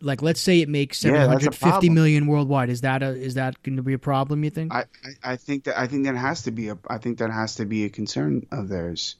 like 0.01 0.22
let's 0.22 0.41
say 0.41 0.61
it 0.61 0.70
makes 0.70 1.03
Yeah, 1.03 1.11
seven 1.11 1.28
hundred 1.30 1.51
fifty 1.55 1.70
problem. 1.70 1.93
million 1.93 2.28
worldwide, 2.28 2.70
is 2.70 2.82
that 2.82 3.03
a 3.03 3.09
is 3.09 3.36
that 3.36 3.61
going 3.63 3.76
to 3.78 3.84
be 3.84 3.93
a 3.93 3.99
problem? 3.99 4.43
You 4.43 4.49
think? 4.49 4.74
I, 4.74 4.86
I 5.24 5.34
I 5.34 5.36
think 5.36 5.66
that 5.66 5.80
I 5.80 5.86
think 5.88 6.05
that 6.05 6.16
has 6.16 6.43
to 6.43 6.51
be 6.51 6.70
a 6.70 6.78
I 6.89 6.97
think 6.97 7.20
that 7.20 7.30
has 7.32 7.55
to 7.55 7.66
be 7.66 7.86
a 7.86 7.89
concern 7.89 8.45
of 8.51 8.68
theirs. 8.70 9.16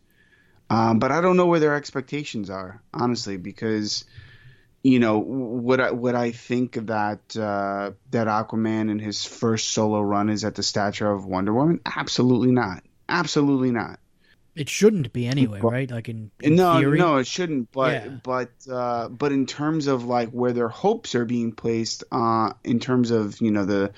Um, 0.70 0.98
but 0.98 1.12
I 1.12 1.22
don't 1.22 1.38
know 1.38 1.46
where 1.46 1.60
their 1.60 1.76
expectations 1.76 2.50
are, 2.50 2.82
honestly, 2.92 3.38
because 3.38 4.04
you 4.86 5.00
know 5.00 5.18
what 5.18 5.80
I 5.82 5.92
what 5.92 6.14
I 6.14 6.30
think 6.32 6.74
that 6.88 7.36
uh, 7.36 7.92
that 8.12 8.28
Aquaman 8.28 8.92
in 8.92 9.00
his 9.00 9.26
first 9.26 9.70
solo 9.70 10.00
run 10.02 10.30
is 10.30 10.44
at 10.46 10.54
the 10.54 10.62
stature 10.64 11.12
of 11.12 11.26
Wonder 11.26 11.54
Woman. 11.54 11.80
Absolutely 11.86 12.52
not. 12.52 12.84
Absolutely 13.10 13.72
not. 13.72 13.98
it 14.56 14.70
shouldn't 14.70 15.12
be 15.12 15.26
anyway, 15.28 15.60
Well, 15.60 15.72
right? 15.74 15.90
Like 15.90 16.08
in, 16.08 16.30
in 16.40 16.56
no, 16.56 16.78
theory. 16.80 17.00
no, 17.00 17.18
it 17.18 17.28
shouldn't. 17.28 17.72
But 17.72 17.94
Yeah. 17.94 18.10
but 18.24 18.52
uh, 18.72 19.10
but 19.10 19.32
in 19.32 19.48
terms 19.48 19.88
of 19.88 20.06
like 20.06 20.30
where 20.30 20.54
their 20.54 20.70
hopes 20.70 21.16
are 21.16 21.26
being 21.26 21.52
placed, 21.52 22.04
uh, 22.12 22.54
in 22.64 22.80
terms 22.80 23.10
of 23.12 23.42
you 23.42 23.50
know 23.52 23.66
the 23.66 23.92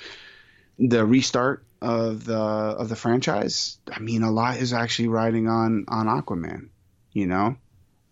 the 0.79 1.05
restart 1.05 1.65
of 1.81 2.23
the 2.25 2.37
of 2.81 2.87
the 2.89 2.95
franchise, 2.95 3.77
I 3.91 3.99
mean, 3.99 4.23
a 4.23 4.31
lot 4.31 4.57
is 4.57 4.71
actually 4.73 5.09
riding 5.09 5.47
on 5.49 5.85
on 5.89 6.07
Aquaman, 6.07 6.69
you 7.11 7.27
know, 7.27 7.57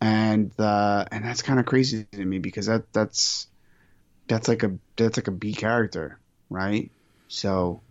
and 0.05 0.51
uh, 0.59 1.05
and 1.11 1.25
that's 1.25 1.41
kind 1.41 1.59
of 1.59 1.65
crazy 1.65 2.05
to 2.11 2.23
me 2.25 2.37
because 2.37 2.67
that 2.67 2.91
that's 2.93 3.47
that's 4.27 4.47
like 4.47 4.61
a 4.63 4.77
that's 4.97 5.17
like 5.17 5.27
a 5.27 5.31
B 5.31 5.53
character, 5.53 6.19
right? 6.49 6.91
So. 7.27 7.81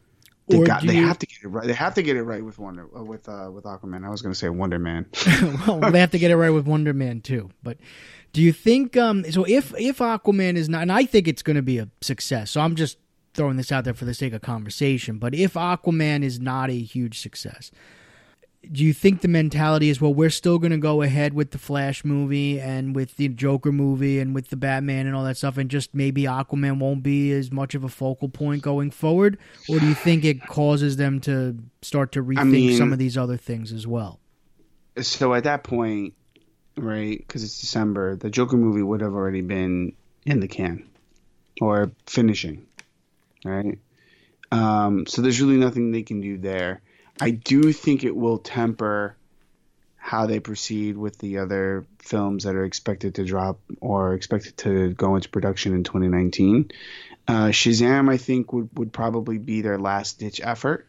They 0.47 0.59
Or 0.59 0.67
got. 0.67 0.83
They 0.87 0.97
you- 0.97 1.07
have 1.07 1.19
to 1.21 1.27
get 1.27 1.39
it 1.43 1.49
right. 1.49 1.67
They 1.67 1.73
have 1.73 1.95
to 1.95 2.03
get 2.03 2.17
it 2.17 2.23
right 2.23 2.45
with 2.45 2.59
Wonder 2.59 2.87
uh, 2.95 3.03
with 3.03 3.27
uh, 3.31 3.51
with 3.51 3.65
Aquaman. 3.65 4.05
I 4.07 4.11
was 4.11 4.21
going 4.21 4.31
to 4.35 4.39
say 4.39 4.51
Wonder 4.51 4.79
Man. 4.79 5.07
well, 5.67 5.81
they 5.91 6.01
have 6.01 6.11
to 6.11 6.19
get 6.19 6.31
it 6.31 6.37
right 6.37 6.51
with 6.51 6.67
Wonder 6.67 6.93
Man 6.93 7.23
too. 7.23 7.49
But 7.63 7.79
do 8.35 8.43
you 8.43 8.53
think 8.53 8.95
um 8.95 9.25
so 9.33 9.45
if 9.49 9.73
if 9.79 9.99
Aquaman 10.01 10.57
is 10.57 10.69
not 10.69 10.83
and 10.83 10.93
I 10.93 11.07
think 11.07 11.29
it's 11.29 11.43
going 11.43 11.57
to 11.57 11.63
be 11.63 11.79
a 11.79 11.89
success. 12.03 12.51
So 12.51 12.61
I'm 12.61 12.75
just 12.77 12.99
throwing 13.33 13.57
this 13.57 13.73
out 13.73 13.85
there 13.85 13.95
for 13.95 14.05
the 14.05 14.13
sake 14.13 14.35
of 14.35 14.43
conversation, 14.43 15.19
but 15.19 15.35
if 15.35 15.55
Aquaman 15.55 16.23
is 16.23 16.39
not 16.39 16.69
a 16.69 16.79
huge 16.79 17.21
success, 17.21 17.71
do 18.73 18.85
you 18.85 18.93
think 18.93 19.21
the 19.21 19.29
mentality 19.29 19.89
is 19.89 20.01
well 20.01 20.13
we're 20.13 20.31
still 20.31 20.59
going 20.59 20.71
to 20.71 20.79
go 20.79 21.03
ahead 21.03 21.35
with 21.35 21.51
the 21.51 21.59
Flash 21.59 22.05
movie 22.05 22.61
and 22.61 22.95
with 22.95 23.17
the 23.17 23.29
Joker 23.29 23.73
movie 23.73 24.19
and 24.19 24.35
with 24.35 24.49
the 24.49 24.57
Batman 24.57 25.07
and 25.07 25.15
all 25.15 25.25
that 25.25 25.37
stuff 25.37 25.57
and 25.59 25.71
just 25.71 25.95
maybe 25.95 26.23
Aquaman 26.23 26.79
won't 26.79 27.03
be 27.03 27.33
as 27.33 27.51
much 27.51 27.75
of 27.75 27.85
a 27.85 27.89
focal 27.89 28.29
point 28.29 28.63
going 28.63 28.91
forward 28.91 29.39
or 29.69 29.79
do 29.79 29.87
you 29.87 29.95
think 29.95 30.25
it 30.25 30.47
causes 30.47 30.97
them 30.97 31.21
to 31.21 31.57
start 31.83 32.13
to 32.13 32.23
rethink 32.23 32.51
mean- 32.51 32.79
some 32.79 32.93
of 32.93 32.99
these 32.99 33.17
other 33.17 33.37
things 33.37 33.73
as 33.73 33.87
well? 33.87 34.21
so 35.01 35.35
at 35.35 35.45
that 35.45 35.65
point, 35.65 36.15
right? 36.77 37.19
Because 37.19 37.43
it's 37.43 37.61
December, 37.61 38.17
the 38.17 38.31
Joker 38.31 38.57
movie 38.57 38.83
would 38.83 39.01
have 39.01 39.15
already 39.15 39.41
been 39.41 39.93
in 40.25 40.41
the 40.41 40.49
can 40.49 40.89
or 41.61 41.91
finishing, 42.07 42.67
right? 43.45 43.79
Um, 44.53 45.07
so 45.07 45.23
there's 45.23 45.41
really 45.41 45.57
nothing 45.57 45.91
they 45.91 46.03
can 46.03 46.21
do 46.21 46.39
there. 46.39 46.81
I 47.21 47.31
do 47.31 47.73
think 47.73 48.05
it 48.05 48.15
will 48.15 48.39
temper 48.39 49.17
how 49.97 50.27
they 50.27 50.39
proceed 50.39 50.99
with 50.99 51.17
the 51.19 51.39
other 51.39 51.87
films 51.99 52.45
that 52.45 52.55
are 52.55 52.65
expected 52.65 53.15
to 53.15 53.25
drop 53.25 53.59
or 53.81 54.15
expected 54.15 54.57
to 54.59 54.93
go 54.93 55.17
into 55.17 55.29
production 55.31 55.75
in 55.75 55.83
2019. 55.83 56.71
Uh, 57.27 57.47
Shazam, 57.47 58.11
I 58.11 58.19
think, 58.19 58.53
would, 58.53 58.69
would 58.75 58.93
probably 58.93 59.39
be 59.39 59.63
their 59.63 59.79
last 59.79 60.19
ditch 60.19 60.41
effort 60.45 60.87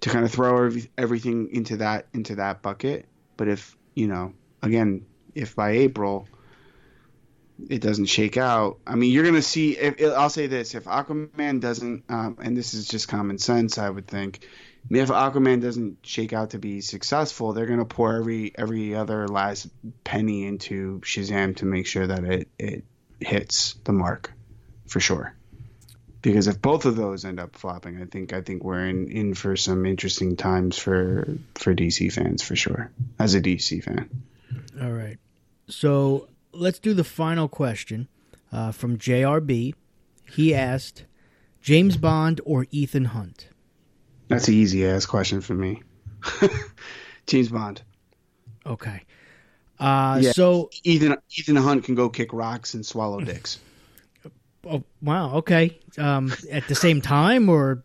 to 0.00 0.10
kind 0.10 0.24
of 0.24 0.32
throw 0.32 0.66
every, 0.66 0.90
everything 0.98 1.50
into 1.52 1.76
that 1.76 2.06
into 2.12 2.36
that 2.36 2.62
bucket. 2.62 3.06
But 3.36 3.48
if 3.48 3.76
you 3.94 4.08
know, 4.08 4.32
again, 4.62 5.06
if 5.34 5.54
by 5.54 5.70
April 5.70 6.26
it 7.68 7.80
doesn't 7.80 8.06
shake 8.06 8.36
out, 8.36 8.78
I 8.86 8.94
mean, 8.94 9.12
you're 9.12 9.24
gonna 9.24 9.42
see. 9.42 9.76
If, 9.76 10.00
I'll 10.16 10.30
say 10.30 10.46
this: 10.46 10.74
if 10.74 10.84
Aquaman 10.84 11.60
doesn't, 11.60 12.04
um, 12.08 12.38
and 12.42 12.56
this 12.56 12.74
is 12.74 12.88
just 12.88 13.08
common 13.08 13.38
sense, 13.38 13.78
I 13.78 13.90
would 13.90 14.06
think, 14.06 14.46
if 14.88 15.08
Aquaman 15.08 15.60
doesn't 15.60 15.98
shake 16.02 16.32
out 16.32 16.50
to 16.50 16.58
be 16.58 16.80
successful, 16.80 17.52
they're 17.52 17.66
gonna 17.66 17.84
pour 17.84 18.16
every 18.16 18.52
every 18.56 18.94
other 18.94 19.28
last 19.28 19.68
penny 20.04 20.46
into 20.46 21.00
Shazam 21.00 21.56
to 21.56 21.66
make 21.66 21.86
sure 21.86 22.06
that 22.06 22.24
it 22.24 22.48
it 22.58 22.84
hits 23.20 23.74
the 23.84 23.92
mark, 23.92 24.32
for 24.86 25.00
sure. 25.00 25.34
Because 26.22 26.48
if 26.48 26.60
both 26.60 26.84
of 26.84 26.96
those 26.96 27.24
end 27.24 27.40
up 27.40 27.56
flopping, 27.56 28.00
I 28.02 28.04
think 28.04 28.32
I 28.32 28.42
think 28.42 28.62
we're 28.62 28.86
in, 28.86 29.10
in 29.10 29.34
for 29.34 29.56
some 29.56 29.86
interesting 29.86 30.36
times 30.36 30.78
for 30.78 31.26
for 31.54 31.74
DC 31.74 32.12
fans 32.12 32.42
for 32.42 32.56
sure. 32.56 32.90
As 33.18 33.34
a 33.34 33.40
DC 33.40 33.82
fan, 33.82 34.08
All 34.80 34.92
right. 34.92 35.18
So 35.68 36.28
let's 36.52 36.78
do 36.78 36.94
the 36.94 37.04
final 37.04 37.48
question 37.48 38.08
uh, 38.52 38.72
from 38.72 38.98
JRB. 38.98 39.74
He 40.30 40.54
asked 40.54 41.04
James 41.60 41.96
Bond 41.96 42.40
or 42.44 42.66
Ethan 42.70 43.06
Hunt? 43.06 43.48
that's 44.28 44.46
an 44.46 44.54
easy 44.54 44.86
ass 44.86 45.06
question 45.06 45.40
for 45.40 45.54
me. 45.54 45.82
James 47.26 47.48
Bond. 47.48 47.82
Okay. 48.64 49.02
Uh, 49.78 50.20
Yeah. 50.22 50.32
So, 50.32 50.70
Ethan 50.84 51.16
Ethan 51.36 51.56
Hunt 51.56 51.84
can 51.84 51.94
go 51.96 52.08
kick 52.08 52.32
rocks 52.32 52.74
and 52.74 52.86
swallow 52.86 53.20
dicks. 53.20 53.58
oh, 54.68 54.84
wow. 55.02 55.36
Okay. 55.36 55.80
Um, 55.98 56.32
at 56.50 56.68
the 56.68 56.74
same 56.74 57.00
time, 57.00 57.48
or 57.48 57.82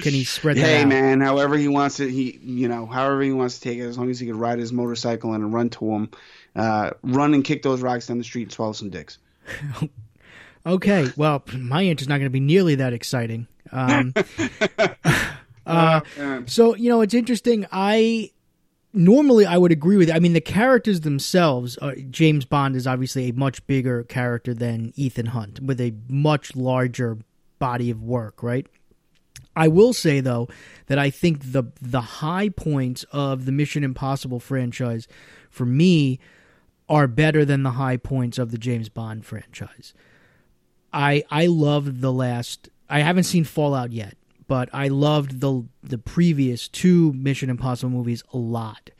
can 0.00 0.12
he 0.12 0.24
spread 0.24 0.56
hey 0.56 0.82
out? 0.82 0.88
man, 0.88 1.20
however 1.20 1.56
he 1.56 1.68
wants 1.68 1.98
to, 1.98 2.10
he 2.10 2.38
you 2.42 2.66
know, 2.68 2.86
however 2.86 3.22
he 3.22 3.32
wants 3.32 3.58
to 3.58 3.60
take 3.60 3.78
it, 3.78 3.82
as 3.82 3.96
long 3.96 4.10
as 4.10 4.18
he 4.18 4.26
can 4.26 4.38
ride 4.38 4.58
his 4.58 4.72
motorcycle 4.72 5.32
and 5.34 5.52
run 5.52 5.70
to 5.70 5.92
him, 5.92 6.10
uh, 6.56 6.90
run 7.02 7.34
and 7.34 7.44
kick 7.44 7.62
those 7.62 7.80
rocks 7.80 8.06
down 8.06 8.18
the 8.18 8.24
street 8.24 8.44
and 8.44 8.52
swallow 8.52 8.72
some 8.72 8.90
dicks. 8.90 9.18
Okay. 10.66 11.10
Well, 11.16 11.42
my 11.54 11.82
answer's 11.82 12.08
not 12.08 12.16
going 12.16 12.26
to 12.26 12.30
be 12.30 12.40
nearly 12.40 12.76
that 12.76 12.92
exciting. 12.92 13.46
Um, 13.70 14.14
uh, 15.66 16.00
so 16.46 16.74
you 16.74 16.88
know, 16.88 17.00
it's 17.02 17.14
interesting. 17.14 17.66
I 17.70 18.30
normally 18.92 19.46
I 19.46 19.58
would 19.58 19.72
agree 19.72 19.96
with. 19.96 20.10
I 20.10 20.18
mean, 20.18 20.32
the 20.32 20.40
characters 20.40 21.02
themselves. 21.02 21.78
Uh, 21.82 21.92
James 22.10 22.44
Bond 22.44 22.76
is 22.76 22.86
obviously 22.86 23.28
a 23.28 23.34
much 23.34 23.66
bigger 23.66 24.04
character 24.04 24.54
than 24.54 24.92
Ethan 24.96 25.26
Hunt, 25.26 25.60
with 25.60 25.80
a 25.80 25.92
much 26.08 26.56
larger 26.56 27.18
body 27.58 27.90
of 27.90 28.02
work. 28.02 28.42
Right. 28.42 28.66
I 29.56 29.68
will 29.68 29.92
say 29.92 30.20
though 30.20 30.48
that 30.86 30.98
I 30.98 31.10
think 31.10 31.52
the 31.52 31.64
the 31.80 32.00
high 32.00 32.48
points 32.48 33.04
of 33.12 33.44
the 33.44 33.52
Mission 33.52 33.84
Impossible 33.84 34.40
franchise, 34.40 35.06
for 35.50 35.66
me, 35.66 36.20
are 36.88 37.06
better 37.06 37.44
than 37.44 37.62
the 37.62 37.72
high 37.72 37.96
points 37.96 38.38
of 38.38 38.50
the 38.50 38.58
James 38.58 38.88
Bond 38.88 39.24
franchise. 39.24 39.94
I 40.92 41.24
I 41.30 41.46
loved 41.46 42.00
the 42.00 42.12
last. 42.12 42.68
I 42.88 43.00
haven't 43.00 43.24
seen 43.24 43.44
Fallout 43.44 43.92
yet, 43.92 44.16
but 44.46 44.68
I 44.72 44.88
loved 44.88 45.40
the 45.40 45.64
the 45.82 45.98
previous 45.98 46.68
two 46.68 47.12
Mission 47.14 47.50
Impossible 47.50 47.90
movies 47.90 48.22
a 48.32 48.36
lot, 48.36 48.90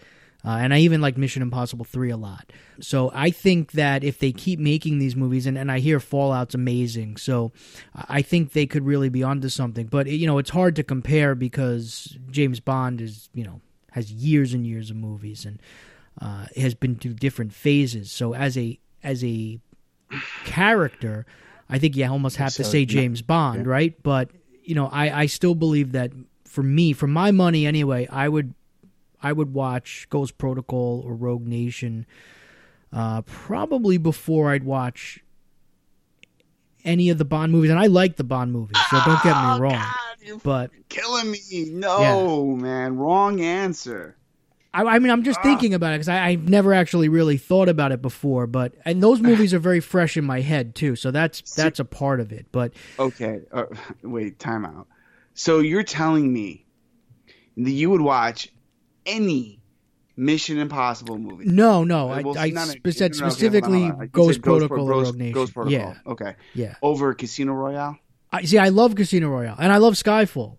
uh, 0.44 0.58
and 0.60 0.74
I 0.74 0.78
even 0.78 1.00
like 1.00 1.16
Mission 1.16 1.42
Impossible 1.42 1.84
three 1.84 2.10
a 2.10 2.16
lot. 2.16 2.52
So 2.80 3.12
I 3.14 3.30
think 3.30 3.72
that 3.72 4.02
if 4.02 4.18
they 4.18 4.32
keep 4.32 4.58
making 4.58 4.98
these 4.98 5.14
movies, 5.14 5.46
and, 5.46 5.56
and 5.56 5.70
I 5.70 5.78
hear 5.78 6.00
Fallout's 6.00 6.54
amazing, 6.54 7.18
so 7.18 7.52
I 7.94 8.22
think 8.22 8.52
they 8.52 8.66
could 8.66 8.84
really 8.84 9.08
be 9.08 9.22
onto 9.22 9.48
something. 9.48 9.86
But 9.86 10.08
you 10.08 10.26
know, 10.26 10.38
it's 10.38 10.50
hard 10.50 10.74
to 10.76 10.82
compare 10.82 11.34
because 11.34 12.18
James 12.30 12.58
Bond 12.58 13.00
is 13.00 13.28
you 13.34 13.44
know 13.44 13.60
has 13.92 14.10
years 14.10 14.52
and 14.52 14.66
years 14.66 14.90
of 14.90 14.96
movies 14.96 15.44
and 15.44 15.60
uh, 16.20 16.46
has 16.56 16.74
been 16.74 16.96
through 16.96 17.14
different 17.14 17.52
phases. 17.52 18.10
So 18.12 18.34
as 18.34 18.56
a 18.56 18.78
as 19.02 19.22
a 19.24 19.58
character, 20.44 21.26
I 21.68 21.78
think 21.78 21.96
you 21.96 22.04
almost 22.06 22.36
have 22.36 22.52
to 22.54 22.64
So, 22.64 22.70
say 22.70 22.80
yeah. 22.80 22.86
James 22.86 23.22
Bond, 23.22 23.66
right? 23.66 24.00
But 24.02 24.30
you 24.62 24.74
know, 24.74 24.88
I 24.88 25.22
I 25.22 25.26
still 25.26 25.54
believe 25.54 25.92
that 25.92 26.12
for 26.44 26.62
me, 26.62 26.92
for 26.92 27.06
my 27.06 27.30
money 27.30 27.66
anyway, 27.66 28.06
I 28.10 28.28
would 28.28 28.54
I 29.22 29.32
would 29.32 29.52
watch 29.54 30.06
Ghost 30.10 30.38
Protocol 30.38 31.02
or 31.04 31.14
Rogue 31.14 31.46
Nation 31.46 32.06
uh, 32.92 33.22
probably 33.22 33.98
before 33.98 34.50
I'd 34.50 34.64
watch 34.64 35.20
any 36.84 37.08
of 37.08 37.18
the 37.18 37.24
Bond 37.24 37.50
movies. 37.50 37.70
And 37.70 37.78
I 37.78 37.86
like 37.86 38.16
the 38.16 38.24
Bond 38.24 38.52
movies, 38.52 38.76
so 38.90 38.98
don't 39.04 39.22
get 39.22 39.34
me 39.34 39.42
Oh, 39.44 39.58
wrong. 39.58 39.72
God, 39.72 40.16
you're 40.22 40.38
But 40.38 40.70
killing 40.88 41.30
me. 41.30 41.40
No, 41.70 42.44
man, 42.54 42.96
wrong 42.96 43.40
answer. 43.40 44.16
I, 44.74 44.82
I 44.82 44.98
mean, 44.98 45.10
I'm 45.10 45.22
just 45.22 45.40
thinking 45.42 45.72
about 45.72 45.92
it 45.92 45.98
because 45.98 46.08
I've 46.08 46.48
never 46.48 46.74
actually 46.74 47.08
really 47.08 47.36
thought 47.38 47.68
about 47.68 47.92
it 47.92 48.02
before. 48.02 48.46
But 48.46 48.74
and 48.84 49.02
those 49.02 49.20
movies 49.30 49.54
are 49.54 49.58
very 49.60 49.80
fresh 49.80 50.16
in 50.16 50.24
my 50.24 50.40
head 50.40 50.74
too, 50.74 50.96
so 50.96 51.10
that's 51.10 51.54
that's 51.54 51.78
a 51.80 51.84
part 51.84 52.20
of 52.20 52.32
it. 52.32 52.46
But 52.52 52.72
Okay, 52.98 53.40
uh, 53.52 53.64
wait, 54.02 54.38
time 54.38 54.66
out. 54.66 54.88
So 55.34 55.60
you're 55.60 55.82
telling 55.84 56.32
me 56.32 56.66
that 57.56 57.70
you 57.70 57.90
would 57.90 58.00
watch 58.00 58.48
any 59.06 59.60
Mission 60.16 60.58
Impossible 60.58 61.18
movie? 61.18 61.44
no, 61.46 61.82
no, 61.84 62.08
I, 62.08 62.22
Well, 62.22 62.38
I 62.38 62.50
spe- 62.50 62.88
said 62.90 63.10
okay, 63.12 63.18
specifically 63.18 63.84
on. 63.84 64.08
Ghost 64.12 64.42
Protocol 64.42 64.86
Ghost- 64.86 65.06
Rogue 65.08 65.16
Nation. 65.18 65.32
Ghost 65.32 65.54
Protocol. 65.54 65.72
Yeah, 65.80 65.94
Okay. 66.12 66.34
yeah. 66.54 66.74
Over 66.82 67.14
Casino 67.14 67.52
Royale? 67.52 67.98
I 68.32 68.42
see. 68.44 68.58
I 68.58 68.68
love 68.70 68.94
Casino 68.96 69.28
Royale 69.28 69.56
and 69.58 69.72
I 69.72 69.76
love 69.78 69.94
Skyfall. 69.94 70.58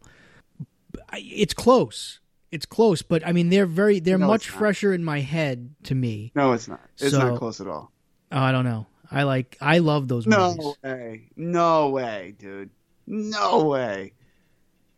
It's 1.14 1.54
close. 1.54 2.20
It's 2.52 2.66
close, 2.66 3.02
but 3.02 3.26
I 3.28 3.32
mean, 3.32 3.50
they're 3.50 3.66
very 3.66 4.00
they're 4.00 4.18
No, 4.18 4.28
much 4.28 4.50
fresher 4.50 4.94
in 4.94 5.04
my 5.04 5.20
head 5.22 5.76
to 5.84 5.96
me. 5.96 6.32
No, 6.36 6.54
it's 6.54 6.68
not. 6.68 6.80
It's 7.00 7.12
So- 7.12 7.20
not 7.20 7.38
close 7.40 7.60
at 7.62 7.68
all. 7.68 7.92
Oh, 8.32 8.40
I 8.40 8.52
don't 8.52 8.66
know. 8.66 8.88
I 9.12 9.24
like. 9.24 9.58
I 9.62 9.78
love 9.80 10.08
those 10.08 10.26
No 10.26 10.50
movies. 10.56 10.64
No 10.84 10.90
way. 10.90 11.30
No 11.36 11.90
way, 11.90 12.36
dude. 12.40 12.70
No 13.08 13.66
way. 13.66 14.14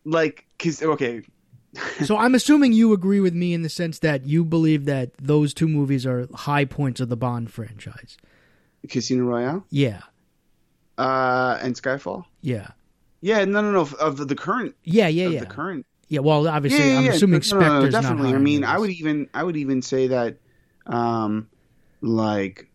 Like, 0.04 0.46
cause 0.58 0.82
okay, 0.82 1.22
so 2.04 2.16
I'm 2.16 2.34
assuming 2.34 2.72
you 2.72 2.92
agree 2.94 3.20
with 3.20 3.34
me 3.34 3.52
in 3.52 3.62
the 3.62 3.68
sense 3.68 3.98
that 3.98 4.24
you 4.26 4.44
believe 4.44 4.86
that 4.86 5.10
those 5.18 5.52
two 5.52 5.68
movies 5.68 6.06
are 6.06 6.26
high 6.34 6.64
points 6.64 7.00
of 7.00 7.10
the 7.10 7.16
Bond 7.16 7.50
franchise. 7.52 8.16
Casino 8.88 9.24
Royale, 9.24 9.66
Yeah, 9.70 10.00
uh, 10.96 11.58
and 11.60 11.74
Skyfall. 11.74 12.24
yeah, 12.40 12.68
Yeah, 13.20 13.44
no, 13.44 13.60
no, 13.60 13.72
no. 13.72 13.80
Of, 13.80 13.94
of 13.94 14.28
the 14.28 14.34
current, 14.34 14.74
yeah, 14.84 15.08
yeah, 15.08 15.26
of 15.26 15.32
yeah. 15.34 15.40
the 15.40 15.46
current 15.46 15.84
Yeah. 16.08 16.20
Well, 16.20 16.48
obviously, 16.48 16.78
yeah, 16.80 16.92
yeah, 16.92 16.98
I'm 16.98 17.04
yeah. 17.04 17.10
assuming 17.12 17.42
No, 17.50 17.58
no, 17.58 17.80
no, 17.82 17.90
definitely. 17.90 18.34
I 18.34 18.38
mean. 18.38 18.64
I 18.64 18.78
would 18.78 18.90
even 18.90 19.28
I 19.34 19.42
would 19.42 19.56
even 19.56 19.82
say 19.82 20.08
that, 20.08 20.38
um, 20.86 21.48
like 22.00 22.68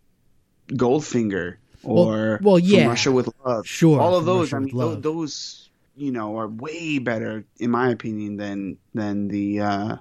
Goldfinger 0.69 1.57
or 1.84 2.39
well, 2.41 2.57
From 2.57 2.65
yeah. 2.65 2.88
Russia 2.88 3.11
with 3.11 3.29
Love. 3.45 3.67
Sure, 3.67 3.99
all 3.99 4.15
of 4.15 4.25
those. 4.25 4.51
Russia 4.51 4.55
I 4.55 4.59
mean, 4.65 4.77
tho- 4.77 4.88
Love. 4.89 5.01
those 5.01 5.69
you 5.95 6.11
know 6.11 6.38
are 6.38 6.47
way 6.47 6.99
better 6.99 7.45
in 7.59 7.71
my 7.71 7.89
opinion 7.89 8.38
than 8.38 8.77
than 8.93 9.27
the 9.27 9.59
uh, 9.61 9.95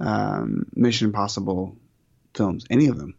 um, 0.00 0.66
Mission 0.74 1.06
Impossible 1.08 1.76
films. 2.34 2.66
Any 2.70 2.86
of 2.86 2.98
them. 2.98 3.14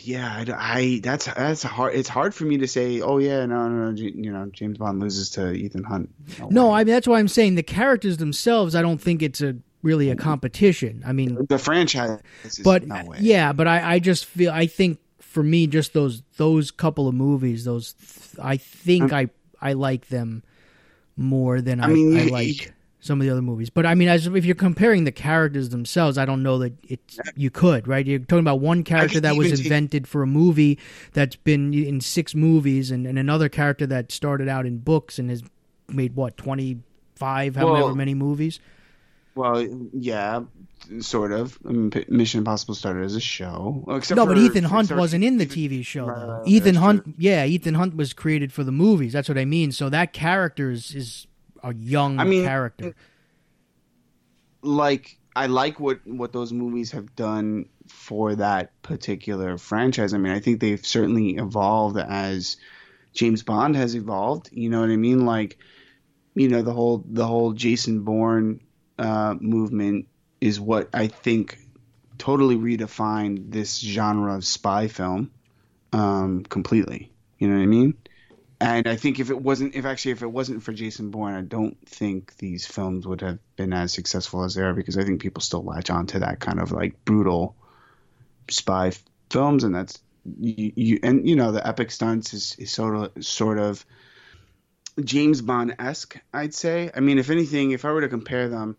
Yeah, 0.00 0.44
I, 0.48 0.78
I- 0.78 1.00
that's 1.02 1.26
that's 1.26 1.62
hard. 1.62 1.94
It's 1.94 2.08
hard 2.08 2.34
for 2.34 2.44
me 2.44 2.58
to 2.58 2.66
say. 2.68 3.00
Oh 3.00 3.18
yeah, 3.18 3.44
no, 3.46 3.68
no, 3.68 3.90
no. 3.90 3.96
You 3.96 4.32
know, 4.32 4.46
James 4.52 4.78
Bond 4.78 5.00
loses 5.00 5.30
to 5.30 5.52
Ethan 5.52 5.84
Hunt. 5.84 6.08
No, 6.50 6.68
way. 6.68 6.74
I 6.74 6.84
mean 6.84 6.94
that's 6.94 7.06
why 7.06 7.18
I'm 7.18 7.28
saying 7.28 7.56
the 7.56 7.62
characters 7.62 8.16
themselves. 8.16 8.74
I 8.74 8.82
don't 8.82 8.98
think 8.98 9.22
it's 9.22 9.40
a 9.42 9.56
really 9.82 10.10
a 10.10 10.16
competition. 10.16 11.02
I 11.06 11.12
mean, 11.12 11.46
the 11.48 11.58
franchise. 11.58 12.20
Is 12.44 12.58
but 12.60 12.86
no 12.86 13.04
way. 13.04 13.18
yeah, 13.20 13.52
but 13.52 13.66
I, 13.68 13.94
I 13.94 13.98
just 13.98 14.24
feel 14.24 14.50
I 14.52 14.66
think 14.66 14.98
for 15.20 15.42
me 15.42 15.66
just 15.66 15.92
those 15.92 16.22
those 16.38 16.70
couple 16.70 17.06
of 17.06 17.14
movies, 17.14 17.64
those 17.64 17.94
I 18.42 18.56
think 18.56 19.12
I 19.12 19.28
I 19.60 19.74
like 19.74 20.08
them 20.08 20.42
more 21.16 21.60
than 21.60 21.80
I, 21.80 21.84
I, 21.84 21.88
mean, 21.88 22.12
you- 22.12 22.30
like 22.30 22.72
some 23.00 23.20
of 23.20 23.26
the 23.26 23.30
other 23.30 23.42
movies. 23.42 23.70
But 23.70 23.86
I 23.86 23.94
mean, 23.94 24.08
as 24.08 24.26
if 24.26 24.44
you're 24.44 24.54
comparing 24.54 25.04
the 25.04 25.12
characters 25.12 25.68
themselves, 25.68 26.18
I 26.18 26.24
don't 26.24 26.42
know 26.42 26.58
that 26.58 26.72
it's 26.82 27.18
you 27.36 27.50
could 27.50 27.86
right. 27.86 28.04
You're 28.06 28.18
talking 28.20 28.40
about 28.40 28.60
one 28.60 28.84
character 28.84 29.20
that 29.20 29.36
was 29.36 29.46
even 29.48 29.56
take- 29.58 29.66
invented 29.66 30.08
for 30.08 30.22
a 30.22 30.26
movie 30.26 30.78
that's 31.12 31.36
been 31.36 31.72
in 31.74 32.00
six 32.00 32.34
movies, 32.34 32.90
and, 32.90 33.06
and 33.06 33.18
another 33.18 33.48
character 33.48 33.86
that 33.86 34.10
started 34.12 34.48
out 34.48 34.66
in 34.66 34.78
books 34.78 35.18
and 35.18 35.30
has 35.30 35.42
made 35.88 36.14
what 36.16 36.36
twenty 36.36 36.78
five, 37.14 37.56
however 37.56 37.86
Well, 37.86 37.94
many 37.94 38.14
movies. 38.14 38.60
Well, 39.34 39.64
yeah, 39.92 40.40
sort 40.98 41.30
of. 41.30 41.58
I 41.64 41.70
mean, 41.70 41.90
P- 41.92 42.04
Mission 42.08 42.38
Impossible 42.38 42.74
started 42.74 43.04
as 43.04 43.14
a 43.14 43.20
show. 43.20 43.84
Well, 43.86 44.00
no, 44.10 44.26
but 44.26 44.36
Ethan 44.36 44.64
Hunt 44.64 44.90
wasn't 44.90 45.22
in 45.22 45.36
the 45.38 45.46
TV 45.46 45.84
show. 45.86 46.06
Though. 46.06 46.38
right, 46.38 46.48
Ethan 46.48 46.74
Hunt, 46.74 47.04
true. 47.04 47.14
yeah, 47.18 47.44
Ethan 47.44 47.74
Hunt 47.74 47.94
was 47.94 48.12
created 48.12 48.52
for 48.52 48.64
the 48.64 48.72
movies. 48.72 49.12
That's 49.12 49.28
what 49.28 49.38
I 49.38 49.44
mean. 49.44 49.70
So 49.70 49.88
that 49.90 50.12
character 50.12 50.72
is, 50.72 50.92
is 50.92 51.26
a 51.62 51.74
young 51.74 52.18
I 52.18 52.24
mean, 52.24 52.44
character. 52.44 52.94
Like, 54.62 55.18
I 55.34 55.46
like 55.46 55.78
what 55.78 56.00
what 56.06 56.32
those 56.32 56.52
movies 56.52 56.92
have 56.92 57.14
done 57.14 57.66
for 57.86 58.34
that 58.34 58.80
particular 58.82 59.58
franchise. 59.58 60.12
I 60.14 60.18
mean, 60.18 60.32
I 60.32 60.40
think 60.40 60.60
they've 60.60 60.84
certainly 60.84 61.36
evolved 61.36 61.98
as 61.98 62.56
James 63.12 63.42
Bond 63.42 63.76
has 63.76 63.94
evolved. 63.94 64.50
You 64.52 64.68
know 64.68 64.80
what 64.80 64.90
I 64.90 64.96
mean? 64.96 65.26
Like, 65.26 65.58
you 66.34 66.48
know, 66.48 66.62
the 66.62 66.72
whole 66.72 67.04
the 67.06 67.26
whole 67.26 67.52
Jason 67.52 68.00
Bourne 68.02 68.60
uh, 68.98 69.36
movement 69.40 70.08
is 70.40 70.60
what 70.60 70.88
I 70.92 71.06
think 71.08 71.58
totally 72.18 72.56
redefined 72.56 73.52
this 73.52 73.78
genre 73.78 74.34
of 74.34 74.44
spy 74.44 74.88
film 74.88 75.30
um, 75.92 76.42
completely. 76.42 77.12
You 77.38 77.48
know 77.48 77.56
what 77.56 77.62
I 77.62 77.66
mean? 77.66 77.94
And 78.60 78.88
I 78.88 78.96
think 78.96 79.20
if 79.20 79.30
it 79.30 79.40
wasn't, 79.40 79.76
if 79.76 79.84
actually 79.84 80.12
if 80.12 80.22
it 80.22 80.32
wasn't 80.32 80.62
for 80.62 80.72
Jason 80.72 81.10
Bourne, 81.10 81.34
I 81.34 81.42
don't 81.42 81.76
think 81.86 82.36
these 82.38 82.66
films 82.66 83.06
would 83.06 83.20
have 83.20 83.38
been 83.56 83.72
as 83.72 83.92
successful 83.92 84.42
as 84.42 84.54
they 84.54 84.62
are 84.62 84.74
because 84.74 84.98
I 84.98 85.04
think 85.04 85.20
people 85.20 85.42
still 85.42 85.62
latch 85.62 85.90
on 85.90 86.06
to 86.08 86.20
that 86.20 86.40
kind 86.40 86.58
of 86.58 86.72
like 86.72 87.04
brutal 87.04 87.54
spy 88.50 88.92
films, 89.30 89.62
and 89.62 89.74
that's 89.74 90.00
you, 90.40 90.72
you 90.74 90.98
and 91.04 91.28
you 91.28 91.36
know 91.36 91.52
the 91.52 91.64
epic 91.64 91.92
stunts 91.92 92.34
is, 92.34 92.56
is 92.58 92.72
sort 92.72 92.96
of 92.96 93.24
sort 93.24 93.58
of 93.58 93.84
James 95.04 95.40
Bond 95.40 95.76
esque, 95.78 96.16
I'd 96.34 96.54
say. 96.54 96.90
I 96.94 97.00
mean, 97.00 97.18
if 97.18 97.30
anything, 97.30 97.70
if 97.70 97.84
I 97.84 97.92
were 97.92 98.00
to 98.00 98.08
compare 98.08 98.48
them, 98.48 98.76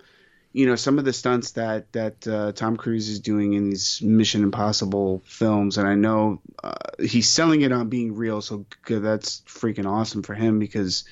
you 0.52 0.66
know, 0.66 0.76
some 0.76 0.98
of 0.98 1.06
the 1.06 1.14
stunts 1.14 1.52
that 1.52 1.92
that 1.94 2.28
uh, 2.28 2.52
Tom 2.54 2.76
Cruise 2.78 3.08
is 3.10 3.20
doing 3.20 3.54
in 3.54 3.70
these 3.70 4.02
Mission 4.02 4.44
Impossible 4.44 5.22
films, 5.26 5.78
and 5.78 5.88
I 5.88 5.96
know 5.96 6.42
uh, 6.64 6.74
he's 7.00 7.30
selling 7.30 7.62
it 7.62 7.72
on 7.72 7.90
being 7.90 8.16
real, 8.16 8.42
so 8.42 8.66
that's 8.88 9.42
freaking 9.42 9.86
awesome 9.86 10.24
for 10.24 10.34
him 10.34 10.58
because 10.60 11.04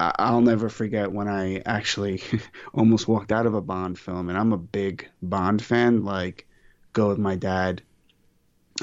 I- 0.00 0.14
I'll 0.18 0.40
never 0.40 0.68
forget 0.68 1.12
when 1.12 1.28
I 1.28 1.62
actually 1.64 2.22
almost 2.74 3.06
walked 3.06 3.30
out 3.32 3.46
of 3.46 3.54
a 3.54 3.60
Bond 3.62 3.98
film, 3.98 4.28
and 4.28 4.36
I'm 4.36 4.52
a 4.52 4.58
big 4.58 5.08
Bond 5.22 5.62
fan. 5.62 6.04
Like, 6.04 6.46
go 6.92 7.08
with 7.08 7.18
my 7.18 7.36
dad 7.36 7.82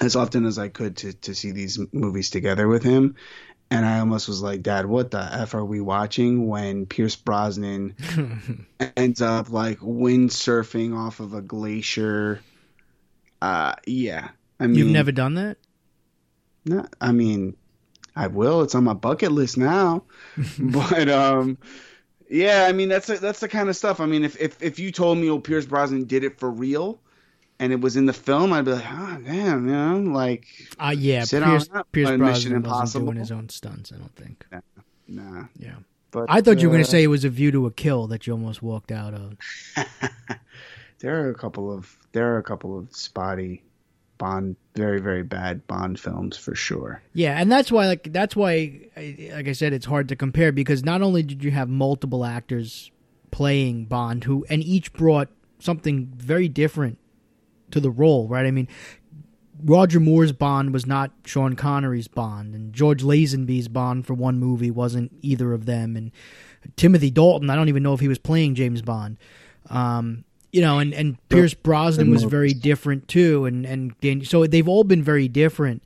as 0.02 0.16
often 0.16 0.46
as 0.46 0.58
I 0.58 0.70
could 0.70 0.98
to 0.98 1.14
to 1.14 1.36
see 1.36 1.52
these 1.52 1.80
movies 1.92 2.30
together 2.30 2.68
with 2.68 2.84
him. 2.84 3.16
And 3.72 3.86
I 3.86 4.00
almost 4.00 4.28
was 4.28 4.42
like, 4.42 4.62
Dad, 4.64 4.86
what 4.86 5.12
the 5.12 5.22
F 5.22 5.54
are 5.56 5.64
we 5.64 5.80
watching 5.80 6.48
when 6.48 6.86
Pierce 6.86 7.16
Brosnan 7.16 7.96
ends 8.98 9.22
up 9.22 9.50
like 9.50 9.80
windsurfing 9.80 10.94
off 10.96 11.22
of 11.22 11.34
a 11.34 11.42
glacier? 11.42 12.42
Uh, 13.42 13.74
yeah. 13.88 14.30
I 14.60 14.68
mean, 14.68 14.76
You've 14.76 14.90
never 14.90 15.14
done 15.14 15.36
that? 15.36 15.58
no, 16.66 16.86
I 17.00 17.14
mean, 17.14 17.56
I 18.16 18.28
will. 18.28 18.62
It's 18.62 18.76
on 18.76 18.84
my 18.84 18.94
bucket 18.94 19.32
list 19.32 19.58
now. 19.58 20.04
but 20.60 21.08
um, 21.10 21.58
yeah. 22.30 22.66
I 22.68 22.74
mean, 22.74 22.90
that's 22.90 23.08
the, 23.08 23.16
that's 23.16 23.40
the 23.40 23.48
kind 23.48 23.70
of 23.70 23.78
stuff. 23.78 24.02
I 24.02 24.06
mean, 24.06 24.26
if 24.26 24.40
if 24.40 24.62
if 24.62 24.80
you 24.80 24.92
told 24.92 25.18
me, 25.18 25.30
oh, 25.30 25.40
Pierce 25.40 25.66
Brosnan 25.66 26.06
did 26.06 26.24
it 26.26 26.40
for 26.40 26.52
real, 26.52 27.00
and 27.62 27.72
it 27.72 27.80
was 27.80 27.96
in 27.96 28.08
the 28.08 28.14
film, 28.14 28.52
I'd 28.54 28.66
be 28.66 28.72
like, 28.72 28.84
oh, 28.90 29.18
damn, 29.24 29.68
you 29.68 29.74
know, 29.74 30.00
like, 30.00 30.48
Uh, 30.80 30.96
yeah, 30.98 31.24
Sit 31.24 31.44
Pierce, 31.44 31.70
on 31.72 31.84
Pierce 31.92 32.08
Brosnan 32.10 32.28
Mission 32.28 32.56
Impossible. 32.56 33.06
doing 33.06 33.18
his 33.18 33.32
own 33.32 33.50
stunts. 33.50 33.92
I 33.94 33.98
don't 33.98 34.16
think. 34.16 34.44
nah. 35.08 35.46
Yeah, 35.60 35.76
But 36.10 36.26
I 36.28 36.42
thought 36.42 36.60
you 36.60 36.70
were 36.70 36.74
going 36.74 36.82
uh, 36.82 36.86
to 36.86 36.92
say 36.92 37.04
it 37.04 37.08
was 37.08 37.24
a 37.24 37.30
View 37.30 37.52
to 37.52 37.68
a 37.68 37.72
Kill 37.72 38.08
that 38.08 38.26
you 38.26 38.34
almost 38.34 38.64
walked 38.64 38.92
out 38.92 39.14
of. 39.14 39.38
there 41.00 41.24
are 41.24 41.30
a 41.30 41.36
couple 41.36 41.72
of 41.72 41.96
there 42.14 42.34
are 42.34 42.40
a 42.40 42.44
couple 42.44 42.78
of 42.78 42.96
spotty 42.96 43.62
Bond, 44.18 44.56
very 44.76 45.00
very 45.00 45.22
bad 45.22 45.66
Bond 45.68 46.00
films 46.00 46.38
for 46.38 46.56
sure. 46.56 47.04
Yeah, 47.14 47.40
and 47.40 47.52
that's 47.52 47.72
why, 47.72 47.86
like, 47.86 48.12
that's 48.12 48.36
why, 48.36 48.88
like 48.96 49.48
I 49.48 49.54
said, 49.54 49.72
it's 49.72 49.86
hard 49.86 50.10
to 50.10 50.16
compare 50.16 50.52
because 50.52 50.84
not 50.84 51.04
only 51.04 51.22
did 51.22 51.44
you 51.44 51.52
have 51.52 51.70
multiple 51.70 52.26
actors 52.26 52.90
playing 53.30 53.86
Bond 53.86 54.24
who, 54.24 54.48
and 54.50 54.64
each 54.64 54.92
brought 54.94 55.30
something 55.60 56.12
very 56.16 56.48
different 56.50 56.98
to 57.72 57.80
the 57.80 57.90
role, 57.92 58.28
right? 58.28 58.46
I 58.46 58.52
mean, 58.52 58.68
Roger 59.64 60.00
Moore's 60.00 60.32
Bond 60.32 60.74
was 60.74 60.86
not 60.86 61.12
Sean 61.26 61.56
Connery's 61.56 62.08
Bond, 62.08 62.56
and 62.56 62.74
George 62.74 63.04
Lazenby's 63.04 63.68
Bond 63.68 64.06
for 64.06 64.14
one 64.14 64.40
movie 64.40 64.72
wasn't 64.72 65.12
either 65.22 65.54
of 65.54 65.66
them, 65.66 65.96
and 65.96 66.12
Timothy 66.76 67.12
Dalton, 67.12 67.50
I 67.50 67.56
don't 67.56 67.70
even 67.70 67.84
know 67.84 67.94
if 67.94 68.00
he 68.00 68.08
was 68.08 68.20
playing 68.20 68.56
James 68.56 68.82
Bond. 68.82 69.18
Um, 69.70 70.24
you 70.52 70.62
know, 70.62 70.80
and, 70.80 70.94
and 70.94 71.18
Pierce 71.30 71.54
Brosnan 71.54 72.12
was 72.12 72.24
very 72.24 72.54
different 72.54 73.08
too, 73.08 73.46
and 73.46 73.66
and 73.66 74.28
so 74.28 74.46
they've 74.46 74.68
all 74.68 74.84
been 74.84 75.04
very 75.04 75.28
different. 75.28 75.82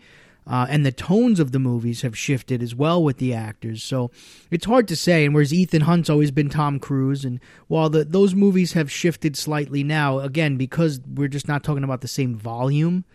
Uh, 0.48 0.68
and 0.70 0.86
the 0.86 0.92
tones 0.92 1.40
of 1.40 1.52
the 1.52 1.60
movies 1.60 2.04
have 2.04 2.16
shifted 2.18 2.62
as 2.62 2.76
well 2.76 3.04
with 3.04 3.18
the 3.18 3.34
actors. 3.34 3.84
So 3.84 4.12
it's 4.52 4.66
hard 4.66 4.88
to 4.90 4.96
say. 4.96 5.26
And 5.26 5.34
whereas 5.34 5.54
Ethan 5.54 5.82
Hunt's 5.82 6.10
always 6.10 6.32
been 6.32 6.50
Tom 6.50 6.80
Cruise, 6.80 7.26
and 7.26 7.40
while 7.68 7.90
the, 7.90 8.04
those 8.04 8.36
movies 8.36 8.74
have 8.74 8.92
shifted 8.92 9.36
slightly 9.36 9.84
now, 9.84 10.20
again, 10.20 10.58
because 10.58 11.00
we're 11.02 11.28
just 11.28 11.48
not 11.48 11.64
talking 11.64 11.84
about 11.84 12.02
the 12.02 12.08
same 12.08 12.36
volume, 12.36 13.06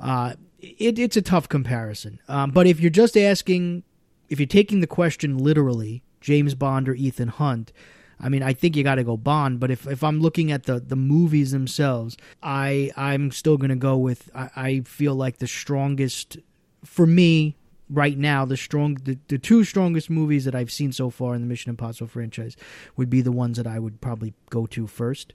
uh, 0.00 0.34
it, 0.60 0.98
it's 0.98 1.16
a 1.16 1.22
tough 1.22 1.48
comparison. 1.48 2.20
Um, 2.28 2.50
but 2.52 2.66
if 2.66 2.80
you're 2.80 2.90
just 2.90 3.16
asking, 3.16 3.82
if 4.28 4.38
you're 4.38 4.46
taking 4.46 4.80
the 4.80 4.86
question 4.86 5.38
literally, 5.38 6.02
James 6.20 6.54
Bond 6.54 6.88
or 6.88 6.94
Ethan 6.94 7.28
Hunt, 7.28 7.72
I 8.20 8.28
mean, 8.28 8.42
I 8.42 8.52
think 8.52 8.76
you 8.76 8.82
got 8.82 8.96
to 8.96 9.04
go 9.04 9.16
Bond. 9.16 9.60
But 9.60 9.70
if, 9.70 9.86
if 9.86 10.02
I'm 10.02 10.20
looking 10.20 10.50
at 10.50 10.64
the, 10.64 10.80
the 10.80 10.96
movies 10.96 11.52
themselves, 11.52 12.16
I 12.42 12.90
I'm 12.96 13.30
still 13.30 13.56
gonna 13.56 13.76
go 13.76 13.96
with. 13.96 14.30
I, 14.34 14.50
I 14.56 14.80
feel 14.80 15.14
like 15.14 15.38
the 15.38 15.46
strongest 15.46 16.38
for 16.84 17.06
me 17.06 17.56
right 17.90 18.18
now, 18.18 18.44
the 18.44 18.56
strong 18.56 18.94
the, 18.94 19.18
the 19.28 19.38
two 19.38 19.64
strongest 19.64 20.10
movies 20.10 20.44
that 20.44 20.54
I've 20.54 20.70
seen 20.70 20.92
so 20.92 21.10
far 21.10 21.34
in 21.34 21.40
the 21.40 21.46
Mission 21.46 21.70
Impossible 21.70 22.08
franchise 22.08 22.56
would 22.96 23.10
be 23.10 23.20
the 23.20 23.32
ones 23.32 23.56
that 23.56 23.66
I 23.66 23.78
would 23.78 24.00
probably 24.00 24.34
go 24.50 24.66
to 24.66 24.86
1st 24.86 25.32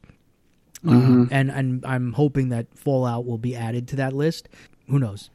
Um, 0.85 1.29
and 1.31 1.49
and 1.49 1.85
I'm 1.85 2.13
hoping 2.13 2.49
that 2.49 2.67
Fallout 2.75 3.25
will 3.25 3.37
be 3.37 3.55
added 3.55 3.87
to 3.89 3.95
that 3.97 4.13
list. 4.13 4.49
Who 4.89 4.99
knows? 4.99 5.29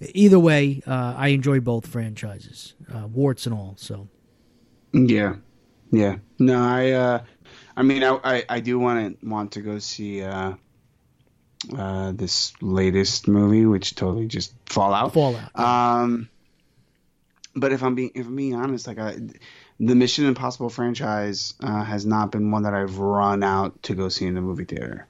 Either 0.00 0.38
way, 0.38 0.82
uh, 0.86 1.14
I 1.16 1.28
enjoy 1.28 1.60
both 1.60 1.86
franchises, 1.86 2.74
uh, 2.92 3.06
warts 3.06 3.46
and 3.46 3.54
all. 3.54 3.74
So 3.78 4.08
Yeah, 4.92 5.36
yeah. 5.90 6.16
No, 6.38 6.58
I. 6.60 6.90
Uh, 6.92 7.22
I 7.76 7.82
mean, 7.82 8.02
I, 8.02 8.18
I, 8.24 8.44
I 8.48 8.60
do 8.60 8.78
want 8.78 9.20
to 9.20 9.26
want 9.28 9.52
to 9.52 9.60
go 9.60 9.78
see 9.78 10.22
uh, 11.76 12.12
this 12.12 12.52
latest 12.62 13.28
movie, 13.28 13.66
which 13.66 13.94
totally 13.94 14.26
just 14.26 14.52
Fallout. 14.66 15.12
Fallout. 15.14 15.58
Um, 15.58 16.28
but 17.54 17.72
if 17.72 17.82
I'm 17.82 17.94
being 17.94 18.10
if 18.14 18.26
I'm 18.26 18.36
being 18.36 18.54
honest, 18.54 18.86
like 18.86 18.98
I, 18.98 19.16
the 19.80 19.94
Mission 19.94 20.26
Impossible 20.26 20.68
franchise 20.70 21.54
uh, 21.62 21.82
has 21.84 22.04
not 22.06 22.30
been 22.32 22.50
one 22.50 22.62
that 22.64 22.74
I've 22.74 22.98
run 22.98 23.42
out 23.42 23.82
to 23.84 23.94
go 23.94 24.08
see 24.08 24.26
in 24.26 24.34
the 24.34 24.40
movie 24.40 24.64
theater. 24.64 25.06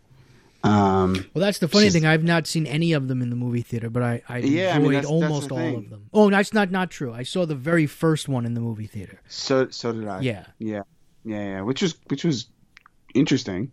Um, 0.64 1.12
Well, 1.32 1.44
that's 1.44 1.58
the 1.58 1.68
funny 1.68 1.90
thing. 1.90 2.04
I've 2.06 2.24
not 2.24 2.48
seen 2.48 2.66
any 2.66 2.92
of 2.92 3.06
them 3.06 3.22
in 3.22 3.30
the 3.30 3.36
movie 3.36 3.62
theater, 3.62 3.88
but 3.88 4.02
I, 4.02 4.22
I 4.28 4.38
Yeah, 4.38 4.72
I 4.72 4.76
enjoyed 4.78 4.82
mean, 4.82 4.92
that's- 4.94 5.02
that's 5.04 5.10
almost 5.12 5.48
the 5.48 5.54
all 5.54 5.60
thing. 5.60 5.76
of 5.76 5.90
them. 5.90 6.10
Oh, 6.12 6.28
that's 6.30 6.52
not 6.52 6.70
not 6.72 6.90
true. 6.90 7.12
I 7.12 7.22
saw 7.22 7.46
the 7.46 7.54
very 7.54 7.86
first 7.86 8.28
one 8.28 8.44
in 8.46 8.54
the 8.54 8.60
movie 8.60 8.86
theater. 8.88 9.20
so 9.28 9.68
so 9.70 9.92
did 9.92 10.08
I. 10.08 10.20
Yeah. 10.22 10.46
yeah, 10.58 10.82
yeah, 11.24 11.44
yeah. 11.44 11.60
Which 11.60 11.82
was 11.82 11.96
which 12.08 12.24
was 12.24 12.46
interesting, 13.14 13.70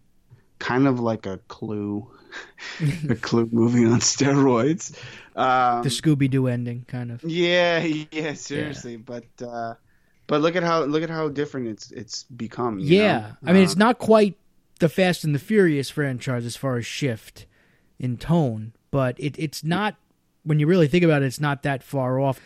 kind 0.59 0.87
of 0.87 0.99
like 0.99 1.25
a 1.25 1.39
Clue, 1.47 2.11
a 3.09 3.15
Clue 3.15 3.49
movie 3.51 3.85
on 3.85 3.99
steroids. 3.99 4.97
Um, 5.35 5.83
The 5.83 5.89
Scooby 5.89 6.29
Doo 6.31 6.47
ending, 6.47 6.85
kind 6.87 7.11
of. 7.11 7.25
Yeah, 7.25 7.79
yeah, 8.11 8.33
seriously, 8.33 8.97
but 8.97 9.25
uh, 9.41 9.75
but 10.27 10.41
look 10.41 10.55
at 10.55 10.63
how 10.63 10.83
look 10.83 11.03
at 11.03 11.09
how 11.09 11.29
different 11.29 11.67
it's 11.67 11.91
it's 11.91 12.23
become. 12.23 12.79
you 12.79 12.91
Yeah, 12.91 12.95
know? 12.95 13.37
I 13.45 13.53
mean, 13.53 13.63
it's 13.63 13.75
Uh, 13.75 13.77
not 13.77 13.99
quite 13.99 14.37
the 14.79 14.89
Fast 14.89 15.23
and 15.23 15.33
the 15.33 15.39
Furious 15.39 15.89
franchise 15.89 16.45
as 16.45 16.55
far 16.55 16.77
as 16.77 16.85
shift 16.85 17.45
in 17.99 18.17
tone, 18.17 18.73
but 18.91 19.19
it, 19.19 19.37
it's 19.39 19.63
not. 19.63 19.95
When 20.43 20.59
you 20.59 20.67
really 20.67 20.87
think 20.87 21.05
about 21.05 21.23
it, 21.23 21.27
it's 21.27 21.39
not 21.39 21.63
that 21.63 21.83
far 21.83 22.19
off. 22.19 22.41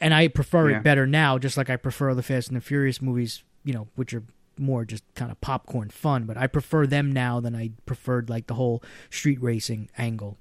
And 0.00 0.12
I 0.14 0.28
prefer 0.28 0.68
Yeah. 0.68 0.78
it 0.78 0.82
better 0.82 1.06
now, 1.06 1.38
just 1.38 1.56
like 1.56 1.70
I 1.70 1.76
prefer 1.76 2.14
the 2.14 2.22
Fast 2.22 2.48
and 2.48 2.56
the 2.56 2.60
Furious 2.60 3.00
movies, 3.00 3.44
you 3.64 3.72
know, 3.72 3.88
which 3.94 4.12
are 4.14 4.24
more 4.58 4.84
just 4.84 5.04
kind 5.14 5.30
of 5.30 5.40
popcorn 5.40 5.90
fun. 5.90 6.24
But 6.24 6.36
I 6.36 6.46
prefer 6.46 6.86
them 6.86 7.12
now 7.12 7.40
than 7.40 7.54
I 7.54 7.70
preferred 7.86 8.28
like 8.30 8.46
the 8.46 8.54
whole 8.54 8.82
street 9.10 9.42
racing 9.42 9.90
angle 9.98 10.38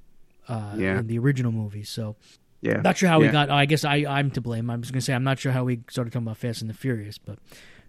uh, 0.47 0.75
Yeah. 0.77 0.99
in 0.99 1.07
the 1.07 1.17
original 1.19 1.51
movies. 1.51 1.89
So 1.89 2.15
yeah, 2.61 2.81
not 2.81 2.97
sure 2.97 3.09
how 3.09 3.19
we 3.19 3.27
got. 3.29 3.49
Oh, 3.49 3.55
I 3.55 3.65
guess 3.65 3.83
I 3.85 4.05
I'm 4.07 4.29
to 4.31 4.41
blame. 4.41 4.69
I 4.69 4.75
was 4.75 4.91
gonna 4.91 5.01
say 5.01 5.13
I'm 5.13 5.23
not 5.23 5.39
sure 5.39 5.51
how 5.51 5.63
we 5.63 5.81
started 5.89 6.11
talking 6.13 6.25
about 6.27 6.37
Fast 6.37 6.61
and 6.61 6.69
the 6.69 6.73
Furious, 6.75 7.17
but 7.17 7.39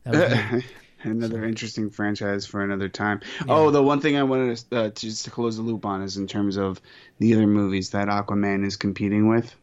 that 0.05 0.15
was 0.15 0.63
me. 0.63 0.65
another 1.11 1.45
interesting 1.45 1.91
franchise 1.91 2.47
for 2.47 2.63
another 2.63 2.89
time. 2.89 3.21
Oh, 3.49 3.71
the 3.71 3.83
one 3.83 4.01
thing 4.01 4.17
I 4.17 4.23
wanted 4.23 4.57
to, 4.71 4.77
uh, 4.77 4.85
to 4.91 4.93
just 4.95 5.25
to 5.25 5.31
close 5.31 5.57
the 5.57 5.63
loop 5.63 5.85
on 5.85 6.01
is 6.03 6.17
in 6.17 6.27
terms 6.29 6.57
of 6.57 6.81
the 7.19 7.35
other 7.35 7.47
movies 7.47 7.91
that 7.91 8.07
Aquaman 8.09 8.65
is 8.65 8.77
competing 8.77 9.29
with. 9.29 9.55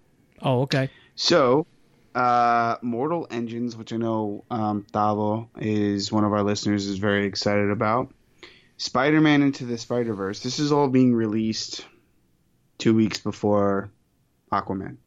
oh, 0.42 0.62
okay. 0.64 0.90
So, 1.16 1.66
uh, 2.20 2.78
Mortal 2.82 3.28
Engines, 3.32 3.78
which 3.78 3.94
I 3.94 3.98
know 3.98 4.44
um, 4.52 4.86
Tavo 4.92 5.48
is 5.58 6.12
one 6.12 6.26
of 6.26 6.34
our 6.34 6.44
listeners, 6.44 6.86
is 6.86 6.98
very 6.98 7.26
excited 7.26 7.70
about. 7.70 8.12
Spider 8.78 9.22
Man 9.22 9.42
Into 9.42 9.66
the 9.66 9.78
Spider 9.78 10.14
Verse. 10.14 10.42
This 10.42 10.60
is 10.60 10.72
all 10.72 10.90
being 10.90 11.14
released 11.14 11.86
two 12.78 12.94
weeks 12.94 13.20
before 13.20 13.90
Aquaman. 14.52 14.98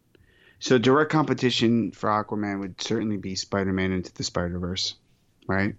So, 0.59 0.78
direct 0.78 1.10
competition 1.10 1.90
for 1.93 2.09
Aquaman 2.09 2.60
would 2.60 2.80
certainly 2.80 3.16
be 3.18 3.34
Spider 3.34 3.72
Man 3.72 3.93
Into 3.93 4.12
the 4.14 4.24
Spider 4.24 4.59
Verse, 4.59 4.94
right? 5.47 5.74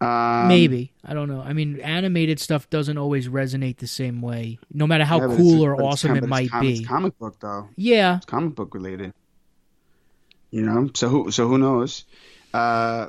Um, 0.00 0.48
Maybe 0.48 0.92
I 1.04 1.14
don't 1.14 1.28
know. 1.28 1.40
I 1.40 1.52
mean, 1.52 1.80
animated 1.80 2.40
stuff 2.40 2.68
doesn't 2.68 2.98
always 2.98 3.28
resonate 3.28 3.78
the 3.78 3.86
same 3.86 4.22
way, 4.22 4.58
no 4.72 4.86
matter 4.86 5.04
how 5.04 5.20
yeah, 5.20 5.36
cool 5.36 5.64
or 5.64 5.80
awesome 5.80 6.10
com- 6.14 6.18
it 6.18 6.26
might 6.26 6.50
com- 6.50 6.60
be. 6.62 6.78
It's 6.78 6.86
comic 6.86 7.18
book 7.18 7.36
though. 7.40 7.68
yeah, 7.76 8.16
It's 8.16 8.26
comic 8.26 8.54
book 8.56 8.74
related. 8.74 9.12
You 10.56 10.62
know, 10.62 10.88
so 10.94 11.10
who 11.10 11.30
so 11.30 11.48
who 11.48 11.58
knows? 11.58 12.06
Uh, 12.54 13.08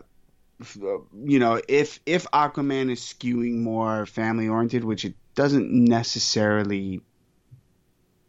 uh, 0.60 0.98
you 1.24 1.40
know, 1.40 1.61
if 1.69 2.02
if 2.06 2.26
Aquaman 2.32 2.91
is 2.91 2.99
skewing 2.99 3.60
more 3.60 4.06
family 4.06 4.49
oriented, 4.49 4.84
which 4.84 5.06
it 5.06 5.14
doesn't 5.34 5.72
necessarily. 5.72 6.99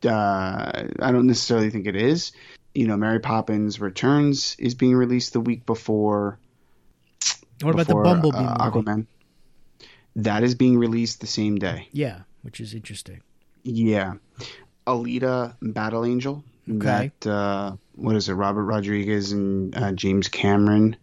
Uh, 0.04 0.86
I 1.02 1.10
don't 1.10 1.26
necessarily 1.26 1.70
think 1.70 1.88
it 1.88 1.96
is. 1.96 2.30
You 2.76 2.86
know, 2.86 2.96
Mary 2.96 3.18
Poppins 3.18 3.80
Returns 3.80 4.54
is 4.56 4.76
being 4.76 4.94
released 4.94 5.32
the 5.32 5.40
week 5.40 5.66
before. 5.66 6.38
what 7.60 7.74
about 7.74 7.88
the 7.88 7.96
Bumblebee 7.96 8.38
uh, 8.38 8.68
movie? 8.70 8.84
Aquaman? 8.84 9.06
That 10.14 10.44
is 10.44 10.54
being 10.54 10.78
released 10.78 11.20
the 11.20 11.26
same 11.26 11.56
day. 11.56 11.88
Yeah, 11.90 12.20
which 12.42 12.60
is 12.60 12.72
interesting. 12.72 13.22
Yeah, 13.64 14.12
Alita 14.86 15.56
Battle 15.60 16.04
Angel. 16.04 16.44
Okay. 16.70 17.10
That 17.20 17.28
uh, 17.28 17.76
what 17.98 18.16
is 18.16 18.28
it? 18.28 18.34
Robert 18.34 18.64
Rodriguez 18.64 19.32
and 19.32 19.76
uh, 19.76 19.92
James 19.92 20.28
Cameron. 20.28 20.96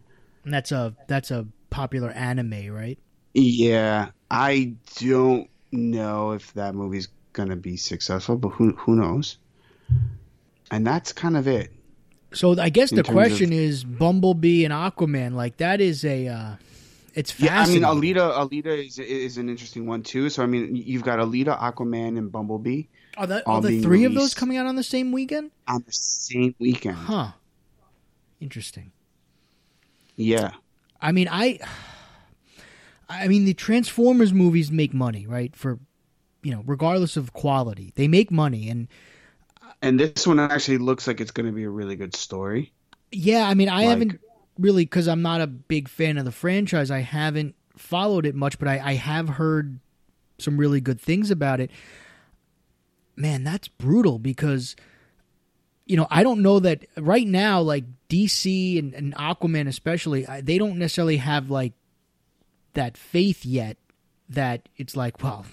And 0.44 0.54
that's 0.54 0.72
a 0.72 0.96
that's 1.08 1.32
a 1.32 1.46
popular 1.70 2.10
anime, 2.12 2.72
right? 2.72 2.98
Yeah, 3.34 4.10
I 4.32 4.74
don't 5.00 5.50
know 5.72 6.32
if 6.32 6.54
that 6.54 6.74
movie's 6.76 7.10
gonna 7.34 7.56
be 7.56 7.78
successful, 7.78 8.38
but 8.38 8.50
who 8.50 8.72
who 8.74 8.96
knows? 8.96 9.38
And 10.72 10.88
that's 10.88 11.12
kind 11.12 11.36
of 11.38 11.48
it. 11.48 11.72
So 12.34 12.60
I 12.60 12.70
guess 12.70 12.92
the 12.92 13.04
question 13.04 13.52
of- 13.52 13.60
is 13.60 13.84
Bumblebee 13.84 14.66
and 14.66 14.74
Aquaman. 14.74 15.34
Like 15.34 15.58
that 15.58 15.82
is 15.82 16.06
a 16.06 16.28
uh, 16.28 16.56
it's 17.14 17.40
Yeah, 17.40 17.62
I 17.62 17.68
mean. 17.68 17.82
Alita 17.82 18.34
Alita 18.34 18.86
is 18.86 19.00
is 19.00 19.38
an 19.38 19.50
interesting 19.50 19.86
one 19.86 20.04
too. 20.04 20.30
So 20.30 20.44
I 20.44 20.46
mean, 20.46 20.76
you've 20.76 21.04
got 21.04 21.20
Alita, 21.20 21.58
Aquaman, 21.58 22.18
and 22.18 22.32
Bumblebee 22.32 22.84
Are 23.18 23.28
the, 23.28 23.48
are 23.48 23.62
the 23.62 23.82
three 23.82 24.04
of 24.04 24.14
those 24.14 24.34
coming 24.34 24.58
out 24.58 24.66
on 24.66 24.76
the 24.76 24.84
same 24.84 25.12
weekend? 25.12 25.52
on 25.68 25.84
the 25.86 25.92
same 25.94 26.54
weekend. 26.60 26.96
Huh. 26.98 27.32
Interesting. 28.42 28.92
Yeah, 30.16 30.52
I 31.02 31.12
mean, 31.12 31.28
I, 31.30 31.60
I 33.10 33.28
mean, 33.28 33.46
the 33.46 33.54
Transformers 33.54 34.34
movies 34.34 34.72
make 34.72 34.94
money, 34.94 35.28
right? 35.28 35.56
For, 35.56 35.80
you 36.44 36.52
know, 36.52 36.64
regardless 36.66 37.18
of 37.18 37.34
quality, 37.34 37.92
they 37.96 38.08
make 38.08 38.32
money, 38.32 38.70
and 38.70 38.88
and 39.82 40.00
this 40.00 40.26
one 40.26 40.40
actually 40.40 40.78
looks 40.78 41.06
like 41.08 41.20
it's 41.22 41.32
going 41.32 41.46
to 41.48 41.52
be 41.52 41.64
a 41.64 41.70
really 41.70 41.96
good 41.96 42.16
story. 42.16 42.72
yeah, 43.12 43.48
I 43.48 43.54
mean, 43.54 43.70
I 43.70 43.80
Like- 43.82 43.88
haven't 43.90 44.20
really 44.58 44.86
because 44.86 45.08
I'm 45.08 45.22
not 45.22 45.42
a 45.42 45.48
big 45.48 45.90
fan 45.90 46.18
of 46.18 46.26
the 46.26 46.32
franchise. 46.32 46.90
I 46.92 47.00
haven't 47.00 47.56
followed 47.78 48.26
it 48.26 48.36
much, 48.36 48.58
but 48.58 48.68
I, 48.70 48.80
I 48.84 48.94
have 48.94 49.28
heard 49.30 49.80
some 50.40 50.58
really 50.58 50.80
good 50.82 51.00
things 51.00 51.30
about 51.32 51.60
it. 51.60 51.72
Man, 53.16 53.44
that's 53.44 53.68
brutal 53.68 54.20
because. 54.20 54.76
You 55.88 55.98
know, 55.98 56.08
I 56.10 56.24
don't 56.24 56.42
know 56.42 56.60
that 56.62 56.84
right 56.98 57.28
now, 57.28 57.62
like 57.62 57.84
DC 58.10 58.80
and, 58.80 58.92
and 58.96 59.14
Aquaman, 59.18 59.68
especially, 59.68 60.26
I- 60.26 60.42
they 60.42 60.58
don't 60.58 60.80
necessarily 60.80 61.18
have 61.18 61.52
like 61.52 61.74
that 62.74 62.98
faith 62.98 63.46
yet 63.46 63.78
that 64.28 64.68
it's 64.78 64.96
like, 64.96 65.22
well, 65.22 65.46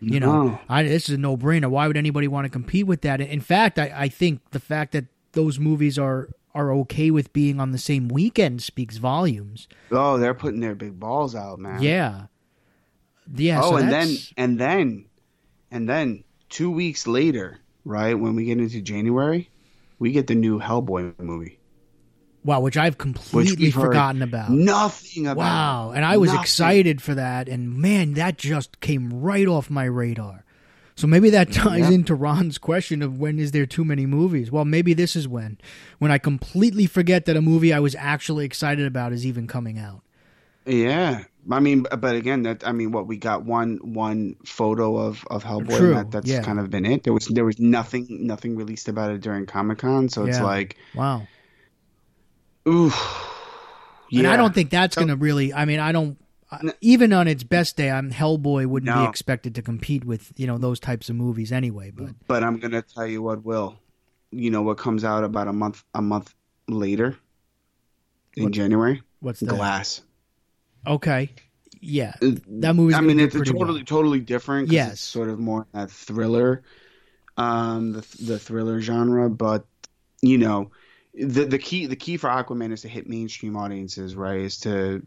you 0.00 0.20
know, 0.20 0.58
I, 0.70 0.84
this 0.84 1.10
is 1.10 1.16
a 1.16 1.18
no 1.18 1.36
brainer. 1.36 1.68
Why 1.68 1.86
would 1.86 1.98
anybody 1.98 2.28
want 2.28 2.46
to 2.46 2.48
compete 2.48 2.86
with 2.86 3.02
that? 3.02 3.20
In 3.20 3.42
fact, 3.42 3.78
I, 3.78 3.92
I 3.94 4.08
think 4.08 4.40
the 4.52 4.58
fact 4.58 4.92
that 4.92 5.04
those 5.32 5.58
movies 5.58 5.98
are 5.98 6.30
are 6.54 6.72
okay 6.72 7.10
with 7.10 7.34
being 7.34 7.60
on 7.60 7.72
the 7.72 7.78
same 7.78 8.08
weekend 8.08 8.62
speaks 8.62 8.96
volumes. 8.96 9.68
Oh, 9.90 10.16
they're 10.16 10.32
putting 10.32 10.60
their 10.60 10.74
big 10.74 10.98
balls 10.98 11.34
out, 11.34 11.58
man. 11.58 11.82
Yeah, 11.82 12.28
yeah. 13.36 13.60
oh, 13.62 13.72
so 13.72 13.76
and 13.76 13.92
then 13.92 14.16
and 14.38 14.58
then 14.58 15.04
and 15.70 15.86
then 15.86 16.24
two 16.54 16.70
weeks 16.70 17.08
later, 17.08 17.58
right 17.84 18.14
when 18.14 18.36
we 18.36 18.44
get 18.44 18.58
into 18.58 18.80
January, 18.80 19.50
we 19.98 20.12
get 20.12 20.28
the 20.28 20.36
new 20.36 20.60
Hellboy 20.60 21.18
movie, 21.18 21.58
wow, 22.44 22.60
which 22.60 22.76
I've 22.76 22.96
completely 22.96 23.66
we've 23.66 23.74
forgotten 23.74 24.22
about. 24.22 24.50
Nothing 24.50 25.26
about. 25.26 25.36
Wow, 25.36 25.92
and 25.94 26.04
I 26.04 26.16
was 26.16 26.28
Nothing. 26.28 26.42
excited 26.42 27.02
for 27.02 27.14
that, 27.16 27.48
and 27.48 27.76
man, 27.76 28.14
that 28.14 28.38
just 28.38 28.80
came 28.80 29.10
right 29.12 29.48
off 29.48 29.68
my 29.68 29.84
radar. 29.84 30.44
So 30.96 31.08
maybe 31.08 31.28
that 31.30 31.52
ties 31.52 31.90
into 31.90 32.14
Ron's 32.14 32.56
question 32.56 33.02
of 33.02 33.18
when 33.18 33.40
is 33.40 33.50
there 33.50 33.66
too 33.66 33.84
many 33.84 34.06
movies? 34.06 34.52
Well, 34.52 34.64
maybe 34.64 34.94
this 34.94 35.16
is 35.16 35.26
when. 35.26 35.58
When 35.98 36.12
I 36.12 36.18
completely 36.18 36.86
forget 36.86 37.24
that 37.24 37.36
a 37.36 37.42
movie 37.42 37.72
I 37.72 37.80
was 37.80 37.96
actually 37.96 38.44
excited 38.44 38.86
about 38.86 39.12
is 39.12 39.26
even 39.26 39.48
coming 39.48 39.76
out. 39.76 40.03
Yeah, 40.66 41.24
I 41.50 41.60
mean, 41.60 41.82
but 41.82 42.16
again, 42.16 42.44
that 42.44 42.66
I 42.66 42.72
mean, 42.72 42.90
what 42.90 43.06
we 43.06 43.16
got 43.18 43.44
one 43.44 43.76
one 43.82 44.36
photo 44.46 44.96
of 44.96 45.24
of 45.30 45.44
Hellboy. 45.44 45.76
True, 45.76 45.88
and 45.88 45.96
that, 45.98 46.10
that's 46.10 46.26
yeah. 46.28 46.42
kind 46.42 46.58
of 46.58 46.70
been 46.70 46.86
it. 46.86 47.02
There 47.04 47.12
was 47.12 47.26
there 47.26 47.44
was 47.44 47.58
nothing 47.58 48.06
nothing 48.26 48.56
released 48.56 48.88
about 48.88 49.10
it 49.10 49.20
during 49.20 49.44
Comic 49.46 49.78
Con, 49.78 50.08
so 50.08 50.24
it's 50.24 50.38
Yeah. 50.38 50.44
like, 50.44 50.76
Wow. 50.94 51.26
ooh, 52.66 52.90
And. 54.10 54.26
I 54.26 54.36
don't 54.36 54.54
think 54.54 54.70
that's 54.70 54.94
So- 54.94 55.02
going 55.02 55.08
to 55.08 55.16
really. 55.16 55.52
I 55.52 55.64
mean, 55.64 55.80
I 55.80 55.92
don't. 55.92 56.16
Even 56.80 57.12
on 57.12 57.26
its 57.26 57.42
best 57.42 57.76
day, 57.76 57.90
I'm 57.90 58.12
Hellboy 58.12 58.66
wouldn't 58.66 58.94
be 58.96 59.04
expected 59.04 59.56
to 59.56 59.62
compete 59.62 60.04
with 60.04 60.32
you 60.36 60.46
know 60.46 60.56
those 60.56 60.78
types 60.78 61.10
of 61.10 61.16
movies 61.16 61.50
anyway. 61.50 61.90
But 61.90 62.10
But 62.28 62.44
I'm 62.44 62.58
gonna 62.58 62.80
tell 62.82 63.06
you 63.06 63.22
what 63.22 63.44
will. 63.44 63.76
You 64.30 64.50
know 64.50 64.62
what 64.62 64.78
comes 64.78 65.04
out 65.04 65.24
about 65.24 65.48
a 65.48 65.52
month 65.52 65.82
a 65.94 66.00
month 66.02 66.32
later 66.68 67.16
in 68.36 68.44
What- 68.44 68.52
January? 68.52 69.02
what's 69.20 69.40
that? 69.40 69.48
Glass. 69.50 70.02
Okay, 70.86 71.30
yeah, 71.80 72.14
that 72.20 72.74
movie. 72.74 72.94
I 72.94 73.00
mean, 73.00 73.20
it's 73.20 73.34
totally 73.34 73.80
well. 73.80 73.84
totally 73.84 74.20
different. 74.20 74.70
Yes. 74.70 74.92
it's 74.94 75.00
sort 75.02 75.28
of 75.28 75.38
more 75.38 75.66
that 75.72 75.90
thriller, 75.90 76.62
um, 77.36 77.92
the 77.92 78.06
the 78.20 78.38
thriller 78.38 78.80
genre. 78.80 79.28
But 79.28 79.66
you 80.22 80.38
know, 80.38 80.70
the 81.14 81.44
the 81.44 81.58
key 81.58 81.86
the 81.86 81.96
key 81.96 82.16
for 82.16 82.28
Aquaman 82.28 82.72
is 82.72 82.82
to 82.82 82.88
hit 82.88 83.08
mainstream 83.08 83.56
audiences, 83.56 84.16
right? 84.16 84.40
Is 84.40 84.60
to 84.60 85.06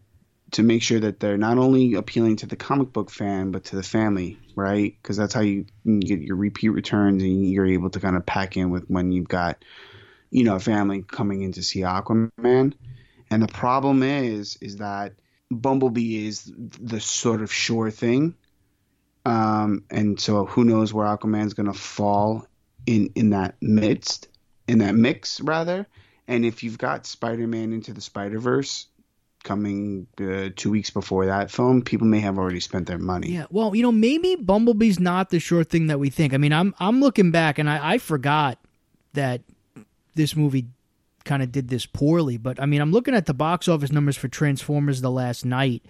to 0.51 0.63
make 0.63 0.81
sure 0.81 0.99
that 0.99 1.19
they're 1.19 1.37
not 1.37 1.57
only 1.57 1.95
appealing 1.95 2.37
to 2.37 2.45
the 2.45 2.55
comic 2.55 2.93
book 2.93 3.09
fan 3.09 3.51
but 3.51 3.65
to 3.65 3.75
the 3.75 3.83
family, 3.83 4.37
right? 4.55 4.95
Because 5.01 5.17
that's 5.17 5.33
how 5.33 5.41
you, 5.41 5.65
you 5.83 5.99
get 5.99 6.21
your 6.21 6.37
repeat 6.37 6.69
returns 6.69 7.21
and 7.21 7.49
you're 7.49 7.65
able 7.65 7.89
to 7.89 7.99
kind 7.99 8.15
of 8.15 8.25
pack 8.25 8.55
in 8.55 8.69
with 8.69 8.85
when 8.87 9.11
you've 9.11 9.27
got 9.27 9.63
you 10.29 10.43
know 10.43 10.55
a 10.55 10.59
family 10.59 11.01
coming 11.01 11.41
in 11.41 11.53
to 11.53 11.63
see 11.63 11.81
Aquaman. 11.81 12.73
And 13.29 13.43
the 13.43 13.47
problem 13.47 14.03
is 14.03 14.57
is 14.61 14.77
that 14.77 15.13
Bumblebee 15.49 16.27
is 16.27 16.51
the 16.55 16.99
sort 16.99 17.41
of 17.41 17.51
sure 17.51 17.91
thing. 17.91 18.35
Um, 19.25 19.83
and 19.89 20.19
so 20.19 20.45
who 20.45 20.63
knows 20.63 20.93
where 20.93 21.05
Aquaman's 21.05 21.53
going 21.53 21.71
to 21.71 21.77
fall 21.77 22.47
in 22.85 23.11
in 23.15 23.31
that 23.31 23.55
midst, 23.61 24.29
in 24.67 24.79
that 24.79 24.95
mix 24.95 25.41
rather. 25.41 25.87
And 26.27 26.45
if 26.45 26.63
you've 26.63 26.77
got 26.77 27.05
Spider-Man 27.05 27.73
into 27.73 27.93
the 27.93 28.01
Spider-Verse 28.01 28.87
coming 29.43 30.07
uh, 30.19 30.49
2 30.55 30.69
weeks 30.69 30.89
before 30.89 31.25
that 31.27 31.49
film, 31.51 31.81
people 31.81 32.07
may 32.07 32.19
have 32.19 32.37
already 32.37 32.59
spent 32.59 32.87
their 32.87 32.97
money. 32.97 33.31
Yeah, 33.31 33.45
well, 33.49 33.73
you 33.75 33.83
know, 33.83 33.93
maybe 33.93 34.35
Bumblebee's 34.35 34.99
not 34.99 35.29
the 35.29 35.39
sure 35.39 35.63
thing 35.63 35.87
that 35.87 35.99
we 35.99 36.09
think. 36.09 36.33
I 36.33 36.37
mean, 36.37 36.53
I'm 36.53 36.73
I'm 36.79 36.99
looking 36.99 37.31
back 37.31 37.59
and 37.59 37.69
I, 37.69 37.93
I 37.93 37.97
forgot 37.97 38.59
that 39.13 39.41
this 40.15 40.35
movie 40.35 40.67
kind 41.27 41.43
of 41.43 41.51
did 41.51 41.67
this 41.67 41.85
poorly, 41.85 42.37
but 42.37 42.61
I 42.61 42.65
mean, 42.65 42.81
I'm 42.81 42.91
looking 42.91 43.13
at 43.13 43.25
the 43.25 43.33
box 43.33 43.67
office 43.67 43.91
numbers 43.91 44.17
for 44.17 44.27
Transformers 44.27 45.01
the 45.01 45.11
Last 45.11 45.45
Knight. 45.45 45.83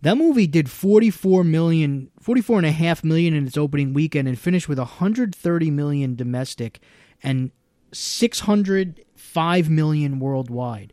That 0.00 0.16
movie 0.16 0.48
did 0.48 0.68
44 0.68 1.44
million, 1.44 2.10
44 2.20 2.58
and 2.58 2.66
a 2.66 2.72
half 2.72 3.04
million 3.04 3.34
in 3.34 3.46
its 3.46 3.56
opening 3.56 3.94
weekend 3.94 4.26
and 4.26 4.38
finished 4.38 4.68
with 4.68 4.78
130 4.78 5.70
million 5.70 6.16
domestic 6.16 6.80
and 7.22 7.52
605 7.92 9.70
million 9.70 10.18
worldwide 10.18 10.92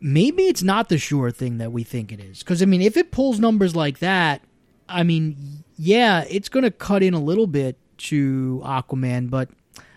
maybe 0.00 0.44
it's 0.44 0.62
not 0.62 0.88
the 0.88 0.98
sure 0.98 1.30
thing 1.30 1.58
that 1.58 1.72
we 1.72 1.82
think 1.82 2.12
it 2.12 2.20
is. 2.20 2.40
Because 2.40 2.62
I 2.62 2.66
mean, 2.66 2.82
if 2.82 2.96
it 2.96 3.10
pulls 3.10 3.38
numbers 3.40 3.74
like 3.74 3.98
that, 4.00 4.42
I 4.88 5.02
mean, 5.02 5.64
yeah, 5.76 6.24
it's 6.28 6.48
going 6.48 6.64
to 6.64 6.70
cut 6.70 7.02
in 7.02 7.14
a 7.14 7.20
little 7.20 7.46
bit 7.46 7.78
to 7.98 8.62
Aquaman, 8.64 9.30
but 9.30 9.48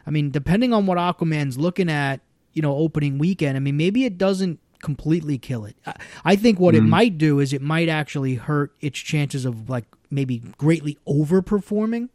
I 0.06 0.12
mean, 0.12 0.32
depending 0.32 0.74
on 0.74 0.86
what 0.86 0.98
Aquaman's 0.98 1.58
looking 1.58 1.90
at, 1.90 2.22
you 2.54 2.62
know, 2.62 2.76
opening 2.76 3.18
weekend, 3.18 3.58
I 3.58 3.60
mean, 3.60 3.78
maybe 3.78 4.06
it 4.06 4.18
doesn't 4.18 4.60
completely 4.82 5.38
kill 5.38 5.66
it. 5.66 5.76
I, 5.86 5.94
I 6.26 6.36
think 6.36 6.60
what 6.60 6.76
it 6.76 6.80
mm-hmm. 6.80 6.90
might 6.90 7.18
do 7.18 7.40
is 7.40 7.54
it 7.54 7.62
might 7.62 7.90
actually 7.90 8.36
hurt 8.36 8.74
its 8.82 9.00
chances 9.00 9.46
of 9.46 9.70
like 9.70 9.86
maybe 10.10 10.40
greatly 10.58 10.98
overperforming 11.08 12.10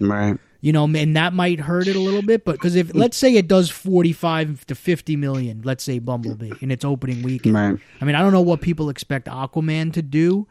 Right. 0.00 0.38
you 0.60 0.72
know, 0.72 0.84
and 0.84 1.16
that 1.16 1.32
might 1.32 1.60
hurt 1.60 1.86
it 1.86 1.96
a 1.96 2.00
little 2.00 2.22
bit. 2.22 2.44
But 2.44 2.52
because 2.52 2.74
if 2.74 2.94
let's 2.94 3.16
say 3.16 3.34
it 3.36 3.48
does 3.48 3.70
forty-five 3.70 4.66
to 4.66 4.74
fifty 4.74 5.16
million, 5.16 5.62
let's 5.64 5.84
say 5.84 5.98
Bumblebee 5.98 6.52
in 6.60 6.70
its 6.70 6.84
opening 6.84 7.22
weekend, 7.22 7.54
Right. 7.54 7.78
I 8.00 8.04
mean, 8.04 8.14
I 8.14 8.20
don't 8.20 8.32
know 8.32 8.42
what 8.42 8.60
people 8.60 8.88
expect 8.88 9.26
Aquaman 9.28 9.92
to 9.92 10.02
do, 10.02 10.46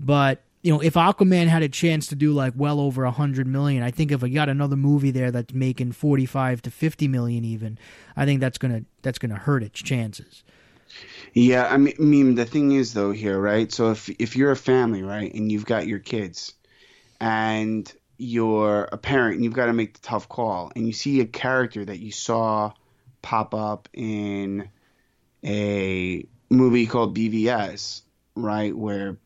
but 0.00 0.42
you 0.66 0.72
know, 0.72 0.80
if 0.80 0.94
Aquaman 0.94 1.46
had 1.46 1.62
a 1.62 1.68
chance 1.68 2.08
to 2.08 2.16
do 2.16 2.32
like 2.32 2.52
well 2.56 2.80
over 2.80 3.04
a 3.04 3.12
hundred 3.12 3.46
million, 3.46 3.84
I 3.84 3.92
think 3.92 4.10
if 4.10 4.20
we 4.20 4.30
got 4.30 4.48
another 4.48 4.74
movie 4.74 5.12
there 5.12 5.30
that's 5.30 5.54
making 5.54 5.92
forty-five 5.92 6.60
to 6.62 6.72
fifty 6.72 7.06
million, 7.06 7.44
even, 7.44 7.78
I 8.16 8.24
think 8.24 8.40
that's 8.40 8.58
gonna 8.58 8.82
that's 9.02 9.20
gonna 9.20 9.36
hurt 9.36 9.62
its 9.62 9.80
chances. 9.80 10.42
Yeah, 11.34 11.68
I 11.68 11.76
mean, 11.76 11.94
I 12.00 12.02
mean, 12.02 12.34
the 12.34 12.44
thing 12.44 12.72
is 12.72 12.94
though 12.94 13.12
here, 13.12 13.38
right? 13.38 13.70
So 13.70 13.92
if 13.92 14.08
if 14.18 14.34
you're 14.34 14.50
a 14.50 14.56
family, 14.56 15.04
right, 15.04 15.32
and 15.32 15.52
you've 15.52 15.66
got 15.66 15.86
your 15.86 16.00
kids, 16.00 16.52
and 17.20 17.90
you're 18.18 18.88
a 18.90 18.98
parent, 18.98 19.36
and 19.36 19.44
you've 19.44 19.54
got 19.54 19.66
to 19.66 19.72
make 19.72 19.94
the 19.94 20.00
tough 20.00 20.28
call, 20.28 20.72
and 20.74 20.84
you 20.84 20.92
see 20.92 21.20
a 21.20 21.26
character 21.26 21.84
that 21.84 22.00
you 22.00 22.10
saw 22.10 22.72
pop 23.22 23.54
up 23.54 23.88
in 23.92 24.68
a 25.44 26.26
movie 26.50 26.86
called 26.86 27.16
BVS, 27.16 28.02
right, 28.36 28.76
where 28.76 29.16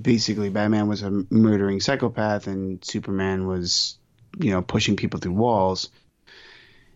basically 0.00 0.50
Batman 0.50 0.88
was 0.88 1.02
a 1.02 1.24
murdering 1.30 1.80
psychopath 1.80 2.46
and 2.46 2.84
Superman 2.84 3.46
was, 3.46 3.98
you 4.38 4.50
know, 4.50 4.62
pushing 4.62 4.96
people 4.96 5.20
through 5.20 5.32
walls. 5.32 5.90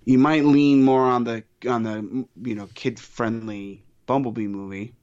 You 0.04 0.18
might 0.18 0.44
lean 0.44 0.82
more 0.82 1.02
on 1.02 1.24
the 1.24 1.44
on 1.68 1.82
the 1.82 2.26
you 2.42 2.54
know 2.54 2.68
kid 2.74 3.00
friendly 3.00 3.84
Bumblebee 4.06 4.48
movie 4.48 4.94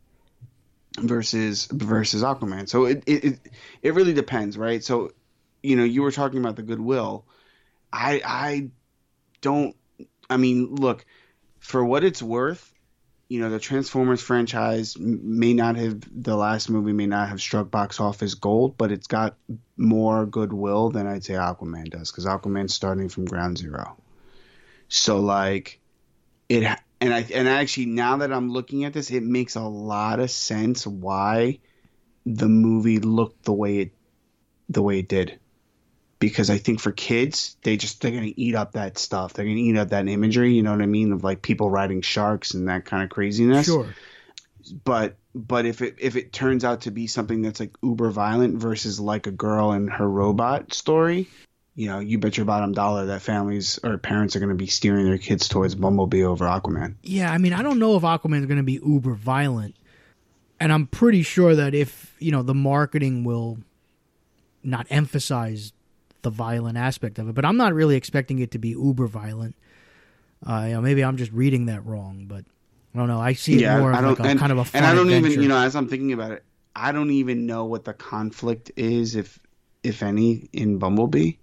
versus 1.00 1.68
versus 1.72 2.22
Aquaman. 2.22 2.70
So 2.70 2.86
it, 2.86 3.04
it 3.08 3.40
it 3.82 3.94
really 3.94 4.14
depends, 4.14 4.58
right? 4.58 4.84
So 4.84 5.12
you 5.64 5.76
know, 5.76 5.84
you 5.84 6.02
were 6.02 6.12
talking 6.12 6.40
about 6.40 6.56
the 6.56 6.64
goodwill. 6.64 7.26
I 7.92 8.22
I 8.24 8.70
don't 9.42 9.76
I 10.32 10.38
mean, 10.38 10.76
look, 10.76 11.06
for 11.60 11.84
what 11.84 12.04
it's 12.04 12.22
worth, 12.22 12.71
you 13.32 13.40
know, 13.40 13.50
the 13.50 13.60
Transformers 13.60 14.22
franchise 14.22 14.98
may 15.00 15.54
not 15.54 15.78
have 15.78 16.02
the 16.12 16.36
last 16.36 16.70
movie 16.70 16.92
may 16.92 17.06
not 17.08 17.30
have 17.30 17.40
struck 17.40 17.72
box 17.72 18.02
office 18.02 18.34
gold, 18.34 18.78
but 18.78 18.92
it's 18.92 19.08
got 19.08 19.38
more 19.78 20.26
goodwill 20.26 20.90
than 20.90 21.08
I'd 21.08 21.24
say 21.24 21.36
Aquaman 21.36 21.90
does 21.90 22.12
cuz 22.12 22.26
Aquaman's 22.26 22.74
starting 22.74 23.08
from 23.08 23.24
ground 23.24 23.58
zero. 23.58 23.96
So 24.90 25.22
like 25.22 25.80
it 26.50 26.78
and 27.00 27.14
I 27.14 27.26
and 27.34 27.48
actually 27.48 27.86
now 27.86 28.18
that 28.18 28.34
I'm 28.34 28.52
looking 28.52 28.84
at 28.84 28.92
this, 28.92 29.12
it 29.12 29.24
makes 29.24 29.56
a 29.56 29.62
lot 29.62 30.20
of 30.20 30.30
sense 30.30 30.86
why 30.86 31.60
the 32.26 32.50
movie 32.50 33.00
looked 33.00 33.46
the 33.46 33.54
way 33.54 33.78
it 33.78 33.92
the 34.68 34.82
way 34.82 35.00
it 35.00 35.08
did. 35.08 35.40
Because 36.22 36.50
I 36.50 36.60
think 36.60 36.80
for 36.80 36.92
kids, 36.92 37.58
they 37.64 37.76
just 37.76 38.00
they're 38.00 38.12
gonna 38.12 38.32
eat 38.36 38.56
up 38.56 38.74
that 38.74 38.98
stuff. 38.98 39.34
They're 39.34 39.44
gonna 39.44 39.58
eat 39.58 39.76
up 39.76 39.90
that 39.90 40.08
imagery, 40.08 40.54
you 40.54 40.64
know 40.64 40.72
what 40.72 40.82
I 40.82 40.86
mean, 40.86 41.12
of 41.12 41.24
like 41.24 41.42
people 41.42 41.70
riding 41.70 42.02
sharks 42.02 42.54
and 42.54 42.70
that 42.70 42.86
kind 42.86 43.04
of 43.04 43.10
craziness. 43.10 43.66
Sure. 43.66 43.94
But 44.86 45.18
but 45.34 45.66
if 45.66 45.82
it 45.82 45.96
if 45.98 46.16
it 46.16 46.32
turns 46.32 46.64
out 46.64 46.82
to 46.82 46.92
be 46.92 47.08
something 47.08 47.42
that's 47.42 47.60
like 47.60 47.76
uber 47.82 48.12
violent 48.12 48.58
versus 48.58 49.00
like 49.00 49.26
a 49.26 49.32
girl 49.32 49.72
and 49.72 49.90
her 49.90 50.08
robot 50.08 50.74
story, 50.74 51.28
you 51.76 51.88
know, 51.88 52.00
you 52.00 52.20
bet 52.20 52.38
your 52.38 52.46
bottom 52.46 52.74
dollar 52.74 53.08
that 53.08 53.24
families 53.24 53.80
or 53.84 53.98
parents 53.98 54.36
are 54.36 54.40
going 54.40 54.50
to 54.50 54.56
be 54.56 54.68
steering 54.68 55.06
their 55.06 55.18
kids 55.18 55.48
towards 55.48 55.74
Bumblebee 55.74 56.24
over 56.24 56.46
Aquaman. 56.46 56.96
Yeah, 57.02 57.32
I 57.32 57.40
mean, 57.40 57.54
I 57.54 57.64
don't 57.64 57.80
know 57.80 57.96
if 57.96 58.04
Aquaman 58.04 58.42
is 58.42 58.46
going 58.46 58.58
to 58.58 58.64
be 58.64 58.80
uber 58.86 59.14
violent, 59.14 59.76
and 60.60 60.72
I'm 60.72 60.86
pretty 60.86 61.24
sure 61.24 61.56
that 61.56 61.74
if 61.74 62.16
you 62.20 62.32
know 62.32 62.44
the 62.44 62.54
marketing 62.54 63.24
will 63.24 63.58
not 64.64 64.86
emphasize 64.92 65.74
the 66.22 66.30
violent 66.30 66.78
aspect 66.78 67.20
of 67.20 67.30
it, 67.30 67.36
but 67.36 67.46
I'm 67.46 67.58
not 67.58 67.74
really 67.74 67.96
expecting 67.96 68.40
it 68.40 68.52
to 68.52 68.60
be 68.60 68.70
uber 68.70 69.08
violent. 69.08 69.56
Uh, 70.46 70.66
you 70.68 70.74
know, 70.74 70.82
maybe 70.82 71.04
I'm 71.04 71.18
just 71.18 71.32
reading 71.32 71.68
that 71.68 71.86
wrong, 71.86 72.26
but 72.28 72.44
I 72.94 72.98
don't 72.98 73.08
know. 73.08 73.20
I 73.20 73.34
see 73.34 73.64
it 73.64 73.78
more 73.80 73.94
I 73.94 73.98
of 74.00 74.04
don't, 74.04 74.20
like 74.20 74.28
a 74.28 74.32
and, 74.32 74.40
kind 74.40 74.52
of 74.52 74.58
a 74.58 74.78
and 74.78 74.86
I 74.86 74.94
don't 74.96 75.08
adventure. 75.08 75.30
even, 75.30 75.42
you 75.44 75.50
know, 75.50 75.58
as 75.58 75.76
I'm 75.76 75.88
thinking 75.88 76.14
about 76.14 76.32
it, 76.32 76.44
I 76.76 76.92
don't 76.92 77.12
even 77.12 77.46
know 77.46 77.66
what 77.66 77.86
the 77.86 77.94
conflict 77.94 78.72
is, 78.76 79.16
if 79.16 79.40
if 79.84 80.04
any, 80.04 80.50
in 80.54 80.78
Bumblebee. 80.78 81.34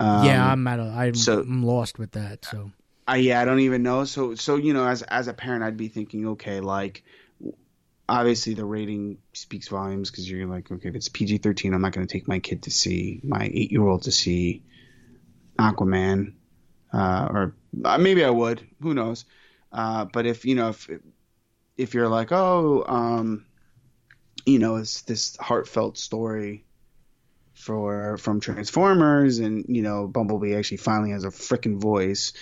Um, 0.00 0.24
yeah, 0.24 0.50
I'm 0.50 0.66
at 0.66 0.80
a, 0.80 0.82
I'm, 0.82 1.14
so- 1.14 1.40
I'm 1.40 1.62
lost 1.62 1.98
with 1.98 2.12
that. 2.12 2.44
So 2.44 2.70
I 3.06 3.16
yeah, 3.16 3.40
I 3.40 3.44
don't 3.44 3.60
even 3.60 3.82
know. 3.82 4.04
So 4.04 4.34
so 4.34 4.56
you 4.56 4.72
know, 4.74 4.86
as 4.86 5.02
as 5.02 5.28
a 5.28 5.32
parent, 5.34 5.64
I'd 5.64 5.76
be 5.76 5.88
thinking, 5.88 6.26
okay, 6.28 6.60
like 6.60 7.02
obviously 8.08 8.54
the 8.54 8.64
rating 8.64 9.18
speaks 9.32 9.68
volumes 9.68 10.10
because 10.10 10.30
you're 10.30 10.46
like, 10.46 10.70
okay, 10.70 10.88
if 10.88 10.94
it's 10.94 11.08
PG 11.08 11.38
thirteen, 11.38 11.74
I'm 11.74 11.82
not 11.82 11.92
going 11.92 12.06
to 12.06 12.12
take 12.12 12.28
my 12.28 12.38
kid 12.38 12.64
to 12.64 12.70
see 12.70 13.20
my 13.24 13.44
eight 13.52 13.72
year 13.72 13.86
old 13.86 14.02
to 14.02 14.12
see 14.12 14.62
Aquaman, 15.58 16.34
uh, 16.92 17.28
or 17.30 17.54
uh, 17.84 17.98
maybe 17.98 18.24
I 18.24 18.30
would. 18.30 18.66
Who 18.82 18.94
knows? 18.94 19.24
Uh, 19.72 20.04
but 20.04 20.26
if 20.26 20.44
you 20.44 20.54
know 20.54 20.68
if 20.68 20.88
if 21.76 21.94
you're 21.94 22.08
like, 22.08 22.32
oh, 22.32 22.84
um, 22.86 23.46
you 24.46 24.58
know, 24.58 24.76
it's 24.76 25.02
this 25.02 25.36
heartfelt 25.36 25.98
story 25.98 26.64
for 27.54 28.18
from 28.18 28.40
Transformers, 28.40 29.38
and 29.38 29.64
you 29.68 29.82
know 29.82 30.06
Bumblebee 30.06 30.54
actually 30.54 30.78
finally 30.78 31.10
has 31.10 31.24
a 31.24 31.28
freaking 31.28 31.80
voice. 31.80 32.32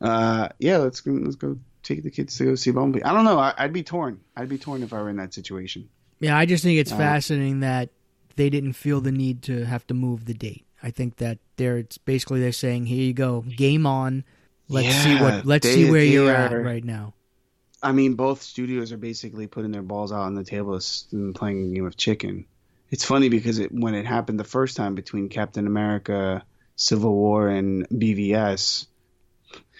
Uh, 0.00 0.48
yeah, 0.58 0.78
let's 0.78 1.06
let's 1.06 1.36
go 1.36 1.58
take 1.82 2.02
the 2.02 2.10
kids 2.10 2.36
to 2.38 2.44
go 2.44 2.54
see 2.54 2.70
Bumblebee. 2.70 3.04
I 3.04 3.12
don't 3.12 3.24
know. 3.24 3.38
I, 3.38 3.64
would 3.64 3.72
be 3.72 3.82
torn. 3.82 4.20
I'd 4.36 4.48
be 4.48 4.58
torn 4.58 4.82
if 4.82 4.92
I 4.92 5.00
were 5.02 5.10
in 5.10 5.16
that 5.16 5.34
situation. 5.34 5.88
Yeah, 6.20 6.36
I 6.36 6.46
just 6.46 6.62
think 6.62 6.78
it's 6.78 6.92
uh, 6.92 6.96
fascinating 6.96 7.60
that 7.60 7.90
they 8.36 8.50
didn't 8.50 8.74
feel 8.74 9.00
the 9.00 9.12
need 9.12 9.42
to 9.42 9.64
have 9.64 9.86
to 9.88 9.94
move 9.94 10.24
the 10.24 10.34
date. 10.34 10.64
I 10.82 10.90
think 10.90 11.16
that 11.16 11.38
they're 11.56 11.78
it's 11.78 11.98
basically 11.98 12.40
they're 12.40 12.52
saying, 12.52 12.86
"Here 12.86 13.02
you 13.02 13.12
go, 13.12 13.42
game 13.42 13.86
on. 13.86 14.24
Let's 14.68 14.88
yeah, 14.88 15.02
see 15.02 15.22
what. 15.22 15.46
Let's 15.46 15.66
they, 15.66 15.74
see 15.74 15.90
where 15.90 16.02
you're 16.02 16.30
are, 16.30 16.34
at 16.34 16.52
right 16.52 16.84
now." 16.84 17.14
I 17.82 17.92
mean, 17.92 18.14
both 18.14 18.42
studios 18.42 18.92
are 18.92 18.96
basically 18.96 19.48
putting 19.48 19.72
their 19.72 19.82
balls 19.82 20.12
out 20.12 20.22
on 20.22 20.34
the 20.34 20.44
table 20.44 20.78
and 21.10 21.34
playing 21.34 21.70
a 21.70 21.74
game 21.74 21.86
of 21.86 21.96
chicken. 21.96 22.46
It's 22.90 23.04
funny 23.04 23.28
because 23.28 23.58
it, 23.58 23.72
when 23.72 23.94
it 23.94 24.06
happened 24.06 24.38
the 24.38 24.44
first 24.44 24.76
time 24.76 24.94
between 24.94 25.28
Captain 25.28 25.66
America, 25.66 26.44
Civil 26.76 27.12
War, 27.12 27.48
and 27.48 27.88
BVS, 27.88 28.86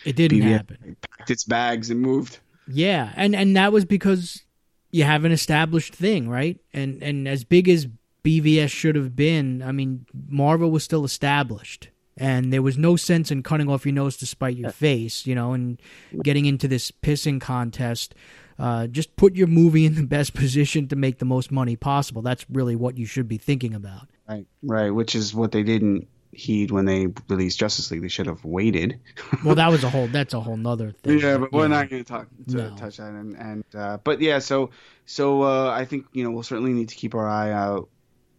it 0.05 0.17
didn't 0.17 0.41
BVS 0.41 0.51
happen. 0.51 0.97
Packed 1.01 1.31
its 1.31 1.45
bags 1.45 1.91
and 1.91 2.01
moved. 2.01 2.39
Yeah, 2.69 3.13
and 3.17 3.35
and 3.35 3.57
that 3.57 3.73
was 3.73 3.85
because 3.85 4.43
you 4.91 5.05
have 5.05 5.25
an 5.25 5.33
established 5.33 5.95
thing, 5.95 6.29
right? 6.29 6.59
And 6.73 7.03
and 7.03 7.27
as 7.27 7.45
big 7.45 7.69
as 7.69 7.87
BVS 8.25 8.71
should 8.71 8.95
have 8.95 9.17
been, 9.17 9.63
I 9.63 9.73
mean, 9.73 10.07
Marvel 10.29 10.71
was 10.71 10.85
still 10.85 11.05
established. 11.05 11.89
And 12.19 12.53
there 12.53 12.63
was 12.63 12.77
no 12.77 12.97
sense 12.97 13.31
in 13.31 13.43
cutting 13.43 13.71
off 13.71 13.87
your 13.87 13.95
nose 13.95 14.19
to 14.19 14.27
spite 14.27 14.57
your 14.57 14.71
face, 14.71 15.27
you 15.27 15.35
know, 15.35 15.55
and 15.55 15.81
getting 16.23 16.45
into 16.45 16.69
this 16.69 16.91
pissing 16.91 17.41
contest. 17.41 18.15
Uh, 18.59 18.87
just 18.87 19.17
put 19.17 19.35
your 19.35 19.47
movie 19.47 19.87
in 19.87 19.95
the 19.95 20.07
best 20.07 20.35
position 20.35 20.87
to 20.89 20.95
make 20.95 21.19
the 21.19 21.25
most 21.25 21.51
money 21.51 21.75
possible. 21.75 22.21
That's 22.21 22.45
really 22.51 22.77
what 22.77 22.99
you 22.99 23.07
should 23.07 23.29
be 23.29 23.39
thinking 23.39 23.75
about. 23.75 24.09
Right, 24.29 24.47
right. 24.63 24.91
Which 24.91 25.15
is 25.15 25.35
what 25.35 25.53
they 25.53 25.63
didn't 25.63 26.07
heed 26.33 26.71
when 26.71 26.87
they 26.87 27.09
released 27.29 27.59
Justice 27.59 27.91
League. 27.91 28.03
They 28.03 28.09
should 28.09 28.27
have 28.27 28.45
waited. 28.45 28.99
well, 29.45 29.55
that 29.55 29.71
was 29.71 29.85
a 29.85 29.91
whole. 29.91 30.09
That's 30.09 30.35
a 30.35 30.41
whole 30.41 30.57
nother 30.57 30.93
thing. 30.93 31.21
Yeah, 31.21 31.39
but 31.39 31.53
we're 31.53 31.69
not 31.69 31.91
going 31.91 32.03
to 32.03 32.09
talk 32.09 32.29
to 32.49 32.57
no. 32.57 32.77
touch 32.77 32.97
that. 32.97 33.13
And, 33.13 33.37
and 33.37 33.65
uh, 33.75 33.99
but 34.03 34.21
yeah, 34.21 34.39
so 34.39 34.71
so 35.07 35.43
uh, 35.43 35.71
I 35.71 35.85
think 35.85 36.07
you 36.13 36.25
know 36.25 36.31
we'll 36.31 36.43
certainly 36.43 36.73
need 36.73 36.89
to 36.89 36.97
keep 36.97 37.15
our 37.15 37.29
eye 37.29 37.53
out 37.53 37.89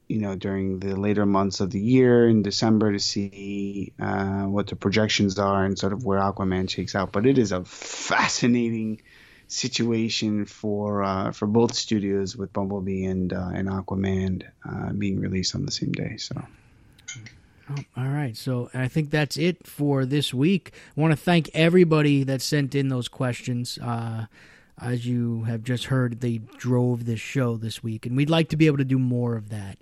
you 0.08 0.20
know 0.20 0.36
during 0.36 0.80
the 0.80 0.96
later 0.96 1.26
months 1.26 1.60
of 1.60 1.72
the 1.72 1.80
year 1.80 2.28
in 2.28 2.42
December 2.42 2.92
to 2.92 3.00
see 3.00 3.94
uh, 4.00 4.44
what 4.44 4.68
the 4.68 4.76
projections 4.76 5.40
are 5.40 5.64
and 5.64 5.78
sort 5.78 5.94
of 5.94 6.04
where 6.04 6.20
Aquaman 6.20 6.70
shakes 6.70 6.96
out. 6.96 7.12
But 7.12 7.26
it 7.26 7.38
is 7.38 7.52
a 7.52 7.64
fascinating 7.64 9.02
situation 9.48 10.46
for 10.46 11.04
uh, 11.04 11.32
for 11.32 11.48
both 11.48 11.76
studios 11.76 12.36
with 12.36 12.52
Bumblebee 12.52 13.06
and 13.06 13.32
uh, 13.32 13.52
and 13.54 13.68
Aquaman 13.68 14.44
uh, 14.68 14.94
being 14.94 15.20
released 15.20 15.56
on 15.56 15.66
the 15.66 15.72
same 15.72 15.92
day. 15.92 16.18
So. 16.18 16.42
Oh, 17.70 17.76
all 17.96 18.10
right, 18.10 18.36
so 18.36 18.70
I 18.74 18.88
think 18.90 19.10
that's 19.10 19.38
it 19.38 19.66
for 19.66 20.06
this 20.06 20.34
week. 20.34 20.74
I 20.98 21.02
want 21.02 21.12
to 21.12 21.18
thank 21.18 21.50
everybody 21.54 22.24
that 22.24 22.42
sent 22.42 22.76
in 22.76 22.90
those 22.90 23.08
questions. 23.08 23.78
Uh, 23.78 24.26
as 24.82 25.06
you 25.06 25.44
have 25.44 25.64
just 25.64 25.86
heard, 25.86 26.20
they 26.20 26.40
drove 26.58 27.06
this 27.06 27.22
show 27.22 27.56
this 27.56 27.82
week, 27.82 28.06
and 28.06 28.18
we'd 28.18 28.30
like 28.30 28.50
to 28.50 28.58
be 28.58 28.68
able 28.68 28.80
to 28.80 28.86
do 28.86 29.00
more 29.00 29.36
of 29.36 29.50
that 29.50 29.78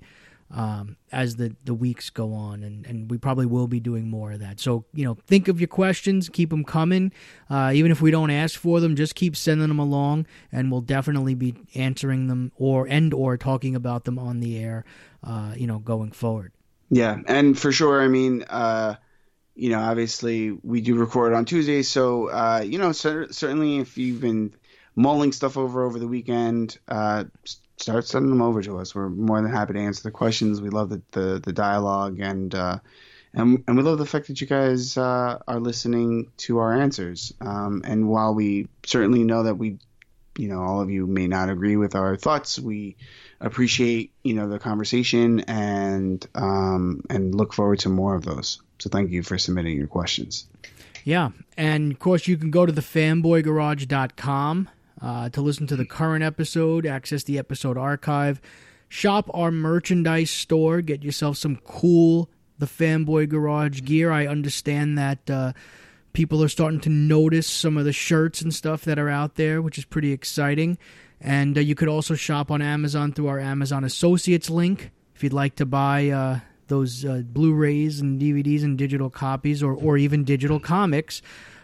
um, 0.54 0.98
as 1.12 1.38
the, 1.38 1.56
the 1.64 1.74
weeks 1.74 2.10
go 2.10 2.34
on, 2.34 2.64
and, 2.64 2.86
and 2.86 3.10
we 3.10 3.18
probably 3.18 3.46
will 3.46 3.68
be 3.68 3.80
doing 3.80 4.10
more 4.10 4.34
of 4.34 4.40
that. 4.40 4.60
So, 4.60 4.86
you 4.94 5.06
know, 5.06 5.16
think 5.26 5.48
of 5.48 5.60
your 5.60 5.68
questions, 5.68 6.30
keep 6.30 6.50
them 6.50 6.64
coming. 6.64 7.12
Uh, 7.50 7.72
even 7.74 7.92
if 7.92 8.02
we 8.02 8.12
don't 8.12 8.32
ask 8.32 8.60
for 8.60 8.80
them, 8.80 8.96
just 8.96 9.16
keep 9.16 9.36
sending 9.36 9.68
them 9.70 9.80
along, 9.80 10.28
and 10.52 10.72
we'll 10.72 10.82
definitely 10.82 11.36
be 11.36 11.56
answering 11.74 12.28
them 12.28 12.52
or 12.58 12.86
and 12.86 13.14
or 13.14 13.38
talking 13.38 13.76
about 13.76 14.04
them 14.04 14.20
on 14.20 14.40
the 14.40 14.60
air, 14.60 14.84
uh, 15.24 15.54
you 15.56 15.68
know, 15.68 15.80
going 15.80 16.12
forward. 16.12 16.52
Yeah, 16.92 17.18
and 17.26 17.58
for 17.58 17.72
sure, 17.72 18.02
I 18.02 18.10
mean, 18.10 18.44
uh, 18.44 18.96
you 19.56 19.70
know, 19.70 19.80
obviously 19.80 20.52
we 20.52 20.82
do 20.82 20.96
record 20.96 21.34
on 21.34 21.46
Tuesdays, 21.46 21.90
so 21.90 22.28
uh, 22.28 22.64
you 22.66 22.78
know, 22.78 22.92
cer- 22.92 23.32
certainly 23.32 23.78
if 23.80 23.98
you've 23.98 24.20
been 24.20 24.54
mulling 24.94 25.32
stuff 25.32 25.58
over 25.58 25.86
over 25.86 25.98
the 26.00 26.08
weekend, 26.08 26.78
uh, 26.90 27.24
start 27.78 28.06
sending 28.06 28.30
them 28.30 28.42
over 28.42 28.62
to 28.62 28.78
us. 28.78 28.94
We're 28.94 29.10
more 29.10 29.42
than 29.42 29.50
happy 29.50 29.74
to 29.74 29.80
answer 29.80 30.04
the 30.04 30.12
questions. 30.12 30.62
We 30.62 30.70
love 30.70 30.90
the 30.90 31.02
the, 31.12 31.40
the 31.44 31.54
dialogue 31.54 32.20
and. 32.20 32.54
Uh, 32.54 32.80
and, 33.34 33.64
and 33.66 33.78
we 33.78 33.84
love 33.84 33.98
the 33.98 34.06
fact 34.06 34.28
that 34.28 34.42
you 34.42 34.48
guys 34.48 34.98
uh, 34.98 35.40
are 35.48 35.60
listening 35.62 36.34
to 36.40 36.58
our 36.58 36.74
answers. 36.74 37.34
Um, 37.40 37.82
and 37.86 38.10
while 38.10 38.36
we 38.36 38.68
certainly 38.86 39.24
know 39.24 39.44
that 39.44 39.56
we, 39.56 39.78
you 40.38 40.50
know, 40.50 40.62
all 40.62 40.82
of 40.82 40.90
you 40.90 41.08
may 41.08 41.28
not 41.28 41.50
agree 41.50 41.78
with 41.78 41.96
our 41.96 42.18
thoughts, 42.18 42.60
we 42.60 42.98
appreciate 43.42 44.12
you 44.24 44.34
know 44.34 44.48
the 44.48 44.60
conversation 44.60 45.42
and 45.42 46.26
um, 46.36 47.04
and 47.10 47.36
look 47.36 47.54
forward 47.54 47.80
to 47.80 47.90
more 47.90 48.16
of 48.16 48.24
those. 48.24 48.62
So 48.80 48.90
thank 48.90 49.12
you 49.12 49.24
for 49.24 49.38
submitting 49.38 49.78
your 49.78 49.88
questions. 49.88 50.48
Yeah, 51.04 51.32
and 51.58 51.92
of 51.92 52.00
course 52.00 52.28
you 52.28 52.38
can 52.38 52.52
go 52.52 52.66
to 52.66 52.72
the 52.72 52.82
fanboygarage.com 52.82 54.70
uh, 55.02 55.30
to 55.30 55.42
listen 55.42 55.68
to 55.68 55.76
the 55.76 55.86
current 55.86 56.24
episode, 56.24 56.86
access 56.86 57.24
the 57.24 57.40
episode 57.40 57.78
archive, 57.78 58.40
shop 58.88 59.30
our 59.34 59.52
merchandise 59.52 60.30
store, 60.30 60.82
get 60.82 61.04
yourself 61.04 61.38
some 61.38 61.58
cool 61.58 62.30
the 62.62 62.68
Fanboy 62.68 63.28
Garage 63.28 63.82
gear. 63.82 64.12
I 64.12 64.28
understand 64.28 64.98
that 64.98 65.30
uh, 65.30 65.54
people 66.14 66.44
are 66.44 66.48
starting 66.48 66.80
to 66.82 66.90
notice 66.90 67.48
some 67.48 67.76
of 67.76 67.86
the 67.86 67.92
shirts 67.92 68.42
and 68.42 68.54
stuff 68.54 68.84
that 68.84 69.00
are 69.00 69.10
out 69.10 69.36
there, 69.36 69.62
which 69.62 69.78
is 69.78 69.86
pretty 69.86 70.14
exciting. 70.14 70.78
And 71.22 71.58
uh, 71.58 71.62
you 71.62 71.76
could 71.76 71.88
also 71.88 72.16
shop 72.16 72.50
on 72.52 72.62
Amazon 72.62 73.14
through 73.14 73.28
our 73.28 73.40
Amazon 73.40 73.84
Associates 73.84 74.50
link 74.50 74.92
if 75.16 75.24
you'd 75.24 75.34
like 75.34 75.56
to 75.56 75.66
buy 75.66 76.10
uh, 76.10 76.40
those 76.68 77.06
uh, 77.06 77.22
Blu-rays 77.24 78.00
and 78.00 78.20
DVDs 78.20 78.64
and 78.64 78.78
digital 78.78 79.10
copies, 79.10 79.62
or 79.62 79.74
or 79.74 79.98
even 79.98 80.24
digital 80.24 80.60
comics. 80.60 81.22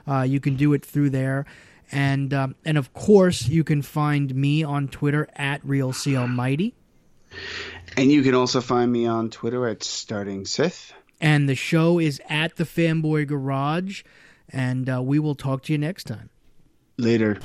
Uh, 0.07 0.21
you 0.21 0.39
can 0.39 0.55
do 0.55 0.73
it 0.73 0.85
through 0.85 1.09
there 1.09 1.45
and 1.91 2.33
um, 2.33 2.55
and 2.65 2.77
of 2.77 2.93
course 2.93 3.47
you 3.47 3.63
can 3.63 3.81
find 3.81 4.33
me 4.35 4.63
on 4.63 4.87
Twitter 4.87 5.27
at 5.35 5.63
Real 5.63 5.93
Almighty. 6.07 6.75
And 7.95 8.11
you 8.11 8.23
can 8.23 8.33
also 8.35 8.61
find 8.61 8.91
me 8.91 9.05
on 9.05 9.29
Twitter 9.29 9.67
at 9.67 9.83
Starting 9.83 10.45
Sith. 10.45 10.93
And 11.19 11.49
the 11.49 11.55
show 11.55 11.99
is 11.99 12.21
at 12.29 12.57
the 12.57 12.63
Fanboy 12.63 13.27
Garage, 13.27 14.03
and 14.49 14.89
uh, 14.89 15.01
we 15.01 15.19
will 15.19 15.35
talk 15.35 15.63
to 15.63 15.71
you 15.71 15.77
next 15.77 16.05
time. 16.05 16.29
Later. 16.97 17.39